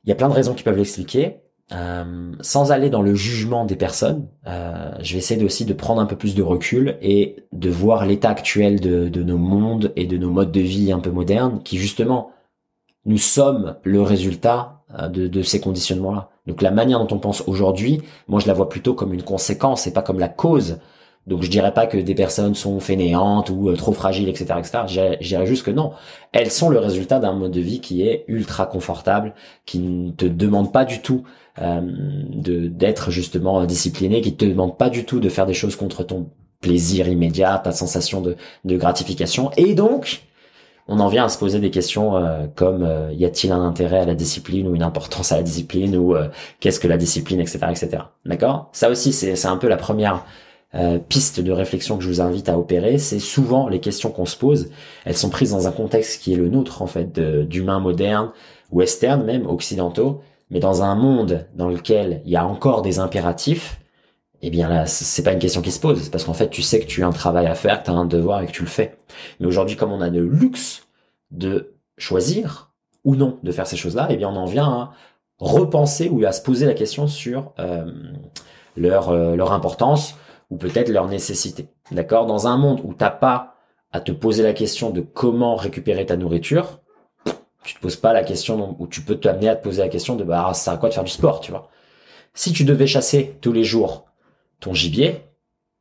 Il 0.09 0.11
y 0.11 0.13
a 0.13 0.15
plein 0.15 0.31
de 0.31 0.35
raisons 0.35 0.55
qui 0.55 0.63
peuvent 0.63 0.79
l'expliquer. 0.79 1.37
Euh, 1.71 2.33
sans 2.41 2.73
aller 2.73 2.89
dans 2.89 3.03
le 3.03 3.15
jugement 3.15 3.67
des 3.67 3.77
personnes, 3.77 4.27
euh, 4.47 4.91
je 5.03 5.13
vais 5.13 5.19
essayer 5.19 5.45
aussi 5.45 5.67
de 5.67 5.75
prendre 5.75 6.01
un 6.01 6.07
peu 6.07 6.17
plus 6.17 6.35
de 6.35 6.43
recul 6.43 6.97
et 7.03 7.45
de 7.53 7.69
voir 7.69 8.07
l'état 8.07 8.31
actuel 8.31 8.81
de, 8.81 9.11
de, 9.11 9.23
nos 9.23 9.37
mondes 9.37 9.93
et 9.97 10.07
de 10.07 10.17
nos 10.17 10.31
modes 10.31 10.51
de 10.51 10.63
vie 10.63 10.93
un 10.93 11.01
peu 11.01 11.11
modernes, 11.11 11.61
qui 11.63 11.77
justement, 11.77 12.31
nous 13.05 13.19
sommes 13.19 13.77
le 13.83 14.01
résultat 14.01 14.83
euh, 14.99 15.09
de, 15.09 15.29
de 15.29 15.43
ces 15.43 15.61
conditionnements-là. 15.61 16.31
Donc 16.47 16.63
la 16.63 16.71
manière 16.71 17.05
dont 17.05 17.15
on 17.15 17.19
pense 17.19 17.43
aujourd'hui, 17.47 18.01
moi 18.29 18.41
je 18.41 18.47
la 18.47 18.55
vois 18.55 18.71
plutôt 18.71 18.95
comme 18.95 19.13
une 19.13 19.23
conséquence 19.23 19.87
et 19.87 19.93
pas 19.93 20.01
comme 20.01 20.21
la 20.21 20.31
cause 20.31 20.79
donc 21.29 21.43
je 21.43 21.51
dirais 21.51 21.73
pas 21.73 21.87
que 21.87 21.99
des 21.99 22.15
personnes 22.15 22.55
sont 22.55 22.81
fainéantes 22.81 23.51
ou 23.51 23.69
euh, 23.69 23.77
trop 23.77 23.93
fragiles, 23.93 24.29
etc., 24.29 24.55
etc. 24.59 24.79
Je 25.21 25.29
dirais, 25.29 25.47
juste 25.47 25.65
que 25.65 25.71
non, 25.71 25.93
elles 26.33 26.51
sont 26.51 26.71
le 26.71 26.79
résultat 26.79 27.21
d'un 27.21 27.35
mode 27.35 27.53
de 27.53 27.61
vie 27.61 27.81
qui 27.81 28.03
est 28.03 28.25
ultra 28.27 28.67
confortable, 28.67 29.35
qui 29.67 29.79
ne 29.79 30.11
te 30.11 30.25
demande 30.25 30.73
pas 30.73 30.85
du 30.85 31.01
tout 31.01 31.23
euh, 31.61 31.81
d'être 32.35 33.11
justement 33.11 33.65
discipliné, 33.65 34.21
qui 34.23 34.35
te 34.35 34.45
demande 34.45 34.77
pas 34.77 34.91
du 34.91 35.05
tout 35.05 35.21
de 35.21 35.29
faire 35.29 35.47
des 35.47 35.55
choses 35.55 35.77
contre 35.77 36.03
ton 36.03 36.31
plaisir 36.61 37.09
immédiat, 37.09 37.61
ta 37.63 37.73
sensation 37.73 38.21
de, 38.21 38.37
gratification. 38.77 39.51
Et 39.57 39.75
donc, 39.75 40.23
on 40.89 41.01
en 41.01 41.09
vient 41.09 41.27
à 41.27 41.29
se 41.29 41.39
poser 41.39 41.61
des 41.61 41.71
questions 41.71 42.17
euh, 42.17 42.47
comme 42.55 42.83
euh, 42.83 43.13
y 43.13 43.25
a-t-il 43.25 43.53
un 43.53 43.63
intérêt 43.63 44.01
à 44.01 44.05
la 44.07 44.15
discipline 44.15 44.67
ou 44.67 44.75
une 44.75 44.83
importance 44.83 45.33
à 45.33 45.37
la 45.37 45.43
discipline 45.43 45.97
ou 45.97 46.17
euh, 46.17 46.29
qu'est-ce 46.61 46.81
que 46.81 46.89
la 46.89 46.97
discipline, 46.97 47.41
etc., 47.41 47.59
etc. 47.71 48.03
D'accord? 48.25 48.71
Ça 48.73 48.89
aussi, 48.91 49.13
c'est 49.13 49.47
un 49.47 49.57
peu 49.57 49.69
la 49.69 49.77
première 49.77 50.25
piste 51.09 51.41
de 51.41 51.51
réflexion 51.51 51.97
que 51.97 52.05
je 52.05 52.09
vous 52.09 52.21
invite 52.21 52.49
à 52.49 52.59
opérer. 52.59 52.99
C'est 52.99 53.19
souvent 53.19 53.69
les 53.69 53.81
questions 53.81 54.11
qu'on 54.11 54.27
se 54.27 54.37
pose, 54.37 54.71
elles 55.05 55.17
sont 55.17 55.31
prises 55.31 55.53
dans 55.53 55.67
un 55.67 55.73
contexte 55.73 56.23
qui 56.23 56.33
est 56.33 56.37
le 56.37 56.49
nôtre 56.49 56.83
en 56.83 56.87
fait, 56.87 57.19
d'humains 57.49 57.81
modernes, 57.81 58.31
western 58.71 59.25
même, 59.25 59.47
occidentaux, 59.47 60.21
mais 60.51 60.61
dans 60.61 60.83
un 60.83 60.95
monde 60.95 61.47
dans 61.55 61.69
lequel 61.69 62.23
il 62.25 62.31
y 62.31 62.37
a 62.37 62.47
encore 62.47 62.83
des 62.83 62.99
impératifs, 62.99 63.81
eh 64.43 64.51
bien 64.51 64.69
là, 64.69 64.87
c'est 64.87 65.23
pas 65.23 65.33
une 65.33 65.39
question 65.39 65.63
qui 65.63 65.73
se 65.73 65.81
pose, 65.81 66.09
parce 66.11 66.25
qu'en 66.25 66.35
fait, 66.35 66.49
tu 66.49 66.63
sais 66.63 66.79
que 66.81 66.87
tu 66.87 67.03
as 67.03 67.07
un 67.07 67.13
travail 67.13 67.47
à 67.47 67.55
faire, 67.55 67.83
tu 67.83 67.91
as 67.91 67.95
un 67.95 68.05
devoir 68.05 68.43
et 68.43 68.47
que 68.47 68.53
tu 68.53 68.63
le 68.63 68.69
fais. 68.69 68.97
Mais 69.41 69.47
aujourd'hui, 69.47 69.77
comme 69.77 69.91
on 69.91 70.01
a 70.01 70.09
le 70.09 70.27
luxe 70.27 70.87
de 71.31 71.75
choisir 71.97 72.73
ou 73.05 73.17
non 73.17 73.39
de 73.43 73.51
faire 73.51 73.67
ces 73.67 73.77
choses-là, 73.77 74.07
eh 74.11 74.17
bien 74.17 74.29
on 74.29 74.37
en 74.37 74.45
vient 74.45 74.67
à 74.67 74.93
repenser 75.39 76.09
ou 76.09 76.25
à 76.25 76.33
se 76.33 76.43
poser 76.43 76.67
la 76.67 76.75
question 76.75 77.07
sur 77.07 77.53
euh, 77.59 77.91
leur, 78.77 79.11
euh, 79.11 79.35
leur 79.35 79.53
importance 79.53 80.15
ou 80.51 80.57
peut-être 80.57 80.89
leur 80.89 81.09
nécessité. 81.09 81.69
D'accord? 81.91 82.27
Dans 82.27 82.47
un 82.47 82.57
monde 82.57 82.81
où 82.85 82.95
t'as 82.95 83.11
pas 83.11 83.55
à 83.93 84.01
te 84.01 84.13
poser 84.13 84.43
la 84.43 84.53
question 84.53 84.91
de 84.91 85.01
comment 85.01 85.57
récupérer 85.57 86.07
ta 86.07 86.17
nourriture, 86.17 86.81
tu 87.65 87.75
te 87.75 87.81
poses 87.81 87.97
pas 87.97 88.13
la 88.13 88.23
question 88.23 88.77
où 88.79 88.87
tu 88.87 89.03
peux 89.03 89.17
t'amener 89.17 89.49
à 89.49 89.57
te 89.57 89.63
poser 89.63 89.83
la 89.83 89.89
question 89.89 90.17
de 90.17 90.25
bah 90.25 90.53
ça 90.55 90.73
à 90.73 90.77
quoi 90.77 90.89
de 90.89 90.95
faire 90.95 91.05
du 91.05 91.11
sport, 91.11 91.41
tu 91.41 91.51
vois? 91.51 91.69
Si 92.35 92.53
tu 92.53 92.65
devais 92.65 92.87
chasser 92.87 93.37
tous 93.41 93.53
les 93.53 93.65
jours 93.65 94.07
ton 94.61 94.75
gibier, 94.75 95.23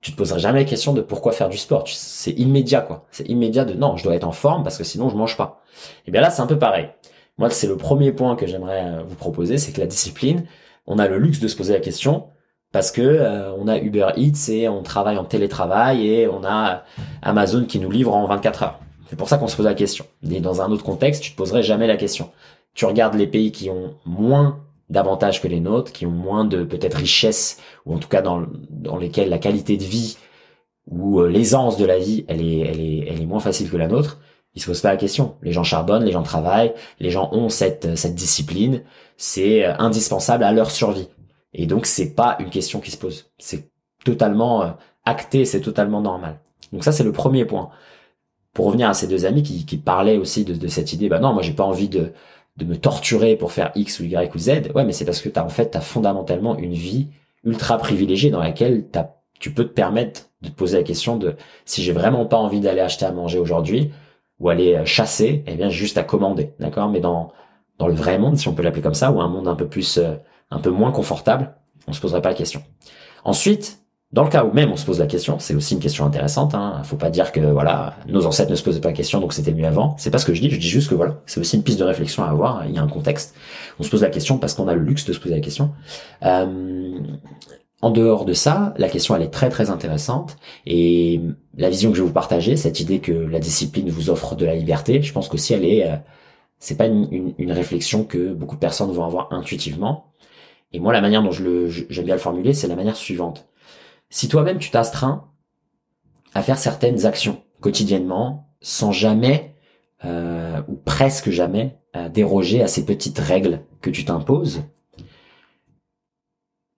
tu 0.02 0.12
te 0.12 0.18
poserais 0.18 0.40
jamais 0.40 0.60
la 0.60 0.66
question 0.66 0.94
de 0.94 1.02
pourquoi 1.02 1.32
faire 1.32 1.50
du 1.50 1.58
sport. 1.58 1.86
C'est 1.88 2.32
immédiat, 2.32 2.82
quoi. 2.82 3.06
C'est 3.12 3.28
immédiat 3.30 3.66
de 3.66 3.74
non, 3.74 3.98
je 3.98 4.04
dois 4.04 4.16
être 4.16 4.28
en 4.28 4.32
forme 4.32 4.64
parce 4.64 4.78
que 4.78 4.84
sinon 4.84 5.10
je 5.10 5.16
mange 5.16 5.38
pas. 5.38 5.62
Et 6.06 6.12
bien 6.12 6.22
là, 6.22 6.30
c'est 6.30 6.42
un 6.42 6.48
peu 6.48 6.60
pareil. 6.60 6.90
Moi, 7.38 7.50
c'est 7.50 7.68
le 7.68 7.78
premier 7.78 8.12
point 8.12 8.36
que 8.36 8.48
j'aimerais 8.48 8.86
euh, 8.86 9.04
vous 9.04 9.16
proposer, 9.16 9.58
c'est 9.58 9.72
que 9.72 9.80
la 9.80 9.88
discipline, 9.88 10.46
on 10.88 10.98
a 10.98 11.08
le 11.08 11.18
luxe 11.20 11.40
de 11.40 11.48
se 11.48 11.56
poser 11.56 11.74
la 11.74 11.80
question 11.80 12.30
parce 12.72 12.92
que 12.92 13.02
euh, 13.02 13.54
on 13.56 13.68
a 13.68 13.78
Uber 13.78 14.10
Eats 14.18 14.50
et 14.50 14.68
on 14.70 14.84
travaille 14.84 15.18
en 15.18 15.26
télétravail 15.26 16.08
et 16.08 16.28
on 16.28 16.44
a 16.44 16.84
Amazon 17.22 17.66
qui 17.66 17.80
nous 17.80 17.92
livre 17.92 18.16
en 18.16 18.28
24 18.28 18.64
heures. 18.64 18.80
C'est 19.10 19.16
pour 19.16 19.30
ça 19.30 19.38
qu'on 19.38 19.48
se 19.48 19.56
pose 19.56 19.66
la 19.66 19.74
question. 19.74 20.06
Et 20.30 20.42
dans 20.42 20.62
un 20.62 20.70
autre 20.72 20.84
contexte, 20.84 21.24
tu 21.24 21.32
te 21.32 21.38
poserais 21.38 21.64
jamais 21.64 21.88
la 21.88 21.98
question. 21.98 22.32
Tu 22.74 22.86
regardes 22.86 23.16
les 23.16 23.28
pays 23.28 23.52
qui 23.52 23.70
ont 23.70 23.96
moins 24.06 24.60
davantage 24.90 25.42
que 25.42 25.48
les 25.48 25.60
nôtres, 25.60 25.92
qui 25.92 26.06
ont 26.06 26.12
moins 26.12 26.46
de 26.46 26.64
peut-être 26.64 26.98
richesse, 26.98 27.60
ou 27.86 27.96
en 27.96 27.98
tout 28.00 28.08
cas 28.10 28.22
dans, 28.22 28.46
dans 28.70 28.98
lesquels 28.98 29.30
la 29.30 29.38
qualité 29.38 29.78
de 29.78 29.84
vie 29.84 30.18
ou 30.90 31.22
euh, 31.22 31.30
l'aisance 31.30 31.78
de 31.78 31.86
la 31.86 32.00
vie, 32.00 32.26
elle 32.28 32.42
est, 32.42 32.60
elle 32.60 32.80
est, 32.80 33.06
elle 33.08 33.22
est 33.22 33.26
moins 33.26 33.40
facile 33.40 33.70
que 33.70 33.78
la 33.78 33.88
nôtre, 33.88 34.20
ils 34.56 34.62
se 34.62 34.68
posent 34.68 34.82
pas 34.82 34.92
la 34.92 34.98
question. 34.98 35.36
Les 35.44 35.52
gens 35.52 35.64
charbonnent, 35.64 36.04
les 36.04 36.12
gens 36.12 36.24
travaillent, 36.24 36.74
les 37.00 37.12
gens 37.12 37.30
ont 37.34 37.50
cette, 37.50 37.98
cette 37.98 38.16
discipline, 38.16 38.84
c'est 39.18 39.66
euh, 39.66 39.74
indispensable 39.78 40.44
à 40.44 40.52
leur 40.52 40.72
survie. 40.72 41.10
Et 41.58 41.66
donc 41.66 41.86
c'est 41.86 42.14
pas 42.14 42.38
une 42.40 42.50
question 42.50 42.80
qui 42.80 42.92
se 42.92 42.98
pose. 42.98 43.30
C'est 43.38 43.70
totalement 44.06 44.62
euh, 44.62 44.70
acté, 45.04 45.44
c'est 45.44 45.60
totalement 45.62 46.00
normal. 46.00 46.40
Donc 46.72 46.86
ça 46.86 46.94
c'est 46.94 47.04
le 47.04 47.12
premier 47.12 47.44
point. 47.44 47.70
Pour 48.54 48.68
revenir 48.68 48.88
à 48.88 48.94
ces 48.94 49.08
deux 49.08 49.26
amis 49.26 49.44
qui, 49.44 49.66
qui 49.66 49.78
parlaient 49.78 50.18
aussi 50.18 50.46
de, 50.46 50.54
de 50.54 50.68
cette 50.68 50.94
idée, 50.94 51.10
bah 51.10 51.20
non, 51.20 51.34
moi 51.34 51.44
j'ai 51.44 51.54
pas 51.54 51.66
envie 51.66 51.90
de, 51.90 52.14
de 52.58 52.66
me 52.66 52.78
torturer 52.78 53.36
pour 53.36 53.52
faire 53.52 53.72
X 53.76 54.00
ou 54.00 54.04
Y 54.04 54.34
ou 54.34 54.40
Z. 54.40 54.50
Ouais, 54.76 54.86
mais 54.86 54.94
c'est 54.94 55.06
parce 55.06 55.22
que 55.22 55.30
t'as 55.30 55.44
en 55.44 55.50
fait 55.50 55.72
t'as 55.72 55.82
fondamentalement 55.82 56.58
une 56.58 56.74
vie 56.74 57.08
ultra 57.44 57.78
privilégiée 57.78 58.30
dans 58.30 58.40
laquelle 58.40 58.86
t'as, 58.92 59.10
tu 59.40 59.52
peux 59.52 59.64
te 59.64 59.74
permettre 59.74 60.30
de 60.42 60.50
te 60.50 60.54
poser 60.54 60.78
la 60.78 60.84
question 60.84 61.18
de 61.18 61.36
si 61.66 61.84
j'ai 61.84 61.92
vraiment 61.92 62.26
pas 62.26 62.38
envie 62.38 62.60
d'aller 62.62 62.82
acheter 62.82 63.06
à 63.06 63.12
manger 63.12 63.40
aujourd'hui 63.40 63.92
ou 64.40 64.50
aller 64.50 64.76
euh, 64.76 64.86
chasser, 64.86 65.44
eh 65.48 65.56
bien 65.56 65.70
juste 65.70 65.98
à 65.98 66.04
commander, 66.04 66.54
d'accord? 66.60 66.90
Mais 66.90 67.00
dans 67.00 67.32
dans 67.80 67.88
le 67.88 67.94
vrai 67.94 68.18
monde, 68.20 68.38
si 68.38 68.48
on 68.48 68.54
peut 68.54 68.64
l'appeler 68.64 68.82
comme 68.82 68.96
ça, 68.96 69.12
ou 69.12 69.22
un 69.22 69.28
monde 69.28 69.48
un 69.48 69.56
peu 69.56 69.68
plus 69.68 69.98
euh, 69.98 70.16
un 70.52 70.60
peu 70.60 70.70
moins 70.70 70.92
confortable, 70.92 71.56
on 71.88 71.94
se 71.94 72.02
poserait 72.02 72.22
pas 72.22 72.30
la 72.30 72.36
question. 72.36 72.64
Ensuite, 73.24 73.80
dans 74.14 74.24
le 74.24 74.30
cas 74.30 74.46
où 74.46 74.54
même 74.54 74.72
on 74.72 74.78
se 74.78 74.86
pose 74.86 75.00
la 75.00 75.06
question, 75.06 75.38
c'est 75.40 75.54
aussi 75.54 75.74
une 75.74 75.82
question 75.82 76.06
intéressante. 76.06 76.56
Hein. 76.56 76.82
Faut 76.86 76.96
pas 76.96 77.10
dire 77.10 77.32
que 77.32 77.42
voilà, 77.42 77.96
nos 78.08 78.26
ancêtres 78.26 78.50
ne 78.50 78.56
se 78.56 78.64
posaient 78.64 78.80
pas 78.80 78.90
la 78.90 78.96
question, 78.96 79.20
donc 79.20 79.34
c'était 79.34 79.52
mieux 79.52 79.66
avant. 79.66 79.96
C'est 79.98 80.12
pas 80.12 80.18
ce 80.18 80.26
que 80.26 80.34
je 80.34 80.42
dis. 80.42 80.50
Je 80.50 80.60
dis 80.60 80.70
juste 80.70 80.90
que 80.90 80.96
voilà, 80.96 81.22
c'est 81.26 81.42
aussi 81.42 81.58
une 81.58 81.64
piste 81.64 81.80
de 81.80 81.84
réflexion 81.84 82.24
à 82.24 82.30
avoir. 82.30 82.66
Il 82.66 82.74
y 82.74 82.78
a 82.78 82.82
un 82.82 82.88
contexte. 82.88 83.36
On 83.80 83.84
se 83.84 83.90
pose 83.90 84.04
la 84.04 84.10
question 84.10 84.38
parce 84.38 84.54
qu'on 84.54 84.70
a 84.70 84.74
le 84.74 84.82
luxe 84.82 85.06
de 85.06 85.14
se 85.14 85.20
poser 85.20 85.36
la 85.36 85.42
question. 85.42 85.72
Euh, 86.24 87.00
en 87.82 87.92
dehors 87.92 88.26
de 88.26 88.34
ça, 88.34 88.74
la 88.78 88.90
question 88.90 89.16
elle 89.16 89.22
est 89.22 89.30
très 89.30 89.50
très 89.50 89.70
intéressante 89.70 90.38
et 90.66 91.22
la 91.56 91.70
vision 91.70 91.92
que 91.92 91.98
je 91.98 92.02
vais 92.02 92.08
vous 92.08 92.14
partager, 92.14 92.56
cette 92.56 92.80
idée 92.80 93.00
que 93.00 93.12
la 93.12 93.40
discipline 93.40 93.90
vous 93.90 94.10
offre 94.10 94.36
de 94.36 94.46
la 94.46 94.56
liberté, 94.56 95.02
je 95.02 95.14
pense 95.14 95.28
qu'aussi 95.28 95.54
elle 95.54 95.66
est, 95.66 95.88
euh, 95.88 95.96
c'est 96.58 96.76
pas 96.76 96.88
une, 96.88 97.36
une, 97.38 97.52
réflexion 97.52 98.04
que 98.04 98.34
beaucoup 98.34 98.56
de 98.56 98.60
personnes 98.60 98.92
vont 98.92 99.04
avoir 99.04 99.32
intuitivement. 99.32 100.12
Et 100.74 100.80
moi, 100.80 100.94
la 100.94 101.02
manière 101.02 101.24
dont 101.24 101.32
je 101.32 101.44
le, 101.44 101.70
j'aime 101.70 102.06
bien 102.06 102.16
le 102.16 102.22
formuler, 102.22 102.54
c'est 102.54 102.68
la 102.68 102.76
manière 102.76 102.96
suivante 102.96 103.48
si 104.10 104.28
toi-même 104.28 104.60
tu 104.60 104.70
t'astreins 104.70 105.30
à 106.34 106.42
faire 106.42 106.58
certaines 106.58 107.06
actions 107.06 107.44
quotidiennement 107.60 108.54
sans 108.62 108.92
jamais 108.92 109.56
euh, 110.06 110.62
ou 110.68 110.76
presque 110.76 111.30
jamais 111.30 111.78
euh, 111.96 112.10
déroger 112.10 112.62
à 112.62 112.68
ces 112.68 112.86
petites 112.86 113.20
règles 113.20 113.62
que 113.82 113.90
tu 113.90 114.06
t'imposes, 114.06 114.64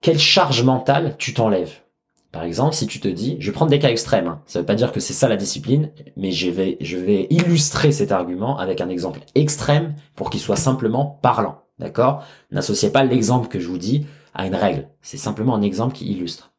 quelle 0.00 0.18
charge 0.18 0.62
mentale 0.62 1.16
tu 1.18 1.34
t'enlèves? 1.34 1.80
Par 2.32 2.44
exemple, 2.44 2.74
si 2.74 2.86
tu 2.86 3.00
te 3.00 3.08
dis, 3.08 3.36
je 3.40 3.46
vais 3.46 3.52
prendre 3.52 3.72
des 3.72 3.80
cas 3.80 3.90
extrêmes, 3.90 4.28
hein. 4.28 4.42
ça 4.46 4.60
veut 4.60 4.66
pas 4.66 4.76
dire 4.76 4.92
que 4.92 5.00
c'est 5.00 5.12
ça 5.12 5.28
la 5.28 5.36
discipline, 5.36 5.90
mais 6.16 6.30
je 6.30 6.48
vais 6.48 7.26
illustrer 7.28 7.90
cet 7.90 8.12
argument 8.12 8.56
avec 8.56 8.80
un 8.80 8.88
exemple 8.88 9.20
extrême 9.34 9.96
pour 10.14 10.30
qu'il 10.30 10.40
soit 10.40 10.56
simplement 10.56 11.18
parlant. 11.22 11.59
D'accord? 11.80 12.24
N'associez 12.50 12.90
pas 12.90 13.02
l'exemple 13.04 13.48
que 13.48 13.58
je 13.58 13.66
vous 13.66 13.78
dis 13.78 14.06
à 14.34 14.46
une 14.46 14.54
règle. 14.54 14.88
C'est 15.00 15.16
simplement 15.16 15.54
un 15.54 15.62
exemple 15.62 15.94
qui 15.94 16.12
illustre. 16.12 16.52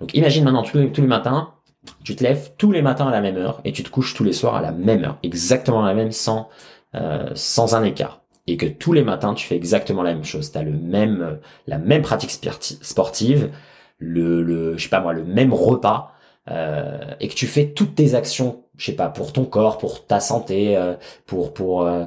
Donc 0.00 0.14
imagine 0.14 0.44
maintenant 0.44 0.62
tous 0.62 0.76
les, 0.76 0.92
tous 0.92 1.00
les 1.00 1.06
matins, 1.06 1.54
tu 2.02 2.14
te 2.14 2.22
lèves 2.22 2.52
tous 2.58 2.70
les 2.70 2.82
matins 2.82 3.08
à 3.08 3.10
la 3.10 3.22
même 3.22 3.36
heure 3.38 3.60
et 3.64 3.72
tu 3.72 3.82
te 3.82 3.88
couches 3.88 4.14
tous 4.14 4.24
les 4.24 4.34
soirs 4.34 4.54
à 4.54 4.60
la 4.60 4.70
même 4.70 5.04
heure, 5.04 5.18
exactement 5.22 5.82
la 5.82 5.94
même 5.94 6.12
sans 6.12 6.48
euh, 6.94 7.30
sans 7.34 7.74
un 7.74 7.82
écart. 7.82 8.20
Et 8.46 8.58
que 8.58 8.66
tous 8.66 8.92
les 8.92 9.02
matins 9.02 9.32
tu 9.32 9.46
fais 9.46 9.56
exactement 9.56 10.02
la 10.02 10.12
même 10.12 10.24
chose. 10.24 10.52
Tu 10.52 10.58
as 10.58 10.62
le 10.62 10.72
même 10.72 11.22
euh, 11.22 11.36
la 11.66 11.78
même 11.78 12.02
pratique 12.02 12.30
sportive, 12.30 13.50
le, 13.98 14.42
le 14.42 14.76
je 14.76 14.82
sais 14.82 14.90
pas 14.90 15.00
moi 15.00 15.14
le 15.14 15.24
même 15.24 15.54
repas 15.54 16.12
euh, 16.50 17.14
et 17.20 17.28
que 17.28 17.34
tu 17.34 17.46
fais 17.46 17.72
toutes 17.72 17.94
tes 17.94 18.14
actions, 18.14 18.63
je 18.76 18.86
sais 18.86 18.96
pas 18.96 19.08
pour 19.08 19.32
ton 19.32 19.44
corps, 19.44 19.78
pour 19.78 20.06
ta 20.06 20.20
santé, 20.20 20.76
euh, 20.76 20.94
pour 21.26 21.52
pour 21.54 21.82
euh, 21.82 22.04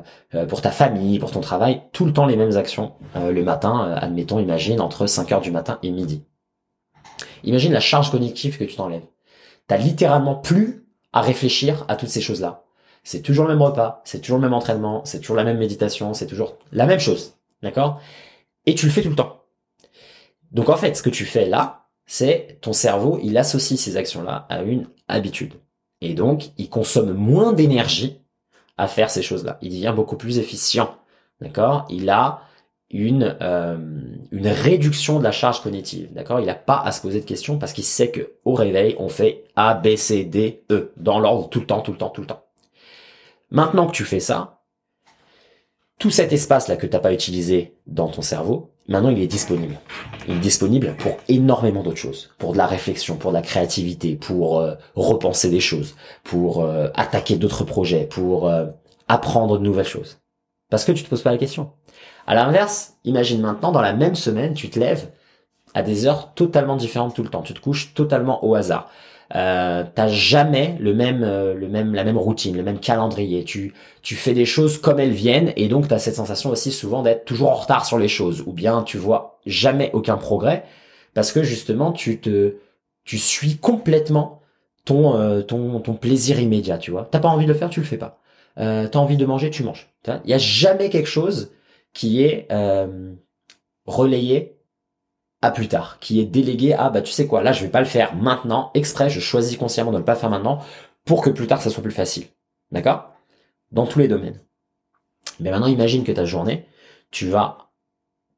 pour 0.49 0.61
ta 0.61 0.71
famille, 0.71 1.19
pour 1.19 1.31
ton 1.31 1.41
travail, 1.41 1.81
tout 1.93 2.05
le 2.05 2.13
temps 2.13 2.25
les 2.25 2.35
mêmes 2.35 2.57
actions 2.57 2.93
le 3.15 3.41
matin, 3.41 3.95
admettons 3.99 4.39
imagine 4.39 4.81
entre 4.81 5.07
5 5.07 5.31
heures 5.31 5.41
du 5.41 5.51
matin 5.51 5.79
et 5.83 5.91
midi. 5.91 6.23
Imagine 7.43 7.73
la 7.73 7.79
charge 7.79 8.11
cognitive 8.11 8.57
que 8.57 8.63
tu 8.63 8.75
t'enlèves. 8.75 9.05
T'as 9.67 9.77
littéralement 9.77 10.35
plus 10.35 10.85
à 11.13 11.21
réfléchir 11.21 11.85
à 11.87 11.95
toutes 11.95 12.09
ces 12.09 12.21
choses-là. 12.21 12.63
C'est 13.03 13.21
toujours 13.21 13.45
le 13.45 13.53
même 13.53 13.61
repas, 13.61 14.01
c'est 14.03 14.19
toujours 14.19 14.37
le 14.37 14.43
même 14.43 14.53
entraînement, 14.53 15.01
c'est 15.05 15.19
toujours 15.19 15.37
la 15.37 15.45
même 15.45 15.57
méditation, 15.57 16.13
c'est 16.13 16.27
toujours 16.27 16.57
la 16.71 16.85
même 16.85 16.99
chose. 16.99 17.35
D'accord? 17.63 18.01
Et 18.65 18.75
tu 18.75 18.85
le 18.85 18.91
fais 18.91 19.01
tout 19.01 19.09
le 19.09 19.15
temps. 19.15 19.43
Donc 20.51 20.69
en 20.69 20.75
fait, 20.75 20.95
ce 20.95 21.01
que 21.01 21.09
tu 21.09 21.25
fais 21.25 21.45
là, 21.45 21.85
c'est 22.05 22.59
ton 22.61 22.73
cerveau, 22.73 23.19
il 23.23 23.37
associe 23.37 23.79
ces 23.79 23.97
actions-là 23.97 24.45
à 24.49 24.61
une 24.61 24.87
habitude. 25.07 25.53
Et 26.01 26.13
donc, 26.13 26.51
il 26.57 26.69
consomme 26.69 27.13
moins 27.13 27.53
d'énergie 27.53 28.21
à 28.77 28.87
faire 28.87 29.09
ces 29.09 29.21
choses-là. 29.21 29.57
Il 29.61 29.69
devient 29.69 29.93
beaucoup 29.95 30.17
plus 30.17 30.37
efficient. 30.39 30.95
D'accord? 31.41 31.85
Il 31.89 32.09
a 32.09 32.41
une, 32.89 33.35
euh, 33.41 33.77
une 34.31 34.47
réduction 34.47 35.19
de 35.19 35.23
la 35.23 35.31
charge 35.31 35.61
cognitive. 35.61 36.13
D'accord? 36.13 36.39
Il 36.39 36.45
n'a 36.45 36.55
pas 36.55 36.79
à 36.79 36.91
se 36.91 37.01
poser 37.01 37.19
de 37.19 37.25
questions 37.25 37.57
parce 37.57 37.73
qu'il 37.73 37.83
sait 37.83 38.11
que 38.11 38.33
au 38.45 38.53
réveil, 38.53 38.95
on 38.99 39.09
fait 39.09 39.45
A, 39.55 39.73
B, 39.73 39.95
C, 39.95 40.23
D, 40.23 40.63
E 40.71 40.93
dans 40.97 41.19
l'ordre 41.19 41.49
tout 41.49 41.59
le 41.59 41.65
temps, 41.65 41.81
tout 41.81 41.91
le 41.91 41.97
temps, 41.97 42.09
tout 42.09 42.21
le 42.21 42.27
temps. 42.27 42.43
Maintenant 43.49 43.87
que 43.87 43.93
tu 43.93 44.03
fais 44.03 44.19
ça, 44.19 44.61
tout 45.99 46.11
cet 46.11 46.31
espace-là 46.31 46.77
que 46.77 46.85
tu 46.85 46.93
n'as 46.93 46.99
pas 46.99 47.13
utilisé 47.13 47.75
dans 47.87 48.07
ton 48.07 48.21
cerveau, 48.21 48.71
maintenant 48.87 49.09
il 49.09 49.19
est 49.21 49.27
disponible. 49.27 49.79
Il 50.27 50.35
est 50.35 50.39
disponible 50.39 50.95
pour 50.97 51.17
énormément 51.27 51.83
d'autres 51.83 51.97
choses, 51.97 52.31
pour 52.37 52.53
de 52.53 52.57
la 52.57 52.67
réflexion, 52.67 53.15
pour 53.17 53.31
de 53.31 53.35
la 53.35 53.41
créativité, 53.41 54.15
pour 54.15 54.59
euh, 54.59 54.75
repenser 54.95 55.49
des 55.49 55.59
choses, 55.59 55.95
pour 56.23 56.63
euh, 56.63 56.89
attaquer 56.95 57.35
d'autres 57.35 57.63
projets, 57.63 58.05
pour 58.05 58.51
apprendre 59.07 59.57
de 59.57 59.63
nouvelles 59.63 59.85
choses. 59.85 60.19
Parce 60.69 60.83
que 60.83 60.91
tu 60.91 61.03
te 61.03 61.09
poses 61.09 61.21
pas 61.21 61.31
la 61.31 61.37
question. 61.37 61.71
À 62.25 62.35
l'inverse, 62.35 62.95
imagine 63.05 63.41
maintenant, 63.41 63.71
dans 63.71 63.81
la 63.81 63.93
même 63.93 64.15
semaine, 64.15 64.53
tu 64.53 64.69
te 64.69 64.79
lèves 64.79 65.09
à 65.73 65.81
des 65.81 66.05
heures 66.05 66.33
totalement 66.33 66.75
différentes 66.75 67.15
tout 67.15 67.23
le 67.23 67.29
temps. 67.29 67.41
Tu 67.41 67.53
te 67.53 67.59
couches 67.59 67.93
totalement 67.93 68.43
au 68.43 68.55
hasard. 68.55 68.89
Euh, 69.35 69.83
t'as 69.93 70.07
jamais 70.07 70.77
le 70.79 70.93
même, 70.93 71.23
euh, 71.23 71.53
le 71.53 71.67
même, 71.67 71.93
la 71.93 72.03
même 72.05 72.17
routine, 72.17 72.55
le 72.55 72.63
même 72.63 72.79
calendrier. 72.79 73.43
Tu, 73.43 73.73
tu 74.01 74.15
fais 74.15 74.33
des 74.33 74.45
choses 74.45 74.77
comme 74.79 74.99
elles 74.99 75.11
viennent 75.11 75.51
et 75.57 75.67
donc 75.67 75.87
t'as 75.89 75.99
cette 75.99 76.15
sensation 76.15 76.49
aussi 76.49 76.71
souvent 76.71 77.03
d'être 77.03 77.25
toujours 77.25 77.51
en 77.51 77.55
retard 77.55 77.85
sur 77.85 77.97
les 77.97 78.07
choses 78.07 78.41
ou 78.45 78.53
bien 78.53 78.83
tu 78.83 78.97
vois 78.97 79.39
jamais 79.45 79.89
aucun 79.93 80.15
progrès 80.17 80.63
parce 81.13 81.31
que 81.33 81.43
justement 81.43 81.91
tu 81.91 82.19
te, 82.21 82.55
tu 83.03 83.17
suis 83.17 83.57
complètement 83.57 84.41
ton, 84.85 85.15
euh, 85.17 85.41
ton, 85.41 85.79
ton 85.81 85.93
plaisir 85.95 86.39
immédiat. 86.39 86.77
Tu 86.77 86.91
vois, 86.91 87.07
t'as 87.11 87.19
pas 87.19 87.29
envie 87.29 87.45
de 87.45 87.51
le 87.51 87.57
faire, 87.57 87.69
tu 87.69 87.79
le 87.81 87.85
fais 87.85 87.97
pas. 87.97 88.19
euh, 88.59 88.87
t'as 88.87 88.99
envie 88.99 89.17
de 89.17 89.25
manger, 89.25 89.49
tu 89.49 89.63
manges. 89.63 89.89
Il 90.07 90.21
n'y 90.27 90.33
a 90.33 90.37
jamais 90.37 90.89
quelque 90.89 91.07
chose 91.09 91.51
qui 91.93 92.23
est 92.23 92.47
euh, 92.51 93.13
relayé 93.85 94.56
à 95.41 95.51
plus 95.51 95.67
tard, 95.67 95.99
qui 95.99 96.19
est 96.19 96.25
délégué 96.25 96.73
à 96.73 96.89
bah 96.89 97.01
tu 97.01 97.11
sais 97.11 97.27
quoi, 97.27 97.43
là 97.43 97.51
je 97.51 97.63
vais 97.63 97.69
pas 97.69 97.79
le 97.79 97.85
faire 97.85 98.15
maintenant, 98.15 98.71
exprès, 98.73 99.09
je 99.09 99.19
choisis 99.19 99.57
consciemment 99.57 99.91
de 99.91 99.97
ne 99.97 100.03
pas 100.03 100.13
le 100.13 100.19
faire 100.19 100.29
maintenant 100.29 100.59
pour 101.05 101.21
que 101.21 101.29
plus 101.29 101.47
tard 101.47 101.61
ça 101.61 101.69
soit 101.69 101.83
plus 101.83 101.91
facile. 101.91 102.25
D'accord? 102.71 103.11
Dans 103.71 103.85
tous 103.85 103.99
les 103.99 104.07
domaines. 104.07 104.41
Mais 105.39 105.51
maintenant 105.51 105.67
imagine 105.67 106.03
que 106.03 106.11
ta 106.11 106.25
journée, 106.25 106.65
tu 107.11 107.27
vas 107.27 107.69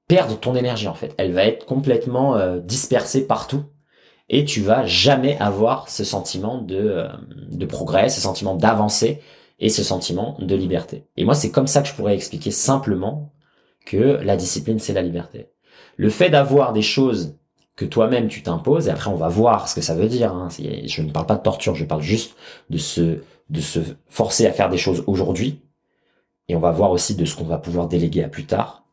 perdre 0.07 0.37
ton 0.37 0.55
énergie 0.55 0.87
en 0.87 0.93
fait. 0.93 1.13
Elle 1.17 1.31
va 1.31 1.45
être 1.45 1.65
complètement 1.65 2.35
euh, 2.35 2.59
dispersée 2.59 3.25
partout 3.25 3.63
et 4.27 4.45
tu 4.45 4.61
vas 4.61 4.85
jamais 4.85 5.37
avoir 5.39 5.89
ce 5.89 6.03
sentiment 6.03 6.57
de, 6.57 6.75
euh, 6.75 7.07
de 7.49 7.65
progrès, 7.65 8.09
ce 8.09 8.21
sentiment 8.21 8.55
d'avancée 8.55 9.21
et 9.59 9.69
ce 9.69 9.83
sentiment 9.83 10.37
de 10.39 10.55
liberté. 10.55 11.05
Et 11.17 11.25
moi, 11.25 11.35
c'est 11.35 11.51
comme 11.51 11.67
ça 11.67 11.81
que 11.81 11.87
je 11.87 11.93
pourrais 11.93 12.15
expliquer 12.15 12.51
simplement 12.51 13.33
que 13.85 14.19
la 14.23 14.35
discipline, 14.35 14.79
c'est 14.79 14.93
la 14.93 15.01
liberté. 15.01 15.49
Le 15.99 16.09
fait 16.09 16.29
d'avoir 16.29 16.71
des 16.71 16.81
choses 16.81 17.35
que 17.75 17.83
toi-même 17.83 18.29
tu 18.29 18.41
t'imposes, 18.41 18.87
et 18.87 18.89
après 18.89 19.09
on 19.09 19.17
va 19.17 19.27
voir 19.27 19.67
ce 19.67 19.75
que 19.75 19.81
ça 19.81 19.95
veut 19.95 20.07
dire. 20.07 20.33
Hein. 20.33 20.47
Je 20.85 21.01
ne 21.01 21.11
parle 21.11 21.25
pas 21.25 21.35
de 21.35 21.41
torture, 21.41 21.75
je 21.75 21.83
parle 21.83 22.01
juste 22.01 22.37
de 22.69 22.77
se, 22.77 23.17
de 23.49 23.59
se 23.59 23.81
forcer 24.07 24.47
à 24.47 24.53
faire 24.53 24.69
des 24.69 24.77
choses 24.77 25.03
aujourd'hui, 25.07 25.59
et 26.47 26.55
on 26.55 26.61
va 26.61 26.71
voir 26.71 26.91
aussi 26.91 27.15
de 27.15 27.25
ce 27.25 27.35
qu'on 27.35 27.43
va 27.43 27.57
pouvoir 27.57 27.89
déléguer 27.89 28.23
à 28.23 28.29
plus 28.29 28.45
tard. 28.45 28.85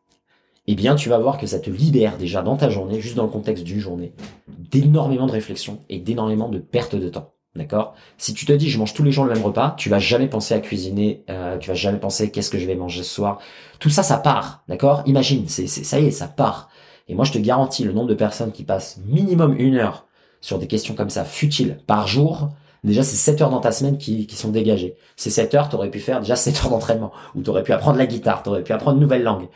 Eh 0.67 0.75
bien, 0.75 0.95
tu 0.95 1.07
vas 1.07 1.17
voir 1.17 1.37
que 1.37 1.47
ça 1.47 1.59
te 1.59 1.69
libère 1.69 2.17
déjà 2.17 2.41
dans 2.41 2.57
ta 2.57 2.69
journée, 2.69 2.99
juste 2.99 3.15
dans 3.15 3.23
le 3.23 3.29
contexte 3.29 3.63
d'une 3.63 3.79
journée, 3.79 4.11
d'énormément 4.49 5.27
de 5.27 5.31
réflexion 5.31 5.85
et 5.87 5.99
d'énormément 5.99 6.49
de 6.49 6.59
perte 6.59 6.97
de 6.97 7.07
temps. 7.07 7.31
D'accord? 7.55 7.95
Si 8.17 8.33
tu 8.33 8.45
te 8.45 8.51
dis 8.51 8.69
je 8.69 8.77
mange 8.77 8.93
tous 8.93 9.03
les 9.03 9.13
jours 9.13 9.23
le 9.23 9.33
même 9.33 9.43
repas, 9.43 9.75
tu 9.77 9.87
vas 9.87 9.97
jamais 9.97 10.27
penser 10.27 10.53
à 10.53 10.59
cuisiner, 10.59 11.23
euh, 11.29 11.57
tu 11.57 11.69
vas 11.69 11.73
jamais 11.73 11.99
penser 11.99 12.31
qu'est-ce 12.31 12.49
que 12.49 12.59
je 12.59 12.67
vais 12.67 12.75
manger 12.75 13.01
ce 13.01 13.15
soir. 13.15 13.39
Tout 13.79 13.89
ça, 13.89 14.03
ça 14.03 14.17
part, 14.17 14.63
d'accord? 14.67 15.03
Imagine, 15.05 15.47
c'est, 15.47 15.67
ça 15.67 15.99
y 16.01 16.07
est, 16.07 16.11
ça 16.11 16.27
part. 16.27 16.69
Et 17.07 17.15
moi, 17.15 17.25
je 17.25 17.31
te 17.31 17.37
garantis 17.37 17.83
le 17.83 17.93
nombre 17.93 18.09
de 18.09 18.13
personnes 18.13 18.51
qui 18.51 18.63
passent 18.63 18.99
minimum 19.05 19.55
une 19.57 19.75
heure 19.75 20.07
sur 20.41 20.59
des 20.59 20.67
questions 20.67 20.93
comme 20.93 21.09
ça, 21.09 21.23
futiles, 21.23 21.77
par 21.87 22.07
jour. 22.07 22.49
Déjà, 22.83 23.03
c'est 23.03 23.15
7 23.15 23.41
heures 23.41 23.49
dans 23.49 23.59
ta 23.59 23.71
semaine 23.71 23.97
qui, 23.97 24.27
qui 24.27 24.35
sont 24.35 24.49
dégagées. 24.49 24.95
Ces 25.15 25.29
7 25.29 25.55
heures, 25.55 25.69
t'aurais 25.69 25.89
pu 25.89 25.99
faire 25.99 26.19
déjà 26.19 26.35
7 26.37 26.63
heures 26.63 26.69
d'entraînement, 26.69 27.11
ou 27.35 27.41
t'aurais 27.41 27.63
pu 27.63 27.73
apprendre 27.73 27.97
la 27.97 28.05
guitare, 28.05 28.43
t'aurais 28.43 28.63
pu 28.63 28.73
apprendre 28.73 28.97
une 28.97 29.03
nouvelle 29.03 29.23
langue. 29.23 29.47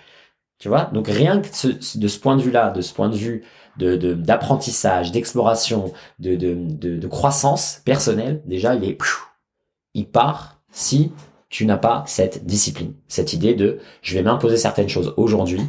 Tu 0.60 0.68
vois? 0.68 0.86
Donc 0.94 1.08
rien 1.08 1.42
que 1.42 1.48
de 1.98 2.08
ce 2.08 2.20
point 2.20 2.36
de 2.38 2.42
vue-là, 2.42 2.70
de 2.70 2.82
ce 2.82 2.94
point 2.94 3.10
de 3.10 3.16
vue 3.16 3.44
de 3.78 3.96
d'apprentissage, 4.14 5.12
d'exploration, 5.12 5.92
de, 6.20 6.36
de, 6.36 6.54
de, 6.54 7.08
croissance 7.08 7.82
personnelle, 7.84 8.44
déjà 8.46 8.76
il 8.76 8.84
est 8.84 8.98
il 9.96 10.08
part 10.08 10.62
si 10.72 11.14
tu 11.50 11.66
n'as 11.66 11.78
pas 11.78 12.04
cette 12.06 12.46
discipline, 12.46 12.94
cette 13.08 13.34
idée 13.34 13.56
de 13.56 13.80
je 14.04 14.14
vais 14.14 14.22
m'imposer 14.22 14.56
certaines 14.56 14.88
choses 14.88 15.16
aujourd'hui, 15.18 15.62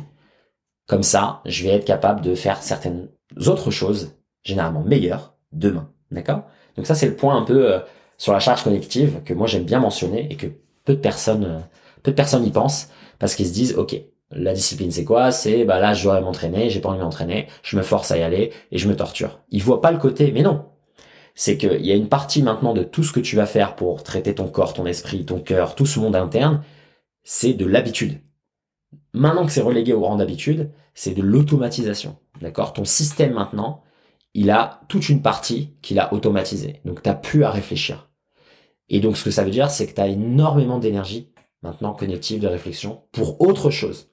comme 0.87 1.03
ça 1.03 1.41
je 1.45 1.65
vais 1.65 1.71
être 1.71 1.85
capable 1.85 2.21
de 2.21 2.35
faire 2.35 2.63
certaines 2.63 3.09
autres 3.47 3.71
choses, 3.71 4.17
généralement 4.43 4.83
meilleures, 4.83 5.35
demain. 5.53 5.91
D'accord? 6.11 6.45
Donc 6.77 6.87
ça 6.87 6.95
c'est 6.95 7.09
le 7.09 7.17
point 7.17 7.37
un 7.37 7.43
peu 7.43 7.73
euh, 7.73 7.81
sur 8.19 8.33
la 8.33 8.41
charge 8.41 8.63
collective 8.65 9.23
que 9.25 9.35
moi 9.35 9.47
j'aime 9.47 9.65
bien 9.65 9.81
mentionner 9.81 10.27
et 10.31 10.37
que 10.37 10.47
peu 10.85 10.95
de 10.95 11.01
personnes 11.01 11.45
euh, 11.45 11.59
peu 12.03 12.11
de 12.11 12.17
personnes 12.17 12.45
y 12.45 12.51
pensent 12.51 12.91
parce 13.19 13.35
qu'ils 13.35 13.47
se 13.47 13.53
disent 13.53 13.75
ok 13.77 13.97
la 14.35 14.53
discipline, 14.55 14.91
c'est 14.91 15.05
quoi? 15.05 15.31
C'est 15.31 15.65
bah 15.65 15.79
là, 15.79 15.95
je 15.95 16.05
dois 16.05 16.21
m'entraîner, 16.21 16.71
j'ai 16.71 16.81
pas 16.81 16.89
envie 16.89 16.99
de 16.99 17.05
m'entraîner, 17.05 17.49
je 17.63 17.77
me 17.77 17.83
force 17.83 18.11
à 18.11 18.19
y 18.19 18.23
aller 18.23 18.53
et 18.71 18.79
je 18.79 18.89
me 18.89 18.97
torture. 18.97 19.41
Il 19.51 19.63
voit 19.63 19.81
pas 19.81 19.93
le 19.93 19.99
côté, 19.99 20.33
mais 20.33 20.43
non. 20.43 20.67
C'est 21.35 21.57
qu'il 21.57 21.85
y 21.85 21.93
a 21.93 21.95
une 21.95 22.09
partie 22.09 22.43
maintenant 22.43 22.75
de 22.75 22.83
tout 22.83 23.03
ce 23.03 23.13
que 23.13 23.21
tu 23.21 23.37
vas 23.37 23.47
faire 23.47 23.75
pour 23.75 24.03
traiter 24.03 24.35
ton 24.35 24.49
corps, 24.49 24.75
ton 24.75 24.87
esprit, 24.87 25.25
ton 25.25 25.41
cœur, 25.41 25.75
tout 25.75 25.87
ce 25.87 25.99
monde 25.99 26.17
interne, 26.17 26.63
c'est 27.25 27.55
de 27.55 27.67
l'habitude. 27.67 28.21
Maintenant 29.13 29.45
que 29.45 29.53
c'est 29.53 29.61
relégué 29.61 29.93
au 29.93 30.03
rang 30.03 30.17
d'habitude, 30.17 30.71
c'est 30.95 31.15
de 31.15 31.23
l'automatisation. 31.23 32.17
D'accord? 32.41 32.73
Ton 32.73 32.85
système 32.85 33.35
maintenant, 33.35 33.83
il 34.35 34.51
a 34.51 34.81
toute 34.89 35.09
une 35.09 35.23
partie 35.23 35.75
qu'il 35.83 35.99
a 35.99 36.13
automatisée. 36.15 36.81
Donc 36.85 37.03
t'as 37.03 37.15
plus 37.15 37.45
à 37.45 37.51
réfléchir. 37.51 38.09
Et 38.89 39.01
donc 39.01 39.17
ce 39.17 39.25
que 39.25 39.31
ça 39.31 39.45
veut 39.45 39.51
dire, 39.51 39.71
c'est 39.71 39.87
que 39.87 39.95
tu 39.95 40.01
as 40.01 40.09
énormément 40.09 40.79
d'énergie 40.79 41.33
maintenant 41.63 41.93
cognitive 41.93 42.41
de 42.41 42.49
réflexion 42.49 43.05
pour 43.13 43.41
autre 43.41 43.71
chose. 43.71 44.11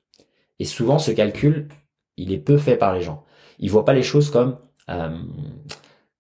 Et 0.60 0.66
souvent, 0.66 1.00
ce 1.00 1.12
calcul, 1.12 1.70
il 2.18 2.32
est 2.34 2.38
peu 2.38 2.58
fait 2.58 2.76
par 2.76 2.94
les 2.94 3.02
gens. 3.02 3.24
Ils 3.60 3.72
voient 3.72 3.86
pas 3.86 3.94
les 3.94 4.04
choses 4.04 4.30
comme 4.30 4.58
euh, 4.90 5.18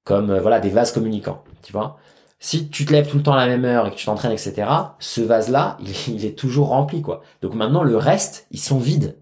comme 0.03 0.29
euh, 0.31 0.39
voilà 0.39 0.59
des 0.59 0.69
vases 0.69 0.91
communicants. 0.91 1.43
Tu 1.61 1.71
vois? 1.71 1.97
Si 2.39 2.69
tu 2.69 2.85
te 2.85 2.93
lèves 2.93 3.09
tout 3.09 3.17
le 3.17 3.23
temps 3.23 3.33
à 3.33 3.37
la 3.37 3.47
même 3.47 3.65
heure 3.65 3.87
et 3.87 3.91
que 3.91 3.95
tu 3.95 4.05
t'entraînes, 4.05 4.31
etc., 4.31 4.67
ce 4.99 5.21
vase-là, 5.21 5.77
il, 6.07 6.25
est 6.25 6.37
toujours 6.37 6.69
rempli, 6.69 7.01
quoi. 7.01 7.21
Donc 7.41 7.53
maintenant, 7.53 7.83
le 7.83 7.97
reste, 7.97 8.47
ils 8.51 8.59
sont 8.59 8.79
vides. 8.79 9.17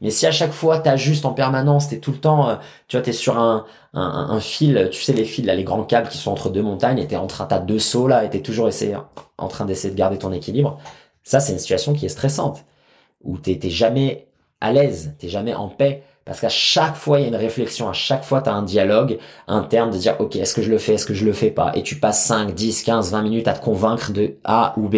Mais 0.00 0.10
si 0.10 0.26
à 0.26 0.32
chaque 0.32 0.52
fois 0.52 0.80
tu 0.80 0.88
ajustes 0.88 1.24
en 1.24 1.32
permanence, 1.32 1.88
t'es 1.88 1.98
tout 1.98 2.10
le 2.10 2.18
temps, 2.18 2.48
euh, 2.48 2.56
tu 2.88 2.96
vois, 2.96 3.02
t'es 3.02 3.12
sur 3.12 3.38
un, 3.38 3.64
un, 3.94 4.00
un, 4.30 4.40
fil, 4.40 4.88
tu 4.90 5.00
sais 5.00 5.12
les 5.12 5.24
fils 5.24 5.46
là, 5.46 5.54
les 5.54 5.64
grands 5.64 5.84
câbles 5.84 6.08
qui 6.08 6.18
sont 6.18 6.32
entre 6.32 6.50
deux 6.50 6.62
montagnes, 6.62 6.98
et 6.98 7.06
t'es 7.06 7.16
en 7.16 7.26
train, 7.26 7.46
t'as 7.46 7.60
deux 7.60 7.78
sauts 7.78 8.08
là, 8.08 8.24
et 8.24 8.30
t'es 8.30 8.40
toujours 8.40 8.68
essayé, 8.68 8.96
en 9.38 9.48
train 9.48 9.64
d'essayer 9.64 9.92
de 9.92 9.98
garder 9.98 10.18
ton 10.18 10.32
équilibre. 10.32 10.78
Ça, 11.22 11.40
c'est 11.40 11.52
une 11.52 11.58
situation 11.58 11.94
qui 11.94 12.06
est 12.06 12.10
stressante, 12.10 12.64
où 13.22 13.38
t'es 13.38 13.58
jamais 13.70 14.28
à 14.60 14.72
l'aise, 14.72 15.14
t'es 15.18 15.28
jamais 15.28 15.54
en 15.54 15.68
paix. 15.68 16.02
Parce 16.24 16.40
qu'à 16.40 16.48
chaque 16.48 16.96
fois, 16.96 17.18
il 17.18 17.22
y 17.22 17.24
a 17.26 17.28
une 17.28 17.36
réflexion, 17.36 17.88
à 17.88 17.92
chaque 17.92 18.24
fois, 18.24 18.40
tu 18.40 18.48
as 18.48 18.54
un 18.54 18.62
dialogue 18.62 19.18
interne 19.46 19.90
de 19.90 19.98
dire, 19.98 20.16
OK, 20.20 20.36
est-ce 20.36 20.54
que 20.54 20.62
je 20.62 20.70
le 20.70 20.78
fais, 20.78 20.94
est-ce 20.94 21.06
que 21.06 21.14
je 21.14 21.24
le 21.24 21.32
fais 21.32 21.50
pas? 21.50 21.72
Et 21.74 21.82
tu 21.82 21.96
passes 21.96 22.24
5, 22.24 22.54
10, 22.54 22.82
15, 22.82 23.10
20 23.12 23.22
minutes 23.22 23.48
à 23.48 23.52
te 23.52 23.62
convaincre 23.62 24.12
de 24.12 24.38
A 24.44 24.74
ou 24.78 24.88
B. 24.88 24.96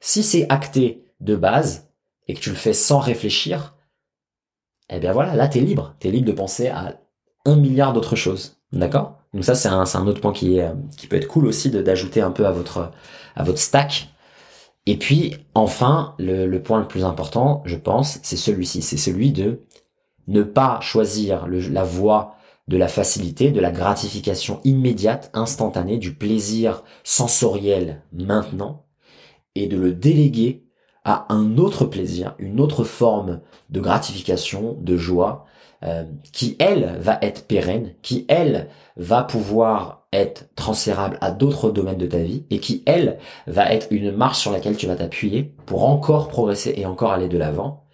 Si 0.00 0.22
c'est 0.22 0.46
acté 0.50 1.04
de 1.20 1.36
base 1.36 1.88
et 2.26 2.34
que 2.34 2.40
tu 2.40 2.50
le 2.50 2.56
fais 2.56 2.74
sans 2.74 2.98
réfléchir, 2.98 3.74
eh 4.90 4.98
bien 5.00 5.12
voilà, 5.12 5.34
là, 5.34 5.48
tu 5.48 5.58
es 5.58 5.60
libre. 5.62 5.94
Tu 6.00 6.08
es 6.08 6.10
libre 6.10 6.26
de 6.26 6.32
penser 6.32 6.68
à 6.68 7.00
un 7.46 7.56
milliard 7.56 7.94
d'autres 7.94 8.16
choses. 8.16 8.58
D'accord? 8.72 9.14
Donc 9.32 9.44
ça, 9.44 9.54
c'est 9.54 9.68
un, 9.68 9.84
un, 9.92 10.06
autre 10.06 10.20
point 10.20 10.32
qui, 10.32 10.58
est, 10.58 10.70
qui 10.98 11.06
peut 11.06 11.16
être 11.16 11.28
cool 11.28 11.46
aussi 11.46 11.70
d'ajouter 11.70 12.20
un 12.20 12.30
peu 12.30 12.46
à 12.46 12.50
votre, 12.50 12.92
à 13.36 13.42
votre 13.42 13.58
stack 13.58 14.08
et 14.88 14.96
puis, 14.96 15.36
enfin, 15.54 16.14
le, 16.18 16.56
point 16.60 16.80
le 16.80 16.88
plus 16.88 17.04
important, 17.04 17.62
je 17.66 17.76
pense, 17.76 18.20
c'est 18.22 18.38
celui-ci. 18.38 18.80
C'est 18.80 18.96
celui 18.96 19.32
de 19.32 19.60
ne 20.28 20.42
pas 20.42 20.80
choisir 20.80 21.46
la 21.48 21.84
voie 21.84 22.36
de 22.68 22.76
la 22.76 22.88
facilité, 22.88 23.50
de 23.50 23.60
la 23.60 23.70
gratification 23.70 24.60
immédiate, 24.62 25.30
instantanée, 25.32 25.98
du 25.98 26.14
plaisir 26.14 26.84
sensoriel 27.02 28.02
maintenant, 28.12 28.84
et 29.54 29.66
de 29.66 29.76
le 29.76 29.92
déléguer 29.92 30.64
à 31.04 31.26
un 31.32 31.56
autre 31.56 31.86
plaisir, 31.86 32.34
une 32.38 32.60
autre 32.60 32.84
forme 32.84 33.40
de 33.70 33.80
gratification, 33.80 34.76
de 34.80 34.96
joie, 34.96 35.46
euh, 35.84 36.04
qui 36.32 36.56
elle 36.58 36.98
va 37.00 37.18
être 37.22 37.46
pérenne, 37.46 37.94
qui 38.02 38.26
elle 38.28 38.68
va 38.96 39.22
pouvoir 39.22 40.06
être 40.12 40.48
transférable 40.54 41.18
à 41.20 41.30
d'autres 41.30 41.70
domaines 41.70 41.98
de 41.98 42.06
ta 42.06 42.18
vie 42.18 42.44
et 42.50 42.58
qui, 42.58 42.82
elle, 42.86 43.18
va 43.46 43.72
être 43.72 43.86
une 43.90 44.10
marche 44.10 44.40
sur 44.40 44.50
laquelle 44.50 44.76
tu 44.76 44.86
vas 44.86 44.96
t'appuyer 44.96 45.54
pour 45.66 45.88
encore 45.88 46.28
progresser 46.28 46.74
et 46.76 46.86
encore 46.86 47.12
aller 47.12 47.28
de 47.28 47.38
l'avant, 47.38 47.84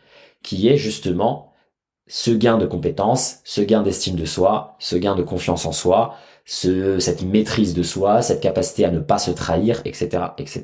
qui 0.42 0.68
est 0.68 0.76
justement 0.76 1.52
ce 2.06 2.30
gain 2.30 2.58
de 2.58 2.66
compétence, 2.66 3.38
ce 3.44 3.60
gain 3.60 3.82
d'estime 3.82 4.16
de 4.16 4.24
soi, 4.24 4.76
ce 4.78 4.96
gain 4.96 5.14
de 5.14 5.22
confiance 5.22 5.64
en 5.66 5.72
soi, 5.72 6.14
ce, 6.44 6.98
cette 6.98 7.22
maîtrise 7.22 7.74
de 7.74 7.82
soi, 7.82 8.22
cette 8.22 8.42
capacité 8.42 8.84
à 8.84 8.90
ne 8.90 9.00
pas 9.00 9.18
se 9.18 9.30
trahir, 9.30 9.80
etc., 9.84 10.24
etc. 10.38 10.62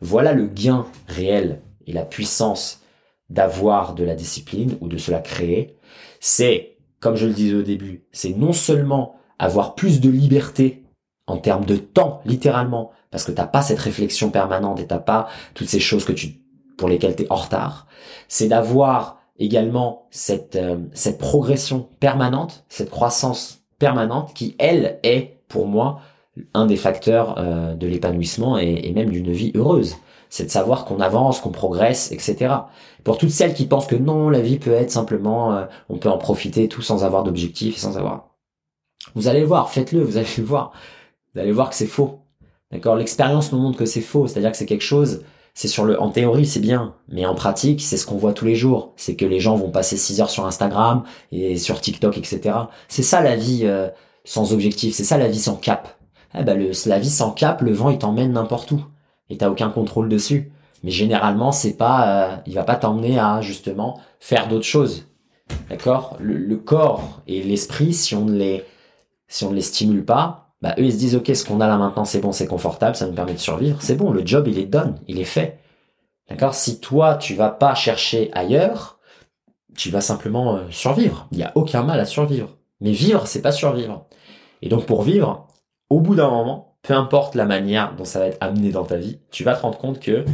Voilà 0.00 0.32
le 0.32 0.46
gain 0.46 0.86
réel 1.08 1.62
et 1.86 1.92
la 1.92 2.04
puissance 2.04 2.82
d'avoir 3.28 3.94
de 3.94 4.04
la 4.04 4.14
discipline 4.14 4.76
ou 4.80 4.88
de 4.88 4.96
se 4.96 5.10
la 5.10 5.18
créer. 5.18 5.76
C'est, 6.20 6.78
comme 7.00 7.16
je 7.16 7.26
le 7.26 7.32
disais 7.32 7.56
au 7.56 7.62
début, 7.62 8.06
c'est 8.12 8.36
non 8.36 8.52
seulement 8.52 9.16
avoir 9.38 9.74
plus 9.74 10.00
de 10.00 10.08
liberté 10.08 10.84
en 11.26 11.38
termes 11.38 11.64
de 11.64 11.76
temps, 11.76 12.20
littéralement, 12.24 12.92
parce 13.10 13.24
que 13.24 13.32
t'as 13.32 13.46
pas 13.46 13.62
cette 13.62 13.80
réflexion 13.80 14.30
permanente 14.30 14.78
et 14.78 14.86
t'as 14.86 15.00
pas 15.00 15.28
toutes 15.54 15.68
ces 15.68 15.80
choses 15.80 16.04
que 16.04 16.12
tu, 16.12 16.40
pour 16.78 16.88
lesquelles 16.88 17.16
tu 17.16 17.24
es 17.24 17.32
en 17.32 17.36
retard, 17.36 17.88
c'est 18.28 18.48
d'avoir 18.48 19.15
également 19.38 20.06
cette, 20.10 20.56
euh, 20.56 20.78
cette 20.92 21.18
progression 21.18 21.88
permanente, 22.00 22.64
cette 22.68 22.90
croissance 22.90 23.60
permanente 23.78 24.32
qui, 24.34 24.54
elle, 24.58 24.98
est, 25.02 25.38
pour 25.48 25.66
moi, 25.66 26.00
un 26.54 26.66
des 26.66 26.76
facteurs 26.76 27.36
euh, 27.38 27.74
de 27.74 27.86
l'épanouissement 27.86 28.58
et, 28.58 28.90
même 28.92 29.10
d'une 29.10 29.32
vie 29.32 29.52
heureuse. 29.54 29.96
C'est 30.28 30.44
de 30.44 30.50
savoir 30.50 30.84
qu'on 30.84 31.00
avance, 31.00 31.40
qu'on 31.40 31.50
progresse, 31.50 32.10
etc. 32.10 32.54
Pour 33.04 33.16
toutes 33.16 33.30
celles 33.30 33.54
qui 33.54 33.66
pensent 33.66 33.86
que 33.86 33.94
non, 33.94 34.28
la 34.28 34.40
vie 34.40 34.58
peut 34.58 34.72
être 34.72 34.90
simplement, 34.90 35.54
euh, 35.54 35.64
on 35.88 35.98
peut 35.98 36.10
en 36.10 36.18
profiter 36.18 36.68
tout 36.68 36.82
sans 36.82 37.04
avoir 37.04 37.22
d'objectif 37.22 37.76
et 37.76 37.80
sans 37.80 37.96
avoir. 37.96 38.30
Vous 39.14 39.28
allez 39.28 39.40
le 39.40 39.46
voir, 39.46 39.70
faites-le, 39.70 40.02
vous 40.02 40.16
allez 40.16 40.26
le 40.36 40.44
voir 40.44 40.72
vous 41.36 41.42
allez 41.42 41.52
voir 41.52 41.68
que 41.68 41.76
c'est 41.76 41.86
faux. 41.86 42.20
D'accord? 42.72 42.96
L'expérience 42.96 43.52
nous 43.52 43.58
montre 43.58 43.78
que 43.78 43.84
c'est 43.84 44.00
faux, 44.00 44.26
c'est-à-dire 44.26 44.50
que 44.50 44.56
c'est 44.56 44.64
quelque 44.64 44.80
chose, 44.80 45.22
c'est 45.56 45.68
sur 45.68 45.86
le, 45.86 46.00
en 46.00 46.10
théorie 46.10 46.46
c'est 46.46 46.60
bien, 46.60 46.94
mais 47.08 47.26
en 47.26 47.34
pratique 47.34 47.80
c'est 47.80 47.96
ce 47.96 48.06
qu'on 48.06 48.18
voit 48.18 48.34
tous 48.34 48.44
les 48.44 48.54
jours, 48.54 48.92
c'est 48.96 49.16
que 49.16 49.24
les 49.24 49.40
gens 49.40 49.56
vont 49.56 49.70
passer 49.70 49.96
6 49.96 50.20
heures 50.20 50.30
sur 50.30 50.46
Instagram 50.46 51.02
et 51.32 51.56
sur 51.56 51.80
TikTok, 51.80 52.18
etc. 52.18 52.56
C'est 52.88 53.02
ça 53.02 53.22
la 53.22 53.34
vie 53.34 53.62
euh, 53.64 53.88
sans 54.24 54.52
objectif, 54.52 54.94
c'est 54.94 55.04
ça 55.04 55.18
la 55.18 55.28
vie 55.28 55.40
sans 55.40 55.56
cap. 55.56 55.98
Eh 56.38 56.44
ben 56.44 56.58
le, 56.58 56.70
la 56.86 56.98
vie 56.98 57.10
sans 57.10 57.30
cap, 57.32 57.62
le 57.62 57.72
vent 57.72 57.90
il 57.90 57.98
t'emmène 57.98 58.32
n'importe 58.32 58.70
où 58.70 58.84
et 59.30 59.38
t'as 59.38 59.48
aucun 59.48 59.70
contrôle 59.70 60.08
dessus. 60.08 60.52
Mais 60.82 60.90
généralement, 60.90 61.52
c'est 61.52 61.72
pas, 61.72 62.08
euh, 62.08 62.36
il 62.46 62.54
va 62.54 62.62
pas 62.62 62.76
t'emmener 62.76 63.18
à 63.18 63.40
justement 63.40 63.98
faire 64.20 64.48
d'autres 64.48 64.66
choses. 64.66 65.06
D'accord? 65.70 66.16
Le, 66.20 66.56
corps 66.56 67.22
et 67.26 67.42
l'esprit, 67.42 67.94
si 67.94 68.14
on 68.14 68.26
ne 68.26 68.36
les, 68.36 68.64
si 69.26 69.44
on 69.44 69.50
ne 69.50 69.56
les 69.56 69.62
stimule 69.62 70.04
pas, 70.04 70.45
bah 70.62 70.74
eux 70.78 70.84
ils 70.84 70.92
se 70.92 70.98
disent 70.98 71.16
ok, 71.16 71.34
ce 71.34 71.44
qu'on 71.44 71.60
a 71.60 71.66
là 71.66 71.76
maintenant, 71.76 72.04
c'est 72.04 72.20
bon, 72.20 72.32
c'est 72.32 72.46
confortable, 72.46 72.96
ça 72.96 73.06
nous 73.06 73.12
permet 73.12 73.34
de 73.34 73.38
survivre. 73.38 73.78
C'est 73.80 73.96
bon, 73.96 74.10
le 74.10 74.26
job 74.26 74.48
il 74.48 74.58
est 74.58 74.66
done, 74.66 74.96
il 75.06 75.18
est 75.18 75.24
fait. 75.24 75.58
D'accord? 76.28 76.54
Si 76.54 76.80
toi 76.80 77.16
tu 77.16 77.34
vas 77.34 77.50
pas 77.50 77.74
chercher 77.74 78.30
ailleurs, 78.32 78.98
tu 79.76 79.90
vas 79.90 80.00
simplement 80.00 80.56
euh, 80.56 80.62
survivre. 80.70 81.28
Il 81.32 81.38
n'y 81.38 81.44
a 81.44 81.52
aucun 81.54 81.82
mal 81.82 82.00
à 82.00 82.06
survivre. 82.06 82.56
Mais 82.80 82.92
vivre, 82.92 83.26
c'est 83.26 83.42
pas 83.42 83.52
survivre. 83.52 84.06
Et 84.62 84.68
donc 84.68 84.86
pour 84.86 85.02
vivre, 85.02 85.46
au 85.90 86.00
bout 86.00 86.14
d'un 86.14 86.30
moment, 86.30 86.76
peu 86.82 86.94
importe 86.94 87.34
la 87.34 87.44
manière 87.44 87.94
dont 87.96 88.04
ça 88.04 88.20
va 88.20 88.26
être 88.26 88.38
amené 88.40 88.70
dans 88.70 88.84
ta 88.84 88.96
vie, 88.96 89.20
tu 89.30 89.44
vas 89.44 89.54
te 89.54 89.62
rendre 89.62 89.78
compte 89.78 90.00
que 90.00 90.24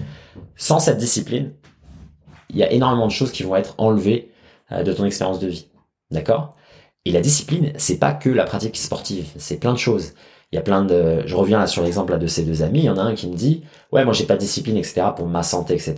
sans 0.54 0.78
cette 0.78 0.98
discipline, 0.98 1.52
il 2.50 2.56
y 2.56 2.62
a 2.62 2.70
énormément 2.70 3.06
de 3.06 3.12
choses 3.12 3.32
qui 3.32 3.42
vont 3.42 3.56
être 3.56 3.74
enlevées 3.78 4.30
euh, 4.70 4.82
de 4.82 4.92
ton 4.92 5.04
expérience 5.04 5.40
de 5.40 5.48
vie. 5.48 5.68
D'accord? 6.10 6.54
Et 7.04 7.12
la 7.12 7.20
discipline, 7.20 7.72
c'est 7.76 7.98
pas 7.98 8.12
que 8.12 8.30
la 8.30 8.44
pratique 8.44 8.76
sportive, 8.76 9.26
c'est 9.36 9.58
plein 9.58 9.72
de 9.72 9.78
choses. 9.78 10.12
Il 10.52 10.56
y 10.56 10.58
a 10.58 10.62
plein 10.62 10.84
de, 10.84 11.22
je 11.26 11.34
reviens 11.34 11.58
là 11.58 11.66
sur 11.66 11.82
l'exemple 11.82 12.16
de 12.18 12.26
ces 12.26 12.44
deux 12.44 12.62
amis, 12.62 12.80
il 12.80 12.84
y 12.84 12.90
en 12.90 12.98
a 12.98 13.02
un 13.02 13.14
qui 13.14 13.26
me 13.26 13.34
dit, 13.34 13.64
ouais, 13.90 14.04
moi 14.04 14.12
j'ai 14.12 14.26
pas 14.26 14.34
de 14.34 14.40
discipline, 14.40 14.76
etc. 14.76 15.06
pour 15.16 15.26
ma 15.26 15.42
santé, 15.42 15.74
etc. 15.74 15.96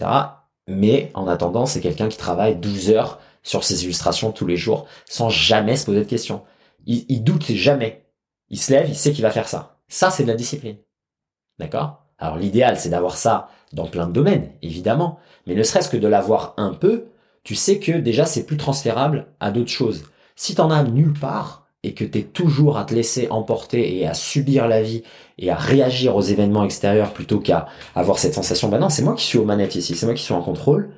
Mais 0.68 1.10
en 1.14 1.26
attendant, 1.26 1.66
c'est 1.66 1.80
quelqu'un 1.80 2.08
qui 2.08 2.16
travaille 2.16 2.56
12 2.56 2.90
heures 2.90 3.20
sur 3.42 3.64
ses 3.64 3.84
illustrations 3.84 4.32
tous 4.32 4.46
les 4.46 4.56
jours 4.56 4.86
sans 5.06 5.28
jamais 5.28 5.76
se 5.76 5.84
poser 5.84 6.00
de 6.00 6.08
questions. 6.08 6.42
Il, 6.86 7.04
il 7.08 7.22
doute 7.22 7.44
jamais. 7.52 8.06
Il 8.48 8.58
se 8.58 8.72
lève, 8.72 8.88
il 8.88 8.96
sait 8.96 9.12
qu'il 9.12 9.22
va 9.22 9.30
faire 9.30 9.48
ça. 9.48 9.78
Ça, 9.88 10.10
c'est 10.10 10.22
de 10.22 10.28
la 10.28 10.34
discipline. 10.34 10.76
D'accord? 11.58 12.04
Alors 12.18 12.36
l'idéal, 12.36 12.78
c'est 12.78 12.88
d'avoir 12.88 13.16
ça 13.16 13.48
dans 13.72 13.86
plein 13.86 14.06
de 14.06 14.12
domaines, 14.12 14.50
évidemment. 14.62 15.18
Mais 15.46 15.54
ne 15.54 15.62
serait-ce 15.62 15.88
que 15.88 15.96
de 15.96 16.08
l'avoir 16.08 16.54
un 16.56 16.72
peu, 16.72 17.06
tu 17.42 17.54
sais 17.54 17.78
que 17.78 17.92
déjà 17.92 18.24
c'est 18.24 18.46
plus 18.46 18.56
transférable 18.56 19.26
à 19.40 19.50
d'autres 19.50 19.70
choses. 19.70 20.04
Si 20.36 20.54
t'en 20.54 20.70
as 20.70 20.82
nulle 20.82 21.12
part 21.18 21.66
et 21.82 21.94
que 21.94 22.04
t'es 22.04 22.22
toujours 22.22 22.78
à 22.78 22.84
te 22.84 22.94
laisser 22.94 23.28
emporter 23.30 23.98
et 23.98 24.06
à 24.06 24.14
subir 24.14 24.68
la 24.68 24.82
vie 24.82 25.02
et 25.38 25.50
à 25.50 25.54
réagir 25.54 26.16
aux 26.16 26.22
événements 26.22 26.64
extérieurs 26.64 27.12
plutôt 27.12 27.40
qu'à 27.40 27.66
avoir 27.94 28.18
cette 28.18 28.34
sensation, 28.34 28.68
bah 28.68 28.78
non, 28.78 28.88
c'est 28.88 29.02
moi 29.02 29.14
qui 29.14 29.24
suis 29.24 29.38
aux 29.38 29.44
manettes 29.44 29.74
ici, 29.74 29.94
c'est 29.94 30.06
moi 30.06 30.14
qui 30.14 30.22
suis 30.22 30.34
en 30.34 30.42
contrôle, 30.42 30.90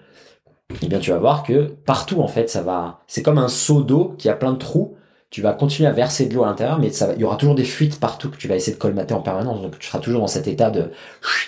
eh 0.82 0.87
bien 0.87 0.99
tu 0.99 1.11
vas 1.11 1.18
voir 1.18 1.43
que 1.43 1.74
partout 1.84 2.20
en 2.20 2.28
fait 2.28 2.49
ça 2.49 2.62
va, 2.62 3.01
c'est 3.07 3.22
comme 3.22 3.39
un 3.39 3.49
seau 3.49 3.82
d'eau 3.82 4.14
qui 4.18 4.28
a 4.28 4.34
plein 4.34 4.53
de 4.53 4.59
trous, 4.59 4.97
tu 5.30 5.43
vas 5.43 5.53
continuer 5.53 5.89
à 5.89 5.93
verser 5.93 6.26
de 6.26 6.34
l'eau 6.34 6.45
à 6.45 6.47
l'intérieur, 6.47 6.78
mais 6.78 6.91
ça, 6.91 7.12
il 7.14 7.20
y 7.20 7.24
aura 7.24 7.37
toujours 7.37 7.55
des 7.55 7.64
fuites 7.64 7.99
partout 7.99 8.30
que 8.30 8.37
tu 8.37 8.49
vas 8.49 8.55
essayer 8.55 8.72
de 8.72 8.80
colmater 8.80 9.12
en 9.12 9.20
permanence. 9.20 9.61
Donc 9.61 9.78
tu 9.78 9.87
seras 9.87 9.99
toujours 9.99 10.20
dans 10.20 10.28
cet 10.28 10.47
état 10.47 10.70
de, 10.70 10.93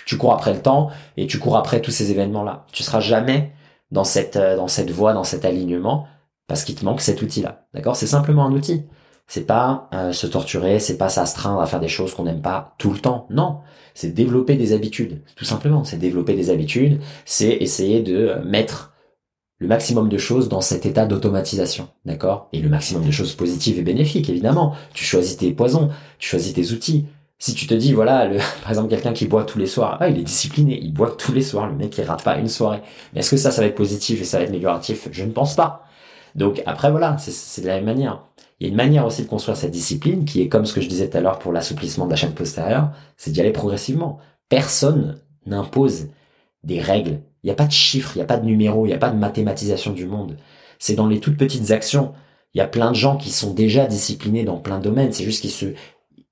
tu 0.05 0.17
cours 0.17 0.33
après 0.33 0.53
le 0.53 0.61
temps 0.61 0.89
et 1.17 1.27
tu 1.27 1.39
cours 1.39 1.57
après 1.57 1.81
tous 1.81 1.91
ces 1.91 2.11
événements-là. 2.11 2.65
Tu 2.71 2.83
seras 2.83 2.99
jamais 2.99 3.51
dans 3.91 4.03
cette 4.03 4.35
euh, 4.35 4.55
dans 4.55 4.67
cette 4.67 4.91
voie, 4.91 5.13
dans 5.13 5.23
cet 5.23 5.45
alignement, 5.45 6.07
parce 6.49 6.63
qu'il 6.63 6.75
te 6.75 6.83
manque 6.83 6.99
cet 6.99 7.21
outil-là. 7.21 7.67
D'accord? 7.73 7.95
C'est 7.95 8.07
simplement 8.07 8.43
un 8.43 8.51
outil. 8.51 8.83
C'est 9.27 9.45
pas 9.45 9.87
euh, 9.93 10.11
se 10.11 10.25
torturer, 10.25 10.79
c'est 10.79 10.97
pas 10.97 11.07
s'astreindre 11.07 11.61
à 11.61 11.67
faire 11.67 11.79
des 11.79 11.87
choses 11.87 12.15
qu'on 12.15 12.23
n'aime 12.23 12.41
pas 12.41 12.73
tout 12.79 12.91
le 12.91 12.97
temps. 12.97 13.27
Non, 13.29 13.59
c'est 13.93 14.13
développer 14.15 14.55
des 14.55 14.73
habitudes, 14.73 15.21
tout 15.35 15.45
simplement. 15.45 15.83
C'est 15.83 15.97
développer 15.97 16.33
des 16.33 16.49
habitudes, 16.49 16.99
c'est 17.25 17.51
essayer 17.51 18.01
de 18.01 18.33
mettre 18.43 18.93
le 19.59 19.67
maximum 19.67 20.09
de 20.09 20.17
choses 20.17 20.49
dans 20.49 20.61
cet 20.61 20.87
état 20.87 21.05
d'automatisation, 21.05 21.89
d'accord? 22.05 22.49
Et 22.53 22.61
le 22.61 22.69
maximum 22.69 23.05
de 23.05 23.11
choses 23.11 23.35
positives 23.35 23.77
et 23.77 23.83
bénéfiques, 23.83 24.29
évidemment. 24.29 24.73
Tu 24.95 25.03
choisis 25.03 25.37
tes 25.37 25.51
poisons, 25.51 25.89
tu 26.17 26.29
choisis 26.29 26.53
tes 26.53 26.71
outils. 26.71 27.05
Si 27.37 27.53
tu 27.53 27.67
te 27.67 27.75
dis, 27.75 27.93
voilà, 27.93 28.25
le, 28.25 28.37
par 28.63 28.71
exemple, 28.71 28.89
quelqu'un 28.89 29.13
qui 29.13 29.27
boit 29.27 29.43
tous 29.43 29.59
les 29.59 29.67
soirs, 29.67 29.97
ah, 29.99 30.09
il 30.09 30.17
est 30.17 30.23
discipliné, 30.23 30.79
il 30.81 30.93
boit 30.93 31.11
tous 31.15 31.33
les 31.33 31.43
soirs, 31.43 31.67
le 31.67 31.75
mec, 31.75 31.95
il 31.95 32.03
rate 32.05 32.23
pas 32.23 32.39
une 32.39 32.47
soirée. 32.47 32.81
Mais 33.13 33.19
est-ce 33.19 33.29
que 33.29 33.37
ça, 33.37 33.51
ça 33.51 33.61
va 33.61 33.67
être 33.67 33.75
positif 33.75 34.19
et 34.21 34.23
ça 34.23 34.37
va 34.37 34.45
être 34.45 34.49
amélioratif? 34.49 35.09
Je 35.11 35.23
ne 35.23 35.31
pense 35.31 35.55
pas. 35.55 35.85
Donc 36.35 36.61
après, 36.65 36.91
voilà, 36.91 37.17
c'est 37.17 37.61
de 37.61 37.67
la 37.67 37.75
même 37.75 37.85
manière. 37.85 38.23
Il 38.59 38.67
y 38.67 38.69
a 38.69 38.71
une 38.71 38.77
manière 38.77 39.05
aussi 39.05 39.23
de 39.23 39.27
construire 39.27 39.57
cette 39.57 39.71
discipline 39.71 40.25
qui 40.25 40.41
est 40.41 40.49
comme 40.49 40.65
ce 40.65 40.73
que 40.73 40.81
je 40.81 40.89
disais 40.89 41.09
tout 41.09 41.17
à 41.17 41.21
l'heure 41.21 41.39
pour 41.39 41.53
l'assouplissement 41.53 42.05
de 42.05 42.11
la 42.11 42.17
chaîne 42.17 42.33
postérieure, 42.33 42.91
c'est 43.15 43.31
d'y 43.31 43.39
aller 43.39 43.51
progressivement. 43.51 44.19
Personne 44.49 45.19
n'impose 45.45 46.07
des 46.63 46.81
règles 46.81 47.19
il 47.43 47.47
n'y 47.47 47.51
a 47.51 47.55
pas 47.55 47.65
de 47.65 47.71
chiffres, 47.71 48.11
il 48.15 48.19
n'y 48.19 48.23
a 48.23 48.27
pas 48.27 48.37
de 48.37 48.45
numéros, 48.45 48.85
il 48.85 48.89
n'y 48.89 48.95
a 48.95 48.99
pas 48.99 49.09
de 49.09 49.17
mathématisation 49.17 49.93
du 49.93 50.05
monde. 50.05 50.37
C'est 50.77 50.95
dans 50.95 51.07
les 51.07 51.19
toutes 51.19 51.37
petites 51.37 51.71
actions. 51.71 52.13
Il 52.53 52.57
y 52.57 52.61
a 52.61 52.67
plein 52.67 52.91
de 52.91 52.95
gens 52.95 53.15
qui 53.15 53.31
sont 53.31 53.53
déjà 53.53 53.85
disciplinés 53.85 54.43
dans 54.43 54.57
plein 54.57 54.79
de 54.79 54.83
domaines. 54.83 55.13
C'est 55.13 55.23
juste 55.23 55.41
qu'ils 55.41 55.75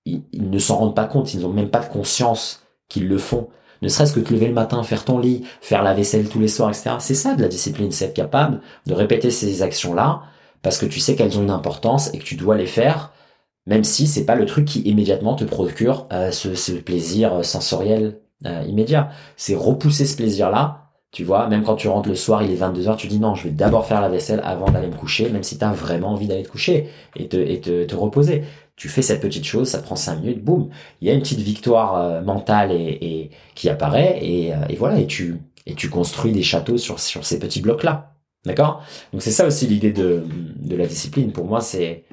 ils, 0.06 0.50
ne 0.50 0.60
s'en 0.60 0.78
rendent 0.78 0.96
pas 0.96 1.06
compte. 1.06 1.34
Ils 1.34 1.42
n'ont 1.42 1.54
même 1.54 1.70
pas 1.70 1.80
de 1.80 1.90
conscience 1.90 2.64
qu'ils 2.90 3.08
le 3.08 3.18
font. 3.18 3.48
Ne 3.82 3.90
serait-ce 3.90 4.14
que 4.14 4.20
te 4.20 4.34
lever 4.34 4.48
le 4.48 4.54
matin, 4.54 4.82
faire 4.84 5.06
ton 5.06 5.20
lit, 5.20 5.44
faire 5.62 5.84
la 5.84 5.94
vaisselle 5.94 6.30
tous 6.30 6.40
les 6.40 6.48
soirs, 6.48 6.70
etc. 6.70 6.96
C'est 7.00 7.14
ça 7.14 7.36
de 7.36 7.42
la 7.42 7.48
discipline. 7.48 7.92
C'est 7.92 8.06
être 8.06 8.14
capable 8.14 8.62
de 8.86 8.94
répéter 8.94 9.32
ces 9.32 9.62
actions-là 9.62 10.22
parce 10.62 10.78
que 10.78 10.86
tu 10.86 11.00
sais 11.00 11.16
qu'elles 11.16 11.38
ont 11.38 11.44
une 11.44 11.52
importance 11.52 12.14
et 12.14 12.18
que 12.18 12.24
tu 12.24 12.36
dois 12.36 12.58
les 12.58 12.66
faire, 12.66 13.12
même 13.66 13.84
si 13.84 14.08
c'est 14.08 14.26
pas 14.26 14.36
le 14.36 14.46
truc 14.46 14.66
qui 14.66 14.82
immédiatement 14.82 15.36
te 15.36 15.44
procure 15.44 16.08
euh, 16.12 16.32
ce, 16.32 16.72
plaisir 16.74 17.46
sensoriel 17.46 18.20
euh, 18.46 18.64
immédiat. 18.68 19.10
C'est 19.36 19.56
repousser 19.56 20.06
ce 20.06 20.16
plaisir-là 20.16 20.88
tu 21.12 21.24
vois, 21.24 21.48
même 21.48 21.64
quand 21.64 21.76
tu 21.76 21.88
rentres 21.88 22.10
le 22.10 22.16
soir, 22.16 22.44
il 22.44 22.52
est 22.52 22.62
22h, 22.62 22.98
tu 22.98 23.08
dis 23.08 23.20
non, 23.20 23.34
je 23.34 23.46
vais 23.46 23.50
d'abord 23.50 23.86
faire 23.86 24.02
la 24.02 24.10
vaisselle 24.10 24.42
avant 24.44 24.70
d'aller 24.70 24.88
me 24.88 24.96
coucher, 24.96 25.30
même 25.30 25.44
si 25.44 25.58
tu 25.58 25.64
as 25.64 25.72
vraiment 25.72 26.10
envie 26.10 26.28
d'aller 26.28 26.44
te 26.44 26.50
coucher 26.50 26.90
et 27.16 27.24
et 27.24 27.62
te, 27.62 27.96
reposer. 27.96 28.44
Tu 28.78 28.90
fais 28.90 29.02
cette 29.02 29.22
petite 29.22 29.44
chose, 29.44 29.68
ça 29.68 29.80
prend 29.80 29.96
5 29.96 30.22
minutes, 30.22 30.44
boum. 30.44 30.70
Il 31.02 31.08
y 31.08 31.12
a 31.12 31.14
une 31.14 31.22
petite 31.22 31.40
victoire 31.40 31.96
euh, 31.96 32.22
mentale 32.22 32.72
et, 32.72 33.32
qui 33.56 33.70
apparaît 33.70 34.20
et, 34.22 34.54
euh, 34.54 34.58
et, 34.70 34.76
voilà, 34.76 35.00
et 35.00 35.08
tu, 35.08 35.42
et 35.66 35.76
construis 35.90 36.32
des 36.32 36.44
châteaux 36.44 36.78
sur, 36.78 37.00
sur 37.00 37.26
ces 37.26 37.40
petits 37.40 37.60
blocs-là. 37.60 38.14
D'accord? 38.46 38.84
Donc 39.12 39.24
c'est 39.24 39.32
ça 39.32 39.48
aussi 39.48 39.66
l'idée 39.66 39.92
de, 39.92 40.24
de 40.58 40.76
la 40.76 40.86
discipline. 40.86 41.32
Pour 41.32 41.46
moi, 41.46 41.60
c'est 41.60 42.06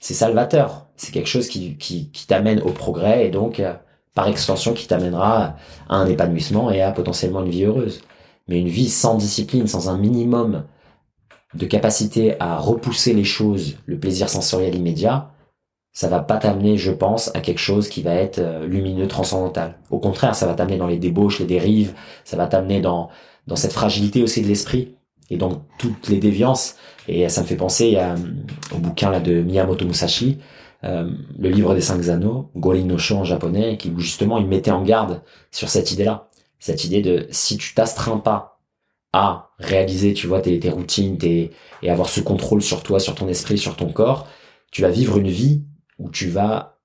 salvateur. 0.00 0.86
C'est 0.96 1.12
quelque 1.12 1.28
chose 1.28 1.48
qui 1.48 2.10
t'amène 2.26 2.60
au 2.62 2.70
progrès 2.70 3.26
et 3.26 3.30
donc, 3.30 3.60
euh, 3.60 3.74
par 4.14 4.26
extension, 4.26 4.72
qui 4.72 4.86
t'amènera 4.86 5.56
à 5.88 5.96
un 5.96 6.06
épanouissement 6.06 6.70
et 6.70 6.80
à 6.80 6.92
potentiellement 6.92 7.42
une 7.42 7.50
vie 7.50 7.64
heureuse. 7.64 8.00
Mais 8.48 8.58
une 8.58 8.68
vie 8.68 8.88
sans 8.88 9.16
discipline, 9.16 9.66
sans 9.66 9.90
un 9.90 9.98
minimum 9.98 10.64
de 11.54 11.66
capacité 11.66 12.40
à 12.40 12.58
repousser 12.58 13.12
les 13.12 13.24
choses, 13.24 13.76
le 13.86 13.98
plaisir 13.98 14.28
sensoriel 14.28 14.74
immédiat, 14.74 15.30
ça 15.92 16.08
va 16.08 16.20
pas 16.20 16.36
t'amener, 16.36 16.76
je 16.76 16.92
pense, 16.92 17.34
à 17.34 17.40
quelque 17.40 17.58
chose 17.58 17.88
qui 17.88 18.02
va 18.02 18.14
être 18.14 18.38
euh, 18.38 18.66
lumineux, 18.66 19.08
transcendantal. 19.08 19.78
Au 19.90 19.98
contraire, 19.98 20.34
ça 20.34 20.46
va 20.46 20.54
t'amener 20.54 20.76
dans 20.76 20.86
les 20.86 20.98
débauches, 20.98 21.40
les 21.40 21.46
dérives, 21.46 21.94
ça 22.24 22.36
va 22.36 22.46
t'amener 22.46 22.80
dans, 22.80 23.10
dans 23.46 23.56
cette 23.56 23.72
fragilité 23.72 24.22
aussi 24.22 24.42
de 24.42 24.46
l'esprit 24.46 24.96
et 25.30 25.36
donc 25.36 25.62
toutes 25.78 26.08
les 26.08 26.18
déviances. 26.18 26.76
Et 27.08 27.28
ça 27.28 27.42
me 27.42 27.46
fait 27.46 27.56
penser 27.56 27.96
à, 27.96 28.14
au 28.74 28.78
bouquin 28.78 29.10
là 29.10 29.20
de 29.20 29.42
Miyamoto 29.42 29.84
Musashi, 29.84 30.38
euh, 30.84 31.10
le 31.38 31.48
livre 31.48 31.74
des 31.74 31.80
cinq 31.80 32.08
anneaux, 32.08 32.50
Gorin 32.56 32.84
no 32.84 32.98
Sho 32.98 33.16
en 33.16 33.24
japonais, 33.24 33.76
qui 33.76 33.92
justement 33.98 34.38
il 34.38 34.46
mettait 34.46 34.70
en 34.70 34.82
garde 34.82 35.22
sur 35.50 35.68
cette 35.68 35.92
idée-là 35.92 36.30
cette 36.60 36.84
idée 36.84 37.00
de 37.00 37.26
si 37.30 37.56
tu 37.56 37.74
t'astreins 37.74 38.18
pas 38.18 38.60
à 39.12 39.50
réaliser, 39.58 40.14
tu 40.14 40.28
vois, 40.28 40.40
tes, 40.40 40.60
tes 40.60 40.70
routines, 40.70 41.18
tes, 41.18 41.50
et 41.82 41.90
avoir 41.90 42.08
ce 42.08 42.20
contrôle 42.20 42.62
sur 42.62 42.84
toi, 42.84 43.00
sur 43.00 43.16
ton 43.16 43.26
esprit, 43.26 43.58
sur 43.58 43.74
ton 43.74 43.90
corps, 43.90 44.28
tu 44.70 44.82
vas 44.82 44.90
vivre 44.90 45.18
une 45.18 45.28
vie 45.28 45.64
où 46.00 46.10
tu 46.10 46.28
vas 46.28 46.78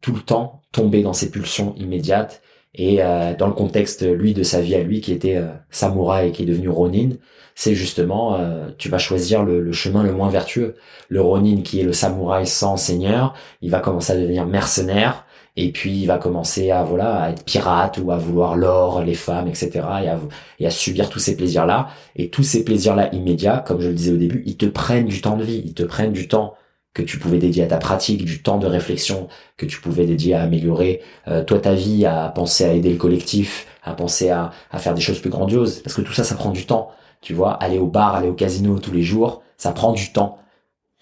tout 0.00 0.12
le 0.12 0.20
temps 0.20 0.62
tomber 0.72 1.02
dans 1.02 1.12
ces 1.12 1.30
pulsions 1.30 1.74
immédiates. 1.76 2.42
Et 2.74 3.02
euh, 3.02 3.34
dans 3.34 3.46
le 3.46 3.54
contexte, 3.54 4.02
lui, 4.02 4.34
de 4.34 4.42
sa 4.42 4.60
vie 4.60 4.74
à 4.74 4.82
lui, 4.82 5.00
qui 5.00 5.12
était 5.12 5.36
euh, 5.36 5.52
samouraï 5.70 6.28
et 6.28 6.32
qui 6.32 6.42
est 6.42 6.46
devenu 6.46 6.68
Ronin, 6.68 7.10
c'est 7.54 7.74
justement, 7.74 8.34
euh, 8.38 8.68
tu 8.76 8.90
vas 8.90 8.98
choisir 8.98 9.44
le, 9.44 9.60
le, 9.60 9.72
chemin 9.72 10.02
le 10.02 10.12
moins 10.12 10.28
vertueux. 10.28 10.74
Le 11.08 11.22
Ronin, 11.22 11.62
qui 11.62 11.80
est 11.80 11.84
le 11.84 11.94
samouraï 11.94 12.46
sans 12.46 12.76
seigneur, 12.76 13.34
il 13.62 13.70
va 13.70 13.80
commencer 13.80 14.12
à 14.12 14.16
devenir 14.16 14.46
mercenaire, 14.46 15.24
et 15.56 15.72
puis 15.72 16.00
il 16.00 16.06
va 16.06 16.18
commencer 16.18 16.70
à 16.70 16.84
voilà 16.84 17.16
à 17.16 17.30
être 17.30 17.44
pirate 17.44 17.98
ou 18.02 18.12
à 18.12 18.18
vouloir 18.18 18.56
l'or, 18.56 19.02
les 19.02 19.14
femmes, 19.14 19.48
etc. 19.48 19.70
Et 20.04 20.08
à, 20.08 20.20
et 20.60 20.66
à 20.66 20.70
subir 20.70 21.08
tous 21.08 21.18
ces 21.18 21.34
plaisirs-là. 21.34 21.88
Et 22.14 22.28
tous 22.28 22.42
ces 22.42 22.62
plaisirs-là 22.62 23.08
immédiats, 23.14 23.64
comme 23.66 23.80
je 23.80 23.88
le 23.88 23.94
disais 23.94 24.12
au 24.12 24.18
début, 24.18 24.42
ils 24.44 24.58
te 24.58 24.66
prennent 24.66 25.06
du 25.06 25.22
temps 25.22 25.38
de 25.38 25.44
vie, 25.44 25.62
ils 25.64 25.74
te 25.74 25.82
prennent 25.82 26.12
du 26.12 26.28
temps 26.28 26.54
que 26.96 27.02
tu 27.02 27.18
pouvais 27.18 27.36
dédier 27.36 27.62
à 27.62 27.66
ta 27.66 27.76
pratique, 27.76 28.24
du 28.24 28.42
temps 28.42 28.56
de 28.56 28.66
réflexion 28.66 29.28
que 29.58 29.66
tu 29.66 29.82
pouvais 29.82 30.06
dédier 30.06 30.32
à 30.32 30.40
améliorer 30.40 31.02
euh, 31.28 31.44
toi 31.44 31.58
ta 31.58 31.74
vie, 31.74 32.06
à 32.06 32.32
penser 32.34 32.64
à 32.64 32.72
aider 32.72 32.90
le 32.90 32.96
collectif, 32.96 33.66
à 33.84 33.92
penser 33.92 34.30
à, 34.30 34.50
à 34.70 34.78
faire 34.78 34.94
des 34.94 35.02
choses 35.02 35.18
plus 35.18 35.28
grandioses. 35.28 35.82
Parce 35.82 35.94
que 35.94 36.00
tout 36.00 36.14
ça, 36.14 36.24
ça 36.24 36.34
prend 36.36 36.52
du 36.52 36.64
temps. 36.64 36.88
Tu 37.20 37.34
vois, 37.34 37.52
aller 37.52 37.78
au 37.78 37.86
bar, 37.86 38.14
aller 38.14 38.28
au 38.28 38.32
casino 38.32 38.78
tous 38.78 38.92
les 38.92 39.02
jours, 39.02 39.42
ça 39.58 39.72
prend 39.72 39.92
du 39.92 40.10
temps. 40.10 40.38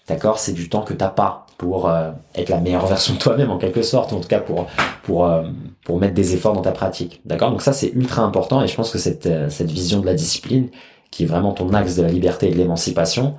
D'accord? 0.09 0.37
C'est 0.37 0.51
du 0.51 0.67
temps 0.67 0.81
que 0.81 0.93
t'as 0.93 1.07
pas 1.07 1.45
pour 1.57 1.87
euh, 1.87 2.11
être 2.35 2.49
la 2.49 2.59
meilleure 2.59 2.87
version 2.87 3.13
de 3.13 3.19
toi-même 3.19 3.49
en 3.49 3.57
quelque 3.57 3.81
sorte, 3.81 4.11
en 4.11 4.19
tout 4.19 4.27
cas 4.27 4.41
pour 4.41 4.67
pour 5.03 5.25
euh, 5.25 5.43
pour 5.85 5.97
mettre 5.97 6.13
des 6.13 6.33
efforts 6.33 6.53
dans 6.53 6.61
ta 6.61 6.73
pratique. 6.73 7.21
D'accord? 7.23 7.51
Donc 7.51 7.61
ça 7.61 7.71
c'est 7.71 7.91
ultra 7.93 8.21
important 8.23 8.61
et 8.61 8.67
je 8.67 8.75
pense 8.75 8.91
que 8.91 8.97
cette 8.97 9.27
euh, 9.27 9.49
cette 9.49 9.71
vision 9.71 10.01
de 10.01 10.05
la 10.05 10.13
discipline 10.13 10.67
qui 11.09 11.23
est 11.23 11.25
vraiment 11.25 11.53
ton 11.53 11.73
axe 11.73 11.95
de 11.95 12.01
la 12.01 12.09
liberté 12.09 12.49
et 12.49 12.51
de 12.51 12.57
l'émancipation. 12.57 13.35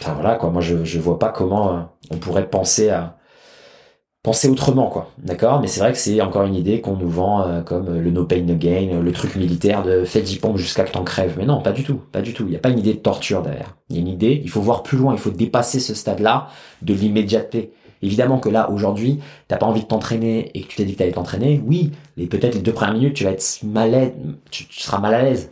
Enfin 0.00 0.14
voilà 0.14 0.36
quoi, 0.36 0.50
moi 0.50 0.60
je 0.60 0.84
je 0.84 0.98
vois 1.00 1.18
pas 1.18 1.30
comment 1.30 1.88
on 2.10 2.16
pourrait 2.16 2.48
penser 2.48 2.90
à 2.90 3.16
penser 4.26 4.48
autrement, 4.48 4.88
quoi. 4.88 5.12
D'accord? 5.18 5.60
Mais 5.60 5.68
c'est 5.68 5.78
vrai 5.78 5.92
que 5.92 5.98
c'est 5.98 6.20
encore 6.20 6.42
une 6.42 6.56
idée 6.56 6.80
qu'on 6.80 6.96
nous 6.96 7.08
vend 7.08 7.42
euh, 7.42 7.62
comme 7.62 7.86
euh, 7.86 8.00
le 8.00 8.10
no 8.10 8.24
pain 8.24 8.42
no 8.42 8.56
gain, 8.56 9.00
le 9.00 9.12
truc 9.12 9.36
militaire 9.36 9.84
de 9.84 10.04
fais 10.04 10.20
10 10.20 10.38
pompes 10.38 10.56
jusqu'à 10.56 10.82
que 10.82 10.90
t'en 10.90 11.04
crèves. 11.04 11.36
Mais 11.38 11.46
non, 11.46 11.62
pas 11.62 11.70
du 11.70 11.84
tout, 11.84 12.00
pas 12.10 12.22
du 12.22 12.34
tout. 12.34 12.42
Il 12.42 12.50
n'y 12.50 12.56
a 12.56 12.58
pas 12.58 12.70
une 12.70 12.80
idée 12.80 12.94
de 12.94 12.98
torture 12.98 13.40
derrière. 13.42 13.76
Il 13.88 13.94
y 13.94 13.98
a 14.00 14.02
une 14.02 14.08
idée, 14.08 14.40
il 14.42 14.50
faut 14.50 14.60
voir 14.60 14.82
plus 14.82 14.98
loin, 14.98 15.14
il 15.14 15.20
faut 15.20 15.30
dépasser 15.30 15.78
ce 15.78 15.94
stade-là 15.94 16.48
de 16.82 16.92
l'immédiateté. 16.92 17.70
Évidemment 18.02 18.40
que 18.40 18.48
là, 18.48 18.68
aujourd'hui, 18.68 19.20
t'as 19.46 19.58
pas 19.58 19.66
envie 19.66 19.82
de 19.82 19.86
t'entraîner 19.86 20.50
et 20.54 20.62
que 20.62 20.66
tu 20.66 20.76
t'es 20.76 20.84
dit 20.84 20.94
que 20.94 20.98
t'allais 20.98 21.12
t'entraîner, 21.12 21.62
oui, 21.64 21.92
et 22.16 22.26
peut-être 22.26 22.56
les 22.56 22.60
deux 22.62 22.72
premières 22.72 22.94
minutes, 22.94 23.14
tu 23.14 23.22
vas 23.22 23.30
être 23.30 23.60
mal 23.62 23.94
à 23.94 24.06
tu, 24.50 24.66
tu 24.66 24.80
seras 24.80 24.98
mal 24.98 25.14
à 25.14 25.22
l'aise. 25.22 25.50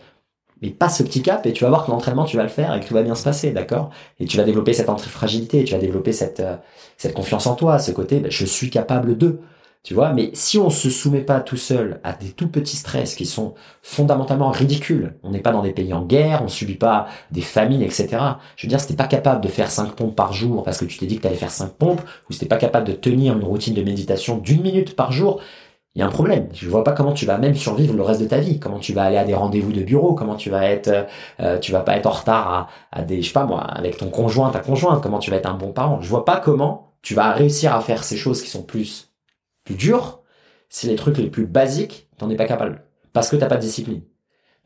Mais 0.62 0.70
passe 0.70 0.98
ce 0.98 1.02
petit 1.02 1.22
cap 1.22 1.44
et 1.46 1.52
tu 1.52 1.64
vas 1.64 1.70
voir 1.70 1.84
que 1.84 1.90
l'entraînement, 1.90 2.24
tu 2.24 2.36
vas 2.36 2.42
le 2.42 2.48
faire 2.48 2.74
et 2.74 2.80
que 2.80 2.86
tout 2.86 2.94
va 2.94 3.02
bien 3.02 3.14
se 3.14 3.24
passer, 3.24 3.52
d'accord? 3.52 3.90
Et 4.20 4.26
tu 4.26 4.36
vas 4.36 4.44
développer 4.44 4.72
cette 4.72 4.90
fragilité, 5.00 5.64
tu 5.64 5.74
vas 5.74 5.80
développer 5.80 6.12
cette, 6.12 6.40
euh, 6.40 6.56
cette 6.96 7.14
confiance 7.14 7.46
en 7.46 7.54
toi, 7.54 7.78
ce 7.78 7.90
côté, 7.90 8.20
ben, 8.20 8.30
je 8.30 8.46
suis 8.46 8.70
capable 8.70 9.16
de. 9.16 9.40
Tu 9.82 9.92
vois, 9.92 10.14
mais 10.14 10.30
si 10.32 10.56
on 10.56 10.70
se 10.70 10.88
soumet 10.88 11.20
pas 11.20 11.40
tout 11.40 11.58
seul 11.58 12.00
à 12.04 12.14
des 12.14 12.30
tout 12.30 12.48
petits 12.48 12.76
stress 12.76 13.14
qui 13.14 13.26
sont 13.26 13.52
fondamentalement 13.82 14.50
ridicules, 14.50 15.14
on 15.22 15.30
n'est 15.30 15.40
pas 15.42 15.52
dans 15.52 15.60
des 15.60 15.72
pays 15.72 15.92
en 15.92 16.06
guerre, 16.06 16.40
on 16.42 16.48
subit 16.48 16.76
pas 16.76 17.06
des 17.30 17.42
famines, 17.42 17.82
etc. 17.82 18.08
Je 18.56 18.66
veux 18.66 18.70
dire, 18.70 18.80
si 18.80 18.86
t'es 18.86 18.94
pas 18.94 19.06
capable 19.06 19.42
de 19.42 19.48
faire 19.48 19.70
5 19.70 19.92
pompes 19.92 20.16
par 20.16 20.32
jour 20.32 20.64
parce 20.64 20.78
que 20.78 20.86
tu 20.86 20.96
t'es 20.96 21.04
dit 21.04 21.16
que 21.16 21.20
tu 21.20 21.26
allais 21.26 21.36
faire 21.36 21.50
5 21.50 21.74
pompes, 21.74 22.00
ou 22.30 22.32
si 22.32 22.38
t'es 22.38 22.46
pas 22.46 22.56
capable 22.56 22.86
de 22.86 22.94
tenir 22.94 23.36
une 23.36 23.44
routine 23.44 23.74
de 23.74 23.82
méditation 23.82 24.38
d'une 24.38 24.62
minute 24.62 24.96
par 24.96 25.12
jour, 25.12 25.42
il 25.94 26.00
y 26.00 26.02
a 26.02 26.06
un 26.06 26.10
problème. 26.10 26.48
Je 26.52 26.68
vois 26.68 26.82
pas 26.82 26.92
comment 26.92 27.12
tu 27.12 27.24
vas 27.24 27.38
même 27.38 27.54
survivre 27.54 27.94
le 27.94 28.02
reste 28.02 28.20
de 28.20 28.26
ta 28.26 28.40
vie. 28.40 28.58
Comment 28.58 28.80
tu 28.80 28.92
vas 28.92 29.04
aller 29.04 29.16
à 29.16 29.24
des 29.24 29.34
rendez-vous 29.34 29.72
de 29.72 29.82
bureau? 29.82 30.14
Comment 30.14 30.34
tu 30.34 30.50
vas 30.50 30.68
être, 30.68 31.06
euh, 31.40 31.58
tu 31.58 31.70
vas 31.70 31.80
pas 31.80 31.96
être 31.96 32.06
en 32.06 32.10
retard 32.10 32.52
à, 32.52 32.68
à, 32.90 33.02
des, 33.02 33.22
je 33.22 33.28
sais 33.28 33.32
pas 33.32 33.46
moi, 33.46 33.60
avec 33.62 33.96
ton 33.96 34.10
conjoint, 34.10 34.50
ta 34.50 34.58
conjointe. 34.58 35.02
Comment 35.02 35.20
tu 35.20 35.30
vas 35.30 35.36
être 35.36 35.46
un 35.48 35.54
bon 35.54 35.72
parent? 35.72 36.00
Je 36.00 36.08
vois 36.08 36.24
pas 36.24 36.40
comment 36.40 36.94
tu 37.02 37.14
vas 37.14 37.32
réussir 37.32 37.74
à 37.74 37.80
faire 37.80 38.02
ces 38.02 38.16
choses 38.16 38.42
qui 38.42 38.48
sont 38.50 38.62
plus, 38.62 39.12
plus 39.64 39.76
dures 39.76 40.22
si 40.68 40.88
les 40.88 40.96
trucs 40.96 41.18
les 41.18 41.30
plus 41.30 41.46
basiques, 41.46 42.08
t'en 42.18 42.28
es 42.30 42.36
pas 42.36 42.46
capable. 42.46 42.82
Parce 43.12 43.30
que 43.30 43.36
t'as 43.36 43.46
pas 43.46 43.56
de 43.56 43.60
discipline. 43.60 44.02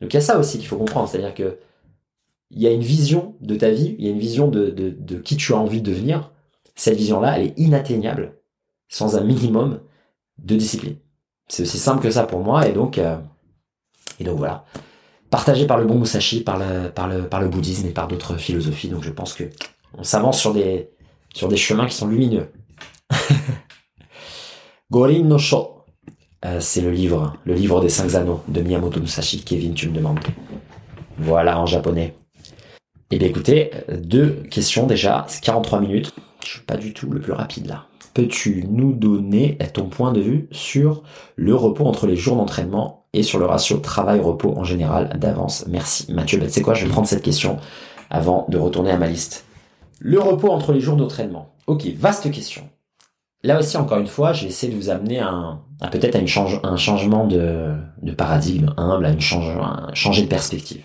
Donc 0.01 0.11
il 0.11 0.15
y 0.15 0.17
a 0.17 0.21
ça 0.21 0.39
aussi 0.39 0.57
qu'il 0.57 0.67
faut 0.67 0.77
comprendre. 0.77 1.07
C'est-à-dire 1.07 1.35
que 1.35 1.59
il 2.49 2.59
y 2.59 2.65
a 2.65 2.71
une 2.71 2.81
vision 2.81 3.35
de 3.41 3.53
ta 3.55 3.69
vie, 3.69 3.95
il 3.99 4.05
y 4.05 4.07
a 4.07 4.11
une 4.11 4.17
vision 4.17 4.47
de, 4.47 4.71
de, 4.71 4.89
de 4.89 5.17
qui 5.17 5.37
tu 5.37 5.53
as 5.53 5.57
envie 5.57 5.83
de 5.83 5.91
devenir. 5.91 6.31
Cette 6.73 6.95
vision-là, 6.97 7.37
elle 7.37 7.47
est 7.47 7.59
inatteignable 7.59 8.39
sans 8.87 9.15
un 9.17 9.23
minimum 9.23 9.81
de 10.39 10.55
discipline. 10.55 10.95
C'est 11.49 11.63
aussi 11.63 11.79
simple 11.79 12.03
que 12.03 12.11
ça 12.11 12.23
pour 12.23 12.41
moi, 12.41 12.67
et 12.67 12.71
donc, 12.71 12.97
euh, 12.97 13.17
et 14.19 14.23
donc 14.23 14.37
voilà. 14.37 14.65
Partagé 15.31 15.65
par 15.65 15.77
le 15.77 15.85
bon 15.85 15.99
Musashi, 15.99 16.41
par 16.43 16.57
le, 16.57 16.89
par 16.89 17.07
le, 17.07 17.27
par 17.27 17.41
le 17.41 17.47
bouddhisme 17.47 17.87
et 17.87 17.91
par 17.91 18.07
d'autres 18.07 18.37
philosophies, 18.37 18.89
donc 18.89 19.03
je 19.03 19.11
pense 19.11 19.33
que 19.33 19.43
on 19.97 20.03
s'avance 20.03 20.39
sur 20.39 20.53
des, 20.53 20.89
sur 21.33 21.47
des 21.47 21.57
chemins 21.57 21.87
qui 21.87 21.95
sont 21.95 22.07
lumineux. 22.07 22.51
Gorin 24.91 25.23
no 25.23 25.39
Sho, 25.39 25.85
euh, 26.45 26.59
c'est 26.59 26.81
le 26.81 26.91
livre, 26.91 27.33
le 27.45 27.55
livre 27.55 27.81
des 27.81 27.89
cinq 27.89 28.13
anneaux 28.13 28.43
de 28.47 28.61
Miyamoto 28.61 28.99
Musashi. 28.99 29.43
Kevin, 29.43 29.73
tu 29.73 29.89
me 29.89 29.95
demandes. 29.95 30.19
Voilà 31.17 31.59
en 31.59 31.65
japonais. 31.65 32.15
Eh 33.11 33.17
bien 33.17 33.27
écoutez, 33.27 33.71
deux 33.89 34.43
questions 34.51 34.85
déjà, 34.85 35.25
c'est 35.27 35.41
43 35.41 35.81
minutes. 35.81 36.13
Je 36.43 36.49
suis 36.49 36.61
pas 36.61 36.77
du 36.77 36.93
tout 36.93 37.09
le 37.09 37.19
plus 37.19 37.33
rapide 37.33 37.65
là 37.65 37.88
peux-tu 38.19 38.65
nous 38.67 38.91
donner 38.91 39.57
ton 39.73 39.85
point 39.85 40.11
de 40.11 40.19
vue 40.19 40.49
sur 40.51 41.03
le 41.37 41.55
repos 41.55 41.85
entre 41.85 42.05
les 42.05 42.17
jours 42.17 42.35
d'entraînement 42.35 43.05
et 43.13 43.23
sur 43.23 43.39
le 43.39 43.45
ratio 43.45 43.77
travail-repos 43.77 44.57
en 44.57 44.65
général 44.65 45.17
d'avance? 45.17 45.65
Merci 45.69 46.11
Mathieu. 46.11 46.37
Ben, 46.37 46.47
tu 46.47 46.51
sais 46.51 46.61
quoi, 46.61 46.73
je 46.73 46.85
vais 46.85 46.91
prendre 46.91 47.07
cette 47.07 47.21
question 47.21 47.59
avant 48.09 48.45
de 48.49 48.57
retourner 48.57 48.91
à 48.91 48.97
ma 48.97 49.07
liste. 49.07 49.45
Le 49.99 50.19
repos 50.19 50.49
entre 50.49 50.73
les 50.73 50.81
jours 50.81 50.97
d'entraînement. 50.97 51.53
Ok, 51.65 51.87
vaste 51.97 52.29
question. 52.29 52.67
Là 53.43 53.57
aussi, 53.57 53.77
encore 53.77 53.99
une 53.99 54.07
fois, 54.07 54.33
je 54.33 54.43
vais 54.43 54.49
essayer 54.49 54.73
de 54.73 54.77
vous 54.77 54.89
amener 54.89 55.19
un, 55.19 55.61
peut-être 55.89 56.17
à 56.17 56.67
un 56.67 56.75
changement 56.75 57.25
de, 57.25 57.77
paradigme 58.17 58.73
humble, 58.75 59.05
à 59.05 59.11
une 59.11 59.21
change, 59.21 59.57
changer 59.93 60.23
de 60.23 60.27
perspective. 60.27 60.83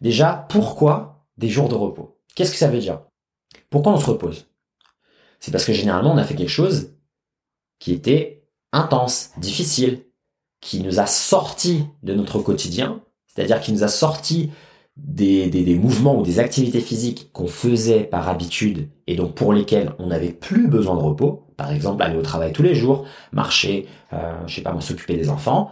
Déjà, 0.00 0.46
pourquoi 0.48 1.24
des 1.36 1.48
jours 1.48 1.68
de 1.68 1.76
repos? 1.76 2.18
Qu'est-ce 2.34 2.50
que 2.50 2.58
ça 2.58 2.68
veut 2.68 2.80
dire? 2.80 3.02
Pourquoi 3.70 3.92
on 3.92 3.96
se 3.98 4.10
repose? 4.10 4.48
C'est 5.38 5.50
parce 5.50 5.64
que 5.64 5.72
généralement 5.72 6.12
on 6.12 6.18
a 6.18 6.24
fait 6.24 6.34
quelque 6.34 6.48
chose 6.48 6.92
qui 7.78 7.92
était 7.92 8.44
intense, 8.72 9.30
difficile, 9.38 10.04
qui 10.60 10.82
nous 10.82 11.00
a 11.00 11.06
sorti 11.06 11.84
de 12.02 12.14
notre 12.14 12.40
quotidien, 12.40 13.00
c'est-à-dire 13.26 13.60
qui 13.60 13.72
nous 13.72 13.84
a 13.84 13.88
sorti 13.88 14.50
des, 14.96 15.48
des, 15.48 15.76
mouvements 15.76 16.18
ou 16.18 16.22
des 16.22 16.40
activités 16.40 16.80
physiques 16.80 17.30
qu'on 17.32 17.46
faisait 17.46 18.02
par 18.02 18.28
habitude 18.28 18.88
et 19.06 19.14
donc 19.14 19.34
pour 19.34 19.52
lesquels 19.52 19.94
on 20.00 20.08
n'avait 20.08 20.32
plus 20.32 20.66
besoin 20.66 20.96
de 20.96 21.02
repos, 21.02 21.46
par 21.56 21.70
exemple 21.70 22.02
aller 22.02 22.16
au 22.16 22.22
travail 22.22 22.52
tous 22.52 22.64
les 22.64 22.74
jours, 22.74 23.04
marcher, 23.30 23.86
euh, 24.12 24.34
je 24.46 24.56
sais 24.56 24.62
pas 24.62 24.78
s'occuper 24.80 25.16
des 25.16 25.30
enfants. 25.30 25.70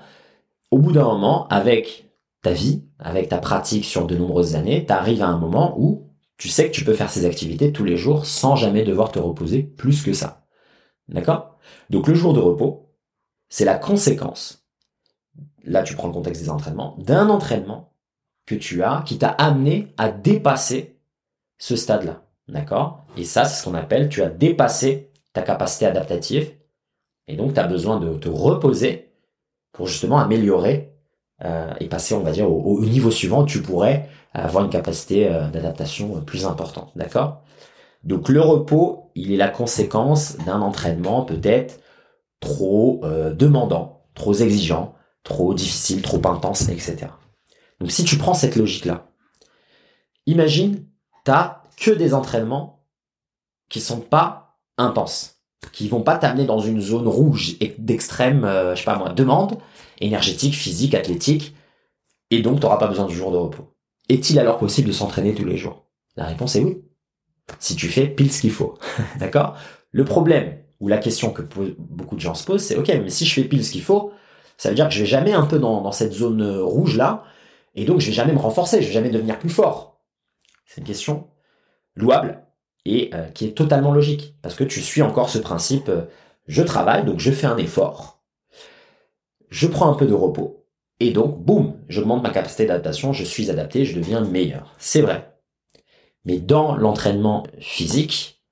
Au 0.71 0.79
bout 0.79 0.93
d'un 0.93 1.05
moment, 1.05 1.49
avec 1.49 2.09
ta 2.43 2.53
vie, 2.53 2.85
avec 3.01 3.29
ta 3.29 3.39
pratique 3.39 3.85
sur 3.85 4.07
de 4.07 4.17
nombreuses 4.17 4.55
années, 4.55 4.85
tu 4.87 4.93
arrives 4.93 5.23
à 5.23 5.29
un 5.29 5.39
moment 5.39 5.75
où 5.77 6.06
tu 6.37 6.49
sais 6.49 6.71
que 6.71 6.75
tu 6.75 6.85
peux 6.85 6.95
faire 6.95 7.11
ces 7.11 7.25
activités 7.25 7.73
tous 7.73 7.85
les 7.85 7.97
jours 7.97 8.27
sans 8.27 8.57
jamais 8.57 8.85
devoir 8.85 9.11
te 9.11 9.19
reposer 9.19 9.63
plus 9.63 10.03
que 10.03 10.13
ça. 10.13 10.47
D'accord? 11.09 11.59
Donc 11.91 12.09
le 12.09 12.15
jour 12.15 12.33
de 12.33 12.41
repos, 12.41 12.93
c'est 13.49 13.65
la 13.65 13.79
conséquence, 13.79 14.67
là 15.65 15.83
tu 15.83 15.95
prends 15.95 16.09
le 16.09 16.13
contexte 16.13 16.43
des 16.43 16.51
entraînements, 16.51 16.97
d'un 16.99 17.29
entraînement 17.29 17.93
que 18.45 18.55
tu 18.55 18.83
as 18.83 19.03
qui 19.07 19.19
t'a 19.19 19.29
amené 19.29 19.95
à 19.97 20.11
dépasser 20.11 20.99
ce 21.59 21.77
stade-là. 21.77 22.23
D'accord? 22.49 23.05
Et 23.17 23.25
ça, 23.25 23.45
c'est 23.45 23.61
ce 23.61 23.65
qu'on 23.65 23.75
appelle, 23.75 24.09
tu 24.09 24.23
as 24.23 24.29
dépassé 24.29 25.11
ta 25.33 25.43
capacité 25.43 25.87
adaptative 25.87 26.53
et 27.29 27.37
donc 27.37 27.55
tu 27.55 27.61
as 27.61 27.67
besoin 27.67 27.99
de 27.99 28.15
te 28.17 28.29
reposer 28.29 29.13
pour 29.73 29.89
justement 29.89 30.19
améliorer 30.19 30.93
euh, 31.45 31.75
et 31.81 31.89
passer, 31.89 32.15
on 32.15 32.23
va 32.23 32.31
dire, 32.31 32.51
au, 32.51 32.81
niveau 32.81 33.11
suivant, 33.11 33.45
tu 33.45 33.61
pourrais 33.61 34.09
avoir 34.43 34.65
une 34.65 34.71
capacité 34.71 35.29
euh, 35.29 35.49
d'adaptation 35.49 36.21
plus 36.21 36.47
importante. 36.47 36.93
D'accord? 36.97 37.43
Donc 38.05 38.29
le 38.29 38.41
repos, 38.41 39.11
il 39.15 39.33
est 39.33 39.37
la 39.37 39.49
conséquence 39.49 40.37
d'un 40.39 40.61
entraînement 40.61 41.23
peut-être 41.23 41.81
trop 42.41 43.01
euh, 43.05 43.33
demandant, 43.33 44.05
trop 44.15 44.35
exigeant, 44.35 44.95
trop 45.25 45.55
difficile, 45.55 46.03
trop 46.03 46.21
intense, 46.29 46.69
etc. 46.69 47.09
Donc 47.81 47.91
si 47.91 48.05
tu 48.05 48.17
prends 48.17 48.35
cette 48.35 48.57
logique-là, 48.57 49.09
imagine, 50.27 50.87
t'as 51.25 51.63
que 51.77 51.91
des 51.91 52.15
entraînements 52.15 52.85
qui 53.69 53.81
sont 53.81 54.01
pas 54.01 54.59
intenses, 54.79 55.41
qui 55.73 55.89
vont 55.89 56.03
pas 56.03 56.17
t'amener 56.17 56.45
dans 56.45 56.61
une 56.61 56.81
zone 56.81 57.09
rouge 57.09 57.57
et 57.61 57.75
d'extrême, 57.79 58.43
je 58.45 58.79
sais 58.79 58.85
pas 58.85 58.97
moi, 58.97 59.11
demande, 59.11 59.59
énergétique, 60.01 60.55
physique, 60.55 60.95
athlétique, 60.95 61.55
et 62.31 62.41
donc 62.41 62.61
tu 62.61 62.63
n'auras 62.63 62.79
pas 62.79 62.87
besoin 62.87 63.07
du 63.07 63.15
jour 63.15 63.33
de 63.33 63.37
repos. 63.37 63.76
Est-il 64.09 64.39
alors 64.39 64.59
possible 64.59 64.89
de 64.89 64.93
s'entraîner 64.93 65.35
tous 65.35 65.45
les 65.45 65.57
jours? 65.57 65.87
La 66.17 66.25
réponse 66.25 66.57
est 66.57 66.65
oui. 66.65 66.83
Si 67.59 67.77
tu 67.77 67.89
fais 67.89 68.07
pile 68.07 68.33
ce 68.33 68.41
qu'il 68.41 68.51
faut. 68.51 68.79
D'accord? 69.19 69.57
Le 69.91 70.05
problème, 70.05 70.59
ou 70.81 70.89
la 70.89 70.99
question 70.99 71.31
que 71.31 71.43
beaucoup 71.43 72.17
de 72.17 72.21
gens 72.21 72.35
se 72.35 72.45
posent, 72.45 72.63
c'est 72.63 72.77
ok, 72.77 72.89
mais 72.89 73.11
si 73.11 73.25
je 73.25 73.35
fais 73.35 73.45
pile 73.45 73.65
ce 73.65 73.73
qu'il 73.73 73.83
faut, 73.83 74.13
ça 74.57 74.69
veut 74.69 74.75
dire 74.75 74.89
que 74.89 74.95
je 74.95 75.01
vais 75.01 75.07
jamais 75.07 75.33
un 75.33 75.47
peu 75.47 75.59
dans, 75.59 75.91
cette 75.93 76.13
zone 76.13 76.43
euh, 76.43 76.63
rouge 76.63 76.97
là, 76.97 77.25
et 77.75 77.85
donc 77.85 78.01
je 78.01 78.07
vais 78.07 78.13
jamais 78.13 78.33
me 78.33 78.39
renforcer, 78.39 78.83
je 78.83 78.87
vais 78.89 78.93
jamais 78.93 79.11
devenir 79.11 79.39
plus 79.39 79.51
fort. 79.51 80.01
C'est 80.67 80.81
une 80.81 80.87
question 80.87 81.29
louable 81.95 82.43
et 82.85 83.11
euh, 83.15 83.29
qui 83.31 83.47
est 83.47 83.57
totalement 83.57 83.93
logique, 83.93 84.37
parce 84.43 84.55
que 84.55 84.65
tu 84.65 84.81
suis 84.81 85.03
encore 85.03 85.31
ce 85.31 85.39
principe, 85.39 85.89
euh, 85.89 86.05
je 86.47 86.63
travaille, 86.63 87.05
donc 87.05 87.19
je 87.19 87.31
fais 87.31 87.47
un 87.47 87.57
effort, 87.57 88.23
je 89.49 89.67
prends 89.67 89.91
un 89.91 89.95
peu 89.95 90.07
de 90.07 90.15
repos, 90.15 90.66
et 90.99 91.11
donc, 91.11 91.39
boum, 91.39 91.75
j'augmente 91.89 92.23
ma 92.23 92.31
capacité 92.31 92.67
d'adaptation, 92.67 93.13
je 93.13 93.25
suis 93.25 93.51
adapté, 93.51 93.85
je 93.85 93.97
deviens 93.97 94.23
meilleur. 94.23 94.75
C'est 94.79 95.03
vrai. 95.03 95.35
Mais 96.25 96.39
dans 96.39 96.75
l'entraînement 96.75 97.45
physique, 97.59 98.43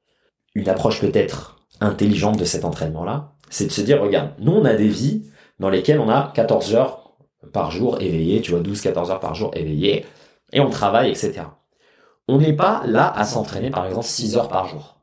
une 0.54 0.68
approche 0.68 1.00
peut-être 1.00 1.66
intelligente 1.80 2.38
de 2.38 2.44
cet 2.44 2.64
entraînement-là, 2.64 3.32
c'est 3.50 3.66
de 3.66 3.72
se 3.72 3.80
dire, 3.80 4.00
regarde, 4.00 4.32
nous 4.38 4.52
on 4.52 4.64
a 4.64 4.74
des 4.74 4.88
vies 4.88 5.24
dans 5.58 5.70
lesquelles 5.70 6.00
on 6.00 6.08
a 6.08 6.32
14 6.34 6.74
heures 6.74 7.16
par 7.52 7.70
jour 7.70 8.00
éveillé, 8.00 8.40
tu 8.40 8.52
vois, 8.52 8.60
12-14 8.60 9.10
heures 9.10 9.20
par 9.20 9.34
jour 9.34 9.50
éveillé, 9.54 10.04
et 10.52 10.60
on 10.60 10.70
travaille, 10.70 11.10
etc. 11.10 11.42
On 12.28 12.38
n'est 12.38 12.52
pas 12.52 12.82
là 12.86 13.12
à 13.14 13.24
s'entraîner, 13.24 13.70
par 13.70 13.86
exemple, 13.86 14.06
6 14.06 14.36
heures 14.36 14.48
par 14.48 14.68
jour. 14.68 15.00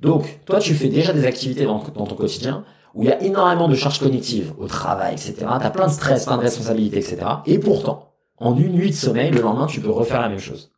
Donc, 0.00 0.40
toi, 0.46 0.58
tu 0.58 0.74
fais 0.74 0.88
déjà 0.88 1.12
des 1.12 1.26
activités 1.26 1.64
dans, 1.64 1.78
dans 1.78 2.06
ton 2.06 2.16
quotidien 2.16 2.64
où 2.94 3.02
il 3.02 3.08
y 3.08 3.12
a 3.12 3.22
énormément 3.22 3.68
de 3.68 3.74
charges 3.74 4.00
cognitives 4.00 4.52
au 4.58 4.66
travail, 4.66 5.14
etc. 5.14 5.34
T'as 5.60 5.70
plein 5.70 5.86
de 5.86 5.92
stress, 5.92 6.26
plein 6.26 6.36
de 6.36 6.42
responsabilités, 6.42 6.98
etc. 6.98 7.18
Et 7.46 7.58
pourtant, 7.58 8.12
en 8.38 8.56
une 8.56 8.72
nuit 8.72 8.90
de 8.90 8.94
sommeil, 8.94 9.30
le 9.30 9.40
lendemain, 9.40 9.66
tu 9.66 9.80
peux 9.80 9.90
refaire 9.90 10.20
la 10.20 10.28
même 10.28 10.38
chose. 10.38 10.72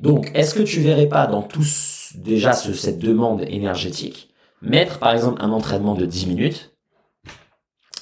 Donc, 0.00 0.30
est-ce 0.34 0.54
que 0.54 0.62
tu 0.62 0.80
verrais 0.80 1.06
pas 1.06 1.26
dans 1.26 1.42
tout 1.42 1.64
déjà 2.16 2.52
ce, 2.52 2.72
cette 2.72 2.98
demande 2.98 3.42
énergétique, 3.42 4.30
mettre 4.60 4.98
par 4.98 5.12
exemple 5.12 5.40
un 5.40 5.50
entraînement 5.50 5.94
de 5.94 6.04
10 6.04 6.26
minutes? 6.26 6.76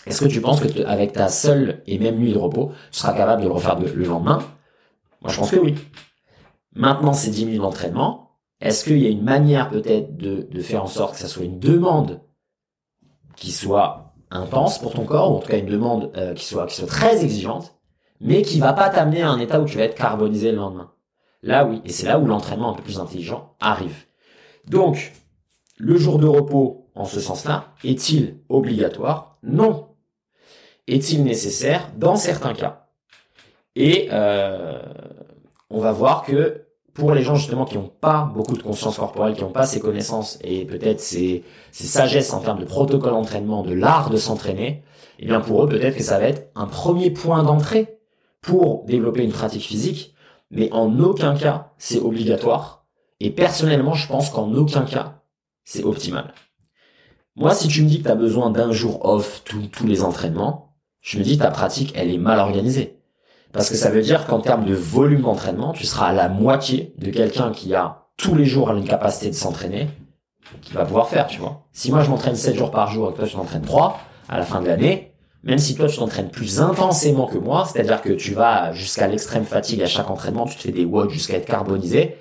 Est-ce 0.06 0.20
que 0.20 0.28
tu 0.28 0.40
penses 0.40 0.60
que 0.60 0.84
avec 0.84 1.12
ta 1.12 1.28
seule 1.28 1.82
et 1.86 1.98
même 1.98 2.16
nuit 2.16 2.32
de 2.32 2.38
repos, 2.38 2.72
tu 2.90 2.98
seras 2.98 3.12
capable 3.12 3.42
de 3.42 3.46
le 3.46 3.52
refaire 3.52 3.78
le 3.78 4.04
lendemain? 4.04 4.42
Moi, 5.20 5.30
je 5.30 5.38
pense 5.38 5.50
que 5.50 5.56
oui. 5.56 5.76
Maintenant, 6.74 7.12
ces 7.12 7.30
10 7.30 7.46
minutes 7.46 7.60
d'entraînement, 7.60 8.30
est-ce 8.60 8.84
qu'il 8.84 8.98
y 8.98 9.06
a 9.06 9.10
une 9.10 9.22
manière 9.22 9.68
peut-être 9.68 10.16
de, 10.16 10.48
de 10.50 10.60
faire 10.60 10.82
en 10.82 10.88
sorte 10.88 11.14
que 11.14 11.20
ça 11.20 11.28
soit 11.28 11.44
une 11.44 11.60
demande 11.60 12.20
qui 13.42 13.50
soit 13.50 14.14
intense 14.30 14.78
pour 14.78 14.94
ton 14.94 15.04
corps, 15.04 15.32
ou 15.32 15.36
en 15.36 15.40
tout 15.40 15.48
cas 15.48 15.58
une 15.58 15.66
demande 15.66 16.12
euh, 16.16 16.32
qui 16.32 16.44
soit 16.44 16.66
qui 16.68 16.76
soit 16.76 16.86
très 16.86 17.24
exigeante, 17.24 17.74
mais 18.20 18.42
qui 18.42 18.60
va 18.60 18.72
pas 18.72 18.88
t'amener 18.88 19.22
à 19.22 19.30
un 19.30 19.40
état 19.40 19.60
où 19.60 19.64
tu 19.64 19.78
vas 19.78 19.82
être 19.82 19.96
carbonisé 19.96 20.52
le 20.52 20.58
lendemain. 20.58 20.92
Là 21.42 21.64
oui, 21.64 21.82
et 21.84 21.90
c'est 21.90 22.06
là 22.06 22.20
où 22.20 22.26
l'entraînement 22.26 22.70
un 22.70 22.74
peu 22.74 22.84
plus 22.84 23.00
intelligent 23.00 23.56
arrive. 23.58 24.04
Donc, 24.68 25.12
le 25.76 25.96
jour 25.96 26.20
de 26.20 26.28
repos, 26.28 26.88
en 26.94 27.04
ce 27.04 27.18
sens-là, 27.18 27.74
est-il 27.82 28.38
obligatoire? 28.48 29.38
Non. 29.42 29.88
Est-il 30.86 31.24
nécessaire? 31.24 31.90
Dans 31.96 32.14
certains 32.14 32.54
cas. 32.54 32.86
Et 33.74 34.08
euh, 34.12 34.80
on 35.68 35.80
va 35.80 35.90
voir 35.90 36.22
que 36.22 36.61
pour 36.94 37.14
les 37.14 37.22
gens 37.22 37.36
justement 37.36 37.64
qui 37.64 37.76
n'ont 37.76 37.90
pas 38.00 38.30
beaucoup 38.34 38.56
de 38.56 38.62
conscience 38.62 38.98
corporelle, 38.98 39.34
qui 39.34 39.42
n'ont 39.42 39.52
pas 39.52 39.66
ces 39.66 39.80
connaissances 39.80 40.38
et 40.42 40.64
peut-être 40.64 41.00
ces, 41.00 41.44
ces 41.70 41.86
sagesses 41.86 42.32
en 42.32 42.40
termes 42.40 42.60
de 42.60 42.64
protocole 42.64 43.12
d'entraînement, 43.12 43.62
de 43.62 43.72
l'art 43.72 44.10
de 44.10 44.16
s'entraîner, 44.16 44.82
eh 45.18 45.26
bien 45.26 45.40
pour 45.40 45.64
eux 45.64 45.68
peut-être 45.68 45.96
que 45.96 46.02
ça 46.02 46.18
va 46.18 46.26
être 46.26 46.50
un 46.54 46.66
premier 46.66 47.10
point 47.10 47.42
d'entrée 47.42 47.98
pour 48.40 48.84
développer 48.84 49.22
une 49.22 49.32
pratique 49.32 49.62
physique, 49.62 50.14
mais 50.50 50.70
en 50.72 50.98
aucun 51.00 51.34
cas 51.34 51.72
c'est 51.78 52.00
obligatoire. 52.00 52.84
Et 53.20 53.30
personnellement, 53.30 53.94
je 53.94 54.08
pense 54.08 54.30
qu'en 54.30 54.52
aucun 54.54 54.82
cas 54.82 55.22
c'est 55.64 55.84
optimal. 55.84 56.34
Moi, 57.34 57.54
si 57.54 57.68
tu 57.68 57.82
me 57.82 57.88
dis 57.88 58.02
que 58.02 58.10
tu 58.10 58.16
besoin 58.16 58.50
d'un 58.50 58.72
jour 58.72 59.06
off 59.06 59.42
tous 59.44 59.86
les 59.86 60.02
entraînements, 60.02 60.76
je 61.00 61.18
me 61.18 61.24
dis 61.24 61.38
ta 61.38 61.50
pratique, 61.50 61.92
elle 61.96 62.10
est 62.10 62.18
mal 62.18 62.38
organisée. 62.38 63.01
Parce 63.52 63.68
que 63.68 63.76
ça 63.76 63.90
veut 63.90 64.02
dire 64.02 64.26
qu'en 64.26 64.40
termes 64.40 64.64
de 64.64 64.74
volume 64.74 65.22
d'entraînement, 65.22 65.72
tu 65.72 65.84
seras 65.84 66.08
à 66.08 66.12
la 66.12 66.28
moitié 66.28 66.94
de 66.98 67.10
quelqu'un 67.10 67.52
qui 67.52 67.74
a 67.74 68.06
tous 68.16 68.34
les 68.34 68.46
jours 68.46 68.70
une 68.70 68.84
capacité 68.84 69.28
de 69.28 69.34
s'entraîner, 69.34 69.88
qui 70.62 70.72
va 70.72 70.84
pouvoir 70.84 71.08
faire, 71.08 71.26
tu 71.26 71.40
vois. 71.40 71.66
Si 71.72 71.90
moi 71.90 72.02
je 72.02 72.10
m'entraîne 72.10 72.36
7 72.36 72.56
jours 72.56 72.70
par 72.70 72.90
jour 72.90 73.10
et 73.10 73.12
que 73.12 73.18
toi 73.18 73.26
tu 73.26 73.34
t'entraînes 73.34 73.62
3, 73.62 74.00
à 74.28 74.38
la 74.38 74.44
fin 74.44 74.60
de 74.60 74.68
l'année, 74.68 75.14
même 75.42 75.58
si 75.58 75.74
toi 75.74 75.88
tu 75.88 75.98
t'entraînes 75.98 76.30
plus 76.30 76.60
intensément 76.60 77.26
que 77.26 77.38
moi, 77.38 77.66
c'est-à-dire 77.66 78.00
que 78.00 78.12
tu 78.12 78.32
vas 78.32 78.72
jusqu'à 78.72 79.08
l'extrême 79.08 79.44
fatigue 79.44 79.82
à 79.82 79.86
chaque 79.86 80.08
entraînement, 80.08 80.46
tu 80.46 80.56
te 80.56 80.62
fais 80.62 80.72
des 80.72 80.84
watts 80.84 81.10
jusqu'à 81.10 81.36
être 81.36 81.46
carbonisé, 81.46 82.16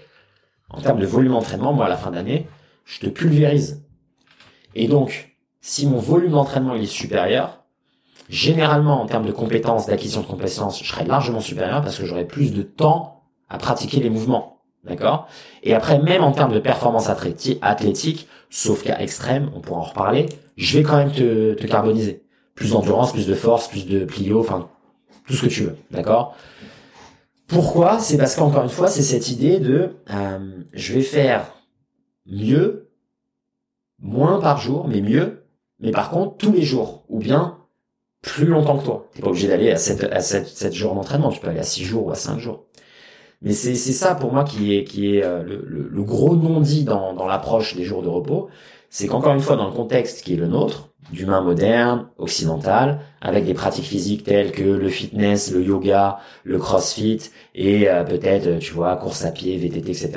en 0.70 0.82
termes 0.82 1.00
de 1.00 1.06
volume 1.06 1.34
d'entraînement, 1.34 1.74
moi 1.74 1.86
à 1.86 1.90
la 1.90 1.98
fin 1.98 2.12
d'année, 2.12 2.48
je 2.86 3.00
te 3.00 3.08
pulvérise. 3.08 3.86
Et 4.76 4.88
donc, 4.88 5.38
si 5.60 5.86
mon 5.86 6.00
volume 6.00 6.32
d'entraînement 6.32 6.76
est 6.76 6.86
supérieur, 6.86 7.61
généralement 8.32 9.02
en 9.02 9.06
termes 9.06 9.26
de 9.26 9.34
compétences, 9.34 9.88
d'acquisition 9.88 10.22
de 10.22 10.26
compétences, 10.26 10.82
je 10.82 10.88
serais 10.88 11.06
largement 11.06 11.42
supérieur 11.42 11.82
parce 11.82 12.00
que 12.00 12.06
j'aurais 12.06 12.26
plus 12.26 12.54
de 12.54 12.64
temps 12.64 13.24
à 13.50 13.58
pratiquer 13.58 14.00
les 14.00 14.10
mouvements. 14.10 14.62
D'accord? 14.86 15.28
Et 15.62 15.76
après, 15.76 16.00
même 16.00 16.24
en 16.24 16.32
termes 16.32 16.54
de 16.54 16.60
performance 16.60 17.10
athlétique, 17.10 18.28
sauf 18.50 18.84
cas 18.84 18.98
extrême, 18.98 19.52
on 19.54 19.60
pourra 19.60 19.82
en 19.82 19.84
reparler, 19.84 20.28
je 20.56 20.78
vais 20.78 20.84
quand 20.84 20.98
même 20.98 21.12
te, 21.12 21.54
te 21.54 21.68
carboniser. 21.68 22.24
Plus 22.56 22.72
d'endurance, 22.72 23.12
plus 23.12 23.28
de 23.28 23.36
force, 23.36 23.68
plus 23.68 23.86
de 23.86 24.06
plio, 24.06 24.40
enfin, 24.40 24.70
tout 25.28 25.34
ce 25.34 25.44
que 25.44 25.50
tu 25.50 25.64
veux. 25.64 25.76
D'accord? 25.92 26.36
Pourquoi? 27.48 28.00
C'est 28.00 28.18
parce 28.18 28.36
qu'encore 28.36 28.64
une 28.64 28.70
fois, 28.70 28.88
c'est 28.88 29.04
cette 29.04 29.30
idée 29.30 29.60
de 29.60 29.98
euh, 30.10 30.64
je 30.72 30.94
vais 30.94 31.02
faire 31.02 31.54
mieux, 32.26 32.90
moins 34.00 34.40
par 34.40 34.58
jour, 34.58 34.88
mais 34.88 35.02
mieux, 35.02 35.44
mais 35.80 35.92
par 35.92 36.10
contre 36.10 36.38
tous 36.38 36.52
les 36.52 36.64
jours. 36.64 37.04
Ou 37.10 37.20
bien 37.20 37.61
plus 38.22 38.46
longtemps 38.46 38.78
que 38.78 38.86
toi. 38.86 39.10
T'es 39.14 39.22
pas 39.22 39.30
obligé 39.30 39.48
d'aller 39.48 39.72
à 39.72 39.78
7, 39.78 40.04
à 40.12 40.22
7, 40.22 40.74
jours 40.74 40.96
d'entraînement, 40.96 41.30
tu 41.30 41.40
peux 41.40 41.48
aller 41.50 41.60
à 41.60 41.64
6 41.64 41.84
jours 41.84 42.06
ou 42.08 42.12
à 42.12 42.16
5 42.16 42.40
jours. 42.40 42.66
Mais 43.42 43.54
c'est 43.54 43.76
ça 43.76 44.14
pour 44.14 44.32
moi 44.32 44.44
qui 44.44 44.76
est, 44.76 44.84
qui 44.84 45.16
est 45.16 45.24
euh, 45.24 45.42
le, 45.42 45.90
le, 45.90 46.04
gros 46.04 46.36
non-dit 46.36 46.84
dans, 46.84 47.14
dans 47.14 47.26
l'approche 47.26 47.76
des 47.76 47.84
jours 47.84 48.04
de 48.04 48.08
repos. 48.08 48.50
C'est 48.92 49.08
qu'encore 49.08 49.34
une 49.34 49.40
fois, 49.40 49.56
dans 49.56 49.66
le 49.66 49.74
contexte 49.74 50.24
qui 50.24 50.34
est 50.34 50.38
le 50.38 50.48
nôtre, 50.48 50.91
d'humain 51.12 51.42
moderne, 51.42 52.08
occidental, 52.18 53.00
avec 53.22 53.46
des 53.46 53.54
pratiques 53.54 53.86
physiques 53.86 54.24
telles 54.24 54.52
que 54.52 54.64
le 54.64 54.90
fitness, 54.90 55.52
le 55.52 55.62
yoga, 55.64 56.20
le 56.44 56.58
crossfit 56.58 57.20
et 57.54 57.90
euh, 57.90 58.04
peut-être, 58.04 58.60
tu 58.60 58.74
vois, 58.74 58.96
course 58.96 59.26
à 59.26 59.32
pied, 59.32 59.58
VTT, 59.58 59.90
etc. 59.90 60.12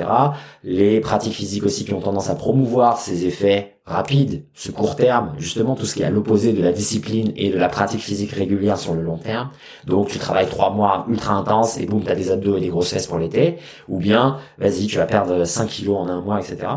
Les 0.63 0.99
pratiques 0.99 1.33
physiques 1.33 1.63
aussi 1.63 1.85
qui 1.85 1.93
ont 1.93 2.01
tendance 2.01 2.29
à 2.29 2.35
promouvoir 2.35 2.97
ces 2.97 3.25
effets 3.25 3.75
rapides, 3.85 4.45
ce 4.53 4.71
court 4.71 4.95
terme, 4.95 5.33
justement 5.37 5.75
tout 5.75 5.85
ce 5.85 5.93
qui 5.93 6.01
est 6.01 6.05
à 6.05 6.09
l'opposé 6.09 6.53
de 6.53 6.63
la 6.63 6.71
discipline 6.71 7.31
et 7.35 7.51
de 7.51 7.57
la 7.57 7.69
pratique 7.69 8.01
physique 8.01 8.31
régulière 8.31 8.79
sur 8.79 8.95
le 8.95 9.03
long 9.03 9.17
terme. 9.17 9.51
Donc 9.85 10.07
tu 10.07 10.17
travailles 10.17 10.49
trois 10.49 10.71
mois 10.71 11.05
ultra 11.07 11.35
intense 11.35 11.77
et 11.77 11.85
boum, 11.85 12.03
t'as 12.03 12.15
des 12.15 12.31
abdos 12.31 12.57
et 12.57 12.61
des 12.61 12.69
grosses 12.69 12.89
fesses 12.89 13.05
pour 13.05 13.19
l'été. 13.19 13.57
Ou 13.87 13.99
bien, 13.99 14.39
vas-y, 14.57 14.87
tu 14.87 14.97
vas 14.97 15.05
perdre 15.05 15.45
5 15.45 15.67
kilos 15.67 15.97
en 15.97 16.07
un 16.07 16.21
mois, 16.21 16.39
etc. 16.39 16.67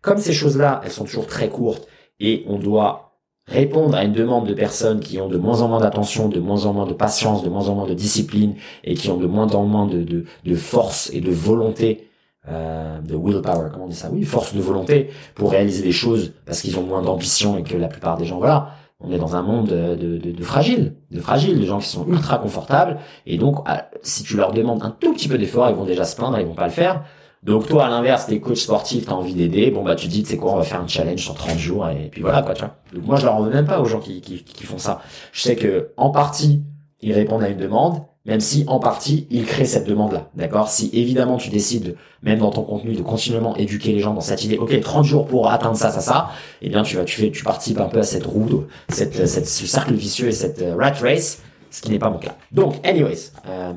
Comme 0.00 0.18
ces 0.18 0.32
choses-là, 0.32 0.80
elles 0.84 0.92
sont 0.92 1.04
toujours 1.04 1.26
très 1.26 1.48
courtes 1.48 1.88
et 2.20 2.44
on 2.46 2.58
doit 2.58 3.13
répondre 3.46 3.94
à 3.94 4.04
une 4.04 4.12
demande 4.12 4.46
de 4.46 4.54
personnes 4.54 5.00
qui 5.00 5.20
ont 5.20 5.28
de 5.28 5.36
moins 5.36 5.60
en 5.60 5.68
moins 5.68 5.80
d'attention, 5.80 6.28
de 6.28 6.40
moins 6.40 6.64
en 6.66 6.72
moins 6.72 6.86
de 6.86 6.94
patience, 6.94 7.42
de 7.42 7.48
moins 7.50 7.68
en 7.68 7.74
moins 7.74 7.86
de 7.86 7.94
discipline 7.94 8.54
et 8.84 8.94
qui 8.94 9.10
ont 9.10 9.18
de 9.18 9.26
moins 9.26 9.48
en 9.54 9.64
moins 9.64 9.86
de, 9.86 10.02
de, 10.02 10.24
de 10.44 10.54
force 10.54 11.10
et 11.12 11.20
de 11.20 11.30
volonté, 11.30 12.08
euh, 12.48 13.00
de 13.00 13.14
willpower, 13.16 13.68
comment 13.72 13.84
on 13.84 13.88
dit 13.88 13.94
ça? 13.94 14.10
Oui, 14.12 14.22
force 14.22 14.54
de 14.54 14.60
volonté 14.60 15.10
pour 15.34 15.50
réaliser 15.50 15.82
des 15.82 15.92
choses 15.92 16.32
parce 16.46 16.62
qu'ils 16.62 16.78
ont 16.78 16.82
moins 16.82 17.02
d'ambition 17.02 17.58
et 17.58 17.62
que 17.62 17.76
la 17.76 17.88
plupart 17.88 18.16
des 18.16 18.24
gens, 18.24 18.38
voilà, 18.38 18.70
on 19.00 19.12
est 19.12 19.18
dans 19.18 19.36
un 19.36 19.42
monde 19.42 19.68
de, 19.68 19.94
de, 19.94 20.30
de 20.32 20.42
fragile, 20.42 20.94
de 21.10 21.20
fragile, 21.20 21.60
de 21.60 21.66
gens 21.66 21.80
qui 21.80 21.88
sont 21.88 22.06
ultra 22.06 22.38
confortables 22.38 22.98
et 23.26 23.36
donc 23.36 23.58
ah, 23.66 23.90
si 24.02 24.22
tu 24.22 24.36
leur 24.36 24.52
demandes 24.52 24.82
un 24.82 24.90
tout 24.90 25.12
petit 25.12 25.28
peu 25.28 25.36
d'effort, 25.36 25.68
ils 25.68 25.76
vont 25.76 25.84
déjà 25.84 26.04
se 26.04 26.16
plaindre, 26.16 26.38
ils 26.38 26.46
vont 26.46 26.54
pas 26.54 26.66
le 26.66 26.72
faire. 26.72 27.04
Donc 27.44 27.68
toi, 27.68 27.86
à 27.86 27.90
l'inverse, 27.90 28.26
t'es 28.26 28.40
coach 28.40 28.60
sportif, 28.60 29.04
t'as 29.04 29.12
envie 29.12 29.34
d'aider, 29.34 29.70
bon 29.70 29.84
bah 29.84 29.94
tu 29.94 30.08
dis, 30.08 30.24
c'est 30.26 30.38
quoi, 30.38 30.54
on 30.54 30.56
va 30.56 30.62
faire 30.62 30.80
un 30.80 30.88
challenge 30.88 31.20
sur 31.20 31.34
30 31.34 31.58
jours 31.58 31.88
et 31.90 32.08
puis 32.10 32.22
voilà 32.22 32.40
quoi, 32.42 32.54
tu 32.54 32.62
vois. 32.62 32.76
Donc 32.94 33.04
moi, 33.04 33.16
je 33.16 33.26
leur 33.26 33.34
en 33.34 33.42
veux 33.42 33.50
même 33.52 33.66
pas 33.66 33.80
aux 33.80 33.84
gens 33.84 34.00
qui, 34.00 34.22
qui, 34.22 34.42
qui 34.42 34.64
font 34.64 34.78
ça. 34.78 35.02
Je 35.32 35.42
sais 35.42 35.54
que 35.54 35.90
en 35.98 36.10
partie, 36.10 36.62
ils 37.02 37.12
répondent 37.12 37.42
à 37.42 37.48
une 37.50 37.58
demande, 37.58 38.00
même 38.24 38.40
si 38.40 38.64
en 38.66 38.78
partie, 38.78 39.26
ils 39.30 39.44
créent 39.44 39.66
cette 39.66 39.86
demande-là, 39.86 40.30
d'accord? 40.34 40.68
Si 40.68 40.88
évidemment 40.94 41.36
tu 41.36 41.50
décides, 41.50 41.96
même 42.22 42.38
dans 42.38 42.50
ton 42.50 42.62
contenu, 42.62 42.94
de 42.94 43.02
continuellement 43.02 43.54
éduquer 43.56 43.92
les 43.92 44.00
gens 44.00 44.14
dans 44.14 44.22
cette 44.22 44.42
idée, 44.42 44.56
ok, 44.56 44.80
30 44.80 45.04
jours 45.04 45.26
pour 45.26 45.50
atteindre 45.50 45.76
ça, 45.76 45.90
ça, 45.90 46.00
ça, 46.00 46.30
eh 46.62 46.70
bien 46.70 46.82
tu 46.82 46.96
vas, 46.96 47.04
tu 47.04 47.20
fais, 47.20 47.30
tu 47.30 47.44
participes 47.44 47.80
un 47.80 47.88
peu 47.88 47.98
à 47.98 48.04
cette 48.04 48.24
roue, 48.24 48.64
cette, 48.88 49.26
cette, 49.26 49.46
ce 49.46 49.66
cercle 49.66 49.92
vicieux 49.92 50.28
et 50.28 50.32
cette 50.32 50.62
euh, 50.62 50.76
rat 50.76 50.92
race, 50.92 51.42
ce 51.70 51.82
qui 51.82 51.90
n'est 51.90 51.98
pas 51.98 52.08
mon 52.08 52.18
cas. 52.18 52.36
Donc, 52.52 52.76
anyways, 52.86 53.32
euh, 53.46 53.74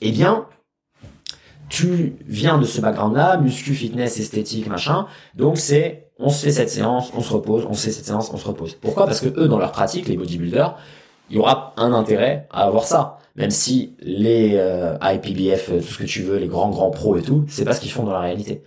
eh 0.00 0.12
bien, 0.12 0.46
tu 1.70 2.16
viens 2.26 2.58
de 2.58 2.64
ce 2.64 2.80
background-là, 2.80 3.38
muscu, 3.38 3.72
fitness, 3.72 4.18
esthétique, 4.20 4.68
machin. 4.68 5.06
Donc 5.34 5.56
c'est, 5.56 6.08
on 6.18 6.28
se 6.28 6.44
fait 6.44 6.50
cette 6.50 6.68
séance, 6.68 7.10
on 7.16 7.22
se 7.22 7.32
repose, 7.32 7.66
on 7.70 7.72
se 7.72 7.86
fait 7.86 7.92
cette 7.92 8.04
séance, 8.04 8.30
on 8.34 8.36
se 8.36 8.46
repose. 8.46 8.74
Pourquoi? 8.74 9.06
Parce 9.06 9.20
que 9.20 9.28
eux, 9.40 9.48
dans 9.48 9.58
leur 9.58 9.72
pratique, 9.72 10.08
les 10.08 10.16
bodybuilders, 10.16 10.76
il 11.30 11.36
y 11.36 11.38
aura 11.38 11.72
un 11.78 11.92
intérêt 11.92 12.46
à 12.50 12.64
avoir 12.64 12.84
ça. 12.84 13.18
Même 13.36 13.50
si 13.50 13.94
les 14.00 14.54
euh, 14.56 14.96
IPBF, 15.00 15.70
tout 15.78 15.92
ce 15.92 15.98
que 15.98 16.04
tu 16.04 16.22
veux, 16.22 16.36
les 16.36 16.48
grands 16.48 16.68
grands 16.68 16.90
pros 16.90 17.16
et 17.16 17.22
tout, 17.22 17.44
c'est 17.48 17.64
pas 17.64 17.72
ce 17.72 17.80
qu'ils 17.80 17.92
font 17.92 18.02
dans 18.02 18.12
la 18.12 18.20
réalité. 18.20 18.62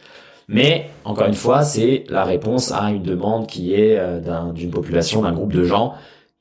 Mais 0.48 0.90
encore 1.04 1.28
une 1.28 1.34
fois, 1.34 1.64
c'est 1.64 2.06
la 2.10 2.24
réponse 2.24 2.72
à 2.72 2.90
une 2.90 3.04
demande 3.04 3.48
qui 3.48 3.74
est 3.74 3.98
euh, 4.00 4.52
d'une 4.52 4.72
population, 4.72 5.22
d'un 5.22 5.34
groupe 5.34 5.54
de 5.54 5.66
gens 5.66 5.94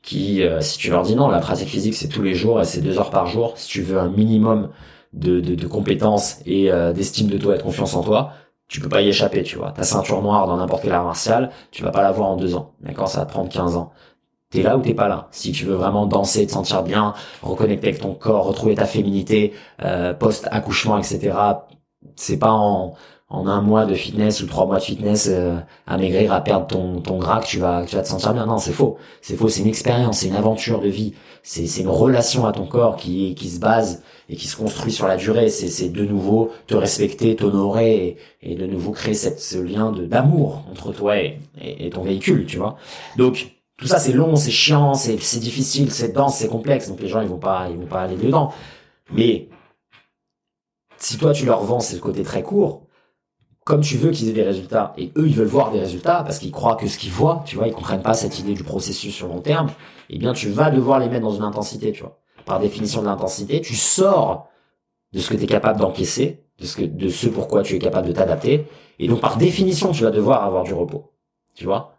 qui, 0.02 0.43
euh, 0.43 0.60
si 0.60 0.78
tu 0.78 0.90
leur 0.90 1.02
dis 1.02 1.16
non, 1.16 1.28
la 1.28 1.39
pratique 1.39 1.68
physique 1.68 1.94
c'est 1.94 2.09
tous 2.09 2.22
les 2.22 2.34
jours 2.34 2.60
et 2.60 2.64
c'est 2.64 2.80
deux 2.80 2.98
heures 2.98 3.10
par 3.10 3.26
jour, 3.26 3.55
si 3.56 3.68
tu 3.68 3.82
veux 3.82 3.98
un 3.98 4.09
minimum 4.09 4.68
de, 5.12 5.40
de, 5.40 5.55
de 5.55 5.66
compétences 5.66 6.39
et 6.47 6.70
euh, 6.72 6.93
d'estime 6.93 7.28
de 7.28 7.39
toi 7.39 7.55
et 7.55 7.59
de 7.59 7.62
confiance 7.62 7.94
en 7.94 8.02
toi, 8.02 8.32
tu 8.68 8.80
peux 8.80 8.89
pas 8.89 9.02
y 9.02 9.09
échapper, 9.09 9.43
tu 9.43 9.56
vois. 9.56 9.72
Ta 9.72 9.82
ceinture 9.82 10.22
noire 10.22 10.47
dans 10.47 10.56
n'importe 10.56 10.82
quel 10.82 10.93
art 10.93 11.05
martial, 11.05 11.51
tu 11.70 11.82
vas 11.82 11.90
pas 11.90 12.02
l'avoir 12.02 12.30
en 12.30 12.36
deux 12.36 12.55
ans. 12.56 12.72
D'accord 12.80 13.09
Ça 13.09 13.20
va 13.20 13.26
te 13.26 13.32
prendre 13.32 13.51
15 13.51 13.76
ans. 13.76 13.93
T'es 14.51 14.62
là 14.62 14.76
ou 14.76 14.82
t'es 14.82 14.94
pas 14.94 15.09
là. 15.09 15.28
Si 15.30 15.52
tu 15.52 15.64
veux 15.66 15.74
vraiment 15.74 16.06
danser, 16.06 16.47
te 16.47 16.52
sentir 16.52 16.82
bien, 16.82 17.14
reconnecter 17.43 17.89
avec 17.89 18.01
ton 18.01 18.14
corps, 18.14 18.47
retrouver 18.47 18.74
ta 18.74 18.86
féminité, 18.86 19.52
euh, 19.82 20.14
post-accouchement, 20.14 20.98
etc. 20.98 21.36
C'est 22.16 22.39
pas 22.39 22.52
en, 22.52 22.94
en 23.33 23.47
un 23.47 23.63
mois 23.63 23.87
de 23.87 23.95
fitness 23.95 24.43
ou 24.43 24.47
trois 24.47 24.67
mois 24.67 24.77
de 24.77 24.83
fitness 24.83 25.27
euh, 25.31 25.57
à 25.87 25.97
maigrir, 25.97 26.35
à 26.35 26.43
perdre 26.43 26.67
ton, 26.67 27.01
ton 27.01 27.17
gras 27.17 27.41
que 27.41 27.47
tu 27.47 27.59
vas, 27.59 27.87
tu 27.87 27.97
vas 27.97 28.03
te 28.03 28.09
sentir 28.09 28.35
bien. 28.35 28.45
Non, 28.45 28.59
c'est 28.59 28.73
faux. 28.73 28.99
C'est 29.23 29.37
faux. 29.37 29.49
C'est 29.49 29.63
une 29.63 29.69
expérience, 29.69 30.19
c'est 30.19 30.29
une 30.29 30.37
aventure 30.37 30.83
de 30.83 30.89
vie. 30.89 31.15
C'est, 31.43 31.67
c'est 31.67 31.81
une 31.81 31.89
relation 31.89 32.45
à 32.45 32.53
ton 32.53 32.67
corps 32.67 32.97
qui, 32.97 33.35
qui 33.35 33.49
se 33.49 33.59
base 33.59 34.03
et 34.29 34.37
qui 34.37 34.47
se 34.49 34.55
construit 34.55 34.93
sur 34.93 35.09
la 35.09 35.17
durée. 35.17 35.49
C'est, 35.49 35.69
c'est 35.69 35.89
de 35.89 36.05
nouveau 36.05 36.51
te 36.67 36.75
respecter, 36.75 37.35
t'honorer 37.35 38.19
et, 38.43 38.55
de 38.55 38.67
nouveau 38.67 38.93
créer 38.93 39.15
cette, 39.15 39.41
ce 39.41 39.57
lien 39.57 39.93
de, 39.93 40.05
d'amour 40.05 40.65
entre 40.71 40.93
toi 40.93 41.17
et, 41.17 41.41
et, 41.59 41.89
ton 41.89 42.03
véhicule, 42.03 42.45
tu 42.45 42.59
vois. 42.59 42.77
Donc, 43.17 43.55
tout 43.79 43.87
ça, 43.87 43.99
c'est 43.99 44.13
long, 44.13 44.37
c'est 44.37 44.51
chiant, 44.51 44.93
c'est, 44.93 45.19
c'est 45.19 45.41
difficile, 45.41 45.91
c'est 45.91 46.13
dense, 46.13 46.37
c'est 46.37 46.49
complexe. 46.49 46.91
Donc, 46.91 47.01
les 47.01 47.09
gens, 47.09 47.23
ils 47.23 47.29
vont 47.29 47.39
pas, 47.39 47.69
ils 47.71 47.79
vont 47.79 47.87
pas 47.87 48.03
aller 48.03 48.17
dedans. 48.17 48.53
Mais, 49.11 49.49
si 50.99 51.17
toi, 51.17 51.33
tu 51.33 51.47
leur 51.47 51.65
vends 51.65 51.81
ce 51.81 51.97
côté 51.97 52.23
très 52.25 52.43
court, 52.43 52.83
comme 53.64 53.80
tu 53.80 53.97
veux 53.97 54.10
qu'ils 54.10 54.28
aient 54.28 54.32
des 54.32 54.43
résultats 54.43 54.93
et 54.97 55.12
eux 55.16 55.26
ils 55.26 55.34
veulent 55.34 55.47
voir 55.47 55.70
des 55.70 55.80
résultats 55.80 56.22
parce 56.24 56.39
qu'ils 56.39 56.51
croient 56.51 56.76
que 56.76 56.86
ce 56.89 56.98
qu'ils 56.98 57.12
voient, 57.12 57.43
tu 57.47 57.56
vois, 57.56 57.68
ils 57.68 57.74
comprennent 57.74 58.02
pas 58.02 58.14
cette 58.14 58.39
idée 58.39 58.55
du 58.55 58.64
processus 58.64 59.14
sur 59.14 59.28
long 59.28 59.40
terme, 59.40 59.70
eh 60.10 60.18
bien 60.18 60.32
tu 60.32 60.48
vas 60.48 60.70
devoir 60.70 60.98
les 60.98 61.09
mettre 61.09 61.22
dans 61.22 61.34
une 61.34 61.44
intensité, 61.44 61.93
tu 61.93 62.02
vois. 62.02 62.18
Par 62.44 62.59
définition 62.59 63.02
de 63.02 63.06
l'intensité, 63.06 63.60
tu 63.60 63.76
sors 63.76 64.48
de 65.12 65.20
ce 65.20 65.30
que 65.30 65.36
tu 65.36 65.44
es 65.44 65.47
capable 65.47 65.78
d'encaisser, 65.78 66.43
de 66.59 66.66
ce 66.66 66.76
que 66.76 66.84
de 66.84 67.09
ce 67.09 67.28
pourquoi 67.28 67.62
tu 67.62 67.76
es 67.76 67.78
capable 67.78 68.09
de 68.09 68.12
t'adapter 68.12 68.66
et 68.98 69.09
donc 69.09 69.20
par 69.20 69.36
définition, 69.36 69.93
tu 69.93 70.05
vas 70.05 70.10
devoir 70.10 70.44
avoir 70.44 70.62
du 70.62 70.74
repos. 70.74 71.12
Tu 71.55 71.64
vois 71.64 71.98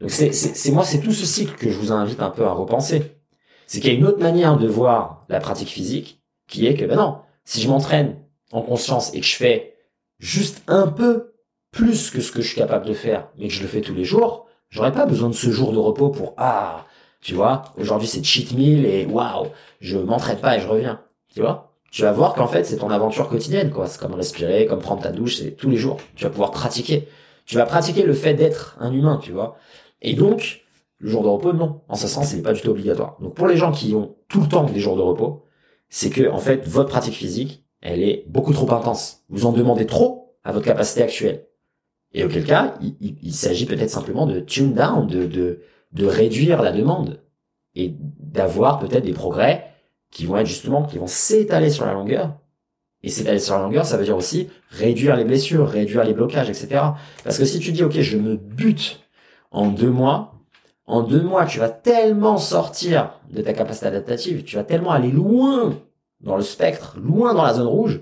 Donc 0.00 0.10
c'est, 0.10 0.32
c'est, 0.32 0.70
moi, 0.70 0.84
c'est 0.84 1.00
tout 1.00 1.12
ce 1.12 1.26
cycle 1.26 1.56
que 1.56 1.70
je 1.70 1.78
vous 1.78 1.92
invite 1.92 2.22
un 2.22 2.30
peu 2.30 2.44
à 2.44 2.52
repenser. 2.52 3.18
C'est 3.66 3.80
qu'il 3.80 3.92
y 3.92 3.96
a 3.96 3.98
une 3.98 4.06
autre 4.06 4.20
manière 4.20 4.56
de 4.56 4.68
voir 4.68 5.24
la 5.28 5.40
pratique 5.40 5.68
physique, 5.68 6.22
qui 6.46 6.66
est 6.66 6.74
que, 6.74 6.84
ben 6.84 6.96
non, 6.96 7.18
si 7.44 7.60
je 7.60 7.68
m'entraîne 7.68 8.16
en 8.52 8.62
conscience 8.62 9.12
et 9.12 9.20
que 9.20 9.26
je 9.26 9.34
fais 9.34 9.75
juste 10.18 10.62
un 10.66 10.86
peu 10.86 11.34
plus 11.70 12.10
que 12.10 12.20
ce 12.20 12.32
que 12.32 12.42
je 12.42 12.48
suis 12.48 12.56
capable 12.56 12.86
de 12.86 12.94
faire, 12.94 13.28
mais 13.38 13.48
que 13.48 13.54
je 13.54 13.62
le 13.62 13.68
fais 13.68 13.80
tous 13.80 13.94
les 13.94 14.04
jours, 14.04 14.46
j'aurais 14.70 14.92
pas 14.92 15.06
besoin 15.06 15.28
de 15.28 15.34
ce 15.34 15.50
jour 15.50 15.72
de 15.72 15.78
repos 15.78 16.10
pour, 16.10 16.34
ah, 16.36 16.86
tu 17.20 17.34
vois, 17.34 17.64
aujourd'hui 17.76 18.08
c'est 18.08 18.24
cheat 18.24 18.52
meal 18.52 18.86
et 18.86 19.06
waouh, 19.06 19.48
je 19.80 19.98
m'entraîne 19.98 20.38
pas 20.38 20.56
et 20.56 20.60
je 20.60 20.68
reviens. 20.68 21.00
Tu 21.34 21.40
vois? 21.42 21.74
Tu 21.90 22.02
vas 22.02 22.12
voir 22.12 22.34
qu'en 22.34 22.46
fait, 22.46 22.64
c'est 22.64 22.78
ton 22.78 22.90
aventure 22.90 23.28
quotidienne, 23.28 23.70
quoi. 23.70 23.86
C'est 23.86 24.00
comme 24.00 24.14
respirer, 24.14 24.66
comme 24.66 24.80
prendre 24.80 25.02
ta 25.02 25.12
douche, 25.12 25.36
c'est 25.36 25.52
tous 25.52 25.70
les 25.70 25.76
jours. 25.76 25.98
Tu 26.14 26.24
vas 26.24 26.30
pouvoir 26.30 26.50
pratiquer. 26.50 27.08
Tu 27.46 27.56
vas 27.56 27.66
pratiquer 27.66 28.02
le 28.02 28.12
fait 28.12 28.34
d'être 28.34 28.76
un 28.80 28.92
humain, 28.92 29.18
tu 29.22 29.32
vois. 29.32 29.56
Et 30.02 30.14
donc, 30.14 30.64
le 30.98 31.10
jour 31.10 31.22
de 31.22 31.28
repos, 31.28 31.52
non. 31.52 31.82
En 31.88 31.94
ce 31.94 32.08
sens, 32.08 32.28
c'est 32.28 32.42
pas 32.42 32.52
du 32.52 32.60
tout 32.60 32.70
obligatoire. 32.70 33.16
Donc, 33.20 33.34
pour 33.34 33.46
les 33.46 33.56
gens 33.56 33.70
qui 33.70 33.94
ont 33.94 34.16
tout 34.28 34.40
le 34.40 34.48
temps 34.48 34.64
des 34.64 34.80
jours 34.80 34.96
de 34.96 35.02
repos, 35.02 35.44
c'est 35.88 36.10
que, 36.10 36.28
en 36.28 36.38
fait, 36.38 36.66
votre 36.66 36.88
pratique 36.88 37.14
physique, 37.14 37.65
elle 37.80 38.02
est 38.02 38.24
beaucoup 38.28 38.52
trop 38.52 38.72
intense. 38.72 39.24
Vous 39.28 39.46
en 39.46 39.52
demandez 39.52 39.86
trop 39.86 40.36
à 40.44 40.52
votre 40.52 40.64
capacité 40.64 41.02
actuelle. 41.02 41.46
Et 42.12 42.24
auquel 42.24 42.44
cas, 42.44 42.74
il, 43.00 43.34
s'agit 43.34 43.66
peut-être 43.66 43.90
simplement 43.90 44.26
de 44.26 44.40
tune 44.40 44.72
down, 44.72 45.06
de, 45.06 45.26
de, 45.26 45.60
de 45.92 46.06
réduire 46.06 46.62
la 46.62 46.72
demande 46.72 47.20
et 47.74 47.94
d'avoir 47.98 48.78
peut-être 48.78 49.04
des 49.04 49.12
progrès 49.12 49.66
qui 50.10 50.24
vont 50.24 50.38
être 50.38 50.46
justement, 50.46 50.84
qui 50.84 50.98
vont 50.98 51.06
s'étaler 51.06 51.70
sur 51.70 51.84
la 51.84 51.92
longueur. 51.92 52.38
Et 53.02 53.10
s'étaler 53.10 53.38
sur 53.38 53.54
la 53.56 53.62
longueur, 53.62 53.84
ça 53.84 53.98
veut 53.98 54.04
dire 54.04 54.16
aussi 54.16 54.48
réduire 54.70 55.16
les 55.16 55.24
blessures, 55.24 55.68
réduire 55.68 56.04
les 56.04 56.14
blocages, 56.14 56.48
etc. 56.48 56.82
Parce 57.22 57.38
que 57.38 57.44
si 57.44 57.60
tu 57.60 57.72
dis, 57.72 57.84
OK, 57.84 58.00
je 58.00 58.16
me 58.16 58.36
bute 58.36 59.00
en 59.50 59.68
deux 59.68 59.90
mois, 59.90 60.34
en 60.86 61.02
deux 61.02 61.22
mois, 61.22 61.44
tu 61.44 61.58
vas 61.58 61.68
tellement 61.68 62.38
sortir 62.38 63.20
de 63.30 63.42
ta 63.42 63.52
capacité 63.52 63.86
adaptative, 63.86 64.44
tu 64.44 64.56
vas 64.56 64.64
tellement 64.64 64.92
aller 64.92 65.10
loin 65.10 65.78
dans 66.20 66.36
le 66.36 66.42
spectre, 66.42 66.96
loin 66.98 67.34
dans 67.34 67.44
la 67.44 67.54
zone 67.54 67.66
rouge, 67.66 68.00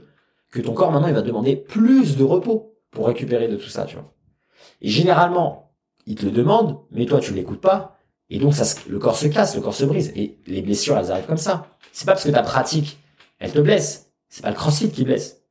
que 0.51 0.61
ton 0.61 0.73
corps 0.73 0.93
maintenant, 0.93 1.09
il 1.09 1.15
va 1.15 1.23
demander 1.23 1.57
plus 1.57 2.17
de 2.17 2.25
repos 2.25 2.77
pour 2.91 3.07
récupérer 3.07 3.49
de 3.49 3.57
tout 3.57 3.69
ça, 3.69 3.85
tu 3.85 3.97
vois. 3.97 4.13
Et 4.81 4.89
généralement, 4.89 5.73
il 6.07 6.15
te 6.15 6.25
le 6.25 6.31
demande, 6.31 6.79
mais 6.91 7.07
toi, 7.07 7.19
tu 7.19 7.35
l'écoutes 7.35 7.61
pas. 7.61 7.99
Et 8.31 8.39
donc, 8.39 8.55
ça, 8.55 8.65
le 8.89 8.99
corps 8.99 9.17
se 9.17 9.27
casse, 9.27 9.55
le 9.57 9.61
corps 9.61 9.75
se 9.75 9.85
brise. 9.85 10.13
Et 10.15 10.39
les 10.47 10.63
blessures, 10.63 10.97
elles 10.97 11.11
arrivent 11.11 11.27
comme 11.27 11.37
ça. 11.37 11.67
C'est 11.93 12.07
pas 12.07 12.13
parce 12.13 12.25
que 12.25 12.31
ta 12.31 12.43
pratique, 12.43 12.99
elle 13.39 13.53
te 13.53 13.59
blesse. 13.59 14.13
C'est 14.29 14.43
pas 14.43 14.51
le 14.51 14.57
crossfit 14.57 14.91
qui 14.91 15.05
blesse. 15.05 15.43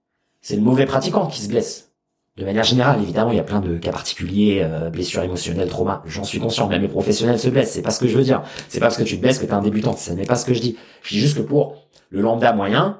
C'est 0.41 0.56
le 0.56 0.61
mauvais 0.61 0.85
pratiquant 0.85 1.27
qui 1.27 1.41
se 1.41 1.49
blesse. 1.49 1.91
De 2.35 2.45
manière 2.45 2.64
générale, 2.64 3.02
évidemment, 3.02 3.31
il 3.31 3.38
y 3.38 3.40
a 3.40 3.44
plein 3.44 3.61
de 3.61 3.77
cas 3.77 3.91
particuliers, 3.91 4.61
euh, 4.64 4.90
blessures 4.90 5.22
émotionnelles, 5.22 5.69
traumas. 5.69 6.02
J'en 6.06 6.23
suis 6.23 6.40
conscient, 6.40 6.68
même 6.68 6.81
les 6.81 6.88
professionnels 6.88 7.38
se 7.38 7.48
blessent. 7.48 7.72
C'est 7.72 7.84
pas 7.84 7.91
ce 7.91 7.99
que 7.99 8.07
je 8.07 8.18
veux 8.18 8.23
dire. 8.23 8.41
C'est 8.69 8.80
pas 8.80 8.88
parce 8.88 8.98
que 8.98 9.03
tu 9.03 9.18
te 9.18 9.22
blesses 9.22 9.38
que 9.38 9.45
t'es 9.45 9.53
un 9.53 9.61
débutant. 9.61 9.95
Ce 9.95 10.11
n'est 10.11 10.26
pas 10.26 10.35
ce 10.35 10.45
que 10.45 10.53
je 10.53 10.60
dis. 10.60 10.77
Je 11.03 11.10
dis 11.10 11.19
juste 11.19 11.38
que 11.38 11.44
pour 11.44 11.82
le 12.14 12.22
lambda 12.22 12.53
moyen, 12.53 12.99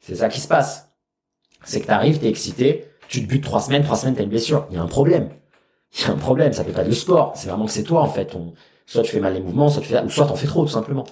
c'est 0.00 0.14
ça 0.14 0.30
qui 0.30 0.40
se 0.40 0.48
passe. 0.48 0.94
C'est 1.64 1.82
que 1.82 1.86
t'arrives, 1.86 2.18
t'es 2.18 2.28
excité, 2.28 2.86
tu 3.06 3.22
te 3.22 3.28
butes 3.28 3.44
trois 3.44 3.60
semaines, 3.60 3.84
trois 3.84 3.96
semaines 3.96 4.14
t'as 4.14 4.22
une 4.22 4.30
blessure. 4.30 4.66
Il 4.70 4.76
y 4.76 4.78
a 4.78 4.82
un 4.82 4.86
problème. 4.86 5.28
Il 5.94 6.06
y 6.06 6.10
a 6.10 6.12
un 6.12 6.16
problème. 6.16 6.54
Ça 6.54 6.64
fait 6.64 6.72
pas 6.72 6.82
de 6.82 6.90
sport. 6.92 7.32
C'est 7.36 7.48
vraiment 7.48 7.66
que 7.66 7.72
c'est 7.72 7.82
toi, 7.82 8.00
en 8.00 8.08
fait. 8.08 8.34
Soit 8.86 9.02
tu 9.02 9.10
fais 9.10 9.20
mal 9.20 9.34
les 9.34 9.40
mouvements, 9.40 9.68
soit 9.68 9.82
tu 9.82 9.88
fais, 9.88 10.02
ou 10.02 10.08
soit 10.08 10.26
t'en 10.26 10.34
fais 10.34 10.46
trop, 10.46 10.62
tout 10.62 10.70
simplement. 10.70 11.04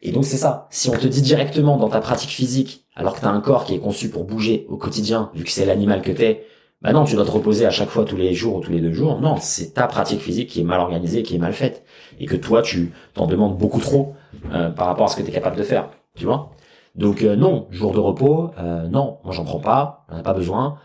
Et 0.00 0.10
donc 0.10 0.24
c'est 0.24 0.38
ça. 0.38 0.68
Si 0.70 0.88
on 0.88 0.94
te 0.94 1.06
dit 1.06 1.20
directement 1.20 1.76
dans 1.76 1.90
ta 1.90 2.00
pratique 2.00 2.30
physique, 2.30 2.86
alors 2.96 3.14
que 3.14 3.20
t'as 3.20 3.28
un 3.28 3.42
corps 3.42 3.66
qui 3.66 3.74
est 3.74 3.78
conçu 3.78 4.08
pour 4.08 4.24
bouger 4.24 4.64
au 4.70 4.78
quotidien, 4.78 5.30
vu 5.34 5.44
que 5.44 5.50
c'est 5.50 5.66
l'animal 5.66 6.00
que 6.00 6.12
t'es, 6.12 6.46
bah 6.80 6.94
non, 6.94 7.04
tu 7.04 7.14
dois 7.14 7.26
te 7.26 7.30
reposer 7.30 7.66
à 7.66 7.70
chaque 7.70 7.90
fois 7.90 8.06
tous 8.06 8.16
les 8.16 8.32
jours 8.32 8.56
ou 8.56 8.60
tous 8.60 8.72
les 8.72 8.80
deux 8.80 8.94
jours. 8.94 9.20
Non, 9.20 9.36
c'est 9.38 9.74
ta 9.74 9.86
pratique 9.86 10.22
physique 10.22 10.48
qui 10.48 10.60
est 10.60 10.64
mal 10.64 10.80
organisée, 10.80 11.22
qui 11.22 11.34
est 11.34 11.38
mal 11.38 11.52
faite, 11.52 11.84
et 12.18 12.24
que 12.24 12.36
toi 12.36 12.62
tu 12.62 12.92
t'en 13.12 13.26
demandes 13.26 13.58
beaucoup 13.58 13.80
trop 13.80 14.14
euh, 14.54 14.70
par 14.70 14.86
rapport 14.86 15.04
à 15.04 15.08
ce 15.08 15.16
que 15.16 15.22
tu 15.22 15.28
es 15.28 15.32
capable 15.32 15.56
de 15.56 15.62
faire. 15.62 15.90
Tu 16.16 16.24
vois? 16.24 16.50
Donc 16.94 17.22
euh, 17.22 17.36
non, 17.36 17.66
jour 17.70 17.92
de 17.92 17.98
repos, 17.98 18.50
euh, 18.58 18.88
non, 18.88 19.18
moi 19.24 19.32
j'en 19.32 19.44
prends 19.44 19.60
pas, 19.60 20.06
j'en 20.10 20.18
ai 20.18 20.22
pas 20.22 20.34
besoin. 20.34 20.78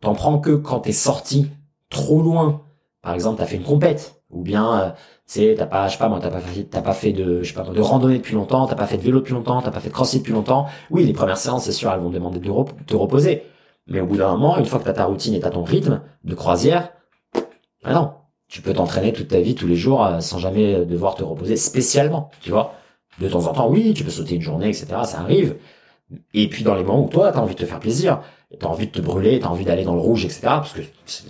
T'en 0.00 0.14
prends 0.14 0.38
que 0.38 0.52
quand 0.52 0.80
t'es 0.80 0.92
sorti 0.92 1.50
trop 1.90 2.22
loin. 2.22 2.62
Par 3.02 3.14
exemple, 3.14 3.38
t'as 3.38 3.46
fait 3.46 3.56
une 3.56 3.62
compète, 3.62 4.22
ou 4.30 4.42
bien 4.42 4.94
c'est 5.26 5.56
t'as 5.58 5.66
pas 5.66 5.88
je 5.88 5.92
sais 5.92 5.98
pas 5.98 6.08
moi 6.08 6.20
t'as 6.20 6.30
pas 6.30 6.40
fait 6.40 6.64
t'as 6.64 6.82
pas 6.82 6.92
fait 6.92 7.12
de 7.12 7.42
je 7.42 7.48
sais 7.48 7.54
pas 7.54 7.62
de 7.62 7.80
randonnée 7.80 8.18
depuis 8.18 8.34
longtemps 8.34 8.66
t'as 8.66 8.76
pas 8.76 8.86
fait 8.86 8.96
de 8.96 9.02
vélo 9.02 9.18
depuis 9.18 9.34
longtemps 9.34 9.60
t'as 9.60 9.72
pas 9.72 9.80
fait 9.80 9.88
de 9.88 9.94
crossfit 9.94 10.18
depuis 10.18 10.32
longtemps 10.32 10.66
oui 10.90 11.04
les 11.04 11.12
premières 11.12 11.36
séances 11.36 11.64
c'est 11.64 11.72
sûr 11.72 11.92
elles 11.92 12.00
vont 12.00 12.10
demander 12.10 12.38
de 12.38 12.50
te 12.86 12.96
reposer 12.96 13.42
mais 13.88 14.00
au 14.00 14.06
bout 14.06 14.16
d'un 14.16 14.30
moment 14.30 14.56
une 14.58 14.64
fois 14.66 14.78
que 14.78 14.84
t'as 14.84 14.92
ta 14.92 15.04
routine 15.04 15.34
et 15.34 15.40
t'as 15.40 15.50
ton 15.50 15.64
rythme 15.64 16.00
de 16.24 16.34
croisière 16.34 16.92
ah 17.84 17.92
non 17.92 18.12
tu 18.48 18.62
peux 18.62 18.72
t'entraîner 18.72 19.12
toute 19.12 19.28
ta 19.28 19.40
vie 19.40 19.56
tous 19.56 19.66
les 19.66 19.74
jours 19.74 20.04
euh, 20.04 20.20
sans 20.20 20.38
jamais 20.38 20.84
devoir 20.86 21.16
te 21.16 21.24
reposer 21.24 21.56
spécialement 21.56 22.30
tu 22.40 22.50
vois 22.50 22.74
de 23.20 23.28
temps 23.28 23.46
en 23.46 23.52
temps 23.52 23.68
oui 23.68 23.94
tu 23.94 24.04
peux 24.04 24.10
sauter 24.10 24.34
une 24.36 24.42
journée 24.42 24.68
etc 24.68 24.86
ça 25.04 25.20
arrive 25.20 25.56
et 26.34 26.48
puis 26.48 26.62
dans 26.64 26.74
les 26.74 26.84
moments 26.84 27.04
où 27.04 27.08
toi 27.08 27.32
t'as 27.32 27.40
envie 27.40 27.54
de 27.54 27.60
te 27.60 27.66
faire 27.66 27.80
plaisir 27.80 28.20
t'as 28.58 28.66
envie 28.66 28.86
de 28.86 28.92
te 28.92 29.00
brûler 29.00 29.40
t'as 29.40 29.48
envie 29.48 29.64
d'aller 29.64 29.84
dans 29.84 29.94
le 29.94 30.00
rouge 30.00 30.24
etc 30.24 30.40
parce 30.44 30.72
que 30.72 30.82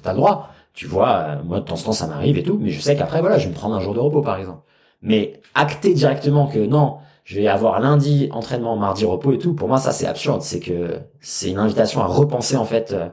t'as 0.02 0.12
le 0.12 0.18
droit 0.18 0.50
tu 0.76 0.86
vois, 0.86 1.20
euh, 1.20 1.42
moi 1.42 1.60
de 1.60 1.64
temps 1.64 1.74
en 1.74 1.84
temps 1.84 1.92
ça 1.92 2.06
m'arrive 2.06 2.36
et 2.36 2.42
tout, 2.42 2.58
mais 2.60 2.70
je 2.70 2.80
sais 2.80 2.94
qu'après 2.96 3.20
voilà, 3.22 3.38
je 3.38 3.44
vais 3.44 3.50
me 3.50 3.56
prendre 3.56 3.74
un 3.74 3.80
jour 3.80 3.94
de 3.94 3.98
repos 3.98 4.20
par 4.20 4.38
exemple. 4.38 4.60
Mais 5.00 5.40
acter 5.54 5.94
directement 5.94 6.46
que 6.46 6.58
non, 6.58 6.98
je 7.24 7.40
vais 7.40 7.48
avoir 7.48 7.80
lundi 7.80 8.28
entraînement, 8.30 8.76
mardi 8.76 9.06
repos 9.06 9.32
et 9.32 9.38
tout, 9.38 9.54
pour 9.54 9.68
moi 9.68 9.78
ça 9.78 9.90
c'est 9.92 10.06
absurde, 10.06 10.42
c'est 10.42 10.60
que 10.60 11.00
c'est 11.20 11.50
une 11.50 11.58
invitation 11.58 12.02
à 12.02 12.06
repenser 12.06 12.56
en 12.58 12.66
fait 12.66 12.92
euh, 12.92 13.08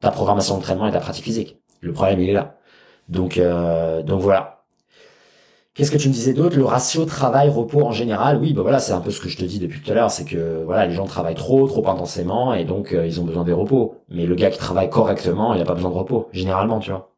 ta 0.00 0.10
programmation 0.10 0.54
d'entraînement 0.54 0.86
et 0.86 0.92
ta 0.92 1.00
pratique 1.00 1.24
physique. 1.24 1.58
Le 1.82 1.92
problème 1.92 2.20
il 2.20 2.30
est 2.30 2.32
là. 2.32 2.56
Donc 3.10 3.36
euh, 3.36 4.02
donc 4.02 4.22
voilà. 4.22 4.53
Qu'est-ce 5.74 5.90
que 5.90 5.98
tu 5.98 6.08
me 6.08 6.12
disais 6.14 6.34
d'autre? 6.34 6.56
Le 6.56 6.64
ratio 6.64 7.04
travail-repos 7.04 7.82
en 7.82 7.90
général, 7.90 8.38
oui, 8.40 8.52
bah 8.52 8.62
voilà, 8.62 8.78
c'est 8.78 8.92
un 8.92 9.00
peu 9.00 9.10
ce 9.10 9.20
que 9.20 9.28
je 9.28 9.36
te 9.36 9.44
dis 9.44 9.58
depuis 9.58 9.80
tout 9.80 9.90
à 9.90 9.94
l'heure, 9.94 10.08
c'est 10.08 10.24
que 10.24 10.62
voilà, 10.64 10.86
les 10.86 10.94
gens 10.94 11.04
travaillent 11.04 11.34
trop, 11.34 11.66
trop 11.66 11.88
intensément, 11.88 12.54
et 12.54 12.64
donc 12.64 12.92
euh, 12.92 13.04
ils 13.04 13.20
ont 13.20 13.24
besoin 13.24 13.42
des 13.42 13.52
repos. 13.52 13.96
Mais 14.08 14.24
le 14.24 14.36
gars 14.36 14.50
qui 14.50 14.58
travaille 14.58 14.88
correctement, 14.88 15.52
il 15.52 15.58
n'a 15.58 15.64
pas 15.64 15.74
besoin 15.74 15.90
de 15.90 15.96
repos, 15.96 16.28
généralement, 16.32 16.78
tu 16.78 16.90
vois. 16.90 17.10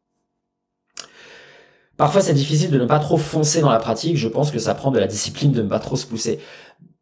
Parfois, 1.99 2.23
c'est 2.23 2.33
difficile 2.33 2.70
de 2.70 2.78
ne 2.78 2.87
pas 2.87 2.99
trop 2.99 3.19
foncer 3.19 3.61
dans 3.61 3.70
la 3.70 3.78
pratique. 3.78 4.16
Je 4.16 4.28
pense 4.28 4.51
que 4.51 4.59
ça 4.59 4.74
prend 4.74 4.91
de 4.91 4.99
la 4.99 5.07
discipline 5.07 5.53
de 5.53 5.62
ne 5.62 5.69
pas 5.69 5.78
trop 5.78 5.97
se 5.97 6.07
pousser. 6.07 6.41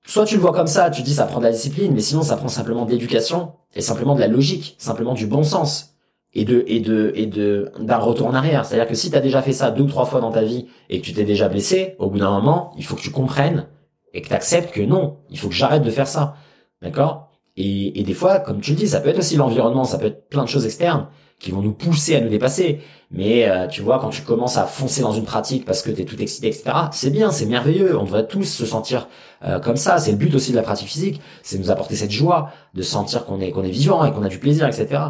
Soit 0.06 0.24
tu 0.24 0.35
le 0.35 0.40
vois 0.40 0.52
comme 0.52 0.66
ça, 0.66 0.90
tu 0.90 1.02
dis 1.02 1.14
ça 1.14 1.24
prend 1.24 1.39
de 1.39 1.44
la 1.44 1.52
discipline, 1.52 1.93
mais 1.94 2.01
sinon 2.01 2.22
ça 2.22 2.36
prend 2.36 2.48
simplement 2.48 2.85
d'éducation 2.85 3.52
et 3.74 3.81
simplement 3.81 4.16
de 4.16 4.20
la 4.20 4.28
logique, 4.28 4.74
simplement 4.78 5.14
du 5.14 5.26
bon 5.26 5.44
sens 5.44 5.93
et 6.35 6.44
de 6.44 6.65
et 6.66 6.81
de 6.81 7.12
et 7.15 7.27
de 7.27 7.70
d'un 7.78 7.98
retour 7.98 8.27
en 8.27 8.35
arrière. 8.35 8.65
C'est-à-dire 8.65 8.89
que 8.89 8.94
si 8.94 9.11
tu 9.11 9.16
as 9.16 9.20
déjà 9.20 9.43
fait 9.43 9.52
ça 9.52 9.70
deux 9.70 9.85
ou 9.85 9.89
trois 9.89 10.05
fois 10.05 10.20
dans 10.20 10.32
ta 10.32 10.43
vie 10.43 10.66
et 10.90 11.01
que 11.01 11.05
tu 11.05 11.12
t'es 11.12 11.24
déjà 11.24 11.48
blessé, 11.48 11.94
au 11.98 12.11
bout 12.11 12.19
d'un 12.19 12.31
moment, 12.31 12.73
il 12.77 12.85
faut 12.85 12.97
que 12.97 13.02
tu 13.02 13.11
comprennes 13.11 13.66
et 14.12 14.23
que 14.23 14.28
tu 14.28 14.35
acceptes 14.35 14.73
que 14.73 14.82
non, 14.82 15.19
il 15.31 15.39
faut 15.39 15.48
que 15.48 15.55
j'arrête 15.55 15.82
de 15.82 15.90
faire 15.90 16.09
ça. 16.09 16.35
D'accord? 16.82 17.31
Et, 17.56 18.01
et 18.01 18.02
des 18.02 18.15
fois, 18.15 18.40
comme 18.40 18.61
tu 18.61 18.73
le 18.73 18.77
dis, 18.77 18.89
ça 18.89 19.01
peut 19.01 19.09
être 19.09 19.19
aussi 19.19 19.36
l'environnement, 19.36 19.85
ça 19.85 19.98
peut 19.98 20.06
être 20.06 20.28
plein 20.28 20.43
de 20.43 20.48
choses 20.48 20.66
externes 20.66 21.09
qui 21.39 21.51
vont 21.51 21.62
nous 21.62 21.73
pousser 21.73 22.16
à 22.16 22.20
nous 22.20 22.28
dépasser. 22.28 22.81
Mais 23.11 23.48
euh, 23.48 23.66
tu 23.69 23.82
vois, 23.82 23.98
quand 23.98 24.11
tu 24.11 24.23
commences 24.23 24.56
à 24.56 24.65
foncer 24.65 25.02
dans 25.02 25.12
une 25.12 25.24
pratique 25.24 25.65
parce 25.65 25.82
que 25.82 25.90
tu 25.90 26.02
es 26.02 26.05
tout 26.05 26.20
excité, 26.20 26.48
etc., 26.48 26.73
c'est 26.90 27.11
bien, 27.11 27.31
c'est 27.31 27.47
merveilleux. 27.47 27.97
On 27.98 28.05
devrait 28.05 28.27
tous 28.27 28.44
se 28.44 28.66
sentir 28.66 29.09
euh, 29.44 29.61
comme 29.61 29.77
ça. 29.77 29.98
C'est 29.98 30.11
le 30.11 30.16
but 30.16 30.35
aussi 30.35 30.51
de 30.51 30.56
la 30.56 30.62
pratique 30.62 30.89
physique, 30.89 31.20
c'est 31.43 31.59
nous 31.59 31.70
apporter 31.70 31.97
cette 31.97 32.11
joie 32.11 32.51
de 32.74 32.82
sentir 32.82 33.24
qu'on 33.24 33.40
est 33.40 33.51
qu'on 33.51 33.62
est 33.62 33.70
vivant 33.70 34.05
et 34.05 34.12
qu'on 34.12 34.23
a 34.23 34.28
du 34.28 34.39
plaisir, 34.39 34.66
etc. 34.66 35.01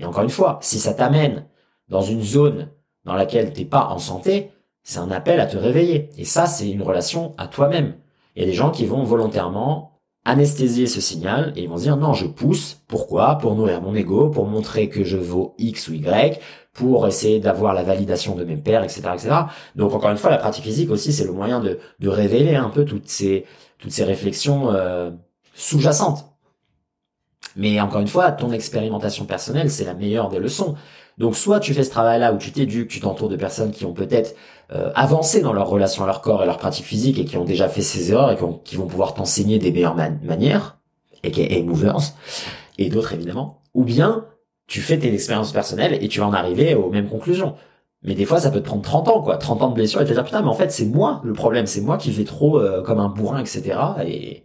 Et 0.00 0.04
encore 0.04 0.24
une 0.24 0.30
fois, 0.30 0.58
si 0.62 0.78
ça 0.80 0.94
t'amène 0.94 1.46
dans 1.88 2.00
une 2.00 2.22
zone 2.22 2.68
dans 3.04 3.14
laquelle 3.14 3.52
t'es 3.52 3.64
pas 3.64 3.88
en 3.88 3.98
santé, 3.98 4.50
c'est 4.82 4.98
un 4.98 5.10
appel 5.10 5.40
à 5.40 5.46
te 5.46 5.56
réveiller. 5.56 6.08
Et 6.16 6.24
ça, 6.24 6.46
c'est 6.46 6.70
une 6.70 6.82
relation 6.82 7.34
à 7.38 7.46
toi-même. 7.46 7.94
Il 8.34 8.42
y 8.42 8.44
a 8.44 8.48
des 8.48 8.54
gens 8.54 8.70
qui 8.70 8.86
vont 8.86 9.04
volontairement 9.04 10.00
anesthésier 10.24 10.86
ce 10.86 11.00
signal 11.00 11.52
et 11.56 11.62
ils 11.62 11.68
vont 11.68 11.76
se 11.76 11.82
dire 11.82 11.96
non, 11.96 12.14
je 12.14 12.26
pousse. 12.26 12.82
Pourquoi? 12.88 13.36
Pour 13.36 13.54
nourrir 13.54 13.82
mon 13.82 13.94
ego, 13.94 14.30
pour 14.30 14.46
montrer 14.46 14.88
que 14.88 15.04
je 15.04 15.16
vaux 15.16 15.54
X 15.58 15.88
ou 15.88 15.94
Y, 15.94 16.40
pour 16.72 17.06
essayer 17.06 17.40
d'avoir 17.40 17.74
la 17.74 17.82
validation 17.82 18.34
de 18.34 18.44
mes 18.44 18.56
pairs, 18.56 18.82
etc., 18.84 19.02
etc. 19.14 19.30
Donc 19.76 19.92
encore 19.92 20.10
une 20.10 20.16
fois, 20.16 20.30
la 20.30 20.38
pratique 20.38 20.64
physique 20.64 20.90
aussi, 20.90 21.12
c'est 21.12 21.24
le 21.24 21.32
moyen 21.32 21.60
de, 21.60 21.78
de 21.98 22.08
révéler 22.08 22.54
un 22.54 22.70
peu 22.70 22.84
toutes 22.84 23.08
ces 23.08 23.44
toutes 23.78 23.92
ces 23.92 24.04
réflexions 24.04 24.70
euh, 24.72 25.10
sous-jacentes. 25.54 26.29
Mais 27.60 27.78
encore 27.78 28.00
une 28.00 28.08
fois, 28.08 28.32
ton 28.32 28.52
expérimentation 28.52 29.26
personnelle, 29.26 29.70
c'est 29.70 29.84
la 29.84 29.92
meilleure 29.92 30.30
des 30.30 30.38
leçons. 30.38 30.76
Donc 31.18 31.36
soit 31.36 31.60
tu 31.60 31.74
fais 31.74 31.84
ce 31.84 31.90
travail-là 31.90 32.32
où 32.32 32.38
tu 32.38 32.52
t'éduques, 32.52 32.88
tu 32.88 33.00
t'entoures 33.00 33.28
de 33.28 33.36
personnes 33.36 33.70
qui 33.70 33.84
ont 33.84 33.92
peut-être 33.92 34.34
euh, 34.72 34.90
avancé 34.94 35.42
dans 35.42 35.52
leur 35.52 35.68
relation 35.68 36.02
à 36.02 36.06
leur 36.06 36.22
corps 36.22 36.42
et 36.42 36.46
leur 36.46 36.56
pratique 36.56 36.86
physique 36.86 37.18
et 37.18 37.26
qui 37.26 37.36
ont 37.36 37.44
déjà 37.44 37.68
fait 37.68 37.82
ces 37.82 38.12
erreurs 38.12 38.32
et 38.32 38.38
qui, 38.64 38.76
vont 38.76 38.86
pouvoir 38.86 39.12
t'enseigner 39.12 39.58
des 39.58 39.72
meilleures 39.72 39.94
manières, 39.94 40.78
et 41.22 41.30
qui 41.30 41.42
est 41.42 41.62
movers, 41.62 42.14
et 42.78 42.88
d'autres 42.88 43.12
évidemment. 43.12 43.60
Ou 43.74 43.84
bien 43.84 44.24
tu 44.66 44.80
fais 44.80 44.98
tes 44.98 45.12
expériences 45.12 45.52
personnelles 45.52 45.98
et 46.02 46.08
tu 46.08 46.20
vas 46.20 46.26
en 46.28 46.32
arriver 46.32 46.74
aux 46.74 46.88
mêmes 46.88 47.10
conclusions. 47.10 47.56
Mais 48.02 48.14
des 48.14 48.24
fois, 48.24 48.40
ça 48.40 48.50
peut 48.50 48.60
te 48.60 48.64
prendre 48.64 48.80
30 48.80 49.08
ans, 49.08 49.20
quoi. 49.20 49.36
30 49.36 49.60
ans 49.60 49.68
de 49.68 49.74
blessure 49.74 50.00
et 50.00 50.06
te 50.06 50.12
dire, 50.14 50.24
putain, 50.24 50.40
mais 50.40 50.48
en 50.48 50.54
fait, 50.54 50.72
c'est 50.72 50.86
moi 50.86 51.20
le 51.24 51.34
problème. 51.34 51.66
C'est 51.66 51.82
moi 51.82 51.98
qui 51.98 52.10
vais 52.10 52.24
trop 52.24 52.58
euh, 52.58 52.80
comme 52.80 53.00
un 53.00 53.10
bourrin, 53.10 53.40
etc. 53.40 53.78
Et, 54.06 54.44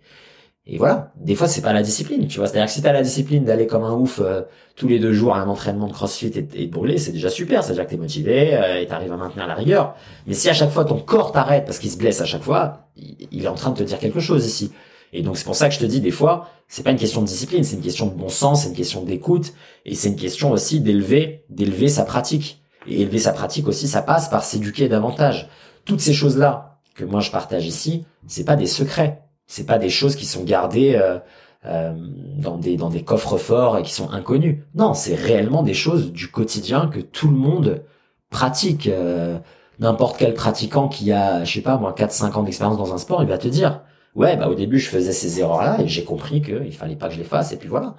Et 0.67 0.79
voilà, 0.79 1.11
des 1.17 1.35
fois 1.35 1.47
c'est 1.47 1.61
pas 1.61 1.73
la 1.73 1.83
discipline, 1.83 2.27
tu 2.27 2.39
vois. 2.39 2.47
C'est-à-dire 2.47 2.65
que 2.65 2.71
si 2.71 2.81
t'as 2.81 2.91
la 2.91 3.03
discipline 3.03 3.43
d'aller 3.43 3.67
comme 3.67 3.83
un 3.83 3.93
ouf 3.93 4.19
euh, 4.19 4.41
tous 4.75 4.87
les 4.87 4.97
deux 4.97 5.13
jours 5.13 5.35
à 5.35 5.39
un 5.39 5.47
entraînement 5.47 5.87
de 5.87 5.93
CrossFit 5.93 6.31
et, 6.35 6.65
de 6.65 6.71
brûler, 6.71 6.97
c'est 6.97 7.11
déjà 7.11 7.29
super. 7.29 7.63
C'est-à-dire 7.63 7.85
que 7.85 7.91
t'es 7.91 7.97
motivé 7.97 8.55
euh, 8.55 8.81
et 8.81 8.87
t'arrives 8.87 9.13
à 9.13 9.17
maintenir 9.17 9.45
la 9.45 9.53
rigueur. 9.53 9.95
Mais 10.25 10.33
si 10.33 10.49
à 10.49 10.53
chaque 10.53 10.71
fois 10.71 10.83
ton 10.83 10.99
corps 10.99 11.31
t'arrête 11.31 11.65
parce 11.65 11.77
qu'il 11.77 11.91
se 11.91 11.97
blesse 11.97 12.19
à 12.19 12.25
chaque 12.25 12.41
fois, 12.41 12.87
il, 12.97 13.15
il 13.31 13.45
est 13.45 13.47
en 13.47 13.53
train 13.53 13.69
de 13.69 13.77
te 13.77 13.83
dire 13.83 13.99
quelque 13.99 14.19
chose 14.19 14.47
ici. 14.47 14.71
Et 15.13 15.21
donc 15.21 15.37
c'est 15.37 15.45
pour 15.45 15.55
ça 15.55 15.69
que 15.69 15.75
je 15.75 15.79
te 15.79 15.85
dis 15.85 16.01
des 16.01 16.11
fois, 16.11 16.49
c'est 16.67 16.83
pas 16.83 16.91
une 16.91 16.97
question 16.97 17.21
de 17.21 17.27
discipline, 17.27 17.63
c'est 17.63 17.75
une 17.75 17.83
question 17.83 18.07
de 18.07 18.15
bon 18.15 18.29
sens, 18.29 18.63
c'est 18.63 18.69
une 18.69 18.75
question 18.75 19.03
d'écoute 19.03 19.53
et 19.85 19.93
c'est 19.93 20.09
une 20.09 20.15
question 20.15 20.51
aussi 20.51 20.79
d'élever, 20.79 21.45
d'élever 21.49 21.89
sa 21.89 22.03
pratique. 22.03 22.61
Et 22.87 23.01
élever 23.01 23.19
sa 23.19 23.33
pratique 23.33 23.67
aussi, 23.67 23.87
ça 23.87 24.01
passe 24.01 24.29
par 24.29 24.43
s'éduquer 24.43 24.87
davantage. 24.87 25.49
Toutes 25.85 26.01
ces 26.01 26.13
choses 26.13 26.37
là 26.37 26.79
que 26.95 27.03
moi 27.03 27.19
je 27.19 27.31
partage 27.31 27.65
ici, 27.65 28.05
c'est 28.27 28.45
pas 28.45 28.55
des 28.55 28.67
secrets 28.67 29.24
c'est 29.47 29.65
pas 29.65 29.77
des 29.77 29.89
choses 29.89 30.15
qui 30.15 30.25
sont 30.25 30.43
gardées 30.43 30.95
euh, 30.95 31.19
euh, 31.65 31.93
dans 32.37 32.57
des 32.57 32.77
dans 32.77 32.89
des 32.89 33.03
coffres 33.03 33.37
forts 33.37 33.77
et 33.77 33.83
qui 33.83 33.93
sont 33.93 34.09
inconnues. 34.11 34.65
Non, 34.75 34.93
c'est 34.93 35.15
réellement 35.15 35.63
des 35.63 35.73
choses 35.73 36.11
du 36.11 36.29
quotidien 36.29 36.87
que 36.87 36.99
tout 36.99 37.29
le 37.29 37.37
monde 37.37 37.83
pratique. 38.29 38.87
Euh, 38.87 39.39
N'importe 39.79 40.17
quel 40.17 40.33
pratiquant 40.33 40.87
qui 40.87 41.11
a, 41.11 41.43
je 41.43 41.51
sais 41.53 41.61
pas 41.61 41.77
moi, 41.77 41.91
4-5 41.93 42.31
ans 42.35 42.43
d'expérience 42.43 42.77
dans 42.77 42.93
un 42.93 42.97
sport, 42.97 43.21
il 43.21 43.27
va 43.27 43.37
te 43.37 43.49
dire, 43.49 43.81
ouais, 44.15 44.37
bah 44.37 44.47
au 44.47 44.55
début 44.55 44.79
je 44.79 44.89
faisais 44.89 45.11
ces 45.11 45.41
erreurs-là 45.41 45.81
et 45.81 45.87
j'ai 45.89 46.05
compris 46.05 46.41
qu'il 46.41 46.71
fallait 46.73 46.95
pas 46.95 47.09
que 47.09 47.13
je 47.15 47.19
les 47.19 47.25
fasse 47.25 47.51
et 47.51 47.57
puis 47.57 47.67
voilà. 47.67 47.97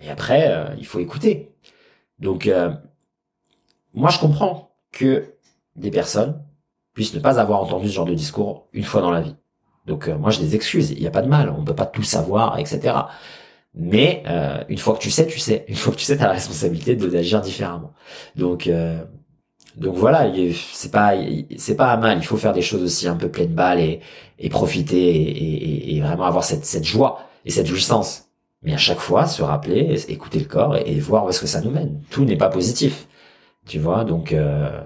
Et 0.00 0.08
après, 0.10 0.50
il 0.78 0.86
faut 0.86 1.00
écouter. 1.00 1.52
Donc, 2.18 2.50
moi 3.92 4.08
je 4.10 4.18
comprends 4.18 4.70
que 4.92 5.34
des 5.76 5.90
personnes 5.90 6.42
puissent 6.94 7.14
ne 7.14 7.20
pas 7.20 7.38
avoir 7.40 7.60
entendu 7.60 7.88
ce 7.88 7.92
genre 7.94 8.06
de 8.06 8.14
discours 8.14 8.68
une 8.72 8.84
fois 8.84 9.02
dans 9.02 9.10
la 9.10 9.20
vie. 9.20 9.36
Donc 9.86 10.08
euh, 10.08 10.16
moi 10.16 10.30
je 10.30 10.40
les 10.40 10.54
excuse, 10.54 10.90
il 10.90 11.00
n'y 11.00 11.06
a 11.06 11.10
pas 11.10 11.22
de 11.22 11.28
mal, 11.28 11.50
on 11.56 11.64
peut 11.64 11.74
pas 11.74 11.86
tout 11.86 12.02
savoir, 12.02 12.58
etc. 12.58 12.94
Mais 13.74 14.22
euh, 14.26 14.62
une 14.68 14.78
fois 14.78 14.94
que 14.94 15.00
tu 15.00 15.10
sais, 15.10 15.26
tu 15.26 15.38
sais. 15.38 15.64
Une 15.68 15.74
fois 15.74 15.92
que 15.92 15.98
tu 15.98 16.04
sais, 16.04 16.16
tu 16.16 16.22
as 16.22 16.26
la 16.26 16.32
responsabilité 16.32 16.96
d'agir 16.96 17.40
différemment. 17.40 17.92
Donc 18.36 18.66
euh, 18.66 19.02
donc 19.76 19.96
voilà, 19.96 20.30
c'est 20.72 20.90
pas 20.90 21.14
c'est 21.56 21.76
pas 21.76 21.96
mal. 21.96 22.18
Il 22.18 22.24
faut 22.24 22.36
faire 22.36 22.52
des 22.52 22.62
choses 22.62 22.82
aussi 22.82 23.08
un 23.08 23.16
peu 23.16 23.28
pleines 23.28 23.54
balles 23.54 23.80
et, 23.80 24.00
et 24.38 24.48
profiter 24.48 24.96
et, 24.96 25.96
et, 25.96 26.00
vraiment 26.00 26.24
avoir 26.24 26.44
cette, 26.44 26.64
cette 26.64 26.84
joie 26.84 27.26
et 27.44 27.50
cette 27.50 27.66
jouissance. 27.66 28.28
Mais 28.62 28.72
à 28.72 28.78
chaque 28.78 28.98
fois, 28.98 29.26
se 29.26 29.42
rappeler, 29.42 29.96
écouter 30.08 30.38
le 30.38 30.46
corps 30.46 30.76
et, 30.76 30.98
voir 31.00 31.26
où 31.26 31.28
est-ce 31.28 31.40
que 31.40 31.46
ça 31.46 31.60
nous 31.60 31.70
mène. 31.70 32.00
Tout 32.10 32.24
n'est 32.24 32.36
pas 32.36 32.48
positif. 32.48 33.06
Tu 33.66 33.78
vois, 33.78 34.04
donc 34.04 34.32
euh, 34.32 34.82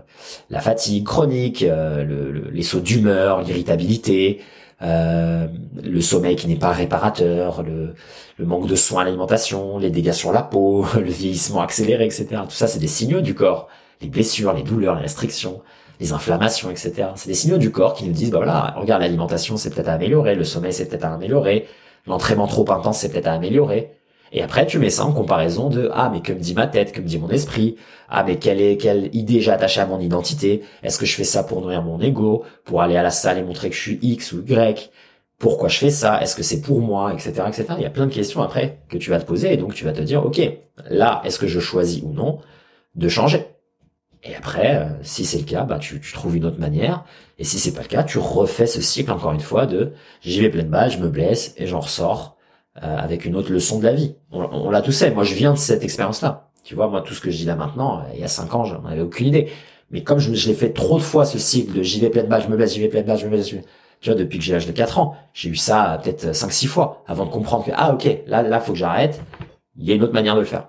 la 0.51 0.61
fatigue 0.61 1.05
chronique, 1.05 1.65
euh, 1.65 2.05
le, 2.05 2.51
les 2.51 2.63
sauts 2.63 2.81
d'humeur, 2.81 3.43
l'irritabilité, 3.43 4.41
euh, 4.83 5.49
le 5.83 6.01
sommeil 6.01 6.37
qui 6.37 6.47
n'est 6.47 6.57
pas 6.57 6.73
réparateur, 6.73 7.63
le, 7.63 7.95
le 8.37 8.47
manque 8.47 8.67
de 8.67 8.77
soins 8.77 9.03
à 9.03 9.05
l'alimentation, 9.05 9.79
les 9.79 9.91
dégâts 9.91 10.13
sur 10.13 10.33
la 10.33 10.43
peau, 10.43 10.87
le 10.95 11.11
vieillissement 11.11 11.61
accéléré, 11.61 12.05
etc. 12.05 12.27
Tout 12.45 12.55
ça, 12.55 12.67
c'est 12.69 12.79
des 12.79 12.87
signaux 12.87 13.21
du 13.21 13.35
corps. 13.35 13.69
Les 14.01 14.09
blessures, 14.09 14.53
les 14.53 14.63
douleurs, 14.63 14.95
les 14.95 15.03
restrictions, 15.03 15.61
les 16.01 16.13
inflammations, 16.13 16.71
etc. 16.71 17.09
C'est 17.17 17.29
des 17.29 17.35
signaux 17.35 17.59
du 17.59 17.73
corps 17.73 17.95
qui 17.95 18.05
nous 18.05 18.13
disent, 18.13 18.31
bah 18.31 18.39
voilà, 18.39 18.75
regarde, 18.77 19.03
l'alimentation, 19.03 19.57
c'est 19.57 19.71
peut-être 19.71 19.89
à 19.89 19.95
améliorer, 19.95 20.37
le 20.37 20.45
sommeil, 20.45 20.73
c'est 20.73 20.87
peut-être 20.89 21.05
à 21.05 21.13
améliorer, 21.13 21.67
l'entraînement 22.07 22.47
trop 22.47 22.71
intense, 22.71 22.99
c'est 22.99 23.11
peut-être 23.11 23.27
à 23.27 23.33
améliorer. 23.33 23.98
Et 24.33 24.43
après, 24.43 24.67
tu 24.67 24.79
mets 24.79 24.91
ça 24.91 25.05
en 25.05 25.13
comparaison 25.13 25.69
de 25.69 25.91
ah 25.93 26.11
mais 26.13 26.21
que 26.21 26.33
me 26.33 26.41
dit 26.41 26.55
ma 26.55 26.67
tête, 26.67 26.93
que 26.93 27.01
me 27.01 27.07
dit 27.07 27.19
mon 27.19 27.31
esprit, 27.31 27.77
ah 28.09 28.25
mais 28.25 28.37
quelle 28.37 28.61
est 28.61 28.77
quelle 28.77 29.15
idée 29.15 29.41
j'ai 29.41 29.51
attachée 29.51 29.81
à 29.81 29.87
mon 29.87 30.01
identité, 30.01 30.63
est-ce 30.83 30.99
que 30.99 31.07
je 31.07 31.15
fais 31.15 31.25
ça 31.25 31.45
pour 31.45 31.61
nourrir 31.61 31.83
mon 31.83 32.01
ego, 32.01 32.45
pour 32.65 32.83
aller 32.83 32.97
à 32.97 33.03
la 33.03 33.11
salle 33.11 33.39
et 33.39 33.43
montrer 33.43 33.71
que 33.71 33.77
je 33.77 33.81
suis 33.81 33.99
X 34.03 34.33
ou 34.33 34.41
Y, 34.47 34.91
pourquoi 35.39 35.69
je 35.69 35.79
fais 35.79 35.91
ça, 35.91 36.21
est-ce 36.21 36.35
que 36.35 36.43
c'est 36.43 36.61
pour 36.61 36.81
moi, 36.81 37.13
etc., 37.13 37.45
etc. 37.47 37.67
Il 37.77 37.83
y 37.83 37.87
a 37.87 37.91
plein 37.91 38.07
de 38.07 38.13
questions 38.13 38.43
après 38.43 38.81
que 38.89 38.99
tu 38.99 39.11
vas 39.11 39.21
te 39.21 39.27
poser 39.27 39.53
et 39.53 39.57
donc 39.57 39.75
tu 39.75 39.85
vas 39.85 39.93
te 39.93 40.03
dire 40.03 40.25
ok 40.25 40.41
là 40.91 41.23
est-ce 41.25 41.39
que 41.39 41.47
je 41.47 41.61
choisis 41.61 42.03
ou 42.03 42.13
non 42.13 42.39
de 42.97 43.09
changer? 43.09 43.47
Et 44.25 44.35
après, 44.35 44.77
euh, 44.77 44.89
si 45.03 45.25
c'est 45.25 45.39
le 45.39 45.45
cas, 45.45 45.63
bah 45.63 45.79
tu, 45.79 46.01
trouves 46.01 46.37
une 46.37 46.45
autre 46.45 46.59
manière. 46.59 47.05
Et 47.39 47.45
si 47.45 47.59
c'est 47.59 47.73
pas 47.73 47.83
le 47.83 47.89
cas, 47.89 48.03
tu 48.03 48.19
refais 48.19 48.67
ce 48.67 48.81
cycle 48.81 49.13
encore 49.13 49.33
une 49.33 49.41
fois 49.41 49.67
de 49.67 49.93
j'y 50.23 50.41
vais 50.41 50.51
pleine 50.51 50.69
balle, 50.69 50.91
je 50.91 50.99
me 50.99 51.09
blesse 51.09 51.55
et 51.57 51.67
j'en 51.67 51.81
ressors 51.81 52.37
avec 52.83 53.25
une 53.25 53.37
autre 53.37 53.53
leçon 53.53 53.79
de 53.79 53.85
la 53.85 53.93
vie. 53.93 54.15
On, 54.31 54.71
l'a 54.71 54.83
tous 54.83 54.99
fait. 54.99 55.11
Moi, 55.11 55.25
je 55.25 55.35
viens 55.35 55.53
de 55.53 55.59
cette 55.59 55.83
expérience-là. 55.83 56.49
Tu 56.65 56.75
vois, 56.75 56.89
moi, 56.89 57.01
tout 57.01 57.15
ce 57.15 57.21
que 57.21 57.31
je 57.31 57.37
dis 57.39 57.45
là 57.45 57.57
maintenant, 57.57 58.01
euh, 58.01 58.03
il 58.15 58.21
y 58.21 58.25
a 58.25 58.29
cinq 58.29 58.55
ans, 58.55 58.65
j'en 58.65 58.85
avais 58.85 59.01
aucune 59.01 59.29
idée. 59.29 59.49
Mais 59.91 60.03
comme 60.03 60.19
je, 60.19 60.35
je 60.35 60.49
l'ai 60.49 60.55
fait 60.55 60.71
trop 60.71 60.99
de 60.99 61.03
fois, 61.03 61.25
ce 61.25 61.39
cycle 61.39 61.73
de 61.79 61.83
j'y 61.83 61.99
vais 61.99 62.11
plein 62.11 62.25
de 62.25 62.29
balles, 62.29 62.43
je 62.43 62.49
me 62.49 62.57
blesse, 62.57 62.75
j'y 62.75 62.81
vais 62.81 62.89
plein 62.89 63.01
de 63.01 63.07
balles, 63.07 63.19
je 63.19 63.25
me 63.25 63.31
blesse, 63.31 63.49
tu 63.49 64.11
vois, 64.11 64.19
depuis 64.19 64.39
que 64.39 64.45
j'ai 64.45 64.53
l'âge 64.53 64.67
de 64.67 64.73
4 64.73 64.99
ans, 64.99 65.17
j'ai 65.33 65.49
eu 65.49 65.57
ça 65.57 65.95
euh, 65.95 65.99
peut-être 65.99 66.27
5-6 66.33 66.67
fois 66.67 67.03
avant 67.07 67.25
de 67.25 67.31
comprendre 67.31 67.65
que, 67.65 67.71
ah, 67.75 67.95
ok, 67.95 68.07
là, 68.27 68.43
là, 68.43 68.61
faut 68.61 68.73
que 68.73 68.79
j'arrête. 68.79 69.21
Il 69.77 69.87
y 69.87 69.93
a 69.93 69.95
une 69.95 70.03
autre 70.03 70.13
manière 70.13 70.35
de 70.35 70.41
le 70.41 70.47
faire. 70.47 70.69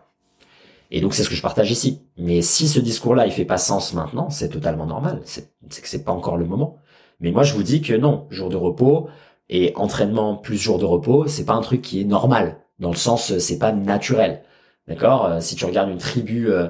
Et 0.92 1.02
donc, 1.02 1.14
c'est 1.14 1.24
ce 1.24 1.30
que 1.30 1.36
je 1.36 1.42
partage 1.42 1.70
ici. 1.70 2.02
Mais 2.18 2.42
si 2.42 2.68
ce 2.68 2.80
discours-là, 2.80 3.28
il 3.28 3.32
fait 3.32 3.46
pas 3.46 3.58
sens 3.58 3.94
maintenant, 3.94 4.30
c'est 4.30 4.50
totalement 4.50 4.86
normal. 4.86 5.22
C'est 5.26 5.52
que 5.70 5.88
c'est 5.88 6.04
pas 6.04 6.12
encore 6.12 6.38
le 6.38 6.46
moment. 6.46 6.78
Mais 7.20 7.32
moi, 7.32 7.44
je 7.44 7.54
vous 7.54 7.64
dis 7.64 7.82
que 7.82 7.94
non, 7.94 8.26
jour 8.30 8.50
de 8.50 8.56
repos, 8.56 9.10
et 9.50 9.74
entraînement 9.76 10.36
plus 10.36 10.58
jour 10.58 10.78
de 10.80 10.86
repos, 10.86 11.28
c'est 11.28 11.46
pas 11.46 11.54
un 11.54 11.62
truc 11.62 11.82
qui 11.82 12.02
est 12.02 12.06
normal. 12.06 12.58
Dans 12.80 12.92
le 12.92 12.96
sens, 12.96 13.38
c'est 13.40 13.60
pas 13.60 13.72
naturel. 13.72 14.44
D'accord? 14.88 15.26
Euh, 15.26 15.40
Si 15.40 15.56
tu 15.56 15.66
regardes 15.66 15.90
une 15.90 15.98
tribu 15.98 16.50
euh, 16.52 16.68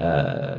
euh, 0.00 0.56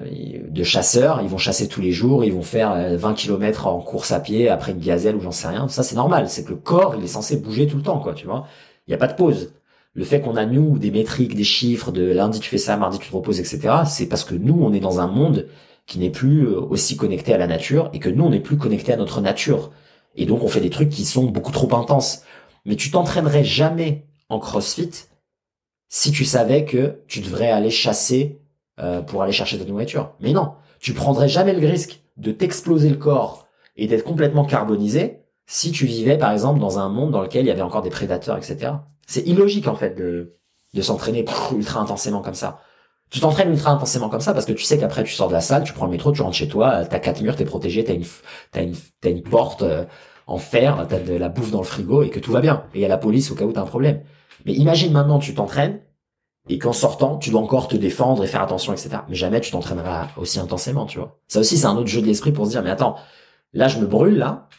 de 0.50 0.64
chasseurs, 0.64 1.22
ils 1.22 1.30
vont 1.30 1.38
chasser 1.38 1.68
tous 1.68 1.82
les 1.82 1.92
jours, 1.92 2.24
ils 2.24 2.34
vont 2.34 2.44
faire 2.44 2.98
20 2.98 3.14
km 3.16 3.68
en 3.68 3.80
course 3.82 4.12
à 4.12 4.20
pied 4.20 4.50
après 4.50 4.72
une 4.74 4.80
gazelle 4.80 5.16
ou 5.16 5.22
j'en 5.22 5.32
sais 5.32 5.48
rien. 5.48 5.68
Ça, 5.68 5.84
c'est 5.84 5.96
normal. 5.96 6.30
C'est 6.30 6.44
que 6.44 6.52
le 6.52 6.58
corps, 6.58 6.96
il 6.98 7.04
est 7.04 7.08
censé 7.08 7.38
bouger 7.38 7.68
tout 7.68 7.78
le 7.78 7.84
temps, 7.84 8.00
quoi. 8.00 8.14
Tu 8.14 8.26
vois? 8.28 8.48
Il 8.88 8.92
n'y 8.92 8.96
a 8.96 8.98
pas 8.98 9.08
de 9.08 9.16
pause. 9.16 9.54
Le 9.96 10.04
fait 10.04 10.22
qu'on 10.22 10.36
a 10.36 10.46
nous 10.46 10.80
des 10.80 10.92
métriques, 10.92 11.36
des 11.36 11.44
chiffres 11.44 11.92
de 11.92 12.04
lundi 12.12 12.40
tu 12.40 12.50
fais 12.50 12.58
ça, 12.58 12.78
mardi 12.78 13.00
tu 13.00 13.10
te 13.10 13.16
reposes, 13.16 13.40
etc. 13.40 13.84
C'est 13.86 14.08
parce 14.08 14.24
que 14.24 14.36
nous, 14.36 14.60
on 14.64 14.74
est 14.74 14.80
dans 14.80 15.00
un 15.00 15.08
monde 15.08 15.48
qui 15.86 16.00
n'est 16.00 16.10
plus 16.10 16.48
aussi 16.48 16.98
connecté 16.98 17.34
à 17.34 17.38
la 17.38 17.48
nature 17.48 17.90
et 17.94 18.00
que 18.00 18.10
nous, 18.10 18.24
on 18.24 18.30
n'est 18.30 18.40
plus 18.40 18.58
connecté 18.58 18.94
à 18.94 18.98
notre 18.98 19.22
nature. 19.22 19.72
Et 20.16 20.26
donc 20.26 20.44
on 20.44 20.48
fait 20.48 20.62
des 20.62 20.70
trucs 20.70 20.90
qui 20.90 21.06
sont 21.06 21.26
beaucoup 21.26 21.52
trop 21.52 21.74
intenses. 21.76 22.24
Mais 22.66 22.76
tu 22.76 22.92
t'entraînerais 22.92 23.44
jamais 23.44 24.06
en 24.30 24.40
CrossFit 24.40 24.92
si 25.90 26.12
tu 26.12 26.26
savais 26.26 26.66
que 26.66 27.02
tu 27.08 27.20
devrais 27.20 27.52
aller 27.52 27.70
chasser 27.70 28.40
euh, 28.80 29.02
pour 29.02 29.22
aller 29.22 29.32
chercher 29.32 29.60
ta 29.60 29.66
nourriture. 29.66 30.14
Mais 30.20 30.34
non, 30.34 30.54
tu 30.80 30.94
prendrais 30.94 31.30
jamais 31.30 31.54
le 31.54 31.68
risque 31.68 32.02
de 32.18 32.32
t'exploser 32.32 32.90
le 32.90 32.96
corps 32.96 33.48
et 33.76 33.88
d'être 33.88 34.04
complètement 34.04 34.46
carbonisé 34.46 35.20
si 35.46 35.72
tu 35.72 35.86
vivais 35.86 36.18
par 36.18 36.32
exemple 36.32 36.60
dans 36.60 36.80
un 36.80 36.90
monde 36.90 37.12
dans 37.12 37.22
lequel 37.22 37.46
il 37.46 37.48
y 37.48 37.52
avait 37.52 37.62
encore 37.62 37.82
des 37.82 37.90
prédateurs, 37.90 38.38
etc. 38.38 38.74
C'est 39.06 39.28
illogique 39.28 39.68
en 39.68 39.76
fait 39.76 39.96
de, 39.96 40.38
de 40.74 40.82
s'entraîner 40.82 41.26
ultra 41.56 41.82
intensément 41.82 42.22
comme 42.22 42.34
ça. 42.34 42.62
Tu 43.14 43.20
t'entraînes 43.20 43.52
ultra 43.52 43.70
intensément 43.70 44.10
comme 44.10 44.22
ça 44.22 44.34
parce 44.34 44.48
que 44.48 44.54
tu 44.54 44.64
sais 44.64 44.80
qu'après 44.80 45.04
tu 45.04 45.14
sors 45.14 45.28
de 45.28 45.34
la 45.34 45.40
salle, 45.40 45.64
tu 45.64 45.72
prends 45.72 45.86
le 45.86 45.92
métro, 45.92 46.12
tu 46.12 46.24
rentres 46.24 46.36
chez 46.36 46.48
toi, 46.48 46.84
t'as 46.84 46.98
quatre 46.98 47.22
murs, 47.22 47.36
t'es 47.36 47.46
protégé, 47.46 47.84
t'as 47.84 47.94
une, 47.94 48.06
t'as 48.52 48.64
une, 48.64 48.74
t'as 49.02 49.12
une 49.12 49.22
porte 49.22 49.62
euh, 49.62 49.86
en 50.26 50.40
fer, 50.40 50.88
t'as 50.90 50.98
de 50.98 51.14
la 51.14 51.30
bouffe 51.30 51.52
dans 51.52 51.60
le 51.60 51.64
frigo 51.64 52.02
et 52.02 52.10
que 52.10 52.20
tout 52.20 52.32
va 52.32 52.42
bien. 52.42 52.64
Et 52.74 52.80
il 52.80 52.82
y 52.82 52.86
a 52.86 52.88
la 52.88 52.98
police 52.98 53.30
au 53.30 53.36
cas 53.36 53.46
où 53.46 53.52
t'as 53.52 53.62
un 53.62 53.68
problème. 53.68 54.02
Mais 54.48 54.54
imagine 54.54 54.92
maintenant 54.92 55.20
tu 55.20 55.36
t'entraînes 55.36 55.82
et 56.50 56.58
qu'en 56.58 56.74
sortant 56.74 57.18
tu 57.20 57.30
dois 57.30 57.40
encore 57.42 57.68
te 57.68 57.76
défendre 57.76 58.24
et 58.24 58.28
faire 58.28 58.42
attention, 58.42 58.74
etc. 58.74 58.90
Mais 59.08 59.14
jamais 59.14 59.42
tu 59.42 59.52
t'entraîneras 59.52 60.08
aussi 60.18 60.40
intensément, 60.40 60.88
tu 60.88 60.98
vois. 60.98 61.20
Ça 61.28 61.40
aussi 61.40 61.60
c'est 61.60 61.68
un 61.68 61.78
autre 61.78 61.90
jeu 61.90 62.02
de 62.02 62.08
l'esprit 62.08 62.32
pour 62.32 62.48
se 62.48 62.50
dire 62.50 62.64
mais 62.64 62.72
attends, 62.72 62.96
là 63.54 63.68
je 63.68 63.78
me 63.78 63.86
brûle 63.86 64.18
là, 64.18 64.50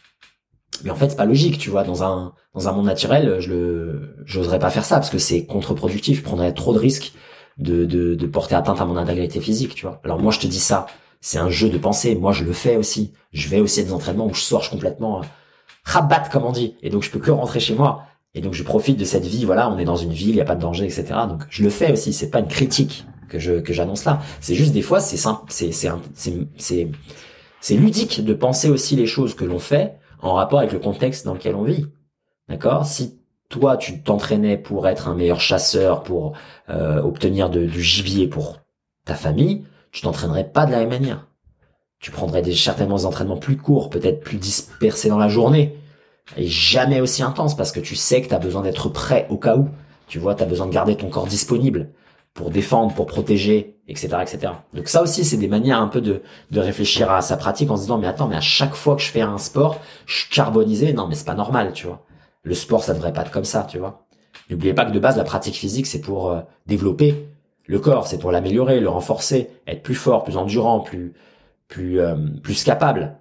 mais 0.85 0.91
en 0.91 0.95
fait 0.95 1.09
c'est 1.09 1.17
pas 1.17 1.25
logique, 1.25 1.57
tu 1.57 1.69
vois. 1.69 1.83
Dans 1.83 2.03
un 2.03 2.31
dans 2.53 2.69
un 2.69 2.71
monde 2.71 2.85
naturel, 2.85 3.41
je 3.41 3.49
le 3.49 4.15
j'oserais 4.23 4.59
pas 4.59 4.69
faire 4.69 4.85
ça 4.85 4.95
parce 4.95 5.09
que 5.09 5.17
c'est 5.17 5.45
contre-productif, 5.45 6.23
prendrais 6.23 6.53
trop 6.53 6.73
de 6.73 6.79
risques 6.79 7.11
de, 7.57 7.85
de, 7.85 8.15
de 8.15 8.27
porter 8.27 8.55
atteinte 8.55 8.81
à 8.81 8.85
mon 8.85 8.97
intégrité 8.97 9.39
physique, 9.39 9.75
tu 9.75 9.85
vois. 9.85 10.01
Alors 10.03 10.19
moi, 10.19 10.31
je 10.31 10.39
te 10.39 10.47
dis 10.47 10.59
ça, 10.59 10.87
c'est 11.21 11.37
un 11.37 11.49
jeu 11.49 11.69
de 11.69 11.77
pensée. 11.77 12.15
Moi, 12.15 12.33
je 12.33 12.43
le 12.43 12.53
fais 12.53 12.77
aussi. 12.77 13.13
Je 13.31 13.47
vais 13.47 13.59
aussi 13.59 13.79
à 13.79 13.83
des 13.83 13.93
entraînements 13.93 14.27
où 14.27 14.33
je 14.33 14.41
sors, 14.41 14.69
complètement 14.69 15.19
euh, 15.19 15.25
rabat, 15.83 16.29
comme 16.31 16.43
on 16.43 16.51
dit. 16.51 16.75
Et 16.83 16.89
donc, 16.89 17.03
je 17.03 17.09
peux 17.09 17.19
que 17.19 17.31
rentrer 17.31 17.59
chez 17.59 17.75
moi. 17.75 18.03
Et 18.33 18.41
donc, 18.41 18.53
je 18.53 18.63
profite 18.63 18.97
de 18.97 19.05
cette 19.05 19.25
vie. 19.25 19.45
Voilà, 19.45 19.69
on 19.69 19.77
est 19.77 19.85
dans 19.85 19.95
une 19.95 20.11
ville, 20.11 20.29
il 20.29 20.35
y 20.35 20.41
a 20.41 20.45
pas 20.45 20.55
de 20.55 20.61
danger, 20.61 20.85
etc. 20.85 21.05
Donc, 21.29 21.43
je 21.49 21.63
le 21.63 21.69
fais 21.69 21.91
aussi. 21.91 22.13
C'est 22.13 22.29
pas 22.29 22.39
une 22.39 22.47
critique 22.47 23.05
que 23.29 23.39
je 23.39 23.59
que 23.59 23.73
j'annonce 23.73 24.05
là. 24.05 24.21
C'est 24.41 24.55
juste 24.55 24.73
des 24.73 24.81
fois, 24.81 24.99
c'est 24.99 25.17
simple, 25.17 25.45
c'est 25.47 25.71
c'est 25.71 25.89
c'est 26.57 26.91
c'est 27.61 27.75
ludique 27.75 28.23
de 28.23 28.33
penser 28.33 28.69
aussi 28.69 28.95
les 28.95 29.07
choses 29.07 29.33
que 29.33 29.45
l'on 29.45 29.59
fait 29.59 29.95
en 30.21 30.33
rapport 30.33 30.59
avec 30.59 30.71
le 30.71 30.79
contexte 30.79 31.25
dans 31.25 31.33
lequel 31.33 31.55
on 31.55 31.63
vit. 31.63 31.87
D'accord? 32.49 32.85
Si 32.85 33.17
toi 33.49 33.77
tu 33.77 34.01
t'entraînais 34.01 34.57
pour 34.57 34.87
être 34.87 35.07
un 35.07 35.15
meilleur 35.15 35.39
chasseur, 35.39 36.03
pour 36.03 36.33
euh, 36.69 37.01
obtenir 37.01 37.49
du 37.49 37.81
gibier 37.81 38.27
pour 38.27 38.59
ta 39.05 39.15
famille, 39.15 39.65
tu 39.91 40.01
t'entraînerais 40.01 40.49
pas 40.49 40.65
de 40.65 40.71
la 40.71 40.79
même 40.79 40.89
manière. 40.89 41.27
Tu 41.99 42.11
prendrais 42.11 42.41
des, 42.41 42.53
certainement 42.53 42.97
des 42.97 43.05
entraînements 43.05 43.37
plus 43.37 43.57
courts, 43.57 43.89
peut-être 43.89 44.19
plus 44.19 44.37
dispersés 44.37 45.09
dans 45.09 45.17
la 45.17 45.29
journée, 45.29 45.77
et 46.37 46.47
jamais 46.47 47.01
aussi 47.01 47.23
intenses 47.23 47.55
parce 47.55 47.71
que 47.71 47.79
tu 47.79 47.95
sais 47.95 48.21
que 48.21 48.27
tu 48.27 48.33
as 48.33 48.39
besoin 48.39 48.61
d'être 48.61 48.89
prêt 48.89 49.27
au 49.29 49.37
cas 49.37 49.55
où. 49.55 49.69
Tu 50.07 50.19
vois, 50.19 50.35
tu 50.35 50.43
as 50.43 50.45
besoin 50.45 50.67
de 50.67 50.73
garder 50.73 50.95
ton 50.95 51.09
corps 51.09 51.27
disponible 51.27 51.89
pour 52.33 52.49
défendre, 52.49 52.93
pour 52.93 53.05
protéger, 53.05 53.77
etc., 53.87 54.17
etc. 54.21 54.53
Donc 54.73 54.87
ça 54.87 55.01
aussi, 55.01 55.23
c'est 55.23 55.37
des 55.37 55.47
manières 55.47 55.79
un 55.79 55.87
peu 55.87 56.01
de, 56.01 56.21
de 56.51 56.59
réfléchir 56.59 57.11
à 57.11 57.21
sa 57.21 57.37
pratique 57.37 57.71
en 57.71 57.77
se 57.77 57.83
disant, 57.83 57.97
mais 57.97 58.07
attends, 58.07 58.27
mais 58.27 58.35
à 58.35 58.41
chaque 58.41 58.75
fois 58.75 58.95
que 58.95 59.01
je 59.01 59.09
fais 59.09 59.21
un 59.21 59.37
sport, 59.37 59.79
je 60.05 60.19
suis 60.19 60.29
carbonisé. 60.29 60.93
Non, 60.93 61.07
mais 61.07 61.15
c'est 61.15 61.25
pas 61.25 61.35
normal, 61.35 61.71
tu 61.73 61.87
vois. 61.87 62.04
Le 62.45 62.53
sport, 62.53 62.83
ça 62.83 62.93
devrait 62.93 63.11
pas 63.11 63.23
être 63.23 63.31
comme 63.31 63.43
ça, 63.43 63.67
tu 63.69 63.79
vois. 63.79 64.05
N'oubliez 64.49 64.73
pas 64.73 64.85
que 64.85 64.91
de 64.91 64.99
base, 64.99 65.17
la 65.17 65.23
pratique 65.23 65.55
physique, 65.55 65.87
c'est 65.87 65.99
pour 65.99 66.31
euh, 66.31 66.41
développer 66.67 67.27
le 67.65 67.79
corps, 67.79 68.07
c'est 68.07 68.19
pour 68.19 68.31
l'améliorer, 68.31 68.79
le 68.79 68.87
renforcer, 68.87 69.49
être 69.67 69.81
plus 69.81 69.95
fort, 69.95 70.23
plus 70.23 70.37
endurant, 70.37 70.79
plus 70.79 71.13
plus 71.67 71.99
euh, 71.99 72.15
plus 72.43 72.63
capable. 72.63 73.17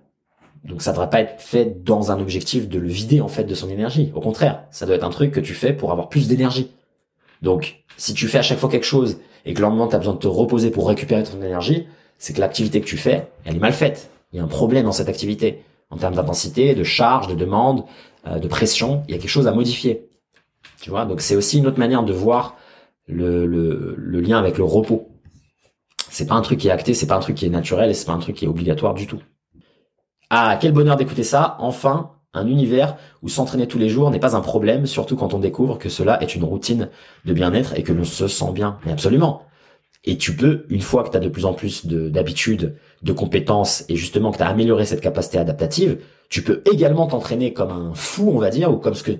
Donc 0.65 0.83
ça 0.83 0.93
devrait 0.93 1.09
pas 1.09 1.21
être 1.21 1.41
fait 1.41 1.83
dans 1.83 2.13
un 2.13 2.21
objectif 2.21 2.69
de 2.69 2.79
le 2.79 2.89
vider 2.89 3.23
en 3.23 3.29
fait 3.29 3.45
de 3.45 3.55
son 3.55 3.71
énergie. 3.71 4.13
Au 4.15 4.21
contraire, 4.21 4.65
ça 4.71 4.85
doit 4.85 4.97
être 4.97 5.05
un 5.05 5.11
truc 5.11 5.33
que 5.33 5.41
tu 5.41 5.55
fais 5.55 5.73
pour 5.73 5.93
avoir 5.93 6.11
plus 6.11 6.29
d'énergie. 6.29 6.73
Donc 7.41 7.85
si 7.97 8.13
tu 8.13 8.29
fais 8.29 8.39
à 8.39 8.43
chaque 8.43 8.59
fois 8.59 8.69
quelque 8.69 8.87
chose 8.87 9.19
et 9.47 9.55
que 9.55 9.61
le 9.61 9.67
lendemain 9.67 9.89
tu 9.89 9.97
besoin 9.97 10.15
de 10.15 10.19
te 10.19 10.29
reposer 10.29 10.71
pour 10.71 10.89
récupérer 10.89 11.23
ton 11.23 11.41
énergie, 11.43 11.87
c'est 12.19 12.35
que 12.35 12.41
l'activité 12.41 12.83
que 12.83 12.87
tu 12.87 12.99
fais, 12.99 13.29
elle 13.47 13.57
est 13.57 13.61
mal 13.61 13.73
faite. 13.73 14.11
Il 14.33 14.37
y 14.37 14.41
a 14.41 14.45
un 14.45 14.49
problème 14.49 14.85
dans 14.85 14.93
cette 14.93 15.09
activité 15.09 15.63
en 15.91 15.97
termes 15.97 16.15
d'intensité, 16.15 16.75
de 16.75 16.85
charge, 16.85 17.29
de 17.29 17.35
demande, 17.35 17.85
de 18.27 18.49
pression. 18.49 19.03
Il 19.09 19.15
y 19.15 19.15
a 19.15 19.21
quelque 19.21 19.31
chose 19.31 19.47
à 19.47 19.53
modifier. 19.53 20.09
Tu 20.81 20.91
vois, 20.91 21.07
donc 21.07 21.21
c'est 21.21 21.37
aussi 21.37 21.59
une 21.59 21.67
autre 21.67 21.79
manière 21.79 22.03
de 22.03 22.13
voir 22.13 22.57
le, 23.07 24.21
lien 24.21 24.39
avec 24.39 24.59
le 24.59 24.65
repos. 24.65 25.09
C'est 26.11 26.27
pas 26.27 26.35
un 26.35 26.43
truc 26.43 26.61
qui 26.61 26.69
est 26.69 26.71
acté, 26.71 26.95
c'est 26.95 27.07
pas 27.07 27.17
un 27.17 27.21
truc 27.21 27.37
qui 27.37 27.47
est 27.47 27.51
naturel 27.51 27.91
et 27.91 27.95
c'est 27.95 28.07
pas 28.07 28.13
un 28.13 28.19
truc 28.19 28.37
qui 28.37 28.45
est 28.45 28.49
obligatoire 28.49 28.95
du 28.95 29.07
tout. 29.07 29.21
Ah, 30.31 30.59
quel 30.61 30.73
bonheur 30.73 30.97
d'écouter 30.97 31.25
ça. 31.25 31.57
Enfin, 31.59 32.13
un 32.33 32.47
univers 32.47 32.97
où 33.23 33.29
s'entraîner 33.29 33.67
tous 33.67 33.79
les 33.79 33.89
jours 33.89 34.11
n'est 34.11 34.21
pas 34.21 34.37
un 34.37 34.41
problème, 34.41 34.87
surtout 34.87 35.17
quand 35.17 35.35
on 35.35 35.39
découvre 35.39 35.79
que 35.79 35.89
cela 35.89 36.23
est 36.23 36.35
une 36.35 36.45
routine 36.45 36.91
de 37.25 37.33
bien-être 37.33 37.77
et 37.79 37.83
que 37.83 37.93
l'on 37.93 38.05
se 38.05 38.29
sent 38.29 38.53
bien. 38.53 38.79
Mais 38.85 38.93
absolument. 38.93 39.43
Et 40.05 40.19
tu 40.19 40.37
peux, 40.37 40.67
une 40.69 40.83
fois 40.83 41.03
que 41.03 41.11
tu 41.11 41.17
as 41.17 41.21
de 41.21 41.29
plus 41.29 41.47
en 41.47 41.55
plus 41.55 41.87
d'habitudes, 41.87 42.77
de, 43.05 43.13
compétences, 43.13 43.85
et 43.89 43.97
justement 43.97 44.33
que 44.33 44.39
tu 44.39 44.43
as 44.43 44.49
amélioré 44.49 44.87
cette 44.87 45.01
capacité 45.01 45.39
adaptative, 45.39 46.01
tu 46.31 46.43
peux 46.43 46.63
également 46.73 47.07
t'entraîner 47.07 47.53
comme 47.53 47.71
un 47.71 47.95
fou, 47.95 48.31
on 48.35 48.39
va 48.39 48.51
dire, 48.51 48.73
ou 48.73 48.77
comme 48.77 48.95
ce 48.95 49.03
que 49.03 49.13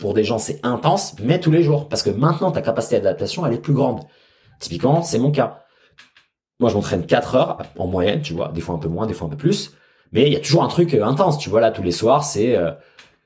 pour 0.00 0.14
des 0.14 0.24
gens 0.24 0.38
c'est 0.38 0.60
intense, 0.64 1.16
mais 1.22 1.40
tous 1.40 1.50
les 1.50 1.62
jours. 1.62 1.88
Parce 1.88 2.02
que 2.02 2.10
maintenant, 2.10 2.50
ta 2.50 2.62
capacité 2.62 2.96
d'adaptation, 2.96 3.46
elle 3.46 3.54
est 3.54 3.60
plus 3.60 3.74
grande. 3.74 4.00
Typiquement, 4.60 5.02
c'est 5.02 5.18
mon 5.18 5.30
cas. 5.30 5.64
Moi, 6.60 6.70
je 6.70 6.74
m'entraîne 6.74 7.06
4 7.06 7.34
heures 7.36 7.58
en 7.78 7.86
moyenne, 7.86 8.20
tu 8.20 8.34
vois, 8.34 8.48
des 8.48 8.60
fois 8.60 8.74
un 8.74 8.78
peu 8.78 8.88
moins, 8.88 9.06
des 9.06 9.14
fois 9.14 9.28
un 9.28 9.30
peu 9.30 9.36
plus. 9.36 9.72
Mais 10.12 10.26
il 10.26 10.32
y 10.32 10.36
a 10.36 10.40
toujours 10.40 10.64
un 10.64 10.68
truc 10.68 10.94
euh, 10.94 11.04
intense, 11.04 11.38
tu 11.38 11.50
vois, 11.50 11.60
là, 11.60 11.70
tous 11.70 11.82
les 11.82 11.92
soirs, 11.92 12.24
c'est... 12.24 12.56
Euh, 12.56 12.72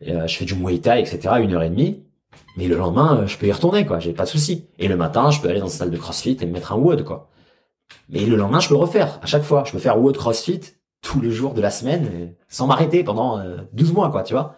euh, 0.08 0.26
je 0.26 0.36
fais 0.36 0.44
du 0.44 0.54
Muay 0.54 0.78
Thai, 0.78 1.00
etc., 1.00 1.36
une 1.40 1.54
heure 1.54 1.62
et 1.62 1.70
demie. 1.70 2.02
Mais 2.56 2.66
le 2.66 2.76
lendemain, 2.76 3.24
je 3.26 3.36
peux 3.38 3.46
y 3.46 3.52
retourner, 3.52 3.86
quoi. 3.86 3.98
J'ai 3.98 4.12
pas 4.12 4.24
de 4.24 4.28
souci. 4.28 4.66
Et 4.78 4.88
le 4.88 4.96
matin, 4.96 5.30
je 5.30 5.40
peux 5.40 5.48
aller 5.48 5.60
dans 5.60 5.66
une 5.66 5.72
salle 5.72 5.90
de 5.90 5.96
CrossFit 5.96 6.36
et 6.40 6.46
me 6.46 6.52
mettre 6.52 6.72
un 6.72 6.76
WOD, 6.76 7.04
quoi. 7.04 7.30
Mais 8.08 8.20
le 8.20 8.36
lendemain, 8.36 8.60
je 8.60 8.68
peux 8.68 8.76
refaire 8.76 9.18
à 9.22 9.26
chaque 9.26 9.42
fois. 9.42 9.64
Je 9.66 9.72
peux 9.72 9.78
faire 9.78 10.00
WOD 10.00 10.16
CrossFit 10.16 10.60
tous 11.00 11.20
les 11.20 11.30
jours 11.30 11.54
de 11.54 11.60
la 11.60 11.70
semaine 11.70 12.34
sans 12.48 12.66
m'arrêter 12.66 13.02
pendant 13.04 13.42
12 13.72 13.92
mois, 13.92 14.10
quoi, 14.10 14.22
tu 14.22 14.34
vois. 14.34 14.56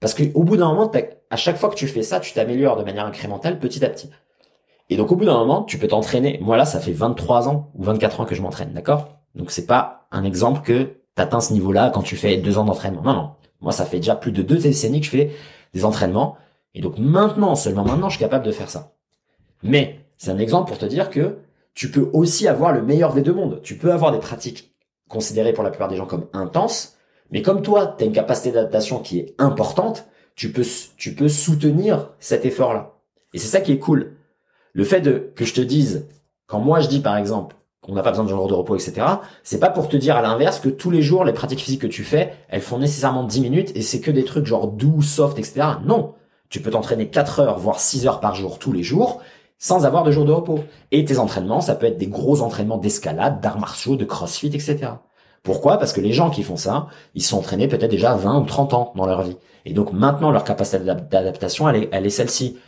Parce 0.00 0.14
que 0.14 0.22
au 0.34 0.44
bout 0.44 0.56
d'un 0.56 0.68
moment, 0.68 0.90
à 1.30 1.36
chaque 1.36 1.56
fois 1.56 1.68
que 1.68 1.74
tu 1.74 1.86
fais 1.86 2.02
ça, 2.02 2.20
tu 2.20 2.32
t'améliores 2.32 2.76
de 2.76 2.84
manière 2.84 3.04
incrémentale 3.06 3.58
petit 3.58 3.84
à 3.84 3.88
petit. 3.90 4.10
Et 4.88 4.96
donc 4.96 5.12
au 5.12 5.16
bout 5.16 5.24
d'un 5.24 5.38
moment, 5.38 5.62
tu 5.62 5.78
peux 5.78 5.88
t'entraîner. 5.88 6.38
Moi 6.42 6.56
là, 6.56 6.64
ça 6.64 6.80
fait 6.80 6.92
23 6.92 7.48
ans 7.48 7.70
ou 7.74 7.84
24 7.84 8.20
ans 8.20 8.24
que 8.24 8.34
je 8.34 8.42
m'entraîne, 8.42 8.72
d'accord? 8.72 9.08
Donc 9.34 9.50
c'est 9.50 9.66
pas 9.66 10.08
un 10.10 10.24
exemple 10.24 10.62
que 10.62 10.96
t'atteins 11.14 11.40
ce 11.40 11.52
niveau-là 11.52 11.90
quand 11.90 12.02
tu 12.02 12.16
fais 12.16 12.36
deux 12.38 12.58
ans 12.58 12.64
d'entraînement. 12.64 13.02
Non, 13.02 13.12
non. 13.12 13.30
Moi, 13.60 13.72
ça 13.72 13.84
fait 13.84 13.98
déjà 13.98 14.16
plus 14.16 14.32
de 14.32 14.42
deux 14.42 14.56
décennies 14.56 15.00
que 15.00 15.06
je 15.06 15.10
fais 15.10 15.30
des 15.74 15.84
entraînements. 15.84 16.36
Et 16.74 16.80
donc 16.80 16.98
maintenant, 16.98 17.54
seulement 17.54 17.84
maintenant, 17.84 18.08
je 18.08 18.16
suis 18.16 18.24
capable 18.24 18.44
de 18.44 18.52
faire 18.52 18.70
ça. 18.70 18.92
Mais 19.62 20.00
c'est 20.16 20.30
un 20.30 20.38
exemple 20.38 20.68
pour 20.68 20.78
te 20.78 20.86
dire 20.86 21.10
que 21.10 21.36
tu 21.74 21.90
peux 21.90 22.10
aussi 22.12 22.48
avoir 22.48 22.72
le 22.72 22.82
meilleur 22.82 23.14
des 23.14 23.22
deux 23.22 23.32
mondes. 23.32 23.60
Tu 23.62 23.76
peux 23.76 23.92
avoir 23.92 24.12
des 24.12 24.18
pratiques 24.18 24.74
considérées 25.08 25.52
pour 25.52 25.64
la 25.64 25.70
plupart 25.70 25.88
des 25.88 25.96
gens 25.96 26.06
comme 26.06 26.26
intenses, 26.32 26.96
mais 27.30 27.42
comme 27.42 27.62
toi, 27.62 27.94
tu 27.96 28.04
as 28.04 28.06
une 28.06 28.12
capacité 28.12 28.52
d'adaptation 28.52 29.00
qui 29.00 29.18
est 29.18 29.34
importante, 29.38 30.06
tu 30.34 30.52
peux, 30.52 30.64
tu 30.96 31.14
peux 31.14 31.28
soutenir 31.28 32.10
cet 32.18 32.44
effort-là. 32.44 32.94
Et 33.34 33.38
c'est 33.38 33.48
ça 33.48 33.60
qui 33.60 33.72
est 33.72 33.78
cool. 33.78 34.16
Le 34.72 34.84
fait 34.84 35.00
de, 35.00 35.32
que 35.34 35.44
je 35.44 35.54
te 35.54 35.60
dise, 35.60 36.08
quand 36.46 36.60
moi 36.60 36.80
je 36.80 36.88
dis 36.88 37.00
par 37.00 37.16
exemple 37.16 37.56
qu'on 37.80 37.94
n'a 37.94 38.02
pas 38.02 38.10
besoin 38.10 38.24
de 38.24 38.30
jour 38.30 38.46
de 38.46 38.54
repos, 38.54 38.76
etc., 38.76 39.06
c'est 39.42 39.60
pas 39.60 39.70
pour 39.70 39.88
te 39.88 39.96
dire 39.96 40.16
à 40.16 40.22
l'inverse 40.22 40.60
que 40.60 40.68
tous 40.68 40.90
les 40.90 41.02
jours, 41.02 41.24
les 41.24 41.32
pratiques 41.32 41.60
physiques 41.60 41.82
que 41.82 41.86
tu 41.86 42.04
fais, 42.04 42.34
elles 42.48 42.60
font 42.60 42.78
nécessairement 42.78 43.24
10 43.24 43.40
minutes 43.40 43.72
et 43.74 43.82
c'est 43.82 44.00
que 44.00 44.10
des 44.10 44.24
trucs 44.24 44.46
genre 44.46 44.68
doux, 44.68 45.02
soft, 45.02 45.38
etc. 45.38 45.62
Non. 45.84 46.14
Tu 46.50 46.60
peux 46.60 46.70
t'entraîner 46.70 47.08
4 47.08 47.40
heures, 47.40 47.58
voire 47.58 47.80
6 47.80 48.06
heures 48.06 48.20
par 48.20 48.34
jour 48.34 48.58
tous 48.58 48.72
les 48.72 48.82
jours, 48.82 49.22
sans 49.60 49.84
avoir 49.84 50.02
de 50.02 50.10
jour 50.10 50.24
de 50.24 50.32
repos. 50.32 50.64
Et 50.90 51.04
tes 51.04 51.18
entraînements, 51.18 51.60
ça 51.60 51.76
peut 51.76 51.86
être 51.86 51.98
des 51.98 52.08
gros 52.08 52.40
entraînements 52.40 52.78
d'escalade, 52.78 53.40
d'arts 53.40 53.60
martiaux, 53.60 53.94
de 53.94 54.04
crossfit, 54.04 54.48
etc. 54.48 54.78
Pourquoi? 55.42 55.78
Parce 55.78 55.92
que 55.92 56.00
les 56.00 56.12
gens 56.12 56.30
qui 56.30 56.42
font 56.42 56.56
ça, 56.56 56.88
ils 57.14 57.22
sont 57.22 57.38
entraînés 57.38 57.68
peut-être 57.68 57.90
déjà 57.90 58.14
20 58.14 58.40
ou 58.40 58.44
30 58.46 58.74
ans 58.74 58.92
dans 58.96 59.06
leur 59.06 59.22
vie. 59.22 59.36
Et 59.66 59.72
donc 59.72 59.92
maintenant, 59.92 60.30
leur 60.30 60.44
capacité 60.44 60.78
d'adaptation, 60.82 61.68
elle 61.68 61.84
est, 61.84 61.88
elle 61.92 62.06
est 62.06 62.10
celle-ci. 62.10 62.58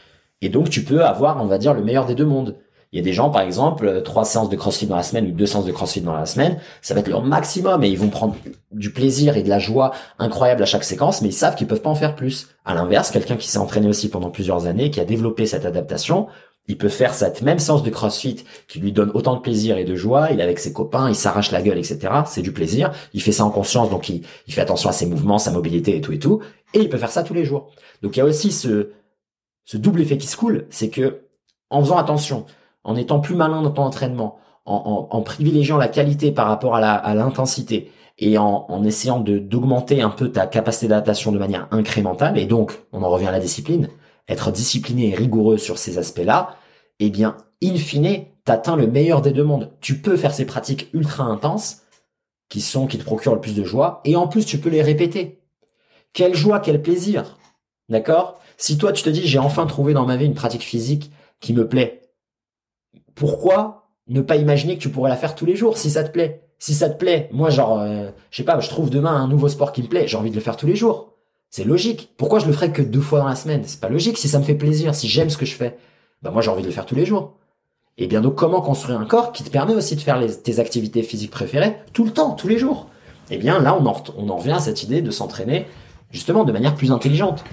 Et 0.43 0.51
donc 0.51 0.71
tu 0.71 0.85
peux 0.85 1.05
avoir, 1.05 1.43
on 1.43 1.47
va 1.47 1.59
dire, 1.59 1.75
le 1.75 1.83
meilleur 1.83 2.07
des 2.07 2.15
deux 2.15 2.27
mondes. 2.27 2.57
Il 2.93 2.99
y 2.99 3.01
a 3.01 3.05
des 3.05 3.15
gens, 3.15 3.31
par 3.31 3.41
exemple, 3.41 4.03
trois 4.03 4.27
séances 4.27 4.51
de 4.51 4.57
crossfit 4.57 4.87
dans 4.87 4.97
la 4.97 5.03
semaine 5.03 5.27
ou 5.27 5.31
deux 5.31 5.47
séances 5.47 5.65
de 5.65 5.73
crossfit 5.73 6.03
dans 6.03 6.13
la 6.13 6.27
semaine, 6.27 6.59
ça 6.83 6.93
va 6.93 7.01
être 7.01 7.09
leur 7.09 7.23
maximum 7.23 7.83
et 7.85 7.89
ils 7.89 7.99
vont 7.99 8.11
prendre 8.11 8.37
du 8.71 8.93
plaisir 8.93 9.39
et 9.39 9.43
de 9.43 9.49
la 9.49 9.59
joie 9.59 9.93
incroyable 10.19 10.63
à 10.63 10.67
chaque 10.67 10.85
séquence, 10.85 11.23
mais 11.23 11.29
ils 11.29 11.33
savent 11.33 11.55
qu'ils 11.55 11.67
peuvent 11.67 11.81
pas 11.81 11.89
en 11.89 11.95
faire 11.95 12.15
plus. 12.15 12.49
À 12.67 12.75
l'inverse, 12.75 13.11
quelqu'un 13.11 13.37
qui 13.37 13.49
s'est 13.49 13.57
entraîné 13.57 13.89
aussi 13.89 14.11
pendant 14.11 14.29
plusieurs 14.29 14.67
années, 14.67 14.91
qui 14.91 15.01
a 15.01 15.07
développé 15.07 15.47
cette 15.47 15.65
adaptation, 15.65 16.27
il 16.69 16.79
peut 16.79 16.89
faire 16.89 17.13
cette 17.13 17.43
même 17.43 17.59
séance 17.59 17.83
de 17.83 17.91
crossfit 17.91 18.45
qui 18.69 18.79
lui 18.79 18.93
donne 18.93 19.11
autant 19.15 19.35
de 19.35 19.41
plaisir 19.41 19.79
et 19.79 19.85
de 19.85 19.97
joie. 19.97 20.31
Il 20.31 20.41
est 20.41 20.45
avec 20.45 20.61
ses 20.61 20.73
copains, 20.73 21.09
il 21.09 21.17
s'arrache 21.17 21.51
la 21.51 21.61
gueule, 21.61 21.79
etc. 21.79 21.99
C'est 22.27 22.43
du 22.43 22.53
plaisir. 22.53 22.93
Il 23.13 23.21
fait 23.21 23.33
ça 23.33 23.45
en 23.45 23.51
conscience, 23.51 23.91
donc 23.91 24.09
il, 24.09 24.23
fait 24.49 24.61
attention 24.61 24.89
à 24.89 24.93
ses 24.93 25.07
mouvements, 25.07 25.39
sa 25.39 25.51
mobilité 25.51 25.97
et 25.97 26.01
tout 26.01 26.13
et 26.13 26.19
tout. 26.19 26.41
Et 26.75 26.81
il 26.81 26.89
peut 26.89 26.99
faire 26.99 27.11
ça 27.11 27.25
tous 27.25 27.35
les 27.35 27.45
jours. 27.45 27.71
Donc 28.01 28.17
il 28.17 28.21
y 28.21 28.23
a 28.23 28.25
aussi 28.25 28.53
ce, 28.53 28.91
ce 29.65 29.77
double 29.77 30.01
effet 30.01 30.19
qui 30.19 30.29
se 30.29 30.37
coule, 30.37 30.67
c'est 30.71 30.89
que 30.89 31.23
en 31.69 31.83
faisant 31.83 31.97
attention, 31.97 32.47
en 32.85 32.97
étant 32.97 33.21
plus 33.21 33.35
malin 33.35 33.63
dans 33.63 33.71
ton 33.71 33.83
entraînement, 33.83 34.39
en, 34.65 35.09
en, 35.11 35.23
privilégiant 35.23 35.77
la 35.77 35.89
qualité 35.89 36.31
par 36.31 36.47
rapport 36.47 36.77
à 36.77 37.15
l'intensité 37.15 37.91
et 38.19 38.39
en, 38.39 38.67
en 38.69 38.85
essayant 38.85 39.19
d'augmenter 39.19 40.03
un 40.03 40.11
peu 40.11 40.31
ta 40.31 40.47
capacité 40.47 40.87
d'adaptation 40.87 41.33
de 41.33 41.39
manière 41.39 41.67
incrémentale, 41.73 42.39
et 42.39 42.47
donc 42.47 42.79
on 42.93 43.03
en 43.03 43.11
revient 43.11 43.27
à 43.27 43.33
la 43.33 43.41
discipline, 43.41 43.89
être 44.29 44.53
discipliné 44.53 45.11
et 45.11 45.15
rigoureux 45.15 45.59
sur 45.59 45.79
ces 45.79 45.99
aspects-là, 45.99 46.57
eh 47.01 47.11
bien, 47.11 47.37
in 47.63 47.77
fine, 47.77 48.27
t'atteins 48.45 48.77
le 48.77 48.87
meilleur 48.87 49.23
des 49.23 49.33
deux 49.33 49.45
mondes. 49.45 49.73
Tu 49.81 50.01
peux 50.01 50.17
faire 50.17 50.35
ces 50.35 50.47
pratiques 50.47 50.89
ultra 50.93 51.25
intenses, 51.25 51.83
qui 52.49 52.61
sont, 52.61 52.87
qui 52.87 52.99
te 52.99 53.05
procurent 53.05 53.35
le 53.35 53.41
plus 53.41 53.55
de 53.55 53.65
joie, 53.65 54.01
et 54.05 54.15
en 54.15 54.29
plus, 54.29 54.45
tu 54.45 54.59
peux 54.59 54.69
les 54.69 54.83
répéter. 54.83 55.41
Quelle 56.13 56.35
joie, 56.35 56.61
quel 56.61 56.83
plaisir. 56.83 57.39
D'accord? 57.89 58.39
Si 58.59 58.77
toi, 58.79 58.93
tu 58.93 59.03
te 59.03 59.11
dis, 59.11 59.27
j'ai 59.27 59.39
enfin 59.39 59.67
trouvé 59.67 59.95
dans 59.95 60.07
ma 60.07 60.17
vie 60.17 60.27
une 60.27 60.35
pratique 60.35 60.63
physique 60.63 61.11
qui 61.41 61.55
me 61.55 61.67
plaît, 61.67 62.03
pourquoi 63.15 63.91
ne 64.09 64.21
pas 64.21 64.37
imaginer 64.37 64.77
que 64.77 64.83
tu 64.83 64.91
pourrais 64.91 65.11
la 65.11 65.17
faire 65.17 65.35
tous 65.35 65.47
les 65.47 65.57
jours 65.57 65.79
si 65.79 65.91
ça 65.91 66.05
te 66.05 66.11
plaît? 66.11 66.49
Si 66.59 66.75
ça 66.75 66.91
te 66.91 66.97
plaît, 66.97 67.29
moi, 67.33 67.51
genre, 67.51 67.81
euh, 67.81 68.11
je 68.31 68.37
sais 68.37 68.45
pas, 68.45 68.61
je 68.61 68.69
trouve 68.69 68.91
demain 68.91 69.15
un 69.15 69.27
nouveau 69.27 69.49
sport 69.49 69.73
qui 69.73 69.83
me 69.83 69.89
plaît, 69.89 70.07
j'ai 70.07 70.17
envie 70.17 70.31
de 70.31 70.35
le 70.37 70.41
faire 70.41 70.57
tous 70.57 70.67
les 70.67 70.77
jours. 70.77 71.12
C'est 71.53 71.65
logique. 71.65 72.15
Pourquoi 72.17 72.39
je 72.39 72.47
le 72.47 72.53
ferais 72.55 72.73
que 72.73 72.81
deux 72.81 73.03
fois 73.03 73.19
dans 73.21 73.29
la 73.29 73.37
semaine? 73.37 73.63
C'est 73.67 73.79
pas 73.79 73.91
logique. 73.91 74.17
Si 74.17 74.27
ça 74.27 74.39
me 74.39 74.43
fait 74.45 74.55
plaisir, 74.55 74.95
si 74.95 75.07
j'aime 75.07 75.29
ce 75.29 75.37
que 75.37 75.45
je 75.45 75.55
fais, 75.55 75.77
bah 76.23 76.31
moi 76.31 76.41
j'ai 76.41 76.51
envie 76.51 76.63
de 76.63 76.67
le 76.67 76.73
faire 76.73 76.87
tous 76.87 76.95
les 76.95 77.05
jours. 77.05 77.35
Et 77.99 78.07
bien 78.07 78.23
donc 78.23 78.37
comment 78.37 78.63
construire 78.63 78.99
un 78.99 79.05
corps 79.05 79.33
qui 79.33 79.45
te 79.45 79.51
permet 79.51 79.75
aussi 79.75 79.95
de 79.95 80.01
faire 80.01 80.19
tes 80.43 80.61
activités 80.61 81.03
physiques 81.03 81.31
préférées 81.31 81.77
tout 81.93 82.05
le 82.05 82.11
temps, 82.11 82.31
tous 82.31 82.49
les 82.49 82.57
jours? 82.57 82.89
Eh 83.31 83.37
bien 83.37 83.61
là 83.61 83.77
on 83.79 83.85
en, 83.85 84.03
on 84.17 84.31
en 84.31 84.37
revient 84.39 84.53
à 84.53 84.61
cette 84.61 84.83
idée 84.83 85.03
de 85.03 85.11
s'entraîner 85.11 85.67
justement 86.11 86.45
de 86.45 86.53
manière 86.53 86.75
plus 86.75 86.91
intelligente 86.91 87.45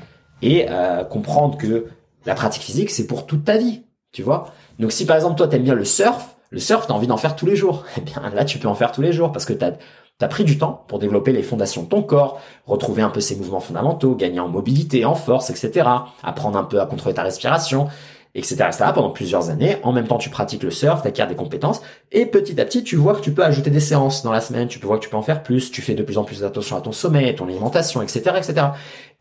et 0.41 0.67
euh, 0.69 1.03
comprendre 1.03 1.57
que 1.57 1.88
la 2.26 2.35
pratique 2.35 2.63
physique 2.63 2.91
c'est 2.91 3.05
pour 3.05 3.26
toute 3.26 3.43
ta 3.43 3.57
vie, 3.57 3.81
tu 4.13 4.23
vois? 4.23 4.53
Donc 4.80 4.93
si 4.93 5.05
par 5.05 5.17
exemple 5.17 5.35
toi 5.35 5.49
t'aimes 5.49 5.63
bien 5.63 5.76
le 5.76 5.84
surf, 5.84 6.38
le 6.51 6.59
surf 6.59 6.88
t'as 6.88 6.93
envie 6.93 7.07
d'en 7.07 7.17
faire 7.17 7.35
tous 7.35 7.45
les 7.45 7.57
jours, 7.57 7.84
eh 7.97 8.01
bien 8.01 8.31
là 8.34 8.45
tu 8.45 8.59
peux 8.59 8.69
en 8.69 8.76
faire 8.76 8.93
tous 8.93 9.01
les 9.01 9.11
jours 9.11 9.34
parce 9.34 9.43
que 9.43 9.51
t'as 9.51 9.73
T'as 10.19 10.27
pris 10.27 10.43
du 10.43 10.57
temps 10.57 10.83
pour 10.89 10.99
développer 10.99 11.31
les 11.31 11.43
fondations 11.43 11.83
de 11.83 11.87
ton 11.87 12.03
corps, 12.03 12.41
retrouver 12.65 13.01
un 13.01 13.09
peu 13.09 13.21
ses 13.21 13.37
mouvements 13.37 13.61
fondamentaux, 13.61 14.15
gagner 14.15 14.41
en 14.41 14.49
mobilité, 14.49 15.05
en 15.05 15.15
force, 15.15 15.49
etc. 15.49 15.87
Apprendre 16.23 16.57
un 16.57 16.65
peu 16.65 16.81
à 16.81 16.85
contrôler 16.85 17.15
ta 17.15 17.23
respiration, 17.23 17.87
etc., 18.35 18.65
etc. 18.67 18.85
pendant 18.93 19.11
plusieurs 19.11 19.49
années. 19.49 19.77
En 19.81 19.93
même 19.93 20.09
temps, 20.09 20.17
tu 20.17 20.29
pratiques 20.29 20.63
le 20.63 20.71
surf, 20.71 21.01
t'acquiers 21.01 21.25
des 21.25 21.35
compétences, 21.35 21.81
et 22.11 22.25
petit 22.25 22.59
à 22.59 22.65
petit, 22.65 22.83
tu 22.83 22.97
vois 22.97 23.15
que 23.15 23.21
tu 23.21 23.33
peux 23.33 23.45
ajouter 23.45 23.69
des 23.69 23.79
séances 23.79 24.21
dans 24.21 24.33
la 24.33 24.41
semaine, 24.41 24.67
tu 24.67 24.77
peux 24.77 24.87
voir 24.87 24.99
que 24.99 25.05
tu 25.05 25.09
peux 25.09 25.15
en 25.15 25.21
faire 25.21 25.41
plus, 25.41 25.71
tu 25.71 25.81
fais 25.81 25.95
de 25.95 26.03
plus 26.03 26.17
en 26.17 26.25
plus 26.25 26.43
attention 26.43 26.75
à 26.75 26.81
ton 26.81 26.91
sommeil, 26.91 27.33
ton 27.33 27.45
alimentation, 27.45 28.01
etc., 28.01 28.19
etc. 28.35 28.67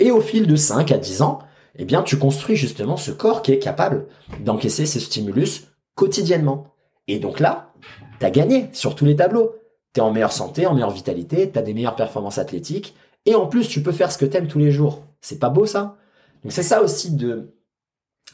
Et 0.00 0.10
au 0.10 0.20
fil 0.20 0.48
de 0.48 0.56
5 0.56 0.90
à 0.90 0.98
10 0.98 1.22
ans, 1.22 1.38
eh 1.76 1.84
bien, 1.84 2.02
tu 2.02 2.18
construis 2.18 2.56
justement 2.56 2.96
ce 2.96 3.12
corps 3.12 3.42
qui 3.42 3.52
est 3.52 3.60
capable 3.60 4.06
d'encaisser 4.40 4.84
ces 4.84 4.98
stimulus 4.98 5.68
quotidiennement. 5.94 6.74
Et 7.06 7.20
donc 7.20 7.38
là, 7.38 7.70
t'as 8.18 8.30
gagné 8.30 8.68
sur 8.72 8.96
tous 8.96 9.04
les 9.04 9.14
tableaux 9.14 9.52
t'es 9.92 10.00
en 10.00 10.12
meilleure 10.12 10.32
santé, 10.32 10.66
en 10.66 10.74
meilleure 10.74 10.90
vitalité, 10.90 11.50
t'as 11.50 11.62
des 11.62 11.74
meilleures 11.74 11.96
performances 11.96 12.38
athlétiques, 12.38 12.94
et 13.26 13.34
en 13.34 13.46
plus 13.46 13.68
tu 13.68 13.82
peux 13.82 13.92
faire 13.92 14.12
ce 14.12 14.18
que 14.18 14.26
t'aimes 14.26 14.48
tous 14.48 14.58
les 14.58 14.70
jours. 14.70 15.04
C'est 15.20 15.38
pas 15.38 15.50
beau 15.50 15.66
ça? 15.66 15.96
Donc 16.42 16.52
c'est 16.52 16.62
ça 16.62 16.82
aussi 16.82 17.12
de 17.12 17.54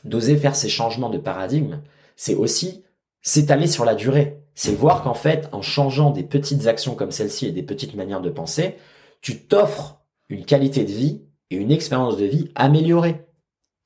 d'oser 0.05 0.37
faire 0.37 0.55
ces 0.55 0.69
changements 0.69 1.09
de 1.09 1.19
paradigme, 1.19 1.81
c'est 2.17 2.35
aussi 2.35 2.85
s'étaler 3.23 3.67
sur 3.67 3.85
la 3.85 3.95
durée. 3.95 4.43
C'est 4.55 4.75
voir 4.75 5.03
qu'en 5.03 5.15
fait, 5.15 5.49
en 5.53 5.63
changeant 5.63 6.11
des 6.11 6.23
petites 6.23 6.67
actions 6.67 6.95
comme 6.95 7.11
celle-ci 7.11 7.47
et 7.47 7.53
des 7.53 7.63
petites 7.63 7.95
manières 7.95 8.21
de 8.21 8.31
penser, 8.31 8.77
tu 9.21 9.41
t'offres 9.41 10.01
une 10.29 10.45
qualité 10.45 10.85
de 10.85 10.93
vie 10.93 11.23
et 11.51 11.57
une 11.57 11.73
expérience 11.73 12.17
de 12.17 12.25
vie 12.25 12.51
améliorée 12.55 13.27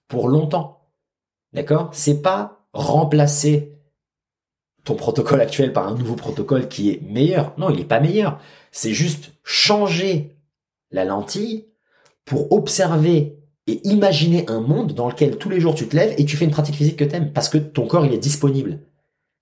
pour 0.08 0.28
longtemps. 0.28 0.90
D'accord? 1.52 1.90
C'est 1.92 2.20
pas 2.20 2.66
remplacer 2.72 3.77
ton 4.88 4.94
protocole 4.94 5.42
actuel 5.42 5.74
par 5.74 5.86
un 5.86 5.94
nouveau 5.94 6.14
protocole 6.14 6.66
qui 6.66 6.90
est 6.90 7.02
meilleur. 7.02 7.52
Non, 7.58 7.68
il 7.68 7.76
n'est 7.76 7.84
pas 7.84 8.00
meilleur. 8.00 8.40
C'est 8.72 8.94
juste 8.94 9.32
changer 9.44 10.34
la 10.90 11.04
lentille 11.04 11.66
pour 12.24 12.52
observer 12.52 13.38
et 13.66 13.86
imaginer 13.86 14.48
un 14.48 14.60
monde 14.60 14.94
dans 14.94 15.08
lequel 15.08 15.36
tous 15.36 15.50
les 15.50 15.60
jours 15.60 15.74
tu 15.74 15.88
te 15.88 15.94
lèves 15.94 16.14
et 16.16 16.24
tu 16.24 16.38
fais 16.38 16.46
une 16.46 16.50
pratique 16.50 16.76
physique 16.76 16.96
que 16.96 17.04
t'aimes 17.04 17.34
parce 17.34 17.50
que 17.50 17.58
ton 17.58 17.86
corps 17.86 18.06
il 18.06 18.14
est 18.14 18.18
disponible. 18.18 18.80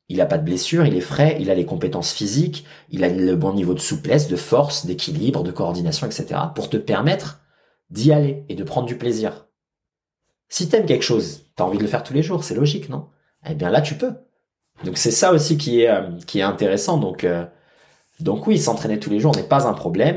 Il 0.08 0.16
n'a 0.16 0.26
pas 0.26 0.38
de 0.38 0.44
blessure, 0.44 0.84
il 0.84 0.96
est 0.96 1.00
frais, 1.00 1.36
il 1.40 1.48
a 1.48 1.54
les 1.54 1.64
compétences 1.64 2.12
physiques, 2.12 2.64
il 2.90 3.04
a 3.04 3.08
le 3.08 3.36
bon 3.36 3.52
niveau 3.52 3.74
de 3.74 3.80
souplesse, 3.80 4.26
de 4.26 4.36
force, 4.36 4.84
d'équilibre, 4.84 5.44
de 5.44 5.52
coordination, 5.52 6.08
etc. 6.08 6.40
pour 6.56 6.70
te 6.70 6.76
permettre 6.76 7.40
d'y 7.90 8.12
aller 8.12 8.44
et 8.48 8.56
de 8.56 8.64
prendre 8.64 8.88
du 8.88 8.98
plaisir. 8.98 9.46
Si 10.48 10.68
t'aimes 10.68 10.86
quelque 10.86 11.04
chose, 11.04 11.44
t'as 11.54 11.64
envie 11.64 11.78
de 11.78 11.84
le 11.84 11.88
faire 11.88 12.02
tous 12.02 12.14
les 12.14 12.22
jours, 12.24 12.42
c'est 12.42 12.54
logique, 12.54 12.88
non? 12.88 13.06
Eh 13.48 13.54
bien 13.54 13.70
là, 13.70 13.80
tu 13.80 13.94
peux. 13.94 14.14
Donc 14.84 14.98
c'est 14.98 15.10
ça 15.10 15.32
aussi 15.32 15.56
qui 15.56 15.82
est 15.82 15.90
euh, 15.90 16.10
qui 16.26 16.40
est 16.40 16.42
intéressant. 16.42 16.98
Donc 16.98 17.24
euh, 17.24 17.44
donc 18.20 18.46
oui, 18.46 18.58
s'entraîner 18.58 18.98
tous 18.98 19.10
les 19.10 19.20
jours 19.20 19.34
n'est 19.34 19.42
pas 19.42 19.66
un 19.66 19.72
problème. 19.72 20.16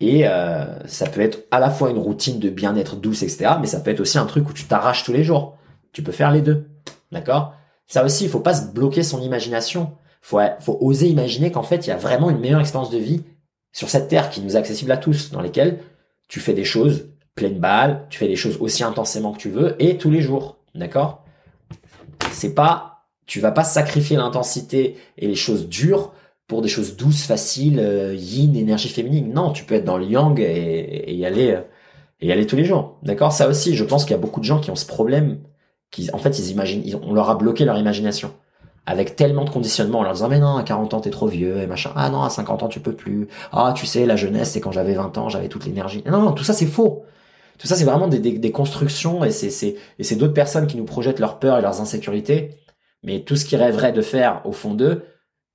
Et 0.00 0.28
euh, 0.28 0.64
ça 0.86 1.06
peut 1.06 1.20
être 1.20 1.44
à 1.50 1.58
la 1.58 1.70
fois 1.70 1.90
une 1.90 1.98
routine 1.98 2.38
de 2.38 2.50
bien-être 2.50 2.96
douce, 2.96 3.22
etc. 3.22 3.54
Mais 3.60 3.66
ça 3.66 3.80
peut 3.80 3.90
être 3.90 4.00
aussi 4.00 4.18
un 4.18 4.26
truc 4.26 4.48
où 4.48 4.52
tu 4.52 4.64
t'arraches 4.64 5.02
tous 5.02 5.12
les 5.12 5.24
jours. 5.24 5.56
Tu 5.92 6.02
peux 6.02 6.12
faire 6.12 6.30
les 6.30 6.40
deux. 6.40 6.68
D'accord? 7.10 7.54
Ça 7.86 8.04
aussi, 8.04 8.24
il 8.24 8.30
faut 8.30 8.40
pas 8.40 8.54
se 8.54 8.70
bloquer 8.72 9.02
son 9.02 9.20
imagination. 9.20 9.92
Faut, 10.20 10.40
faut 10.60 10.78
oser 10.80 11.08
imaginer 11.08 11.50
qu'en 11.50 11.62
fait, 11.62 11.86
il 11.86 11.90
y 11.90 11.92
a 11.92 11.96
vraiment 11.96 12.30
une 12.30 12.38
meilleure 12.38 12.60
expérience 12.60 12.90
de 12.90 12.98
vie 12.98 13.24
sur 13.72 13.88
cette 13.88 14.08
terre 14.08 14.30
qui 14.30 14.40
nous 14.40 14.54
est 14.54 14.58
accessible 14.58 14.92
à 14.92 14.96
tous, 14.96 15.30
dans 15.30 15.40
lesquelles 15.40 15.80
tu 16.28 16.38
fais 16.38 16.54
des 16.54 16.64
choses 16.64 17.06
pleine 17.38 17.58
balle, 17.58 18.04
tu 18.10 18.18
fais 18.18 18.28
des 18.28 18.36
choses 18.36 18.58
aussi 18.60 18.82
intensément 18.82 19.32
que 19.32 19.38
tu 19.38 19.48
veux 19.48 19.76
et 19.82 19.96
tous 19.96 20.10
les 20.10 20.20
jours. 20.20 20.58
D'accord? 20.74 21.24
C'est 22.32 22.54
pas, 22.54 22.87
tu 23.28 23.40
vas 23.40 23.52
pas 23.52 23.62
sacrifier 23.62 24.16
l'intensité 24.16 24.96
et 25.18 25.28
les 25.28 25.36
choses 25.36 25.68
dures 25.68 26.12
pour 26.48 26.62
des 26.62 26.68
choses 26.68 26.96
douces, 26.96 27.24
faciles, 27.24 27.78
euh, 27.78 28.14
yin, 28.14 28.56
énergie 28.56 28.88
féminine. 28.88 29.32
Non, 29.34 29.52
tu 29.52 29.64
peux 29.64 29.74
être 29.74 29.84
dans 29.84 29.98
le 29.98 30.06
yang 30.06 30.40
et, 30.40 31.14
y 31.14 31.26
aller 31.26 31.52
euh, 31.52 31.60
et 32.20 32.28
y 32.28 32.32
aller 32.32 32.46
tous 32.46 32.56
les 32.56 32.64
jours. 32.64 32.96
D'accord? 33.02 33.32
Ça 33.32 33.46
aussi, 33.46 33.76
je 33.76 33.84
pense 33.84 34.04
qu'il 34.04 34.12
y 34.12 34.18
a 34.18 34.18
beaucoup 34.18 34.40
de 34.40 34.46
gens 34.46 34.58
qui 34.58 34.70
ont 34.70 34.76
ce 34.76 34.86
problème, 34.86 35.40
qui 35.90 36.10
en 36.14 36.18
fait 36.18 36.38
ils 36.38 36.50
imaginent, 36.50 36.82
on 37.02 37.12
leur 37.12 37.28
a 37.28 37.34
bloqué 37.34 37.66
leur 37.66 37.78
imagination. 37.78 38.32
Avec 38.86 39.14
tellement 39.14 39.44
de 39.44 39.50
conditionnement 39.50 39.98
en 39.98 40.02
leur 40.02 40.14
disant 40.14 40.28
mais 40.28 40.40
non 40.40 40.56
à 40.56 40.62
40 40.62 40.94
ans 40.94 41.00
t'es 41.00 41.10
trop 41.10 41.26
vieux 41.26 41.58
et 41.58 41.66
machin. 41.66 41.90
Ah 41.94 42.08
non 42.08 42.22
à 42.22 42.30
50 42.30 42.62
ans 42.62 42.68
tu 42.68 42.80
peux 42.80 42.94
plus. 42.94 43.28
Ah 43.52 43.74
tu 43.76 43.84
sais 43.84 44.06
la 44.06 44.16
jeunesse 44.16 44.52
c'est 44.52 44.60
quand 44.60 44.72
j'avais 44.72 44.94
20 44.94 45.18
ans 45.18 45.28
j'avais 45.28 45.48
toute 45.48 45.66
l'énergie. 45.66 46.02
Non 46.06 46.22
non 46.22 46.32
tout 46.32 46.44
ça 46.44 46.54
c'est 46.54 46.64
faux. 46.64 47.04
Tout 47.58 47.66
ça 47.66 47.76
c'est 47.76 47.84
vraiment 47.84 48.08
des, 48.08 48.20
des, 48.20 48.38
des, 48.38 48.50
constructions 48.52 49.22
et 49.24 49.30
c'est 49.30 49.50
c'est 49.50 49.76
et 49.98 50.04
c'est 50.04 50.16
d'autres 50.16 50.32
personnes 50.32 50.66
qui 50.66 50.78
nous 50.78 50.86
projettent 50.86 51.18
leurs 51.18 51.38
peurs 51.38 51.58
et 51.58 51.60
leurs 51.60 51.82
insécurités 51.82 52.56
mais 53.02 53.20
tout 53.20 53.36
ce 53.36 53.44
qu'ils 53.44 53.58
rêveraient 53.58 53.92
de 53.92 54.02
faire 54.02 54.42
au 54.44 54.52
fond 54.52 54.74
d'eux 54.74 55.02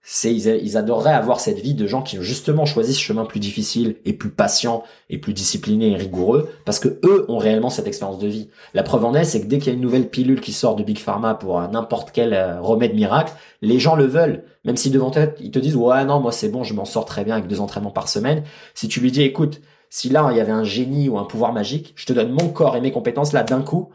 c'est 0.05 0.35
ils, 0.35 0.77
adoreraient 0.77 1.13
avoir 1.13 1.39
cette 1.39 1.59
vie 1.59 1.73
de 1.73 1.87
gens 1.87 2.01
qui 2.01 2.19
ont 2.19 2.21
justement 2.21 2.65
choisi 2.65 2.93
ce 2.93 2.99
chemin 2.99 3.23
plus 3.23 3.39
difficile 3.39 3.95
et 4.03 4.11
plus 4.11 4.29
patient 4.29 4.83
et 5.09 5.17
plus 5.17 5.31
discipliné 5.31 5.91
et 5.91 5.95
rigoureux 5.95 6.49
parce 6.65 6.79
que 6.79 6.99
eux 7.05 7.25
ont 7.29 7.37
réellement 7.37 7.69
cette 7.69 7.87
expérience 7.87 8.19
de 8.19 8.27
vie. 8.27 8.49
La 8.73 8.83
preuve 8.83 9.05
en 9.05 9.15
est, 9.15 9.23
c'est 9.23 9.41
que 9.41 9.47
dès 9.47 9.59
qu'il 9.59 9.67
y 9.67 9.69
a 9.69 9.75
une 9.75 9.81
nouvelle 9.81 10.09
pilule 10.09 10.41
qui 10.41 10.51
sort 10.51 10.75
de 10.75 10.83
Big 10.83 10.99
Pharma 10.99 11.35
pour 11.35 11.61
n'importe 11.69 12.11
quel 12.11 12.33
euh, 12.33 12.59
remède 12.59 12.93
miracle, 12.93 13.31
les 13.61 13.79
gens 13.79 13.95
le 13.95 14.05
veulent. 14.05 14.43
Même 14.65 14.75
si 14.75 14.89
devant 14.89 15.09
toi, 15.09 15.27
ils 15.39 15.51
te 15.51 15.59
disent 15.59 15.77
ouais 15.77 16.03
non 16.03 16.19
moi 16.19 16.33
c'est 16.33 16.49
bon, 16.49 16.65
je 16.65 16.73
m'en 16.73 16.85
sors 16.85 17.05
très 17.05 17.23
bien 17.23 17.35
avec 17.35 17.47
deux 17.47 17.61
entraînements 17.61 17.89
par 17.89 18.09
semaine. 18.09 18.43
Si 18.73 18.89
tu 18.89 18.99
lui 18.99 19.09
dis 19.09 19.21
écoute, 19.21 19.61
si 19.89 20.09
là 20.09 20.27
il 20.31 20.37
y 20.37 20.41
avait 20.41 20.51
un 20.51 20.65
génie 20.65 21.07
ou 21.07 21.17
un 21.17 21.23
pouvoir 21.23 21.53
magique, 21.53 21.93
je 21.95 22.05
te 22.05 22.11
donne 22.11 22.31
mon 22.31 22.49
corps 22.49 22.75
et 22.75 22.81
mes 22.81 22.91
compétences 22.91 23.31
là 23.31 23.43
d'un 23.43 23.61
coup, 23.61 23.89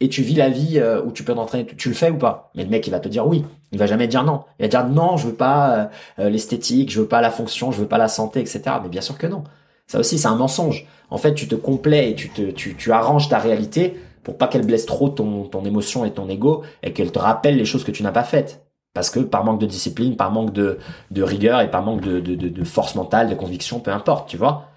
et 0.00 0.08
tu 0.08 0.22
vis 0.22 0.34
la 0.34 0.50
vie 0.50 0.78
euh, 0.78 1.02
où 1.02 1.12
tu 1.12 1.24
peux 1.24 1.34
t'entraîner, 1.34 1.66
tu, 1.66 1.88
le 1.88 1.94
fais 1.94 2.10
ou 2.10 2.18
pas? 2.18 2.50
Mais 2.54 2.64
le 2.64 2.70
mec, 2.70 2.86
il 2.86 2.90
va 2.90 3.00
te 3.00 3.08
dire 3.08 3.26
oui. 3.26 3.44
Il 3.72 3.78
va 3.78 3.86
jamais 3.86 4.08
dire 4.08 4.24
non. 4.24 4.44
Il 4.58 4.62
va 4.64 4.68
dire 4.68 4.86
non, 4.86 5.16
je 5.16 5.28
veux 5.28 5.34
pas 5.34 5.70
euh, 5.70 5.86
euh, 6.18 6.30
l'esthétique, 6.30 6.90
je 6.90 7.00
veux 7.00 7.08
pas 7.08 7.20
la 7.20 7.30
fonction, 7.30 7.72
je 7.72 7.80
veux 7.80 7.88
pas 7.88 7.98
la 7.98 8.08
santé, 8.08 8.40
etc. 8.40 8.62
Mais 8.82 8.88
bien 8.88 9.00
sûr 9.00 9.16
que 9.16 9.26
non. 9.26 9.44
Ça 9.86 9.98
aussi, 9.98 10.18
c'est 10.18 10.28
un 10.28 10.36
mensonge. 10.36 10.86
En 11.10 11.18
fait, 11.18 11.34
tu 11.34 11.48
te 11.48 11.54
complais 11.54 12.10
et 12.10 12.14
tu 12.14 12.28
te, 12.28 12.50
tu, 12.50 12.76
tu 12.76 12.92
arranges 12.92 13.28
ta 13.28 13.38
réalité 13.38 13.96
pour 14.22 14.36
pas 14.36 14.48
qu'elle 14.48 14.66
blesse 14.66 14.86
trop 14.86 15.08
ton, 15.08 15.44
ton 15.44 15.64
émotion 15.64 16.04
et 16.04 16.12
ton 16.12 16.28
ego 16.28 16.62
et 16.82 16.92
qu'elle 16.92 17.12
te 17.12 17.18
rappelle 17.18 17.56
les 17.56 17.64
choses 17.64 17.84
que 17.84 17.92
tu 17.92 18.02
n'as 18.02 18.12
pas 18.12 18.24
faites. 18.24 18.66
Parce 18.92 19.10
que 19.10 19.20
par 19.20 19.44
manque 19.44 19.60
de 19.60 19.66
discipline, 19.66 20.16
par 20.16 20.32
manque 20.32 20.52
de, 20.52 20.78
de 21.10 21.22
rigueur 21.22 21.60
et 21.60 21.70
par 21.70 21.82
manque 21.82 22.00
de, 22.00 22.18
de, 22.20 22.34
de, 22.34 22.48
de 22.48 22.64
force 22.64 22.94
mentale, 22.96 23.28
de 23.28 23.34
conviction, 23.34 23.78
peu 23.78 23.92
importe, 23.92 24.28
tu 24.28 24.36
vois. 24.36 24.68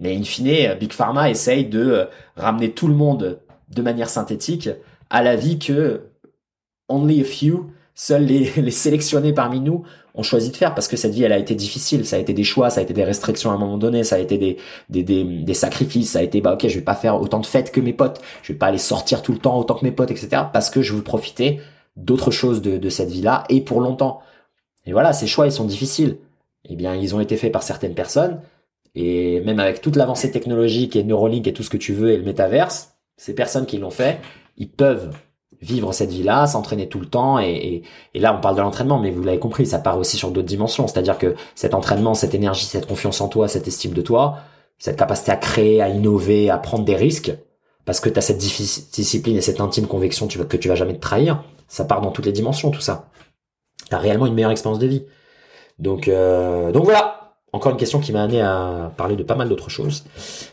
Mais 0.00 0.16
in 0.16 0.22
fine, 0.24 0.74
Big 0.78 0.92
Pharma 0.92 1.30
essaye 1.30 1.66
de 1.66 2.08
ramener 2.36 2.72
tout 2.72 2.88
le 2.88 2.94
monde 2.94 3.40
de 3.74 3.82
manière 3.82 4.08
synthétique 4.08 4.70
à 5.10 5.22
la 5.22 5.36
vie 5.36 5.58
que 5.58 6.02
only 6.88 7.20
a 7.20 7.24
few, 7.24 7.70
seuls 7.94 8.24
les, 8.26 8.70
sélectionnés 8.70 9.32
parmi 9.32 9.60
nous 9.60 9.84
ont 10.14 10.22
choisi 10.22 10.50
de 10.50 10.56
faire 10.56 10.74
parce 10.74 10.86
que 10.86 10.96
cette 10.96 11.12
vie 11.12 11.24
elle 11.24 11.32
a 11.32 11.38
été 11.38 11.54
difficile, 11.54 12.06
ça 12.06 12.16
a 12.16 12.18
été 12.18 12.32
des 12.32 12.44
choix, 12.44 12.70
ça 12.70 12.80
a 12.80 12.82
été 12.82 12.94
des 12.94 13.04
restrictions 13.04 13.50
à 13.50 13.54
un 13.54 13.58
moment 13.58 13.78
donné, 13.78 14.04
ça 14.04 14.16
a 14.16 14.18
été 14.18 14.58
des 14.88 15.54
sacrifices, 15.54 16.12
ça 16.12 16.20
a 16.20 16.22
été 16.22 16.40
bah 16.40 16.54
ok 16.54 16.68
je 16.68 16.74
vais 16.76 16.84
pas 16.84 16.94
faire 16.94 17.20
autant 17.20 17.40
de 17.40 17.46
fêtes 17.46 17.72
que 17.72 17.80
mes 17.80 17.92
potes, 17.92 18.20
je 18.42 18.52
vais 18.52 18.58
pas 18.58 18.66
aller 18.66 18.78
sortir 18.78 19.22
tout 19.22 19.32
le 19.32 19.38
temps 19.38 19.58
autant 19.58 19.74
que 19.74 19.84
mes 19.84 19.92
potes, 19.92 20.10
etc. 20.10 20.44
parce 20.52 20.70
que 20.70 20.82
je 20.82 20.94
veux 20.94 21.02
profiter 21.02 21.60
d'autres 21.96 22.30
choses 22.30 22.62
de, 22.62 22.78
de 22.78 22.88
cette 22.88 23.10
vie-là 23.10 23.44
et 23.48 23.60
pour 23.60 23.80
longtemps. 23.80 24.20
Et 24.86 24.92
voilà, 24.92 25.12
ces 25.12 25.26
choix 25.26 25.46
ils 25.46 25.52
sont 25.52 25.64
difficiles. 25.64 26.18
Eh 26.68 26.76
bien 26.76 26.94
ils 26.94 27.14
ont 27.14 27.20
été 27.20 27.36
faits 27.36 27.52
par 27.52 27.62
certaines 27.62 27.94
personnes 27.94 28.40
et 28.94 29.40
même 29.40 29.58
avec 29.58 29.80
toute 29.80 29.96
l'avancée 29.96 30.30
technologique 30.30 30.96
et 30.96 31.02
Neuralink 31.04 31.46
et 31.46 31.52
tout 31.52 31.62
ce 31.62 31.70
que 31.70 31.76
tu 31.76 31.92
veux 31.92 32.10
et 32.10 32.16
le 32.16 32.22
métaverse, 32.22 32.93
ces 33.16 33.34
personnes 33.34 33.66
qui 33.66 33.78
l'ont 33.78 33.90
fait, 33.90 34.20
ils 34.56 34.70
peuvent 34.70 35.10
vivre 35.60 35.92
cette 35.92 36.10
vie-là, 36.10 36.46
s'entraîner 36.46 36.88
tout 36.88 37.00
le 37.00 37.06
temps. 37.06 37.38
Et, 37.38 37.82
et, 38.12 38.20
là, 38.20 38.36
on 38.36 38.40
parle 38.40 38.56
de 38.56 38.60
l'entraînement, 38.60 38.98
mais 38.98 39.10
vous 39.10 39.22
l'avez 39.22 39.38
compris, 39.38 39.66
ça 39.66 39.78
part 39.78 39.98
aussi 39.98 40.16
sur 40.16 40.30
d'autres 40.30 40.46
dimensions. 40.46 40.86
C'est-à-dire 40.86 41.18
que 41.18 41.34
cet 41.54 41.74
entraînement, 41.74 42.14
cette 42.14 42.34
énergie, 42.34 42.64
cette 42.64 42.86
confiance 42.86 43.20
en 43.20 43.28
toi, 43.28 43.48
cette 43.48 43.66
estime 43.66 43.92
de 43.92 44.02
toi, 44.02 44.38
cette 44.78 44.96
capacité 44.96 45.32
à 45.32 45.36
créer, 45.36 45.80
à 45.80 45.88
innover, 45.88 46.50
à 46.50 46.58
prendre 46.58 46.84
des 46.84 46.96
risques, 46.96 47.32
parce 47.84 48.00
que 48.00 48.08
tu 48.08 48.18
as 48.18 48.22
cette 48.22 48.38
discipline 48.38 49.36
et 49.36 49.40
cette 49.40 49.60
intime 49.60 49.86
conviction 49.86 50.26
que 50.26 50.56
tu 50.56 50.68
vas 50.68 50.74
jamais 50.74 50.94
te 50.94 51.00
trahir, 51.00 51.44
ça 51.68 51.84
part 51.84 52.00
dans 52.00 52.10
toutes 52.10 52.26
les 52.26 52.32
dimensions, 52.32 52.70
tout 52.70 52.80
ça. 52.80 53.10
Tu 53.88 53.94
as 53.94 53.98
réellement 53.98 54.26
une 54.26 54.34
meilleure 54.34 54.50
expérience 54.50 54.78
de 54.78 54.86
vie. 54.86 55.04
Donc, 55.78 56.08
euh, 56.08 56.72
donc 56.72 56.84
voilà, 56.84 57.23
encore 57.54 57.70
une 57.70 57.78
question 57.78 58.00
qui 58.00 58.10
m'a 58.10 58.24
amené 58.24 58.40
à 58.40 58.92
parler 58.96 59.14
de 59.14 59.22
pas 59.22 59.36
mal 59.36 59.48
d'autres 59.48 59.70
choses. 59.70 60.04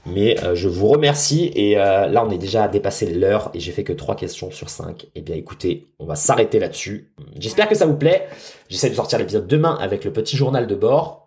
Mais 0.06 0.40
euh, 0.44 0.53
je 0.53 0.68
vous 0.68 0.88
remercie. 0.88 1.52
Et 1.56 1.78
euh, 1.80 2.06
là, 2.06 2.23
on 2.23 2.30
est 2.30 2.38
déjà 2.38 2.68
dépassé 2.68 3.11
l'heure 3.11 3.49
et 3.56 3.60
j'ai 3.60 3.72
fait 3.72 3.84
que 3.84 3.91
trois 3.91 4.15
questions 4.15 4.52
sur 4.52 4.69
cinq. 4.69 5.07
Eh 5.15 5.22
bien, 5.22 5.36
écoutez, 5.36 5.88
on 5.98 6.06
va 6.06 6.14
s'arrêter 6.14 6.60
là-dessus. 6.60 7.11
J'espère 7.40 7.68
que 7.68 7.73
ça 7.73 7.88
vous 7.88 7.95
plaît. 7.95 8.28
J'essaie 8.69 8.91
de 8.91 8.94
sortir 8.94 9.18
l'épisode 9.18 9.48
demain 9.48 9.80
avec 9.82 10.06
le 10.06 10.14
petit 10.14 10.38
journal 10.38 10.68
de 10.68 10.76
bord. 10.76 11.26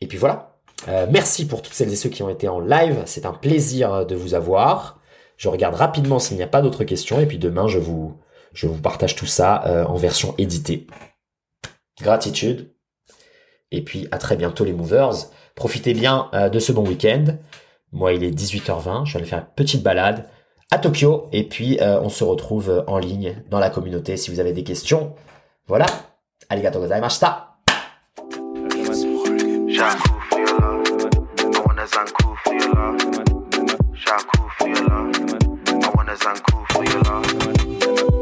Et 0.00 0.08
puis 0.08 0.18
voilà. 0.18 0.56
Euh, 0.88 1.06
merci 1.08 1.46
pour 1.46 1.62
toutes 1.62 1.74
celles 1.74 1.92
et 1.92 1.96
ceux 1.96 2.08
qui 2.08 2.24
ont 2.24 2.28
été 2.28 2.48
en 2.48 2.58
live. 2.58 3.02
C'est 3.06 3.24
un 3.24 3.32
plaisir 3.32 4.04
de 4.04 4.16
vous 4.16 4.34
avoir. 4.34 4.98
Je 5.36 5.48
regarde 5.48 5.76
rapidement 5.76 6.18
s'il 6.18 6.36
n'y 6.36 6.42
a 6.42 6.48
pas 6.48 6.60
d'autres 6.60 6.82
questions. 6.82 7.20
Et 7.20 7.26
puis 7.26 7.38
demain, 7.38 7.68
je 7.68 7.78
vous, 7.78 8.18
je 8.52 8.66
vous 8.66 8.80
partage 8.80 9.14
tout 9.14 9.26
ça 9.26 9.86
en 9.88 9.94
version 9.94 10.34
éditée. 10.38 10.88
Gratitude. 12.00 12.73
Et 13.74 13.82
puis 13.82 14.06
à 14.12 14.18
très 14.18 14.36
bientôt 14.36 14.64
les 14.64 14.72
movers. 14.72 15.30
Profitez 15.56 15.94
bien 15.94 16.28
euh, 16.32 16.48
de 16.48 16.60
ce 16.60 16.70
bon 16.70 16.86
week-end. 16.86 17.24
Moi 17.92 18.12
il 18.12 18.22
est 18.22 18.30
18h20, 18.30 19.04
je 19.04 19.12
vais 19.12 19.18
aller 19.18 19.28
faire 19.28 19.40
une 19.40 19.54
petite 19.56 19.82
balade 19.82 20.28
à 20.70 20.78
Tokyo 20.78 21.28
et 21.32 21.42
puis 21.44 21.78
euh, 21.80 22.00
on 22.00 22.08
se 22.08 22.24
retrouve 22.24 22.70
euh, 22.70 22.82
en 22.86 22.98
ligne 22.98 23.36
dans 23.50 23.58
la 23.58 23.70
communauté 23.70 24.16
si 24.16 24.30
vous 24.30 24.40
avez 24.40 24.52
des 24.52 24.62
questions. 24.62 25.14
Voilà. 25.66 25.86
Arigato 26.48 26.78
gozaimashita. 26.78 27.50
I 36.76 38.13